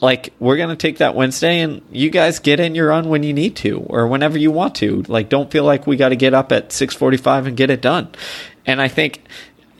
like 0.00 0.32
we're 0.40 0.56
gonna 0.56 0.74
take 0.74 0.98
that 0.98 1.14
Wednesday 1.14 1.60
and 1.60 1.82
you 1.92 2.08
guys 2.10 2.38
get 2.40 2.58
in 2.60 2.74
your 2.74 2.88
run 2.88 3.08
when 3.08 3.22
you 3.22 3.32
need 3.32 3.56
to 3.56 3.78
or 3.88 4.08
whenever 4.08 4.38
you 4.38 4.50
want 4.50 4.74
to. 4.76 5.02
Like 5.06 5.28
don't 5.28 5.50
feel 5.50 5.64
like 5.64 5.86
we 5.86 5.96
got 5.96 6.08
to 6.08 6.16
get 6.16 6.32
up 6.34 6.50
at 6.50 6.72
six 6.72 6.94
forty 6.94 7.18
five 7.18 7.46
and 7.46 7.56
get 7.56 7.68
it 7.70 7.80
done. 7.82 8.08
And 8.66 8.80
I 8.80 8.88
think 8.88 9.22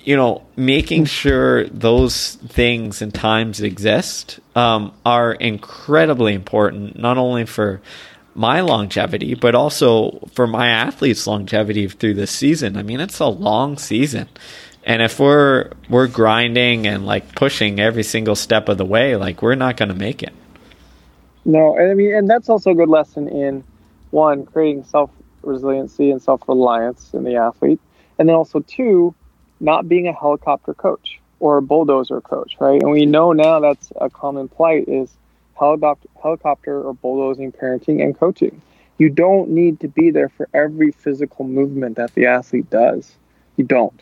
you 0.09 0.17
know 0.17 0.43
making 0.57 1.05
sure 1.05 1.69
those 1.69 2.37
things 2.37 3.03
and 3.03 3.13
times 3.13 3.61
exist 3.61 4.41
um, 4.57 4.91
are 5.05 5.35
incredibly 5.35 6.33
important, 6.33 6.99
not 6.99 7.19
only 7.19 7.45
for 7.45 7.83
my 8.35 8.63
longevity, 8.63 9.35
but 9.35 9.55
also 9.55 10.27
for 10.33 10.47
my 10.47 10.69
athletes' 10.69 11.27
longevity 11.27 11.87
through 11.89 12.15
this 12.15 12.31
season. 12.31 12.79
I 12.79 12.83
mean, 12.83 13.01
it's 13.01 13.19
a 13.19 13.27
long 13.27 13.77
season. 13.77 14.31
And 14.83 15.03
if 15.03 15.21
we're 15.21 15.73
we're 15.91 16.07
grinding 16.09 16.87
and 16.87 17.05
like 17.05 17.35
pushing 17.35 17.79
every 17.79 18.03
single 18.03 18.35
step 18.35 18.71
of 18.71 18.79
the 18.79 18.87
way, 18.87 19.15
like 19.15 19.43
we're 19.43 19.57
not 19.57 19.77
going 19.77 19.91
to 19.91 19.95
make 19.95 20.23
it. 20.23 20.33
No, 21.45 21.79
I 21.79 21.93
mean, 21.93 22.15
and 22.15 22.31
that's 22.31 22.49
also 22.49 22.71
a 22.71 22.75
good 22.75 22.89
lesson 22.89 23.29
in 23.29 23.63
one 24.09 24.47
creating 24.47 24.85
self 24.85 25.11
resiliency 25.43 26.11
and 26.11 26.23
self 26.23 26.49
reliance 26.49 27.13
in 27.13 27.25
the 27.25 27.37
athlete, 27.37 27.81
and 28.19 28.27
then 28.27 28.37
also 28.37 28.61
two, 28.61 29.15
not 29.61 29.89
being 29.89 30.09
a 30.09 30.13
helicopter 30.13 30.75
coach 30.75 31.21
or 31.41 31.57
a 31.57 31.63
bulldozer 31.63 32.21
coach, 32.21 32.57
right? 32.61 32.83
And 32.83 32.91
we 32.91 33.07
know 33.07 33.33
now 33.33 33.61
that's 33.61 33.93
a 34.01 34.11
common 34.11 34.49
plight 34.49 34.89
is 34.89 35.17
helicopter, 35.59 36.81
or 36.81 36.95
bulldozing 36.95 37.53
parenting 37.53 38.03
and 38.03 38.19
coaching. 38.19 38.61
You 38.99 39.11
don't 39.11 39.51
need 39.51 39.81
to 39.81 39.89
be 39.89 40.11
there 40.11 40.29
for 40.29 40.49
every 40.55 40.93
physical 40.93 41.45
movement 41.45 41.97
that 41.97 42.15
the 42.15 42.27
athlete 42.27 42.71
does. 42.71 43.13
You 43.57 43.65
don't. 43.65 44.01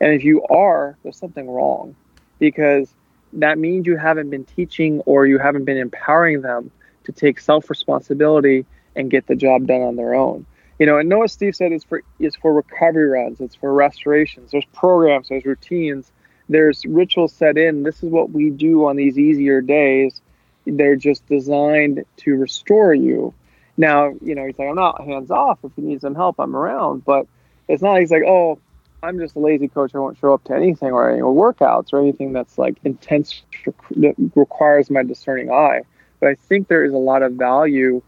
And 0.00 0.12
if 0.12 0.24
you 0.24 0.44
are, 0.44 0.96
there's 1.02 1.16
something 1.16 1.48
wrong 1.48 1.94
because 2.38 2.88
that 3.32 3.58
means 3.58 3.86
you 3.86 3.96
haven't 3.96 4.30
been 4.30 4.44
teaching 4.44 5.00
or 5.00 5.26
you 5.26 5.38
haven't 5.38 5.64
been 5.64 5.78
empowering 5.78 6.42
them 6.42 6.70
to 7.04 7.12
take 7.12 7.40
self 7.40 7.70
responsibility 7.70 8.66
and 8.94 9.10
get 9.10 9.26
the 9.26 9.36
job 9.36 9.66
done 9.66 9.82
on 9.82 9.96
their 9.96 10.14
own. 10.14 10.46
You 10.78 10.86
know, 10.86 10.98
and 10.98 11.14
what 11.16 11.30
Steve 11.30 11.56
said 11.56 11.72
is 11.72 11.84
for 11.84 12.02
is 12.18 12.36
for 12.36 12.52
recovery 12.52 13.08
runs, 13.08 13.40
it's 13.40 13.54
for 13.54 13.72
restorations. 13.72 14.50
There's 14.50 14.66
programs, 14.74 15.28
there's 15.28 15.44
routines, 15.44 16.12
there's 16.48 16.84
rituals 16.84 17.32
set 17.32 17.56
in. 17.56 17.82
This 17.82 18.02
is 18.02 18.10
what 18.10 18.30
we 18.30 18.50
do 18.50 18.86
on 18.86 18.96
these 18.96 19.18
easier 19.18 19.60
days. 19.60 20.20
They're 20.66 20.96
just 20.96 21.26
designed 21.26 22.04
to 22.18 22.36
restore 22.36 22.92
you. 22.92 23.32
Now, 23.76 24.14
you 24.20 24.34
know, 24.34 24.46
he's 24.46 24.58
like, 24.58 24.68
I'm 24.68 24.74
not 24.74 25.04
hands 25.04 25.30
off. 25.30 25.58
If 25.62 25.72
you 25.76 25.84
need 25.84 26.00
some 26.00 26.14
help, 26.14 26.36
I'm 26.38 26.56
around. 26.56 27.04
But 27.04 27.26
it's 27.68 27.82
not. 27.82 28.00
He's 28.00 28.10
like, 28.10 28.24
oh, 28.26 28.58
I'm 29.02 29.18
just 29.18 29.36
a 29.36 29.38
lazy 29.38 29.68
coach. 29.68 29.94
I 29.94 29.98
won't 29.98 30.18
show 30.18 30.34
up 30.34 30.44
to 30.44 30.54
anything 30.54 30.90
or 30.90 31.10
any 31.10 31.20
workouts 31.22 31.92
or 31.92 32.00
anything 32.00 32.32
that's 32.32 32.58
like 32.58 32.76
intense 32.84 33.42
that 33.90 34.14
requires 34.34 34.90
my 34.90 35.02
discerning 35.02 35.50
eye. 35.50 35.82
But 36.20 36.30
I 36.30 36.34
think 36.34 36.68
there 36.68 36.84
is 36.84 36.92
a 36.92 36.98
lot 36.98 37.22
of 37.22 37.32
value 37.32 38.02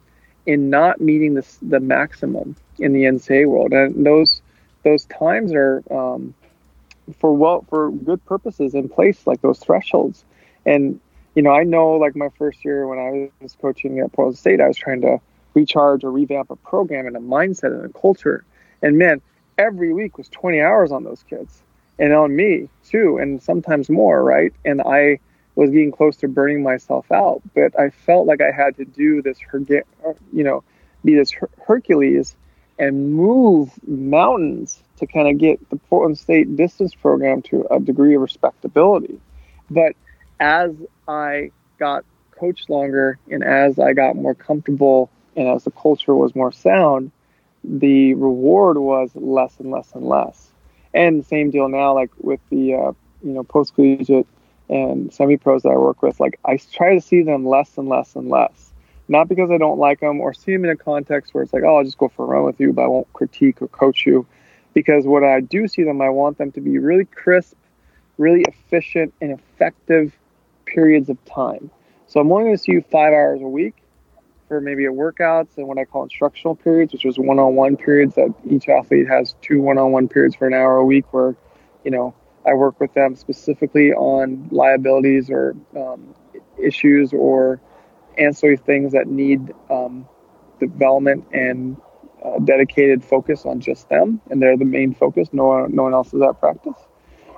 in 0.49 0.71
not 0.71 0.99
meeting 0.99 1.35
the 1.35 1.47
the 1.61 1.79
maximum 1.79 2.57
in 2.79 2.95
the 2.95 3.03
NCAA 3.03 3.47
world, 3.47 3.73
and 3.75 4.05
those 4.05 4.41
those 4.83 5.05
times 5.05 5.53
are 5.53 5.83
um, 5.91 6.35
for 7.19 7.35
well 7.35 7.67
for 7.69 7.91
good 7.91 8.25
purposes 8.25 8.75
in 8.75 8.89
place, 8.89 9.27
like 9.27 9.43
those 9.43 9.59
thresholds. 9.59 10.25
And 10.65 11.01
you 11.35 11.43
know, 11.43 11.51
I 11.51 11.65
know 11.65 11.93
like 11.93 12.17
my 12.17 12.31
first 12.39 12.65
year 12.65 12.87
when 12.87 12.99
I 12.99 13.31
was 13.43 13.57
coaching 13.61 14.01
at 14.01 14.11
Portland 14.13 14.39
State, 14.39 14.59
I 14.59 14.69
was 14.69 14.79
trying 14.79 15.03
to 15.03 15.21
recharge 15.53 16.03
or 16.03 16.11
revamp 16.11 16.51
a 16.51 16.57
program 16.57 17.07
and 17.07 17.17
a 17.17 17.21
mindset 17.21 17.75
and 17.75 17.85
a 17.85 18.01
culture. 18.01 18.43
And 18.81 18.97
man, 18.97 19.21
every 19.59 19.93
week 19.93 20.17
was 20.17 20.31
20 20.31 20.63
hours 20.63 20.93
on 20.93 21.05
those 21.05 21.23
kids 21.29 21.63
and 21.99 22.15
on 22.15 22.35
me 22.35 22.71
too, 22.87 23.19
and 23.19 23.43
sometimes 23.43 23.91
more, 23.91 24.25
right? 24.25 24.55
And 24.65 24.81
I 24.81 25.19
was 25.59 25.71
getting 25.71 25.91
close 25.91 26.17
to 26.17 26.29
burning 26.29 26.63
myself 26.63 27.11
out, 27.11 27.43
but 27.53 27.77
I 27.77 27.91
felt 27.91 28.29
like 28.29 28.41
I 28.41 28.53
had 28.53 28.77
to 28.77 28.85
do 28.85 29.21
this, 29.23 29.41
you 30.33 30.45
know, 30.45 30.63
be 31.05 31.17
this 31.17 31.35
Hercules 31.67 32.37
and 32.79 33.13
move 33.13 33.73
mountains 33.85 34.81
to 34.99 35.07
kind 35.09 35.27
of 35.27 35.37
get 35.39 35.69
the 35.69 35.75
Portland 35.75 36.17
State 36.17 36.55
distance 36.55 36.95
program 36.95 37.43
to 37.43 37.67
a 37.73 37.81
degree 37.81 38.15
of 38.15 38.23
respectability. 38.23 39.21
But 39.69 39.97
as 40.39 40.77
I 41.09 41.51
got 41.77 42.05
coached 42.39 42.71
longer 42.71 43.19
and 43.29 43.43
as 43.43 43.81
I 43.81 43.95
got 43.95 44.15
more 44.15 44.37
comfortable 44.37 45.11
and 45.35 45.49
as 45.49 45.65
the 45.65 45.73
culture 45.73 46.15
was 46.15 46.37
more 46.37 46.53
sound, 46.53 47.11
the 47.65 48.15
reward 48.15 48.79
was 48.79 49.11
less 49.17 49.59
and 49.59 49.73
less 49.73 49.93
and 49.93 50.07
less. 50.07 50.53
And 50.95 51.27
same 51.27 51.51
deal 51.51 51.69
now, 51.69 51.95
like 51.95 52.11
with 52.21 52.39
the 52.49 52.75
uh, 52.75 52.93
you 53.25 53.33
know 53.33 53.43
post 53.43 53.75
collegiate 53.75 54.29
and 54.69 55.13
semi 55.13 55.37
pros 55.37 55.63
that 55.63 55.71
I 55.71 55.77
work 55.77 56.03
with, 56.03 56.21
like 56.21 56.39
I 56.45 56.59
try 56.73 56.95
to 56.95 57.01
see 57.01 57.23
them 57.23 57.47
less 57.47 57.77
and 57.79 57.89
less 57.89 58.15
and 58.17 58.29
less. 58.29 58.73
Not 59.09 59.29
because 59.29 59.51
I 59.51 59.57
don't 59.57 59.79
like 59.79 60.01
them 60.01 60.21
or 60.21 60.35
see 60.35 60.53
them 60.53 60.65
in 60.65 60.71
a 60.71 60.77
context 60.77 61.33
where 61.33 61.43
it's 61.43 61.53
like, 61.53 61.63
oh, 61.63 61.77
I'll 61.77 61.85
just 61.85 61.97
go 61.97 62.09
for 62.09 62.25
a 62.25 62.29
run 62.29 62.45
with 62.45 62.61
you, 62.61 62.75
but 62.75 62.83
I 62.83 62.89
won't 62.89 63.11
critique 63.15 63.63
or 63.63 63.69
coach 63.69 64.05
you. 64.05 64.27
Because 64.75 65.07
when 65.07 65.25
I 65.25 65.41
do 65.41 65.67
see 65.67 65.83
them, 65.83 66.03
I 66.03 66.11
want 66.11 66.37
them 66.37 66.53
to 66.53 66.61
be 66.61 66.79
really 66.79 67.07
crisp, 67.07 67.57
really 68.19 68.43
efficient, 68.43 69.15
and 69.23 69.33
effective 69.33 70.15
periods 70.67 71.09
of 71.09 71.25
time. 71.25 71.71
So 72.07 72.21
I'm 72.21 72.31
only 72.31 72.45
going 72.45 72.57
to 72.57 72.63
see 72.63 72.73
you 72.73 72.83
five 72.83 73.15
hours 73.15 73.41
a 73.41 73.49
week 73.49 73.75
for 74.47 74.61
maybe 74.61 74.85
a 74.85 74.91
workouts 74.91 75.57
and 75.57 75.67
what 75.67 75.79
I 75.79 75.85
call 75.85 76.03
instructional 76.03 76.55
periods, 76.55 76.93
which 76.93 77.05
is 77.05 77.19
one-on-one 77.19 77.77
periods 77.77 78.15
that 78.17 78.35
each 78.49 78.69
athlete 78.69 79.09
has 79.09 79.35
two 79.41 79.61
one-on-one 79.61 80.09
periods 80.09 80.35
for 80.35 80.47
an 80.47 80.55
hour 80.55 80.77
a 80.77 80.85
week 80.85 81.13
where, 81.13 81.35
you 81.85 81.91
know, 81.91 82.15
I 82.49 82.55
work 82.55 82.81
with 82.81 82.95
them 82.95 83.15
specifically 83.15 83.93
on 83.93 84.49
liabilities 84.51 85.31
or 85.31 85.55
um, 85.77 86.15
issues 86.59 87.13
or 87.13 87.61
ancillary 88.17 88.57
things 88.57 88.93
that 88.93 89.07
need 89.07 89.53
um, 89.71 90.09
development 90.59 91.27
and 91.33 91.77
uh, 92.25 92.39
dedicated 92.41 93.05
focus 93.05 93.45
on 93.45 93.61
just 93.61 93.89
them, 93.89 94.21
and 94.31 94.43
they're 94.43 94.57
the 94.57 94.65
main 94.65 94.95
focus. 94.95 95.29
No 95.33 95.47
one, 95.47 95.75
no 95.75 95.85
one 95.85 95.95
else 95.95 96.13
is 96.13 96.23
at 96.23 96.41
practice. 96.41 96.79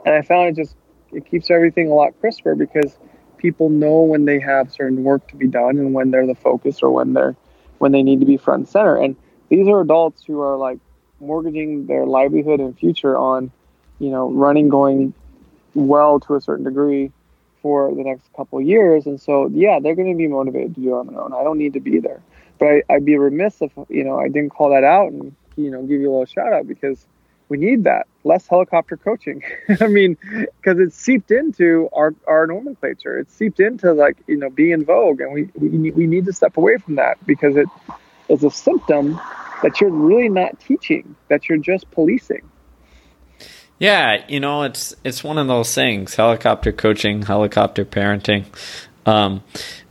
And 0.04 0.14
I 0.14 0.22
found 0.22 0.48
it 0.48 0.62
just 0.62 0.76
it 1.12 1.28
keeps 1.28 1.50
everything 1.50 1.90
a 1.90 1.94
lot 1.94 2.18
crisper 2.20 2.54
because 2.54 2.98
people 3.36 3.68
know 3.68 4.02
when 4.02 4.24
they 4.24 4.38
have 4.38 4.72
certain 4.72 5.02
work 5.02 5.26
to 5.28 5.36
be 5.36 5.48
done 5.48 5.78
and 5.78 5.92
when 5.92 6.10
they're 6.10 6.26
the 6.26 6.34
focus 6.34 6.82
or 6.82 6.90
when 6.90 7.14
they're 7.14 7.36
when 7.78 7.92
they 7.92 8.02
need 8.02 8.20
to 8.20 8.26
be 8.26 8.36
front 8.36 8.60
and 8.60 8.68
center. 8.68 8.96
And 8.96 9.16
these 9.48 9.66
are 9.66 9.80
adults 9.80 10.22
who 10.24 10.40
are 10.40 10.56
like 10.56 10.78
mortgaging 11.18 11.86
their 11.86 12.06
livelihood 12.06 12.60
and 12.60 12.78
future 12.78 13.16
on, 13.16 13.50
you 14.00 14.10
know, 14.10 14.30
running 14.32 14.68
going 14.68 15.14
well 15.74 16.18
to 16.18 16.34
a 16.34 16.40
certain 16.40 16.64
degree 16.64 17.12
for 17.62 17.94
the 17.94 18.02
next 18.02 18.24
couple 18.34 18.60
years. 18.60 19.06
And 19.06 19.20
so, 19.20 19.48
yeah, 19.52 19.78
they're 19.80 19.94
going 19.94 20.10
to 20.10 20.18
be 20.18 20.26
motivated 20.26 20.74
to 20.74 20.80
do 20.80 20.96
it 20.96 20.98
on 20.98 21.06
their 21.06 21.20
own. 21.20 21.32
I 21.32 21.44
don't 21.44 21.58
need 21.58 21.74
to 21.74 21.80
be 21.80 22.00
there. 22.00 22.20
But 22.58 22.66
I, 22.66 22.82
I'd 22.90 23.04
be 23.04 23.16
remiss 23.16 23.62
if, 23.62 23.70
you 23.88 24.02
know, 24.02 24.18
I 24.18 24.28
didn't 24.28 24.50
call 24.50 24.70
that 24.70 24.82
out 24.82 25.12
and, 25.12 25.36
you 25.56 25.70
know, 25.70 25.82
give 25.82 26.00
you 26.00 26.10
a 26.10 26.12
little 26.12 26.24
shout 26.24 26.52
out 26.52 26.66
because 26.66 27.06
we 27.50 27.58
need 27.58 27.84
that 27.84 28.06
less 28.24 28.46
helicopter 28.46 28.96
coaching. 28.96 29.42
I 29.80 29.86
mean, 29.88 30.16
because 30.30 30.78
it's 30.78 30.96
seeped 30.96 31.30
into 31.30 31.90
our, 31.92 32.14
our 32.26 32.46
nomenclature. 32.46 33.18
It's 33.18 33.34
seeped 33.34 33.60
into 33.60 33.92
like 33.92 34.16
you 34.26 34.36
know 34.36 34.48
being 34.48 34.70
in 34.70 34.84
vogue, 34.84 35.20
and 35.20 35.32
we 35.32 35.50
we 35.56 35.90
we 35.90 36.06
need 36.06 36.24
to 36.26 36.32
step 36.32 36.56
away 36.56 36.78
from 36.78 36.94
that 36.94 37.24
because 37.26 37.56
it 37.56 37.66
is 38.28 38.44
a 38.44 38.50
symptom 38.50 39.20
that 39.62 39.80
you're 39.80 39.90
really 39.90 40.28
not 40.28 40.58
teaching, 40.60 41.16
that 41.28 41.48
you're 41.48 41.58
just 41.58 41.90
policing. 41.90 42.48
Yeah, 43.80 44.22
you 44.28 44.40
know, 44.40 44.62
it's 44.62 44.94
it's 45.02 45.24
one 45.24 45.38
of 45.38 45.48
those 45.48 45.74
things: 45.74 46.14
helicopter 46.14 46.70
coaching, 46.70 47.22
helicopter 47.22 47.84
parenting. 47.84 48.44
Um, 49.06 49.42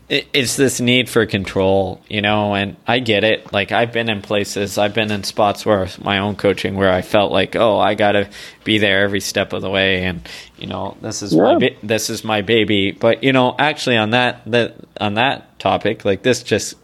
it's 0.10 0.56
this 0.56 0.80
need 0.80 1.08
for 1.08 1.28
control, 1.28 2.02
you 2.10 2.22
know, 2.22 2.56
and 2.56 2.78
I 2.88 2.98
get 3.00 3.24
it. 3.24 3.54
Like 3.54 3.72
I've 3.72 3.92
been 3.92 4.10
in 4.10 4.24
places, 4.24 4.78
I've 4.78 4.94
been 4.94 5.12
in 5.12 5.24
spots 5.24 5.66
where 5.66 5.88
my 6.04 6.18
own 6.18 6.36
coaching 6.36 6.76
where 6.76 6.92
I 6.92 7.04
felt 7.04 7.32
like, 7.32 7.56
oh, 7.56 7.78
I 7.78 7.94
got 7.94 8.14
to 8.14 8.30
be 8.64 8.80
there 8.80 9.04
every 9.04 9.20
step 9.20 9.54
of 9.54 9.62
the 9.62 9.70
way, 9.70 10.06
and 10.06 10.28
you 10.58 10.68
know, 10.68 10.96
this 11.02 11.22
is 11.22 11.34
yeah. 11.34 11.42
my 11.42 11.56
ba- 11.58 11.76
this 11.84 12.10
is 12.10 12.24
my 12.24 12.42
baby. 12.42 12.92
But 12.92 13.24
you 13.24 13.34
know, 13.34 13.56
actually, 13.58 13.98
on 13.98 14.12
that 14.12 14.42
that 14.52 14.76
on 15.00 15.16
that 15.16 15.60
topic, 15.60 16.06
like 16.06 16.24
this 16.24 16.44
just 16.44 16.76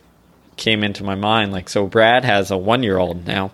came 0.57 0.83
into 0.83 1.03
my 1.03 1.15
mind. 1.15 1.51
Like, 1.51 1.69
so 1.69 1.85
Brad 1.85 2.25
has 2.25 2.49
a 2.49 2.57
one 2.57 2.81
year 2.81 2.97
old 2.97 3.27
now. 3.27 3.51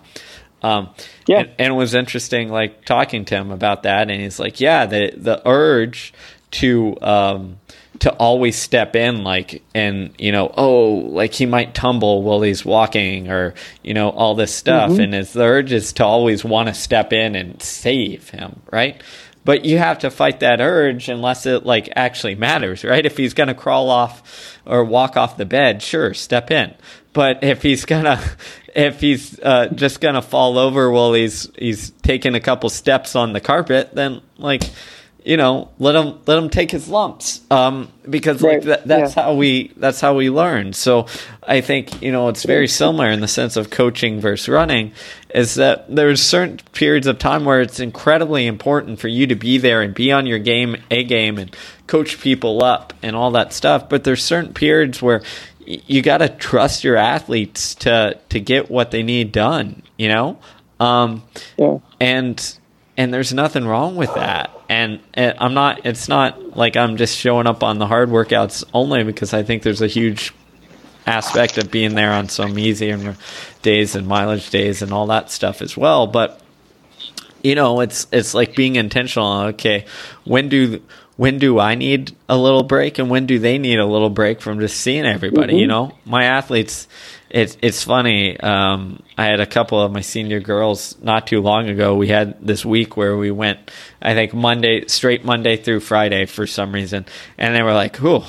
Um, 0.62 0.90
yeah, 1.26 1.40
and, 1.40 1.50
and, 1.58 1.72
it 1.72 1.76
was 1.76 1.94
interesting, 1.94 2.48
like 2.48 2.84
talking 2.84 3.24
to 3.26 3.34
him 3.34 3.50
about 3.50 3.84
that, 3.84 4.10
and 4.10 4.20
he's 4.20 4.38
like, 4.38 4.60
yeah, 4.60 4.86
the 4.86 5.12
the 5.16 5.42
urge 5.46 6.12
to 6.52 6.96
um, 7.02 7.58
to 8.02 8.12
always 8.14 8.56
step 8.56 8.96
in 8.96 9.22
like 9.22 9.62
and 9.74 10.12
you 10.18 10.32
know 10.32 10.52
oh 10.56 10.90
like 10.90 11.32
he 11.32 11.46
might 11.46 11.74
tumble 11.74 12.22
while 12.22 12.40
he's 12.40 12.64
walking 12.64 13.30
or 13.30 13.54
you 13.82 13.94
know 13.94 14.10
all 14.10 14.34
this 14.34 14.54
stuff. 14.54 14.92
Mm-hmm. 14.92 15.00
and 15.00 15.14
his 15.14 15.36
urge 15.36 15.72
is 15.72 15.92
to 15.94 16.04
always 16.04 16.44
want 16.44 16.68
to 16.68 16.74
step 16.74 17.12
in 17.12 17.36
and 17.36 17.62
save 17.62 18.30
him 18.30 18.60
right? 18.70 19.00
But 19.44 19.64
you 19.64 19.78
have 19.78 19.98
to 20.00 20.10
fight 20.10 20.40
that 20.40 20.60
urge 20.60 21.08
unless 21.08 21.46
it 21.46 21.66
like 21.66 21.90
actually 21.94 22.34
matters 22.34 22.82
right? 22.82 23.04
If 23.04 23.16
he's 23.16 23.34
going 23.34 23.48
to 23.48 23.54
crawl 23.54 23.90
off 23.90 24.58
or 24.64 24.84
walk 24.84 25.16
off 25.16 25.36
the 25.36 25.46
bed 25.46 25.82
sure 25.82 26.14
step 26.14 26.50
in 26.50 26.74
but 27.12 27.42
if 27.42 27.62
he's 27.62 27.84
gonna 27.84 28.22
if 28.74 29.00
he's 29.00 29.38
uh, 29.40 29.68
just 29.68 30.00
gonna 30.00 30.22
fall 30.22 30.58
over 30.58 30.90
while 30.90 31.12
he's 31.12 31.48
he's 31.58 31.90
taking 32.02 32.34
a 32.34 32.40
couple 32.40 32.70
steps 32.70 33.16
on 33.16 33.32
the 33.32 33.40
carpet 33.40 33.94
then 33.94 34.20
like 34.38 34.62
you 35.24 35.36
know, 35.36 35.70
let 35.78 35.94
him 35.94 36.18
let 36.26 36.38
him 36.38 36.50
take 36.50 36.70
his 36.70 36.88
lumps, 36.88 37.42
um, 37.50 37.92
because 38.08 38.42
right. 38.42 38.54
like 38.54 38.62
that, 38.64 38.86
that's 38.86 39.16
yeah. 39.16 39.22
how 39.22 39.34
we 39.34 39.72
that's 39.76 40.00
how 40.00 40.14
we 40.14 40.30
learn. 40.30 40.72
So 40.72 41.06
I 41.42 41.60
think 41.60 42.02
you 42.02 42.10
know 42.10 42.28
it's 42.28 42.44
very 42.44 42.66
similar 42.66 43.08
in 43.08 43.20
the 43.20 43.28
sense 43.28 43.56
of 43.56 43.70
coaching 43.70 44.20
versus 44.20 44.48
running, 44.48 44.92
is 45.32 45.54
that 45.56 45.94
there's 45.94 46.20
certain 46.20 46.58
periods 46.72 47.06
of 47.06 47.18
time 47.18 47.44
where 47.44 47.60
it's 47.60 47.78
incredibly 47.78 48.46
important 48.46 48.98
for 48.98 49.08
you 49.08 49.26
to 49.28 49.36
be 49.36 49.58
there 49.58 49.80
and 49.80 49.94
be 49.94 50.10
on 50.10 50.26
your 50.26 50.40
game, 50.40 50.76
a 50.90 51.04
game, 51.04 51.38
and 51.38 51.56
coach 51.86 52.20
people 52.20 52.64
up 52.64 52.92
and 53.02 53.14
all 53.14 53.30
that 53.32 53.52
stuff. 53.52 53.88
But 53.88 54.02
there's 54.02 54.24
certain 54.24 54.54
periods 54.54 55.00
where 55.00 55.22
you 55.66 56.02
got 56.02 56.18
to 56.18 56.28
trust 56.28 56.84
your 56.84 56.96
athletes 56.96 57.74
to 57.76 58.18
to 58.28 58.40
get 58.40 58.70
what 58.70 58.90
they 58.90 59.02
need 59.02 59.32
done. 59.32 59.82
You 59.96 60.08
know, 60.08 60.38
um, 60.80 61.22
yeah. 61.56 61.78
and 62.00 62.58
and 62.96 63.12
there's 63.12 63.32
nothing 63.32 63.66
wrong 63.66 63.96
with 63.96 64.14
that 64.14 64.50
and 64.72 65.00
it, 65.12 65.36
I'm 65.38 65.52
not. 65.52 65.84
It's 65.84 66.08
not 66.08 66.56
like 66.56 66.78
I'm 66.78 66.96
just 66.96 67.18
showing 67.18 67.46
up 67.46 67.62
on 67.62 67.78
the 67.78 67.86
hard 67.86 68.08
workouts 68.08 68.64
only 68.72 69.04
because 69.04 69.34
I 69.34 69.42
think 69.42 69.62
there's 69.62 69.82
a 69.82 69.86
huge 69.86 70.32
aspect 71.06 71.58
of 71.58 71.70
being 71.70 71.94
there 71.94 72.10
on 72.10 72.30
some 72.30 72.58
easier 72.58 73.14
days 73.60 73.94
and 73.94 74.06
mileage 74.06 74.48
days 74.48 74.80
and 74.80 74.90
all 74.90 75.08
that 75.08 75.30
stuff 75.30 75.60
as 75.60 75.76
well. 75.76 76.06
But 76.06 76.40
you 77.42 77.54
know, 77.54 77.80
it's 77.80 78.06
it's 78.12 78.32
like 78.32 78.56
being 78.56 78.76
intentional. 78.76 79.40
Okay, 79.48 79.84
when 80.24 80.48
do 80.48 80.80
when 81.16 81.38
do 81.38 81.58
I 81.58 81.74
need 81.74 82.16
a 82.28 82.36
little 82.36 82.62
break 82.62 82.98
and 82.98 83.10
when 83.10 83.26
do 83.26 83.38
they 83.38 83.58
need 83.58 83.78
a 83.78 83.86
little 83.86 84.10
break 84.10 84.40
from 84.40 84.60
just 84.60 84.78
seeing 84.78 85.04
everybody? 85.04 85.52
Mm-hmm. 85.52 85.60
You 85.60 85.66
know, 85.66 85.92
my 86.04 86.24
athletes 86.24 86.88
it's 87.32 87.56
it's 87.62 87.82
funny. 87.82 88.38
Um, 88.38 89.02
I 89.16 89.24
had 89.24 89.40
a 89.40 89.46
couple 89.46 89.80
of 89.80 89.90
my 89.90 90.02
senior 90.02 90.38
girls 90.38 90.96
not 91.00 91.26
too 91.26 91.40
long 91.40 91.68
ago. 91.68 91.96
We 91.96 92.08
had 92.08 92.46
this 92.46 92.62
week 92.62 92.96
where 92.96 93.16
we 93.16 93.30
went, 93.30 93.70
I 94.02 94.12
think 94.12 94.34
Monday 94.34 94.86
straight 94.86 95.24
Monday 95.24 95.56
through 95.56 95.80
Friday 95.80 96.26
for 96.26 96.46
some 96.46 96.72
reason, 96.72 97.06
and 97.38 97.56
they 97.56 97.62
were 97.62 97.72
like, 97.72 97.96
"Whew, 97.96 98.22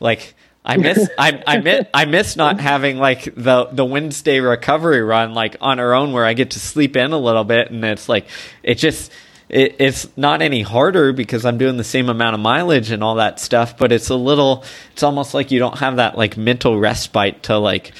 like." 0.00 0.34
I 0.66 0.78
miss 0.78 1.10
I 1.18 1.42
I 1.46 1.58
miss 1.58 1.86
I 1.92 2.06
miss 2.06 2.36
not 2.36 2.58
having 2.58 2.96
like 2.96 3.24
the 3.34 3.68
the 3.70 3.84
Wednesday 3.84 4.40
recovery 4.40 5.02
run 5.02 5.34
like 5.34 5.58
on 5.60 5.78
our 5.78 5.92
own 5.92 6.12
where 6.12 6.24
I 6.24 6.32
get 6.32 6.52
to 6.52 6.58
sleep 6.58 6.96
in 6.96 7.12
a 7.12 7.18
little 7.18 7.44
bit 7.44 7.70
and 7.70 7.84
it's 7.84 8.08
like 8.08 8.28
it 8.62 8.76
just 8.76 9.12
it, 9.54 9.76
it's 9.78 10.08
not 10.16 10.42
any 10.42 10.62
harder 10.62 11.12
because 11.12 11.44
I'm 11.44 11.58
doing 11.58 11.76
the 11.76 11.84
same 11.84 12.08
amount 12.08 12.34
of 12.34 12.40
mileage 12.40 12.90
and 12.90 13.04
all 13.04 13.14
that 13.14 13.38
stuff, 13.38 13.78
but 13.78 13.92
it's 13.92 14.08
a 14.08 14.16
little 14.16 14.64
it's 14.92 15.04
almost 15.04 15.32
like 15.32 15.52
you 15.52 15.60
don't 15.60 15.78
have 15.78 15.96
that 15.96 16.18
like 16.18 16.36
mental 16.36 16.76
respite 16.78 17.44
to 17.44 17.56
like 17.58 17.92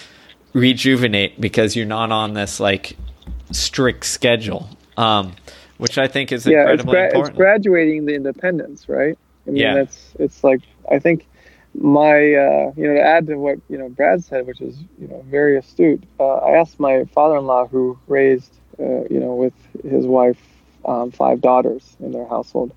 rejuvenate 0.52 1.40
because 1.40 1.76
you're 1.76 1.86
not 1.86 2.10
on 2.10 2.34
this 2.34 2.58
like 2.58 2.96
strict 3.52 4.04
schedule, 4.04 4.68
um, 4.96 5.32
which 5.78 5.96
I 5.96 6.08
think 6.08 6.32
is 6.32 6.44
yeah, 6.44 6.62
incredibly 6.62 6.82
it's 6.82 6.90
gra- 6.90 7.04
important. 7.04 7.28
It's 7.28 7.38
graduating 7.38 8.06
the 8.06 8.14
independence, 8.16 8.88
right? 8.88 9.16
I 9.46 9.50
mean, 9.50 9.62
yeah. 9.62 9.76
it's 9.76 10.12
it's 10.18 10.42
like 10.42 10.62
I 10.90 10.98
think 10.98 11.28
my 11.72 12.16
uh, 12.16 12.72
you 12.76 12.88
know 12.88 12.94
to 12.94 13.00
add 13.00 13.28
to 13.28 13.36
what 13.36 13.60
you 13.68 13.78
know 13.78 13.88
Brad 13.90 14.24
said, 14.24 14.48
which 14.48 14.60
is 14.60 14.76
you 15.00 15.06
know 15.06 15.24
very 15.30 15.56
astute. 15.56 16.02
Uh, 16.18 16.34
I 16.34 16.56
asked 16.56 16.80
my 16.80 17.04
father-in-law 17.14 17.68
who 17.68 17.96
raised 18.08 18.58
uh, 18.80 19.04
you 19.08 19.20
know 19.20 19.36
with 19.36 19.54
his 19.84 20.04
wife 20.04 20.40
um, 20.86 21.10
five 21.10 21.40
daughters 21.40 21.96
in 22.00 22.12
their 22.12 22.26
household, 22.26 22.72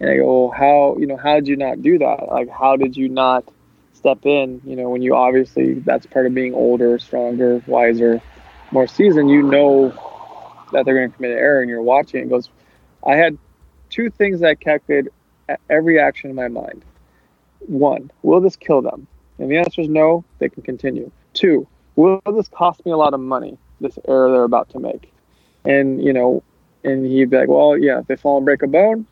and 0.00 0.10
I 0.10 0.16
go, 0.16 0.46
well, 0.46 0.50
how 0.50 0.96
you 0.98 1.06
know 1.06 1.16
how 1.16 1.34
did 1.36 1.48
you 1.48 1.56
not 1.56 1.82
do 1.82 1.98
that? 1.98 2.28
Like 2.28 2.48
how 2.48 2.76
did 2.76 2.96
you 2.96 3.08
not 3.08 3.44
step 4.06 4.24
in, 4.24 4.60
you 4.64 4.76
know, 4.76 4.88
when 4.88 5.02
you 5.02 5.16
obviously 5.16 5.74
that's 5.74 6.06
part 6.06 6.26
of 6.26 6.34
being 6.34 6.54
older, 6.54 6.98
stronger, 6.98 7.62
wiser, 7.66 8.20
more 8.70 8.86
seasoned, 8.86 9.30
you 9.30 9.42
know 9.42 9.88
that 10.72 10.84
they're 10.84 10.94
going 10.94 11.10
to 11.10 11.16
commit 11.16 11.32
an 11.32 11.38
error 11.38 11.60
and 11.60 11.68
you're 11.68 11.82
watching 11.82 12.22
it 12.22 12.28
goes, 12.28 12.48
I 13.04 13.16
had 13.16 13.36
two 13.90 14.10
things 14.10 14.40
that 14.40 14.60
kept 14.60 14.90
it 14.90 15.12
every 15.70 15.98
action 15.98 16.30
in 16.30 16.36
my 16.36 16.48
mind. 16.48 16.84
One, 17.60 18.10
will 18.22 18.40
this 18.40 18.56
kill 18.56 18.82
them? 18.82 19.06
And 19.38 19.50
the 19.50 19.56
answer 19.56 19.80
is 19.80 19.88
no, 19.88 20.24
they 20.38 20.48
can 20.48 20.62
continue. 20.62 21.10
Two, 21.34 21.66
will 21.96 22.20
this 22.26 22.48
cost 22.48 22.84
me 22.86 22.92
a 22.92 22.96
lot 22.96 23.14
of 23.14 23.20
money, 23.20 23.58
this 23.80 23.98
error 24.06 24.30
they're 24.30 24.44
about 24.44 24.70
to 24.70 24.78
make? 24.78 25.12
And, 25.64 26.02
you 26.02 26.12
know, 26.12 26.42
and 26.86 27.04
he'd 27.04 27.30
be 27.30 27.36
like, 27.36 27.48
well, 27.48 27.76
yeah, 27.76 27.98
if 27.98 28.06
they 28.06 28.16
fall 28.16 28.38
and 28.38 28.46
break 28.46 28.62
a 28.62 28.66
bone, 28.66 29.06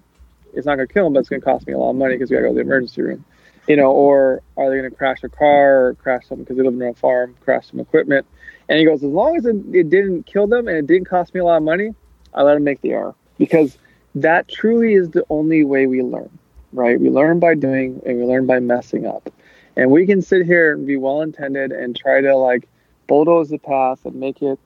it's 0.55 0.67
not 0.67 0.77
going 0.77 0.89
to 0.89 0.95
kill 0.95 1.05
them, 1.05 1.13
but 1.13 1.21
it's 1.21 1.29
going 1.29 1.41
to 1.41 1.45
cost 1.45 1.67
me 1.67 1.73
a 1.73 1.79
lot 1.79 1.91
of 1.91 1.97
money 1.97 2.15
because 2.15 2.31
we 2.31 2.37
got 2.37 2.43
to 2.43 2.49
go 2.49 2.53
to 2.53 2.55
the 2.55 2.61
emergency 2.61 3.03
room 3.03 3.25
you 3.67 3.77
know, 3.77 3.91
or 3.91 4.43
are 4.57 4.71
they 4.71 4.77
going 4.77 4.91
to 4.91 4.97
crash 4.97 5.23
a 5.23 5.29
car 5.29 5.87
or 5.87 5.95
crash 5.95 6.27
something 6.27 6.45
because 6.45 6.57
they 6.57 6.63
live 6.63 6.75
on 6.75 6.83
a 6.83 6.95
farm, 6.95 7.35
crash 7.41 7.71
some 7.71 7.81
equipment? 7.81 8.27
And 8.69 8.79
he 8.79 8.85
goes, 8.85 9.03
as 9.03 9.11
long 9.11 9.37
as 9.37 9.47
it, 9.47 9.57
it 9.73 9.91
didn't 9.91 10.25
kill 10.25 10.47
them 10.47 10.69
and 10.69 10.77
it 10.77 10.87
didn't 10.87 11.07
cost 11.07 11.35
me 11.35 11.41
a 11.41 11.45
lot 11.45 11.57
of 11.57 11.63
money, 11.63 11.95
I 12.35 12.43
let 12.43 12.55
them 12.55 12.65
make 12.65 12.81
the 12.81 12.93
error 12.93 13.15
because 13.39 13.79
that 14.15 14.49
truly 14.49 14.95
is 14.95 15.11
the 15.11 15.25
only 15.31 15.65
way 15.65 15.87
we 15.87 16.03
learn, 16.03 16.31
right? 16.73 16.99
We 17.01 17.11
learn 17.11 17.41
by 17.41 17.55
doing 17.55 18.01
and 18.07 18.19
we 18.19 18.25
learn 18.25 18.47
by 18.47 18.61
messing 18.61 19.07
up. 19.07 19.31
And 19.77 19.91
we 19.91 20.07
can 20.07 20.23
sit 20.23 20.47
here 20.47 20.73
and 20.73 20.87
be 20.87 20.97
well 20.97 21.23
intended 21.23 21.73
and 21.73 21.97
try 21.97 22.21
to 22.21 22.37
like 22.37 22.69
bulldoze 23.07 23.49
the 23.49 23.59
path 23.59 24.05
and 24.05 24.15
make 24.15 24.41
it, 24.43 24.59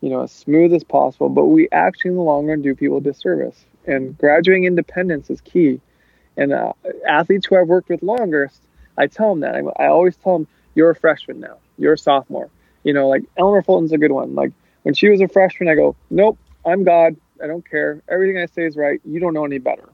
you 0.00 0.10
know, 0.10 0.22
as 0.22 0.32
smooth 0.32 0.72
as 0.72 0.84
possible. 0.84 1.28
But 1.28 1.46
we 1.46 1.68
actually 1.72 2.10
in 2.10 2.16
the 2.16 2.22
long 2.22 2.46
run 2.46 2.62
do 2.62 2.74
people 2.74 3.00
disservice. 3.00 3.64
And 3.86 4.16
graduating 4.18 4.64
independence 4.64 5.30
is 5.30 5.40
key 5.40 5.80
and 6.36 6.52
uh, 6.52 6.72
athletes 7.08 7.46
who 7.46 7.56
I've 7.56 7.68
worked 7.68 7.88
with 7.88 8.02
longest, 8.02 8.60
I 8.98 9.06
tell 9.06 9.30
them 9.30 9.40
that. 9.40 9.54
I, 9.54 9.84
I, 9.84 9.88
always 9.88 10.16
tell 10.16 10.38
them, 10.38 10.48
you're 10.74 10.90
a 10.90 10.94
freshman 10.94 11.40
now. 11.40 11.56
You're 11.78 11.94
a 11.94 11.98
sophomore. 11.98 12.50
You 12.84 12.92
know, 12.92 13.08
like 13.08 13.24
Eleanor 13.36 13.62
Fulton's 13.62 13.92
a 13.92 13.98
good 13.98 14.12
one. 14.12 14.34
Like 14.34 14.52
when 14.82 14.94
she 14.94 15.08
was 15.08 15.20
a 15.20 15.28
freshman, 15.28 15.68
I 15.68 15.74
go, 15.74 15.96
nope, 16.10 16.38
I'm 16.64 16.84
God. 16.84 17.16
I 17.42 17.46
don't 17.46 17.68
care. 17.68 18.02
Everything 18.08 18.38
I 18.38 18.46
say 18.46 18.64
is 18.64 18.76
right. 18.76 19.00
You 19.04 19.20
don't 19.20 19.34
know 19.34 19.44
any 19.44 19.58
better. 19.58 19.88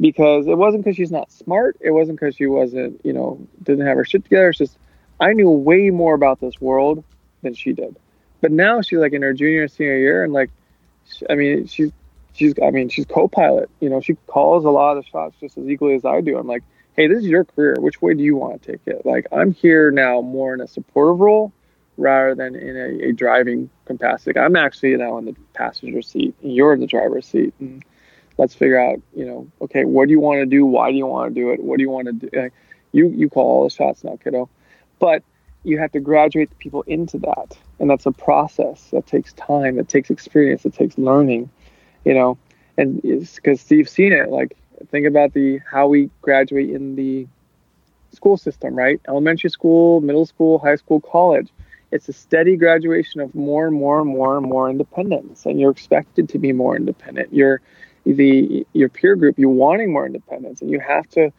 Because 0.00 0.46
it 0.46 0.58
wasn't 0.58 0.84
because 0.84 0.96
she's 0.96 1.12
not 1.12 1.30
smart. 1.30 1.76
It 1.80 1.90
wasn't 1.90 2.18
because 2.18 2.36
she 2.36 2.46
wasn't, 2.46 3.00
you 3.04 3.12
know, 3.12 3.46
didn't 3.62 3.86
have 3.86 3.96
her 3.96 4.04
shit 4.04 4.24
together. 4.24 4.50
It's 4.50 4.58
just 4.58 4.78
I 5.20 5.32
knew 5.32 5.48
way 5.48 5.90
more 5.90 6.14
about 6.14 6.40
this 6.40 6.60
world 6.60 7.04
than 7.42 7.54
she 7.54 7.72
did. 7.72 7.96
But 8.44 8.52
now 8.52 8.82
she's 8.82 8.98
like 8.98 9.14
in 9.14 9.22
her 9.22 9.32
junior, 9.32 9.68
senior 9.68 9.96
year, 9.96 10.22
and 10.22 10.34
like, 10.34 10.50
I 11.30 11.34
mean, 11.34 11.66
she's 11.66 11.90
she's 12.34 12.52
I 12.62 12.72
mean 12.72 12.90
she's 12.90 13.06
co-pilot. 13.06 13.70
You 13.80 13.88
know, 13.88 14.02
she 14.02 14.16
calls 14.26 14.66
a 14.66 14.70
lot 14.70 14.98
of 14.98 15.06
shots 15.06 15.34
just 15.40 15.56
as 15.56 15.66
equally 15.66 15.94
as 15.94 16.04
I 16.04 16.20
do. 16.20 16.36
I'm 16.36 16.46
like, 16.46 16.62
hey, 16.94 17.06
this 17.06 17.20
is 17.20 17.26
your 17.26 17.46
career. 17.46 17.76
Which 17.78 18.02
way 18.02 18.12
do 18.12 18.22
you 18.22 18.36
want 18.36 18.62
to 18.62 18.72
take 18.72 18.82
it? 18.84 19.06
Like 19.06 19.28
I'm 19.32 19.54
here 19.54 19.90
now 19.90 20.20
more 20.20 20.52
in 20.52 20.60
a 20.60 20.68
supportive 20.68 21.20
role 21.20 21.54
rather 21.96 22.34
than 22.34 22.54
in 22.54 22.76
a, 22.76 23.08
a 23.08 23.12
driving 23.12 23.70
capacity. 23.86 24.38
I'm 24.38 24.56
actually 24.56 24.94
now 24.98 25.16
in 25.16 25.24
the 25.24 25.34
passenger 25.54 26.02
seat 26.02 26.34
and 26.42 26.54
you're 26.54 26.74
in 26.74 26.80
the 26.80 26.86
driver's 26.86 27.24
seat. 27.24 27.54
And 27.60 27.82
let's 28.36 28.54
figure 28.54 28.78
out, 28.78 29.00
you 29.16 29.24
know, 29.24 29.50
okay, 29.62 29.86
what 29.86 30.08
do 30.08 30.10
you 30.10 30.20
want 30.20 30.40
to 30.40 30.46
do? 30.46 30.66
Why 30.66 30.90
do 30.90 30.98
you 30.98 31.06
want 31.06 31.34
to 31.34 31.40
do 31.40 31.52
it? 31.52 31.64
What 31.64 31.78
do 31.78 31.82
you 31.82 31.88
want 31.88 32.08
to 32.08 32.12
do? 32.12 32.28
Like, 32.30 32.52
you 32.92 33.08
you 33.08 33.30
call 33.30 33.46
all 33.46 33.64
the 33.64 33.70
shots 33.70 34.04
now, 34.04 34.18
kiddo. 34.22 34.50
But 34.98 35.22
you 35.62 35.78
have 35.78 35.92
to 35.92 36.00
graduate 36.00 36.50
the 36.50 36.56
people 36.56 36.82
into 36.82 37.16
that. 37.20 37.56
And 37.80 37.90
that's 37.90 38.06
a 38.06 38.12
process 38.12 38.90
that 38.92 39.06
takes 39.06 39.32
time, 39.34 39.76
that 39.76 39.88
takes 39.88 40.10
experience, 40.10 40.62
that 40.62 40.74
takes 40.74 40.96
learning 40.96 41.50
you 42.04 42.14
know, 42.14 42.38
and 42.76 43.00
because 43.02 43.60
Steve's 43.60 43.90
seen 43.90 44.12
it. 44.12 44.30
Like, 44.30 44.56
think 44.90 45.06
about 45.06 45.32
the 45.32 45.60
how 45.70 45.88
we 45.88 46.10
graduate 46.22 46.70
in 46.70 46.96
the 46.96 47.26
school 48.12 48.36
system, 48.36 48.74
right? 48.74 49.00
Elementary 49.08 49.50
school, 49.50 50.00
middle 50.00 50.26
school, 50.26 50.58
high 50.58 50.76
school, 50.76 51.00
college. 51.00 51.48
It's 51.90 52.08
a 52.08 52.12
steady 52.12 52.56
graduation 52.56 53.20
of 53.20 53.34
more 53.34 53.66
and 53.66 53.76
more 53.76 54.00
and 54.00 54.08
more 54.08 54.36
and 54.36 54.46
more 54.46 54.68
independence, 54.68 55.46
and 55.46 55.60
you're 55.60 55.70
expected 55.70 56.28
to 56.30 56.38
be 56.38 56.52
more 56.52 56.76
independent. 56.76 57.32
You're 57.32 57.60
the 58.04 58.66
your 58.72 58.88
peer 58.88 59.16
group, 59.16 59.38
you're 59.38 59.48
wanting 59.48 59.92
more 59.92 60.04
independence, 60.04 60.60
and 60.60 60.70
you 60.70 60.80
have 60.80 61.08
to 61.10 61.32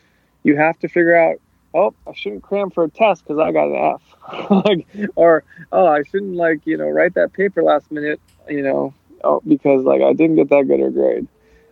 you 0.44 0.56
have 0.56 0.80
to 0.80 0.88
figure 0.88 1.16
out 1.16 1.40
oh, 1.76 1.94
I 2.08 2.14
shouldn't 2.14 2.42
cram 2.42 2.72
for 2.72 2.86
a 2.86 2.90
test 2.90 3.24
because 3.24 3.38
I 3.38 3.52
got 3.52 3.68
an 3.68 3.76
F, 3.76 4.50
like, 4.66 4.88
or 5.16 5.44
oh, 5.72 5.86
I 5.86 6.04
shouldn't 6.04 6.36
like 6.36 6.66
you 6.66 6.78
know 6.78 6.90
write 6.90 7.14
that 7.16 7.34
paper 7.34 7.62
last 7.62 7.92
minute, 7.92 8.20
you 8.50 8.64
know, 8.64 8.94
oh, 9.24 9.42
because 9.48 9.84
like 9.84 10.02
I 10.02 10.14
didn't 10.14 10.38
get 10.38 10.50
that 10.50 10.68
good 10.68 10.82
a 10.82 10.90
grade, 10.90 11.28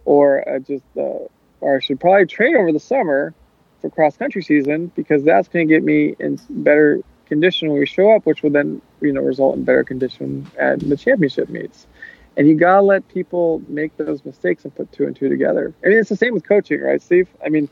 or 0.05 0.47
I 0.47 0.59
just, 0.59 0.83
uh, 0.97 1.27
or 1.61 1.77
I 1.77 1.79
should 1.79 1.99
probably 1.99 2.27
train 2.27 2.55
over 2.55 2.71
the 2.71 2.79
summer 2.79 3.33
for 3.81 3.89
cross 3.89 4.17
country 4.17 4.43
season 4.43 4.91
because 4.95 5.23
that's 5.23 5.47
going 5.47 5.67
to 5.67 5.73
get 5.73 5.83
me 5.83 6.15
in 6.19 6.39
better 6.49 7.01
condition 7.25 7.69
when 7.69 7.79
we 7.79 7.85
show 7.85 8.11
up, 8.11 8.25
which 8.25 8.43
will 8.43 8.51
then 8.51 8.81
you 9.01 9.13
know 9.13 9.21
result 9.21 9.55
in 9.55 9.63
better 9.63 9.83
condition 9.85 10.45
at 10.59 10.79
the 10.81 10.97
championship 10.97 11.49
meets. 11.49 11.87
And 12.35 12.47
you 12.47 12.55
gotta 12.55 12.81
let 12.81 13.07
people 13.09 13.61
make 13.67 13.95
those 13.97 14.25
mistakes 14.25 14.63
and 14.65 14.75
put 14.75 14.91
two 14.91 15.05
and 15.05 15.15
two 15.15 15.29
together. 15.29 15.73
I 15.85 15.89
mean, 15.89 15.99
it's 15.99 16.09
the 16.09 16.15
same 16.15 16.33
with 16.33 16.47
coaching, 16.47 16.81
right, 16.81 16.99
Steve? 16.99 17.29
I 17.45 17.49
mean, 17.49 17.69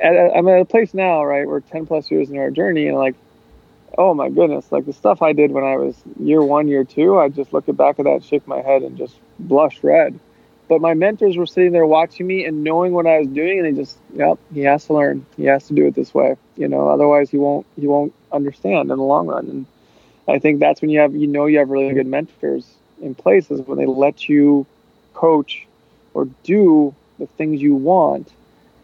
at, 0.00 0.36
I'm 0.36 0.48
at 0.48 0.60
a 0.60 0.64
place 0.64 0.94
now, 0.94 1.24
right? 1.24 1.46
We're 1.46 1.60
10 1.60 1.86
plus 1.86 2.10
years 2.10 2.30
in 2.30 2.38
our 2.38 2.50
journey, 2.50 2.88
and 2.88 2.96
like, 2.96 3.14
oh 3.98 4.14
my 4.14 4.30
goodness, 4.30 4.70
like 4.70 4.86
the 4.86 4.92
stuff 4.92 5.22
I 5.22 5.32
did 5.32 5.50
when 5.50 5.64
I 5.64 5.76
was 5.76 5.96
year 6.18 6.42
one, 6.42 6.68
year 6.68 6.84
two, 6.84 7.18
I 7.18 7.28
just 7.28 7.52
look 7.52 7.68
at 7.68 7.76
back 7.76 7.98
at 7.98 8.04
that, 8.04 8.24
shake 8.24 8.46
my 8.46 8.60
head, 8.60 8.82
and 8.82 8.96
just 8.96 9.16
blush 9.38 9.82
red. 9.82 10.18
But 10.68 10.80
my 10.80 10.94
mentors 10.94 11.36
were 11.36 11.46
sitting 11.46 11.72
there 11.72 11.84
watching 11.84 12.26
me 12.26 12.46
and 12.46 12.64
knowing 12.64 12.92
what 12.92 13.06
I 13.06 13.18
was 13.18 13.28
doing, 13.28 13.58
and 13.58 13.66
they 13.66 13.80
just, 13.80 13.98
yep, 14.14 14.38
he 14.54 14.60
has 14.60 14.86
to 14.86 14.94
learn. 14.94 15.26
He 15.36 15.44
has 15.44 15.66
to 15.68 15.74
do 15.74 15.86
it 15.86 15.94
this 15.94 16.14
way, 16.14 16.36
you 16.56 16.68
know. 16.68 16.88
Otherwise, 16.88 17.30
he 17.30 17.36
won't 17.36 17.66
he 17.78 17.86
won't 17.86 18.14
understand 18.30 18.90
in 18.90 18.96
the 18.96 19.02
long 19.02 19.26
run. 19.26 19.48
And 19.48 19.66
I 20.28 20.38
think 20.38 20.60
that's 20.60 20.80
when 20.80 20.90
you 20.90 21.00
have 21.00 21.14
you 21.14 21.26
know 21.26 21.46
you 21.46 21.58
have 21.58 21.68
really 21.68 21.92
good 21.92 22.06
mentors 22.06 22.66
in 23.02 23.14
place 23.14 23.50
is 23.50 23.60
when 23.62 23.78
they 23.78 23.86
let 23.86 24.28
you 24.28 24.64
coach 25.12 25.66
or 26.14 26.26
do 26.44 26.94
the 27.18 27.26
things 27.26 27.60
you 27.60 27.74
want 27.74 28.32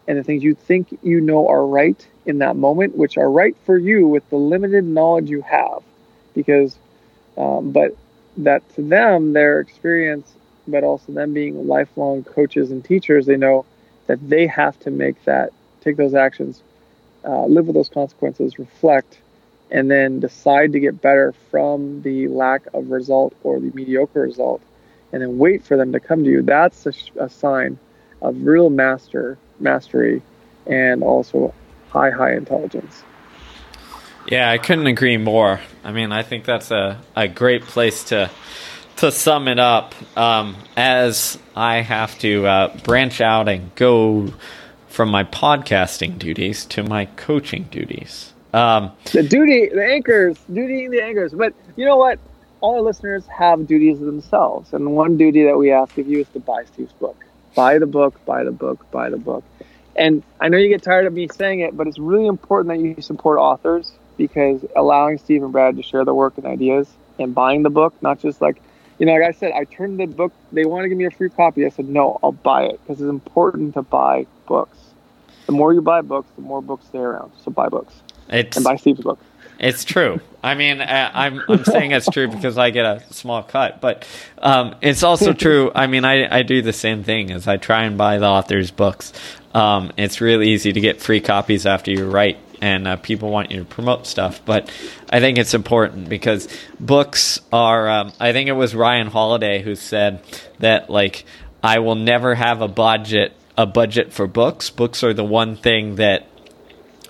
and 0.09 0.17
the 0.17 0.23
things 0.23 0.43
you 0.43 0.55
think 0.55 0.97
you 1.03 1.21
know 1.21 1.47
are 1.47 1.67
right 1.67 2.07
in 2.25 2.39
that 2.39 2.55
moment, 2.55 2.97
which 2.97 3.15
are 3.15 3.29
right 3.29 3.55
for 3.63 3.77
you 3.77 4.07
with 4.07 4.27
the 4.31 4.37
limited 4.37 4.83
knowledge 4.83 5.29
you 5.29 5.41
have. 5.43 5.83
Because, 6.33 6.75
um, 7.37 7.71
but 7.71 7.95
that 8.37 8.67
to 8.73 8.81
them, 8.81 9.33
their 9.33 9.59
experience, 9.59 10.33
but 10.67 10.83
also 10.83 11.11
them 11.11 11.31
being 11.31 11.67
lifelong 11.67 12.23
coaches 12.23 12.71
and 12.71 12.83
teachers, 12.83 13.27
they 13.27 13.37
know 13.37 13.67
that 14.07 14.17
they 14.27 14.47
have 14.47 14.79
to 14.79 14.89
make 14.89 15.23
that, 15.25 15.51
take 15.81 15.95
those 15.95 16.15
actions, 16.15 16.63
uh, 17.23 17.45
live 17.45 17.67
with 17.67 17.75
those 17.75 17.89
consequences, 17.89 18.57
reflect, 18.57 19.19
and 19.69 19.91
then 19.91 20.19
decide 20.19 20.71
to 20.71 20.79
get 20.79 20.99
better 20.99 21.35
from 21.51 22.01
the 22.01 22.27
lack 22.29 22.63
of 22.73 22.89
result 22.89 23.35
or 23.43 23.59
the 23.59 23.69
mediocre 23.75 24.21
result, 24.21 24.59
and 25.13 25.21
then 25.21 25.37
wait 25.37 25.63
for 25.63 25.77
them 25.77 25.91
to 25.91 25.99
come 25.99 26.23
to 26.23 26.31
you. 26.31 26.41
That's 26.41 26.87
a, 26.87 26.93
a 27.19 27.29
sign 27.29 27.77
of 28.23 28.41
real 28.41 28.71
master 28.71 29.37
mastery 29.61 30.21
and 30.65 31.03
also 31.03 31.53
high 31.89 32.11
high 32.11 32.33
intelligence. 32.33 33.03
Yeah, 34.27 34.49
I 34.51 34.57
couldn't 34.59 34.87
agree 34.87 35.17
more. 35.17 35.59
I 35.83 35.91
mean, 35.91 36.11
I 36.11 36.23
think 36.23 36.45
that's 36.45 36.71
a, 36.71 37.01
a 37.15 37.27
great 37.27 37.63
place 37.63 38.03
to 38.05 38.29
to 38.97 39.11
sum 39.11 39.47
it 39.47 39.59
up. 39.59 39.95
Um, 40.17 40.57
as 40.77 41.39
I 41.55 41.81
have 41.81 42.17
to 42.19 42.45
uh, 42.45 42.77
branch 42.83 43.21
out 43.21 43.47
and 43.47 43.73
go 43.75 44.31
from 44.87 45.09
my 45.09 45.23
podcasting 45.23 46.19
duties 46.19 46.65
to 46.65 46.83
my 46.83 47.05
coaching 47.05 47.63
duties. 47.71 48.33
Um, 48.53 48.91
the 49.13 49.23
duty, 49.23 49.69
the 49.69 49.85
anchors, 49.85 50.37
duty 50.51 50.87
the 50.87 51.01
anchors. 51.01 51.33
But 51.33 51.53
you 51.75 51.85
know 51.85 51.97
what? 51.97 52.19
All 52.61 52.75
our 52.75 52.81
listeners 52.81 53.25
have 53.27 53.67
duties 53.67 53.99
themselves, 53.99 54.73
and 54.73 54.93
one 54.93 55.15
duty 55.17 55.45
that 55.45 55.57
we 55.57 55.71
ask 55.71 55.97
of 55.97 56.07
you 56.07 56.19
is 56.19 56.27
to 56.29 56.39
buy 56.39 56.65
Steve's 56.65 56.91
book 56.93 57.25
buy 57.55 57.79
the 57.79 57.85
book, 57.85 58.23
buy 58.25 58.43
the 58.43 58.51
book, 58.51 58.89
buy 58.91 59.09
the 59.09 59.17
book. 59.17 59.43
And 59.95 60.23
I 60.39 60.47
know 60.49 60.57
you 60.57 60.69
get 60.69 60.81
tired 60.81 61.05
of 61.05 61.13
me 61.13 61.27
saying 61.27 61.59
it, 61.59 61.75
but 61.75 61.87
it's 61.87 61.99
really 61.99 62.27
important 62.27 62.69
that 62.69 62.79
you 62.79 63.01
support 63.01 63.37
authors 63.37 63.91
because 64.17 64.63
allowing 64.75 65.17
Steve 65.17 65.43
and 65.43 65.51
Brad 65.51 65.75
to 65.77 65.83
share 65.83 66.05
their 66.05 66.13
work 66.13 66.37
and 66.37 66.45
ideas 66.45 66.87
and 67.17 67.35
buying 67.35 67.63
the 67.63 67.69
book, 67.69 67.93
not 68.01 68.19
just 68.19 68.41
like, 68.41 68.61
you 68.97 69.05
know, 69.05 69.13
like 69.13 69.23
I 69.23 69.31
said, 69.31 69.51
I 69.53 69.63
turned 69.65 69.99
the 69.99 70.05
book, 70.05 70.33
they 70.51 70.65
want 70.65 70.83
to 70.83 70.89
give 70.89 70.97
me 70.97 71.05
a 71.05 71.11
free 71.11 71.29
copy. 71.29 71.65
I 71.65 71.69
said, 71.69 71.89
no, 71.89 72.19
I'll 72.23 72.31
buy 72.31 72.63
it 72.63 72.79
because 72.83 73.01
it's 73.01 73.09
important 73.09 73.73
to 73.73 73.81
buy 73.81 74.25
books. 74.47 74.77
The 75.45 75.53
more 75.53 75.73
you 75.73 75.81
buy 75.81 76.01
books, 76.01 76.29
the 76.35 76.41
more 76.41 76.61
books 76.61 76.85
stay 76.85 76.99
around. 76.99 77.31
So 77.43 77.51
buy 77.51 77.69
books. 77.69 77.93
It's, 78.29 78.55
and 78.55 78.63
buy 78.63 78.75
Steve's 78.75 79.01
book. 79.01 79.19
It's 79.59 79.83
true. 79.83 80.21
I 80.41 80.55
mean, 80.55 80.81
I'm 80.81 81.41
I'm 81.49 81.65
saying 81.65 81.91
it's 81.91 82.09
true 82.09 82.29
because 82.29 82.57
I 82.57 82.69
get 82.69 82.85
a 82.85 83.13
small 83.13 83.43
cut, 83.43 83.81
but 83.81 84.07
um, 84.37 84.75
it's 84.81 85.03
also 85.03 85.33
true. 85.33 85.69
I 85.75 85.87
mean, 85.87 86.05
I 86.05 86.33
I 86.33 86.43
do 86.43 86.61
the 86.61 86.71
same 86.71 87.03
thing 87.03 87.29
as 87.31 87.45
I 87.47 87.57
try 87.57 87.83
and 87.83 87.97
buy 87.97 88.19
the 88.19 88.27
author's 88.27 88.71
books. 88.71 89.11
Um, 89.53 89.91
it's 89.97 90.21
really 90.21 90.49
easy 90.49 90.71
to 90.71 90.79
get 90.79 91.01
free 91.01 91.19
copies 91.19 91.65
after 91.65 91.91
you 91.91 92.09
write, 92.09 92.37
and 92.61 92.87
uh, 92.87 92.95
people 92.95 93.31
want 93.31 93.51
you 93.51 93.59
to 93.59 93.65
promote 93.65 94.07
stuff. 94.07 94.41
But 94.45 94.71
I 95.09 95.19
think 95.19 95.37
it's 95.37 95.53
important 95.53 96.07
because 96.07 96.47
books 96.79 97.41
are. 97.51 97.89
Um, 97.89 98.13
I 98.17 98.31
think 98.31 98.47
it 98.47 98.53
was 98.53 98.73
Ryan 98.73 99.07
Holiday 99.07 99.61
who 99.61 99.75
said 99.75 100.23
that 100.59 100.89
like 100.89 101.25
I 101.61 101.79
will 101.79 101.95
never 101.95 102.33
have 102.33 102.61
a 102.61 102.69
budget 102.69 103.33
a 103.57 103.65
budget 103.65 104.13
for 104.13 104.25
books. 104.25 104.69
Books 104.69 105.03
are 105.03 105.13
the 105.13 105.25
one 105.25 105.57
thing 105.57 105.95
that 105.95 106.25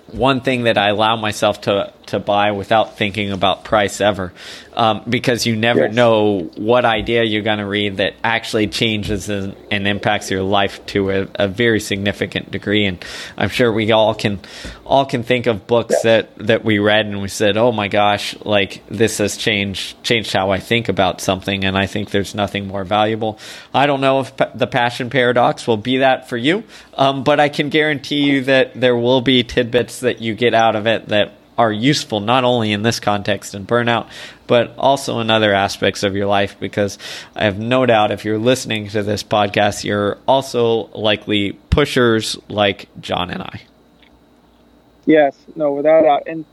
one 0.08 0.40
thing 0.40 0.64
that 0.64 0.76
I 0.76 0.88
allow 0.88 1.14
myself 1.14 1.60
to 1.62 1.92
to 2.10 2.18
buy 2.18 2.52
without 2.52 2.96
thinking 2.96 3.32
about 3.32 3.64
price 3.64 4.00
ever, 4.00 4.32
um, 4.74 5.02
because 5.08 5.46
you 5.46 5.56
never 5.56 5.86
yes. 5.86 5.94
know 5.94 6.50
what 6.56 6.84
idea 6.84 7.24
you're 7.24 7.42
going 7.42 7.58
to 7.58 7.66
read 7.66 7.96
that 7.96 8.14
actually 8.22 8.68
changes 8.68 9.28
and, 9.28 9.56
and 9.70 9.86
impacts 9.86 10.30
your 10.30 10.42
life 10.42 10.84
to 10.86 11.10
a, 11.10 11.28
a, 11.34 11.48
very 11.48 11.80
significant 11.80 12.50
degree. 12.50 12.86
And 12.86 13.04
I'm 13.36 13.48
sure 13.48 13.72
we 13.72 13.90
all 13.92 14.14
can 14.14 14.38
all 14.84 15.04
can 15.04 15.22
think 15.22 15.46
of 15.46 15.66
books 15.66 15.94
yes. 15.94 16.02
that 16.02 16.38
that 16.46 16.64
we 16.64 16.78
read 16.78 17.06
and 17.06 17.20
we 17.20 17.28
said, 17.28 17.56
"Oh 17.56 17.72
my 17.72 17.88
gosh, 17.88 18.36
like 18.44 18.82
this 18.88 19.18
has 19.18 19.36
changed 19.36 20.02
changed 20.02 20.32
how 20.32 20.50
I 20.50 20.60
think 20.60 20.88
about 20.88 21.20
something." 21.20 21.64
And 21.64 21.76
I 21.76 21.86
think 21.86 22.10
there's 22.10 22.34
nothing 22.34 22.66
more 22.66 22.84
valuable. 22.84 23.38
I 23.74 23.86
don't 23.86 24.00
know 24.00 24.20
if 24.20 24.36
the 24.54 24.66
Passion 24.66 25.10
Paradox 25.10 25.66
will 25.66 25.76
be 25.76 25.98
that 25.98 26.28
for 26.28 26.36
you, 26.36 26.64
um, 26.94 27.24
but 27.24 27.40
I 27.40 27.48
can 27.48 27.70
guarantee 27.70 28.22
you 28.22 28.44
that 28.44 28.78
there 28.80 28.96
will 28.96 29.20
be 29.20 29.42
tidbits 29.42 30.00
that 30.00 30.20
you 30.20 30.34
get 30.34 30.54
out 30.54 30.76
of 30.76 30.86
it 30.86 31.08
that 31.08 31.32
are 31.60 31.70
useful 31.70 32.20
not 32.20 32.42
only 32.42 32.72
in 32.72 32.82
this 32.82 33.00
context 33.00 33.52
and 33.52 33.68
burnout, 33.68 34.08
but 34.46 34.74
also 34.78 35.20
in 35.20 35.28
other 35.28 35.52
aspects 35.52 36.02
of 36.02 36.16
your 36.16 36.26
life. 36.26 36.58
Because 36.58 36.96
I 37.36 37.44
have 37.44 37.58
no 37.58 37.84
doubt 37.84 38.10
if 38.12 38.24
you're 38.24 38.38
listening 38.38 38.88
to 38.88 39.02
this 39.02 39.22
podcast, 39.22 39.84
you're 39.84 40.16
also 40.26 40.86
likely 40.94 41.52
pushers 41.68 42.38
like 42.48 42.88
Jon 42.98 43.30
and 43.30 43.42
I. 43.42 43.60
Yes, 45.04 45.36
no, 45.54 45.72
without 45.72 46.02
doubt. 46.02 46.22
And 46.26 46.46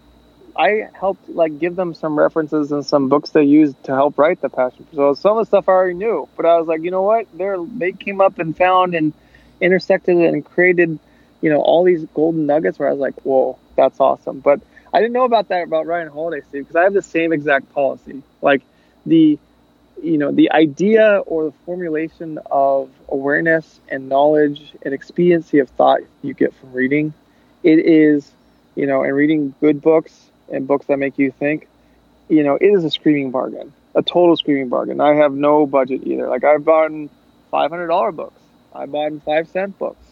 I 0.58 0.90
helped 0.92 1.30
like 1.30 1.58
give 1.58 1.78
them 1.78 1.94
some 1.94 2.20
references 2.20 2.74
and 2.74 2.86
some 2.86 3.08
books 3.08 3.30
they 3.30 3.44
used 3.44 3.82
to 3.86 3.94
help 3.94 4.18
write 4.18 4.42
the 4.42 4.50
passion. 4.50 4.88
So 4.94 5.14
some 5.14 5.38
of 5.38 5.46
the 5.46 5.48
stuff 5.48 5.70
I 5.70 5.72
already 5.72 5.94
knew, 5.94 6.28
but 6.36 6.46
I 6.46 6.60
was 6.60 6.68
like, 6.68 6.82
you 6.82 6.92
know 6.92 7.04
what? 7.04 7.28
They're, 7.34 7.58
they 7.64 7.94
came 7.94 8.20
up 8.20 8.40
and 8.40 8.58
found 8.58 8.94
and 8.94 9.14
intersected 9.62 10.18
and 10.18 10.44
created, 10.44 11.00
you 11.40 11.50
know, 11.50 11.62
all 11.62 11.86
these 11.86 12.04
golden 12.14 12.46
nuggets 12.46 12.78
where 12.78 12.90
I 12.90 12.92
was 12.92 13.00
like, 13.00 13.16
whoa, 13.22 13.58
that's 13.78 14.02
awesome. 14.02 14.42
But 14.42 14.60
I 14.98 15.00
didn't 15.00 15.14
know 15.14 15.26
about 15.26 15.50
that 15.50 15.62
about 15.62 15.86
Ryan 15.86 16.08
Holiday, 16.08 16.44
Steve, 16.50 16.64
because 16.64 16.76
I 16.76 16.82
have 16.82 16.94
the 16.94 17.04
same 17.04 17.32
exact 17.32 17.72
policy. 17.72 18.24
Like 18.42 18.64
the, 19.06 19.38
you 20.02 20.18
know, 20.18 20.32
the 20.32 20.52
idea 20.52 21.20
or 21.28 21.44
the 21.46 21.52
formulation 21.68 22.40
of 22.50 22.90
awareness 23.08 23.80
and 23.90 24.10
knowledge 24.10 24.74
and 24.82 24.96
expediency 24.96 25.60
of 25.60 25.70
thought 25.70 26.00
you 26.24 26.34
get 26.34 26.52
from 26.56 26.74
reading, 26.74 27.14
it 27.62 27.78
is, 27.78 28.32
you 28.74 28.88
know, 28.88 29.04
and 29.04 29.14
reading 29.14 29.54
good 29.62 29.84
books 29.84 30.32
and 30.52 30.66
books 30.68 30.88
that 30.88 30.98
make 30.98 31.20
you 31.20 31.30
think, 31.30 31.68
you 32.28 32.42
know, 32.42 32.56
it 32.56 32.66
is 32.66 32.84
a 32.84 32.90
screaming 32.90 33.30
bargain, 33.30 33.72
a 33.94 34.02
total 34.02 34.36
screaming 34.36 34.68
bargain. 34.68 35.00
I 35.00 35.14
have 35.14 35.32
no 35.32 35.68
budget 35.68 36.08
either. 36.08 36.28
Like 36.28 36.44
I've 36.44 36.66
bought 36.66 36.90
$500 37.54 38.16
books. 38.16 38.42
I 38.74 38.88
bought 38.88 39.12
five 39.22 39.48
cent 39.48 39.78
books. 39.78 40.04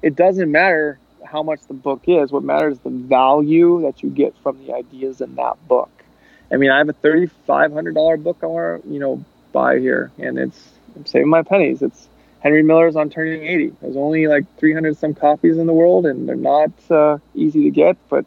It 0.00 0.14
doesn't 0.14 0.52
matter 0.52 1.00
how 1.24 1.42
much 1.42 1.60
the 1.68 1.74
book 1.74 2.02
is. 2.06 2.30
What 2.32 2.42
matters 2.42 2.74
is 2.74 2.80
the 2.80 2.90
value 2.90 3.82
that 3.82 4.02
you 4.02 4.10
get 4.10 4.34
from 4.42 4.64
the 4.64 4.74
ideas 4.74 5.20
in 5.20 5.34
that 5.36 5.56
book. 5.68 5.90
I 6.50 6.56
mean, 6.56 6.70
I 6.70 6.78
have 6.78 6.88
a 6.88 6.94
thirty-five 6.94 7.72
hundred 7.72 7.94
dollar 7.94 8.16
book 8.16 8.38
I 8.42 8.46
want 8.46 8.82
to, 8.82 8.88
you 8.88 8.98
know, 8.98 9.24
buy 9.52 9.78
here, 9.78 10.10
and 10.18 10.38
it's 10.38 10.70
I'm 10.96 11.06
saving 11.06 11.28
my 11.28 11.42
pennies. 11.42 11.82
It's 11.82 12.08
Henry 12.40 12.62
Miller's 12.62 12.96
on 12.96 13.10
turning 13.10 13.42
eighty. 13.44 13.72
There's 13.80 13.96
only 13.96 14.26
like 14.26 14.44
three 14.56 14.72
hundred 14.72 14.96
some 14.96 15.14
copies 15.14 15.58
in 15.58 15.66
the 15.66 15.72
world, 15.72 16.06
and 16.06 16.28
they're 16.28 16.36
not 16.36 16.70
uh, 16.90 17.18
easy 17.34 17.64
to 17.64 17.70
get. 17.70 17.96
But 18.08 18.24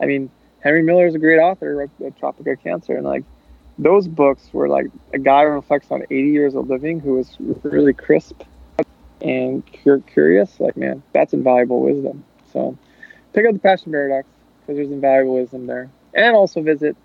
I 0.00 0.06
mean, 0.06 0.30
Henry 0.60 0.82
Miller 0.82 1.06
is 1.06 1.14
a 1.14 1.18
great 1.18 1.40
author 1.40 1.82
of 1.82 2.18
Tropic 2.18 2.46
of 2.46 2.62
Cancer, 2.62 2.96
and 2.96 3.04
like 3.04 3.24
those 3.78 4.06
books 4.06 4.48
were 4.52 4.68
like 4.68 4.86
a 5.12 5.18
guy 5.18 5.42
reflects 5.42 5.90
on 5.90 6.02
80 6.02 6.28
years 6.30 6.54
of 6.54 6.68
living 6.68 7.00
who 7.00 7.14
was 7.14 7.36
really 7.64 7.92
crisp 7.92 8.42
and 9.20 9.62
curious. 10.12 10.60
Like, 10.60 10.76
man, 10.76 11.02
that's 11.12 11.32
invaluable 11.32 11.80
wisdom. 11.80 12.24
So 12.54 12.78
pick 13.34 13.44
up 13.44 13.52
the 13.52 13.58
Passion 13.58 13.92
Paradox 13.92 14.26
because 14.60 14.76
there's 14.76 14.90
invaluable 14.90 15.34
wisdom 15.34 15.66
there. 15.66 15.90
And 16.14 16.34
also 16.34 16.62
visit 16.62 16.96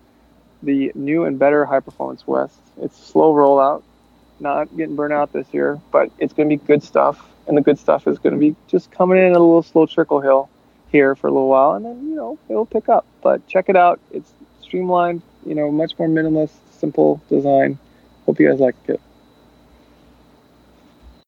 the 0.62 0.92
new 0.94 1.24
and 1.24 1.38
better 1.38 1.66
High 1.66 1.80
Performance 1.80 2.26
West. 2.26 2.56
It's 2.80 2.98
a 2.98 3.04
slow 3.04 3.34
rollout, 3.34 3.82
not 4.38 4.74
getting 4.76 4.96
burnt 4.96 5.12
out 5.12 5.32
this 5.32 5.46
year, 5.52 5.78
but 5.90 6.10
it's 6.18 6.32
going 6.32 6.48
to 6.48 6.56
be 6.56 6.64
good 6.64 6.82
stuff. 6.82 7.26
And 7.46 7.56
the 7.56 7.62
good 7.62 7.78
stuff 7.78 8.06
is 8.06 8.18
going 8.18 8.34
to 8.34 8.38
be 8.38 8.54
just 8.68 8.92
coming 8.92 9.18
in 9.18 9.30
a 9.30 9.38
little 9.38 9.62
slow 9.62 9.84
trickle 9.84 10.20
hill 10.20 10.48
here 10.92 11.16
for 11.16 11.26
a 11.26 11.30
little 11.30 11.48
while, 11.48 11.72
and 11.72 11.84
then 11.84 12.08
you 12.08 12.14
know 12.14 12.38
it'll 12.48 12.66
pick 12.66 12.88
up. 12.88 13.04
But 13.22 13.44
check 13.48 13.68
it 13.68 13.76
out; 13.76 13.98
it's 14.12 14.32
streamlined, 14.60 15.22
you 15.44 15.56
know, 15.56 15.70
much 15.70 15.98
more 15.98 16.06
minimalist, 16.06 16.52
simple 16.78 17.20
design. 17.28 17.78
Hope 18.26 18.38
you 18.38 18.48
guys 18.48 18.60
like 18.60 18.76
it. 18.86 19.00